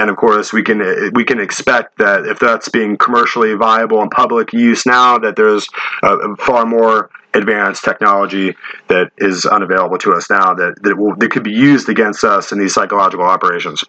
and 0.00 0.08
of 0.08 0.16
course 0.16 0.52
we 0.52 0.62
can 0.62 0.78
we 1.12 1.24
can 1.24 1.38
expect 1.38 1.98
that 1.98 2.24
if 2.26 2.38
that's 2.38 2.68
being 2.70 2.96
commercially 2.96 3.52
viable 3.54 4.02
in 4.02 4.08
public 4.08 4.52
use 4.52 4.86
now 4.86 5.18
that 5.18 5.36
there's 5.36 5.68
far 6.38 6.64
more 6.64 7.10
advanced 7.34 7.84
technology 7.84 8.56
that 8.88 9.12
is 9.18 9.44
unavailable 9.44 9.98
to 9.98 10.12
us 10.14 10.28
now 10.30 10.54
that 10.54 10.82
that, 10.82 10.96
will, 10.96 11.14
that 11.16 11.30
could 11.30 11.44
be 11.44 11.52
used 11.52 11.88
against 11.88 12.24
us 12.24 12.50
in 12.50 12.58
these 12.58 12.74
psychological 12.74 13.24
operations 13.24 13.84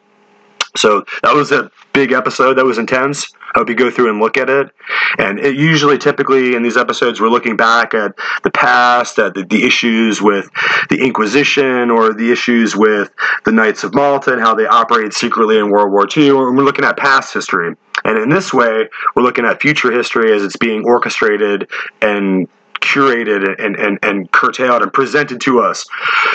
so 0.75 1.03
that 1.23 1.33
was 1.33 1.51
a 1.51 1.69
big 1.93 2.11
episode. 2.11 2.55
That 2.55 2.65
was 2.65 2.77
intense. 2.77 3.33
I 3.53 3.59
hope 3.59 3.69
you 3.69 3.75
go 3.75 3.91
through 3.91 4.09
and 4.09 4.19
look 4.19 4.37
at 4.37 4.49
it. 4.49 4.69
And 5.17 5.37
it 5.39 5.55
usually, 5.55 5.97
typically, 5.97 6.55
in 6.55 6.63
these 6.63 6.77
episodes, 6.77 7.19
we're 7.19 7.29
looking 7.29 7.57
back 7.57 7.93
at 7.93 8.15
the 8.43 8.51
past, 8.51 9.19
at 9.19 9.33
the, 9.33 9.43
the, 9.43 9.65
issues 9.65 10.21
with 10.21 10.49
the 10.89 11.03
Inquisition 11.03 11.91
or 11.91 12.13
the 12.13 12.31
issues 12.31 12.75
with 12.75 13.11
the 13.43 13.51
Knights 13.51 13.83
of 13.83 13.93
Malta 13.93 14.31
and 14.31 14.41
how 14.41 14.55
they 14.55 14.65
operated 14.65 15.13
secretly 15.13 15.57
in 15.57 15.69
World 15.69 15.91
War 15.91 16.07
II. 16.15 16.31
Or 16.31 16.55
we're 16.55 16.63
looking 16.63 16.85
at 16.85 16.95
past 16.95 17.33
history. 17.33 17.75
And 18.05 18.17
in 18.17 18.29
this 18.29 18.53
way, 18.53 18.87
we're 19.15 19.23
looking 19.23 19.45
at 19.45 19.61
future 19.61 19.91
history 19.91 20.33
as 20.33 20.43
it's 20.43 20.57
being 20.57 20.85
orchestrated 20.85 21.69
and 22.01 22.47
curated 22.81 23.63
and, 23.63 23.75
and, 23.75 23.99
and 24.03 24.31
curtailed 24.31 24.81
and 24.81 24.91
presented 24.91 25.39
to 25.41 25.61
us 25.61 25.85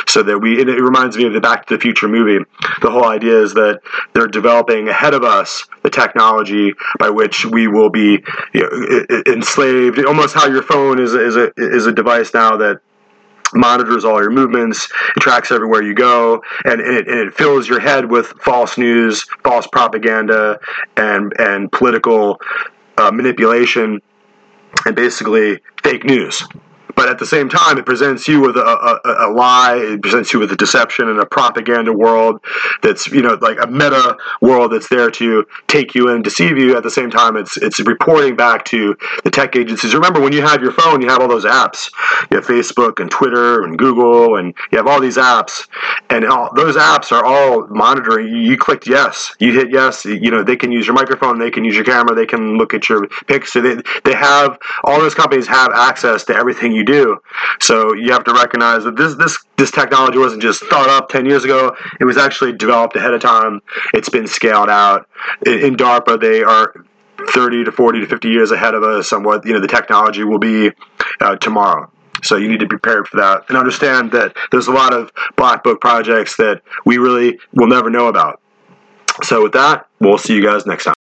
so 0.07 0.23
that 0.23 0.39
we 0.39 0.61
it, 0.61 0.67
reminds 0.67 1.17
me 1.17 1.27
of 1.27 1.33
the 1.33 1.41
back 1.41 1.67
to 1.67 1.77
the 1.77 1.81
future 1.81 2.09
movie. 2.09 2.45
The 2.81 2.91
whole 2.91 3.07
idea 3.07 3.41
is 3.41 3.55
that 3.55 3.81
they're 4.15 4.29
developing 4.29 4.89
ahead 4.89 5.15
of 5.15 5.23
us 5.25 5.67
the 5.83 5.91
technology 5.91 6.73
by 6.99 7.11
which 7.11 7.45
we 7.45 7.69
will 7.69 7.91
be 7.91 8.23
you 8.55 8.63
know, 8.63 9.23
enslaved. 9.27 10.05
Almost 10.05 10.35
how 10.35 10.47
your 10.47 10.63
phone 10.63 10.99
is, 10.99 11.15
is, 11.15 11.37
a, 11.37 11.53
is 11.57 11.87
a 11.87 11.93
device 11.93 12.33
now 12.33 12.57
that 12.57 12.81
monitors 13.55 14.05
all 14.05 14.21
your 14.21 14.31
movements, 14.31 14.89
it 15.17 15.21
tracks 15.21 15.51
everywhere 15.51 15.83
you 15.83 15.95
go, 15.95 16.43
and, 16.65 16.81
and, 16.81 16.97
it, 16.97 17.09
and, 17.09 17.19
it, 17.21 17.35
fills 17.35 17.69
your 17.69 17.81
head 17.81 18.11
with 18.11 18.27
false 18.41 18.77
news, 18.77 19.23
false 19.45 19.67
propaganda, 19.69 20.59
and 20.97 21.33
and 21.39 21.71
political 21.71 22.41
uh, 22.99 23.11
manipulation 23.11 24.01
and 24.85 24.95
basically 24.95 25.61
fake 25.83 26.05
news. 26.05 26.43
But 26.97 27.11
at 27.11 27.19
the 27.19 27.27
same 27.27 27.49
time, 27.51 27.77
it 27.77 27.85
presents 27.85 28.27
you 28.27 28.41
with 28.41 28.57
a, 28.57 28.61
a, 28.65 29.29
a 29.29 29.31
lie. 29.31 29.77
It 29.77 30.03
presents 30.03 30.33
you 30.33 30.41
with 30.41 30.51
a 30.51 30.57
deception 30.57 31.09
and 31.09 31.21
a 31.21 31.27
propaganda 31.27 31.93
world 31.93 32.43
that's 32.83 33.07
you 33.09 33.21
know 33.21 33.39
like 33.41 33.59
a 33.63 33.67
meta 33.67 34.17
world 34.41 34.73
that's 34.73 34.89
there 34.89 35.11
to 35.11 35.45
take 35.67 35.95
you 35.95 36.09
and 36.09 36.25
deceive 36.25 36.57
you. 36.57 36.75
At 36.75 36.83
the 36.83 36.91
same 36.91 37.11
time, 37.11 37.37
it's 37.37 37.59
it's 37.59 37.79
reporting 37.81 38.35
back 38.35 38.65
to 38.67 38.97
the 39.25 39.31
tech 39.31 39.55
agencies. 39.57 39.95
Remember, 39.95 40.21
when 40.21 40.33
you 40.33 40.41
have 40.41 40.63
your 40.63 40.73
phone, 40.73 41.03
you 41.03 41.09
have 41.09 41.21
all 41.21 41.29
those 41.29 41.45
apps. 41.45 41.91
You 42.31 42.39
have 42.39 42.47
Facebook 42.47 42.99
and 42.99 43.11
Twitter 43.11 43.63
and 43.63 43.79
Google, 43.79 44.37
and 44.37 44.55
you 44.73 44.79
have 44.79 44.87
all 44.87 45.01
these 45.01 45.19
apps, 45.19 45.69
and 46.09 46.25
all, 46.25 46.49
those 46.57 46.77
apps 46.77 47.13
are 47.13 47.25
all 47.25 47.67
monitoring. 47.67 48.29
You, 48.29 48.37
you 48.39 48.57
clicked 48.57 48.89
yes, 48.89 49.35
you 49.39 49.53
hit 49.53 49.71
yes. 49.71 50.07
You 50.07 50.31
know 50.31 50.43
they 50.43 50.57
can 50.57 50.73
use 50.73 50.87
your 50.87 50.95
microphone, 50.95 51.39
they 51.39 51.51
can 51.51 51.63
use 51.63 51.75
your 51.75 51.85
camera, 51.85 52.15
they 52.15 52.27
can 52.27 52.57
look 52.57 52.73
at 52.73 52.89
your 52.89 53.07
pics. 53.27 53.53
So 53.53 53.61
they 53.61 53.77
they 54.05 54.15
have 54.15 54.59
all 54.83 54.99
those 54.99 55.15
companies 55.15 55.47
have 55.49 55.73
access 55.75 56.25
to 56.25 56.35
everything 56.35 56.73
you 56.73 56.86
do. 56.87 57.19
So 57.61 57.95
you 57.95 58.13
have 58.13 58.25
to 58.25 58.33
recognize 58.33 58.85
that 58.85 58.97
this 58.97 59.15
this 59.17 59.37
this 59.57 59.71
technology 59.71 60.19
wasn't 60.19 60.43
just 60.43 60.65
thought 60.67 60.89
up 60.89 61.09
10 61.09 61.27
years 61.27 61.45
ago. 61.45 61.77
It 62.01 62.05
was 62.05 62.17
actually 62.17 62.53
developed 62.53 62.97
ahead 62.97 63.13
of 63.13 63.21
time. 63.21 63.61
It's 63.93 64.09
been 64.09 64.27
scaled 64.27 64.71
out. 64.71 65.09
In, 65.45 65.59
in 65.61 65.77
DARPA, 65.77 66.21
they 66.21 66.43
are 66.43 66.73
30 67.31 67.65
to 67.65 67.73
40 67.73 68.01
to 68.01 68.07
50 68.07 68.29
years 68.29 68.51
ahead 68.51 68.75
of 68.75 68.83
us 68.83 69.13
on 69.13 69.23
what 69.23 69.45
you 69.45 69.53
know 69.53 69.61
the 69.61 69.69
technology 69.69 70.25
will 70.25 70.39
be 70.39 70.71
uh, 71.21 71.37
tomorrow. 71.37 71.91
So 72.23 72.37
you 72.37 72.49
need 72.49 72.61
to 72.61 72.67
be 72.67 72.71
prepared 72.71 73.09
for 73.09 73.19
that 73.19 73.45
and 73.49 73.59
understand 73.59 74.13
that 74.13 74.37
there's 74.51 74.69
a 74.69 74.73
lot 74.73 74.93
of 74.93 75.13
black 75.37 75.63
book 75.63 75.81
projects 75.81 76.37
that 76.37 76.63
we 76.85 76.99
really 76.99 77.39
will 77.53 77.69
never 77.69 77.91
know 77.91 78.09
about. 78.09 78.41
So 79.23 79.43
with 79.43 79.53
that, 79.53 79.87
we'll 80.01 80.19
see 80.19 80.35
you 80.35 80.43
guys 80.43 80.67
next 80.67 80.85
time. 80.85 80.96